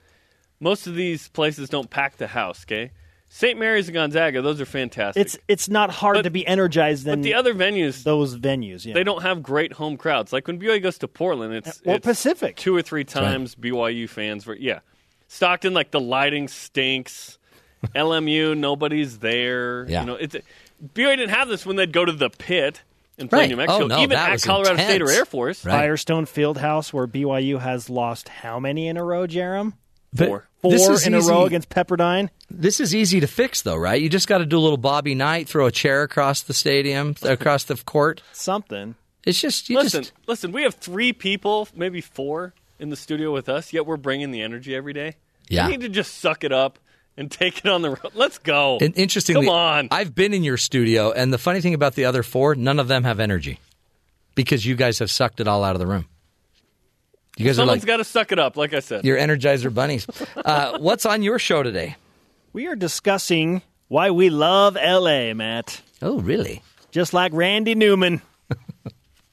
most 0.61 0.87
of 0.87 0.95
these 0.95 1.29
places 1.29 1.69
don't 1.69 1.91
pack 1.91 2.17
the 2.19 2.29
house. 2.29 2.65
Okay, 2.65 2.91
St. 3.29 3.59
Mary's 3.59 3.89
and 3.89 3.95
Gonzaga; 3.95 4.43
those 4.43 4.61
are 4.61 4.67
fantastic. 4.67 5.21
It's 5.21 5.39
it's 5.49 5.69
not 5.69 5.91
hard 5.91 6.23
to 6.25 6.31
be 6.31 6.47
energized 6.47 7.05
than 7.05 7.21
but 7.21 7.25
the 7.25 7.35
other 7.35 7.55
venues, 7.55 8.03
those 8.05 8.37
venues. 8.37 8.85
Yeah. 8.85 8.95
they 8.95 9.05
don't 9.05 9.23
have 9.23 9.43
great 9.43 9.73
home 9.73 9.97
crowds. 9.97 10.33
Like 10.33 10.47
when 10.47 10.59
BYU 10.59 10.83
goes 10.83 10.99
to 10.99 11.09
Portland, 11.09 11.55
it's 11.55 11.81
or 11.85 11.95
it's 11.95 12.05
Pacific. 12.07 12.57
two 12.57 12.77
or 12.77 12.83
three 12.83 13.01
right. 13.01 13.09
times 13.09 13.55
BYU 13.55 14.09
fans. 14.09 14.47
Were, 14.47 14.57
yeah, 14.57 14.81
Stockton, 15.29 15.73
like 15.75 15.91
the 15.91 16.01
lighting 16.01 16.49
stinks. 16.49 17.39
LMU, 17.97 18.57
nobody's 18.57 19.19
there. 19.19 19.87
Yeah. 19.89 20.01
You 20.03 20.07
know, 20.07 20.15
it's 20.15 20.37
BYU 20.95 21.17
didn't 21.17 21.31
have 21.31 21.49
this 21.49 21.67
when 21.67 21.75
they'd 21.77 21.93
go 21.93 22.05
to 22.05 22.13
the 22.13 22.31
pit 22.31 22.83
and 23.19 23.29
play 23.31 23.41
Right. 23.41 23.49
New 23.49 23.55
oh, 23.55 23.59
Mexico, 23.59 23.85
Oh, 23.85 23.87
no, 23.87 23.99
even 24.01 24.17
at 24.17 24.33
was 24.33 24.45
Colorado 24.45 24.77
State 24.77 25.03
or. 25.03 25.11
Air 25.11 25.25
Force. 25.25 25.65
Right. 25.65 25.73
Firestone 25.73 26.27
Fieldhouse, 26.27 26.93
where 26.93 27.07
BYU 27.07 27.61
has 27.61 27.91
lost 27.91 28.29
how 28.29 28.59
many 28.61 28.89
in 28.89 28.97
a 28.97 29.05
row, 29.05 29.27
Jarom? 29.27 29.75
But 30.15 30.29
Four. 30.29 30.49
this 30.63 30.85
Four 30.87 30.95
is 30.95 31.07
in 31.07 31.15
a 31.15 31.21
row 31.21 31.45
against 31.45 31.71
Pepperdine. 31.71 32.29
This 32.51 32.81
is 32.81 32.95
easy 32.95 33.21
to 33.21 33.27
fix, 33.27 33.63
though, 33.63 33.77
right? 33.77 34.01
You 34.01 34.11
just 34.11 34.29
got 34.29 34.39
to 34.39 34.47
do 34.47 34.59
a 34.59 34.61
little 34.61 34.77
Bobby 34.77 35.15
Knight, 35.15 35.49
throw 35.49 35.67
a 35.67 35.73
chair 35.73 36.03
across 36.03 36.43
the 36.43 36.53
stadium, 36.53 37.15
across 37.23 37.65
the 37.65 37.77
court. 37.77 38.23
Something. 38.33 38.95
It's 39.25 39.41
just 39.41 39.71
you 39.71 39.79
listen, 39.79 40.03
just 40.03 40.13
listen. 40.27 40.53
We 40.53 40.65
have 40.65 40.75
three 40.75 41.13
people, 41.13 41.69
maybe 41.75 42.01
four, 42.01 42.55
in 42.79 42.91
the 42.91 42.97
studio 42.97 43.33
with 43.33 43.49
us. 43.49 43.73
Yet 43.73 43.87
we're 43.87 43.97
bringing 43.97 44.33
the 44.33 44.43
energy 44.43 44.75
every 44.75 44.93
day. 44.93 45.17
Yeah. 45.49 45.67
we 45.67 45.73
need 45.73 45.83
to 45.83 45.89
just 45.89 46.19
suck 46.19 46.45
it 46.45 46.53
up 46.53 46.79
and 47.17 47.31
take 47.31 47.59
it 47.59 47.67
on 47.67 47.83
the 47.83 47.91
road. 47.91 48.13
Let's 48.15 48.39
go. 48.39 48.79
And 48.81 48.97
interestingly, 48.97 49.47
come 49.47 49.55
on. 49.55 49.89
I've 49.91 50.15
been 50.15 50.33
in 50.35 50.43
your 50.45 50.57
studio, 50.57 51.13
and 51.13 51.33
the 51.33 51.39
funny 51.39 51.61
thing 51.61 51.75
about 51.75 51.95
the 51.95 52.05
other 52.05 52.23
four, 52.23 52.55
none 52.55 52.79
of 52.79 52.89
them 52.89 53.05
have 53.05 53.21
energy 53.21 53.59
because 54.35 54.65
you 54.65 54.75
guys 54.75 54.99
have 54.99 55.11
sucked 55.11 55.41
it 55.41 55.49
all 55.49 55.65
out 55.65 55.75
of 55.75 55.81
the 55.81 55.87
room. 55.87 56.07
You 57.37 57.47
guys 57.47 57.57
Someone's 57.57 57.59
are 57.59 57.73
like 57.75 57.81
Someone's 57.81 57.85
got 57.85 57.97
to 57.99 58.05
suck 58.05 58.33
it 58.33 58.39
up. 58.39 58.57
Like 58.57 58.75
I 58.75 58.81
said, 58.81 59.05
you're 59.05 59.19
Energizer 59.19 59.73
bunnies. 59.73 60.07
Uh, 60.37 60.79
what's 60.79 61.07
on 61.07 61.23
your 61.23 61.39
show 61.39 61.63
today? 61.63 61.95
We 62.53 62.67
are 62.67 62.75
discussing 62.75 63.63
why 63.89 64.11
we 64.11 64.29
love 64.29 64.75
LA, 64.75 65.33
Matt. 65.35 65.81
Oh, 66.01 66.19
really? 66.21 66.63
Just 66.91 67.15
like 67.15 67.33
Randy 67.33 67.75
Newman. 67.77 68.23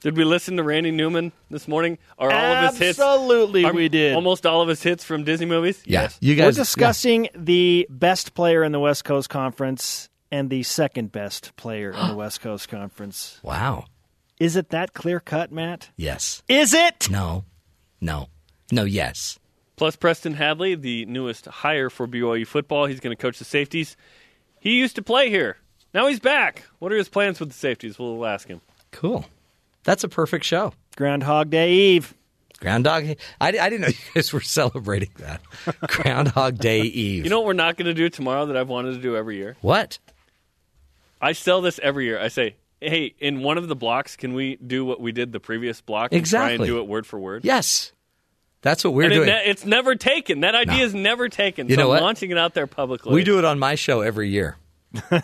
Did 0.01 0.15
we 0.15 0.23
listen 0.23 0.55
to 0.57 0.63
Randy 0.63 0.91
Newman 0.91 1.34
this 1.49 1.67
morning? 1.67 1.97
Are 2.17 2.31
all 2.31 2.53
of 2.53 2.69
his 2.71 2.80
hits? 2.80 2.99
Absolutely, 2.99 3.65
are 3.65 3.73
we 3.73 3.89
did. 3.89 4.15
Almost 4.15 4.45
all 4.45 4.61
of 4.61 4.69
his 4.69 4.81
hits 4.81 5.03
from 5.03 5.26
Disney 5.26 5.45
movies. 5.45 5.81
Yeah, 5.86 6.03
Yes. 6.03 6.18
you 6.21 6.36
guys. 6.36 6.44
We're 6.44 6.47
guys 6.47 6.55
discussing 6.55 7.28
the 7.36 7.86
best 7.89 8.34
player 8.34 8.63
in 8.63 8.71
the 8.71 8.79
West 8.79 9.03
Coast 9.03 9.29
Conference 9.29 10.07
and 10.31 10.49
the 10.49 10.63
second 10.63 11.11
best 11.11 11.53
player 11.57 11.91
in 11.91 12.07
the 12.07 12.15
West 12.15 12.39
Coast 12.39 12.69
Conference. 12.69 13.39
Wow. 13.44 13.86
Is 14.39 14.55
it 14.55 14.69
that 14.69 14.94
clear 14.94 15.19
cut, 15.19 15.52
Matt? 15.52 15.89
Yes. 15.97 16.44
Is 16.47 16.73
it? 16.73 17.10
No. 17.11 17.44
No. 17.99 18.28
No. 18.71 18.86
Yes. 18.86 19.37
Plus 19.76 19.97
Preston 19.97 20.34
Hadley, 20.36 20.76
the 20.76 21.05
newest 21.07 21.45
hire 21.45 21.89
for 21.89 22.07
BYU 22.07 22.47
football. 22.47 22.86
He's 22.86 23.02
going 23.02 23.15
to 23.15 23.21
coach 23.21 23.37
the 23.37 23.45
safeties. 23.45 23.97
He 24.61 24.78
used 24.78 24.95
to 24.95 25.02
play 25.02 25.29
here. 25.29 25.57
Now 25.94 26.07
he's 26.07 26.19
back. 26.21 26.63
What 26.79 26.94
are 26.94 26.97
his 26.97 27.10
plans 27.10 27.39
with 27.41 27.49
the 27.49 27.55
safeties? 27.55 27.99
We'll 27.99 28.26
ask 28.26 28.47
him. 28.47 28.61
Cool. 28.91 29.26
That's 29.84 30.04
a 30.04 30.10
perfect 30.10 30.46
show. 30.46 30.74
Groundhog 30.96 31.49
Day 31.49 31.72
Eve. 31.72 32.14
Groundhog. 32.60 33.06
I, 33.40 33.48
I 33.48 33.52
didn't 33.52 33.82
know 33.82 33.88
you 33.90 33.94
guys 34.14 34.34
were 34.34 34.41
celebrating 34.41 35.10
that. 35.20 35.41
Groundhog 35.88 36.58
Day 36.58 36.82
Eve. 36.82 37.24
You 37.24 37.30
know 37.30 37.40
what 37.40 37.46
we're 37.48 37.54
not 37.54 37.78
going 37.78 37.86
to 37.88 37.94
do 37.94 38.10
tomorrow 38.10 38.46
that 38.48 38.58
I've 38.58 38.68
wanted 38.70 38.94
to 38.96 38.99
do 39.02 39.16
every 39.16 39.38
year? 39.38 39.56
what? 39.62 39.99
I 41.22 41.34
sell 41.34 41.62
this 41.62 41.80
every 41.84 42.06
year. 42.06 42.18
I 42.20 42.30
say, 42.30 42.56
hey, 42.80 43.14
in 43.20 43.41
one 43.44 43.58
of 43.58 43.68
the 43.68 43.76
blocks, 43.76 44.16
can 44.16 44.34
we 44.34 44.56
do 44.56 44.86
what 44.86 45.02
we 45.02 45.12
did 45.12 45.32
the 45.34 45.40
previous 45.40 45.82
block 45.82 46.14
and 46.14 46.26
try 46.26 46.44
and 46.44 46.52
Exactly. 46.52 46.68
do 46.68 46.80
it 46.80 46.88
word 46.88 47.06
for 47.06 47.20
word? 47.20 47.44
Yes. 47.44 47.91
That's 48.62 48.84
what 48.84 48.94
we're 48.94 49.04
and 49.04 49.12
it 49.14 49.16
doing. 49.16 49.28
ne- 49.28 49.44
it's 49.46 49.66
never 49.66 49.96
taken. 49.96 50.41
That 50.41 50.56
idea 50.56 50.78
No. 50.80 50.84
is 50.84 50.94
never 50.94 51.28
taken. 51.30 51.68
You 51.70 51.76
so 51.76 51.82
know 51.82 51.88
I'm 51.88 51.96
what? 51.96 52.02
launching 52.04 52.32
it 52.32 52.38
out 52.38 52.54
there 52.54 52.68
publicly. 52.68 53.14
we 53.14 53.24
do 53.24 53.38
it 53.40 53.46
on 53.46 53.58
my 53.60 53.76
show 53.76 54.02
every 54.02 54.30
year. 54.30 54.58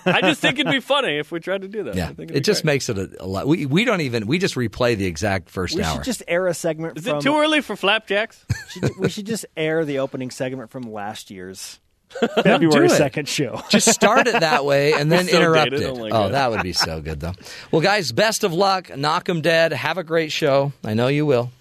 I 0.06 0.22
just 0.22 0.42
think 0.42 0.60
it'd 0.60 0.72
be 0.72 0.80
funny 0.80 1.18
if 1.18 1.32
we 1.32 1.40
tried 1.40 1.62
to 1.64 1.68
do 1.68 1.84
that. 1.84 1.96
I 1.96 1.98
Yeah, 1.98 2.08
think 2.08 2.20
it'd 2.30 2.32
it 2.32 2.34
be 2.36 2.42
just 2.42 2.62
great. 2.64 2.74
makes 2.74 2.90
it 2.90 2.98
a, 2.98 3.24
a 3.24 3.26
lot. 3.26 3.48
We 3.48 3.66
we 3.66 3.84
don't 3.86 4.02
even 4.02 4.28
we 4.28 4.38
just 4.38 4.56
replay 4.56 4.96
the 4.96 5.06
exact 5.06 5.50
first 5.50 5.76
We 5.76 5.82
hour. 5.84 5.96
should 5.96 6.04
just 6.04 6.24
air 6.28 6.48
a 6.48 6.54
segment 6.54 6.98
Is 7.00 7.06
from. 7.08 7.18
it 7.18 7.22
too 7.22 7.36
early 7.38 7.62
for 7.62 7.76
flapjacks? 7.76 8.46
should- 8.70 8.92
we 9.00 9.10
should 9.10 9.26
just 9.26 9.46
air 9.58 9.84
the 9.86 10.00
opening 10.00 10.30
segment 10.32 10.70
from 10.70 10.84
last 10.92 11.32
year's 11.32 11.80
February 12.44 12.90
second 12.90 13.28
show. 13.28 13.62
just 13.70 13.90
start 13.92 14.28
it 14.28 14.40
that 14.40 14.64
way 14.64 14.94
and 14.94 15.12
then 15.12 15.26
so 15.26 15.38
interrupt 15.38 15.72
dated. 15.72 15.82
it. 15.88 15.90
Oh 15.90 16.06
Oh, 16.06 16.10
God. 16.10 16.32
that 16.34 16.52
would 16.52 16.62
be 16.62 16.72
so 16.74 17.02
good 17.02 17.20
though. 17.20 17.34
Well, 17.72 17.82
guys, 17.82 18.12
best 18.12 18.44
of 18.44 18.54
luck. 18.54 18.96
Knock 18.96 19.28
'em 19.28 19.42
dead. 19.42 19.74
Have 19.74 19.98
a 19.98 20.04
great 20.04 20.32
show. 20.32 20.72
I 20.84 20.94
know 20.94 21.08
you 21.08 21.26
will. 21.26 21.52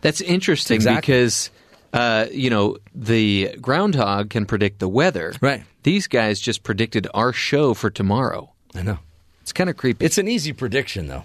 That's 0.00 0.20
interesting 0.20 0.74
Exactly. 0.74 1.00
because 1.00 1.50
uh, 1.92 2.26
you 2.32 2.50
know 2.50 2.78
the 2.94 3.56
groundhog 3.60 4.30
can 4.30 4.44
predict 4.46 4.80
the 4.80 4.88
weather. 4.88 5.32
Right. 5.40 5.62
These 5.84 6.08
guys 6.08 6.40
just 6.40 6.62
predicted 6.62 7.06
our 7.14 7.32
show 7.32 7.74
for 7.74 7.90
tomorrow. 7.90 8.50
I 8.74 8.82
know. 8.82 8.98
It's 9.42 9.52
kind 9.52 9.70
of 9.70 9.76
creepy. 9.76 10.04
It's 10.04 10.18
an 10.18 10.26
easy 10.26 10.52
prediction, 10.52 11.06
though. 11.06 11.24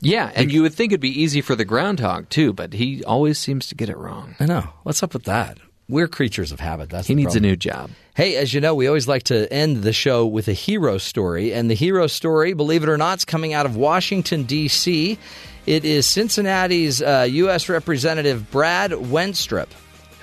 Yeah, 0.00 0.30
and 0.34 0.52
you 0.52 0.62
would 0.62 0.74
think 0.74 0.92
it'd 0.92 1.00
be 1.00 1.22
easy 1.22 1.40
for 1.40 1.54
the 1.54 1.64
groundhog 1.64 2.28
too, 2.28 2.52
but 2.52 2.74
he 2.74 3.02
always 3.04 3.38
seems 3.38 3.68
to 3.68 3.74
get 3.74 3.88
it 3.88 3.96
wrong. 3.96 4.34
I 4.38 4.44
know. 4.44 4.68
What's 4.82 5.02
up 5.02 5.14
with 5.14 5.24
that? 5.24 5.58
We're 5.88 6.08
creatures 6.08 6.50
of 6.50 6.60
habit. 6.60 6.90
That's 6.90 7.06
He 7.06 7.14
needs 7.14 7.36
a 7.36 7.40
new 7.40 7.56
job. 7.56 7.90
Hey, 8.14 8.36
as 8.36 8.52
you 8.52 8.60
know, 8.60 8.74
we 8.74 8.86
always 8.86 9.06
like 9.06 9.24
to 9.24 9.50
end 9.52 9.78
the 9.82 9.92
show 9.92 10.26
with 10.26 10.48
a 10.48 10.52
hero 10.52 10.98
story. 10.98 11.52
And 11.54 11.70
the 11.70 11.74
hero 11.74 12.06
story, 12.06 12.52
believe 12.52 12.82
it 12.82 12.88
or 12.88 12.96
not, 12.98 13.18
is 13.18 13.24
coming 13.24 13.52
out 13.54 13.66
of 13.66 13.76
Washington, 13.76 14.44
D.C. 14.44 15.18
It 15.66 15.84
is 15.84 16.06
Cincinnati's 16.06 17.00
uh, 17.00 17.26
U.S. 17.30 17.68
Representative 17.68 18.50
Brad 18.50 18.90
Wenstrup. 18.92 19.68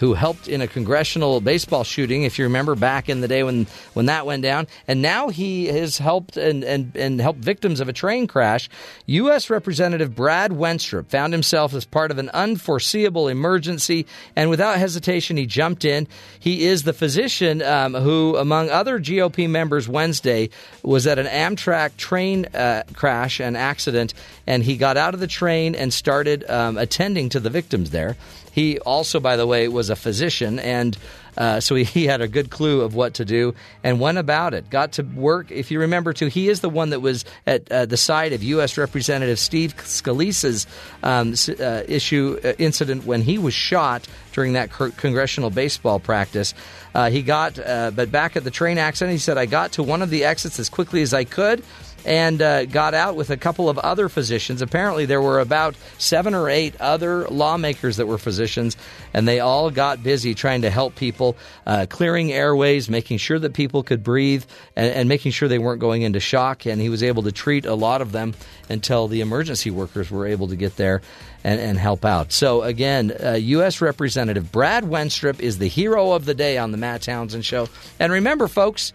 Who 0.01 0.15
helped 0.15 0.47
in 0.47 0.61
a 0.61 0.67
congressional 0.67 1.41
baseball 1.41 1.83
shooting, 1.83 2.23
if 2.23 2.39
you 2.39 2.45
remember 2.45 2.73
back 2.73 3.07
in 3.07 3.21
the 3.21 3.27
day 3.27 3.43
when, 3.43 3.67
when 3.93 4.07
that 4.07 4.25
went 4.25 4.41
down. 4.41 4.67
And 4.87 4.99
now 5.01 5.29
he 5.29 5.67
has 5.67 5.99
helped 5.99 6.37
and, 6.37 6.63
and, 6.63 6.95
and 6.95 7.21
helped 7.21 7.39
victims 7.39 7.79
of 7.79 7.87
a 7.87 7.93
train 7.93 8.25
crash. 8.25 8.67
U.S. 9.05 9.51
Representative 9.51 10.15
Brad 10.15 10.49
Wenstrup 10.49 11.05
found 11.05 11.33
himself 11.33 11.75
as 11.75 11.85
part 11.85 12.09
of 12.09 12.17
an 12.17 12.29
unforeseeable 12.33 13.27
emergency, 13.27 14.07
and 14.35 14.49
without 14.49 14.79
hesitation, 14.79 15.37
he 15.37 15.45
jumped 15.45 15.85
in. 15.85 16.07
He 16.39 16.65
is 16.65 16.81
the 16.81 16.93
physician 16.93 17.61
um, 17.61 17.93
who, 17.93 18.37
among 18.37 18.71
other 18.71 18.99
GOP 18.99 19.47
members 19.47 19.87
Wednesday, 19.87 20.49
was 20.81 21.05
at 21.05 21.19
an 21.19 21.27
Amtrak 21.27 21.95
train 21.97 22.47
uh, 22.55 22.83
crash 22.95 23.39
and 23.39 23.55
accident, 23.55 24.15
and 24.47 24.63
he 24.63 24.77
got 24.77 24.97
out 24.97 25.13
of 25.13 25.19
the 25.19 25.27
train 25.27 25.75
and 25.75 25.93
started 25.93 26.49
um, 26.49 26.79
attending 26.79 27.29
to 27.29 27.39
the 27.39 27.51
victims 27.51 27.91
there. 27.91 28.17
He 28.51 28.79
also, 28.79 29.19
by 29.19 29.37
the 29.37 29.47
way, 29.47 29.67
was 29.67 29.89
a 29.89 29.95
physician, 29.95 30.59
and 30.59 30.97
uh, 31.37 31.59
so 31.59 31.75
he, 31.75 31.83
he 31.83 32.05
had 32.05 32.21
a 32.21 32.27
good 32.27 32.49
clue 32.49 32.81
of 32.81 32.93
what 32.95 33.15
to 33.15 33.25
do 33.25 33.55
and 33.83 33.99
went 33.99 34.17
about 34.17 34.53
it. 34.53 34.69
Got 34.69 34.93
to 34.93 35.03
work. 35.03 35.51
If 35.51 35.71
you 35.71 35.79
remember, 35.79 36.13
too, 36.13 36.27
he 36.27 36.49
is 36.49 36.59
the 36.59 36.69
one 36.69 36.89
that 36.89 36.99
was 36.99 37.25
at 37.47 37.71
uh, 37.71 37.85
the 37.85 37.97
side 37.97 38.33
of 38.33 38.43
U.S. 38.43 38.77
Representative 38.77 39.39
Steve 39.39 39.75
Scalise's 39.77 40.67
um, 41.03 41.33
uh, 41.59 41.83
issue 41.87 42.39
uh, 42.43 42.53
incident 42.57 43.05
when 43.05 43.21
he 43.21 43.37
was 43.37 43.53
shot 43.53 44.07
during 44.33 44.53
that 44.53 44.71
congressional 44.71 45.49
baseball 45.49 45.99
practice. 45.99 46.53
Uh, 46.93 47.09
he 47.09 47.21
got, 47.21 47.57
uh, 47.57 47.91
but 47.91 48.11
back 48.11 48.35
at 48.35 48.43
the 48.43 48.51
train 48.51 48.77
accident, 48.77 49.13
he 49.13 49.17
said, 49.17 49.37
"I 49.37 49.45
got 49.45 49.73
to 49.73 49.83
one 49.83 50.01
of 50.01 50.09
the 50.09 50.25
exits 50.25 50.59
as 50.59 50.67
quickly 50.69 51.01
as 51.01 51.13
I 51.13 51.23
could." 51.23 51.63
And 52.05 52.41
uh, 52.41 52.65
got 52.65 52.93
out 52.93 53.15
with 53.15 53.29
a 53.29 53.37
couple 53.37 53.69
of 53.69 53.77
other 53.77 54.09
physicians. 54.09 54.61
Apparently, 54.61 55.05
there 55.05 55.21
were 55.21 55.39
about 55.39 55.75
seven 55.97 56.33
or 56.33 56.49
eight 56.49 56.75
other 56.79 57.27
lawmakers 57.27 57.97
that 57.97 58.07
were 58.07 58.17
physicians, 58.17 58.77
and 59.13 59.27
they 59.27 59.39
all 59.39 59.69
got 59.69 60.03
busy 60.03 60.33
trying 60.33 60.61
to 60.63 60.69
help 60.69 60.95
people, 60.95 61.37
uh, 61.65 61.85
clearing 61.89 62.31
airways, 62.31 62.89
making 62.89 63.17
sure 63.17 63.39
that 63.39 63.53
people 63.53 63.83
could 63.83 64.03
breathe, 64.03 64.43
and, 64.75 64.93
and 64.93 65.09
making 65.09 65.31
sure 65.31 65.47
they 65.47 65.59
weren't 65.59 65.81
going 65.81 66.01
into 66.01 66.19
shock. 66.19 66.65
And 66.65 66.81
he 66.81 66.89
was 66.89 67.03
able 67.03 67.23
to 67.23 67.31
treat 67.31 67.65
a 67.65 67.75
lot 67.75 68.01
of 68.01 68.11
them 68.11 68.33
until 68.69 69.07
the 69.07 69.21
emergency 69.21 69.71
workers 69.71 70.09
were 70.09 70.25
able 70.25 70.47
to 70.47 70.55
get 70.55 70.75
there. 70.77 71.01
And, 71.43 71.59
and 71.59 71.75
help 71.75 72.05
out. 72.05 72.31
So 72.31 72.61
again, 72.61 73.11
uh, 73.19 73.31
U.S. 73.31 73.81
Representative 73.81 74.51
Brad 74.51 74.83
Wenstrup 74.83 75.39
is 75.39 75.57
the 75.57 75.67
hero 75.67 76.11
of 76.11 76.25
the 76.25 76.35
day 76.35 76.59
on 76.59 76.69
the 76.69 76.77
Matt 76.77 77.01
Townsend 77.01 77.43
Show. 77.43 77.67
And 77.99 78.13
remember, 78.13 78.47
folks, 78.47 78.93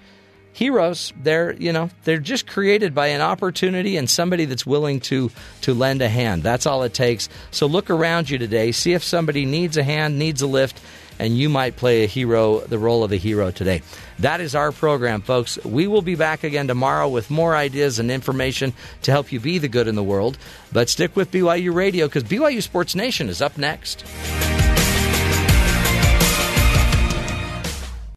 heroes 0.57 1.13
they're 1.23 1.53
you 1.57 1.71
know 1.71 1.91
they're 2.05 2.17
just 2.17 2.47
created 2.47 2.95
by 2.95 3.09
an 3.09 3.21
opportunity 3.21 3.99
and 3.99 4.09
somebody 4.09 4.47
that's 4.47 4.65
willing 4.65 4.99
to 4.99 5.31
to 5.61 5.75
lend 5.75 6.01
a 6.01 6.09
hand. 6.09 6.43
That's 6.43 6.65
all 6.65 6.83
it 6.83 6.95
takes. 6.95 7.29
So 7.51 7.67
look 7.67 7.91
around 7.91 8.31
you 8.31 8.39
today. 8.39 8.73
See 8.73 8.95
if 8.95 9.05
somebody 9.05 9.45
needs 9.45 9.77
a 9.77 9.83
hand 9.83 10.19
needs 10.19 10.41
a 10.41 10.47
lift 10.47 10.81
and 11.19 11.37
you 11.37 11.51
might 11.51 11.77
play 11.77 12.05
a 12.05 12.07
hero 12.07 12.61
the 12.61 12.79
role 12.79 13.05
of 13.05 13.13
a 13.13 13.17
hero 13.17 13.51
today. 13.51 13.83
That 14.21 14.41
is 14.41 14.55
our 14.55 14.73
program 14.73 15.21
folks. 15.21 15.63
We 15.63 15.87
will 15.87 16.01
be 16.01 16.15
back 16.15 16.43
again 16.43 16.69
tomorrow 16.69 17.07
with 17.07 17.31
more 17.31 17.55
ideas 17.55 17.99
and 17.99 18.11
information 18.11 18.73
to 19.03 19.11
help 19.11 19.33
you 19.33 19.41
be 19.41 19.59
the 19.59 19.69
good 19.69 19.89
in 19.89 19.95
the 19.95 20.03
world. 20.03 20.39
But 20.73 20.89
stick 20.89 21.17
with 21.17 21.31
byu 21.31 21.75
radio 21.75 22.07
because 22.07 22.25
byu 22.25 22.63
sports 22.63 22.95
nation 22.95 23.29
is 23.29 23.43
up 23.43 23.59
next 23.59 24.07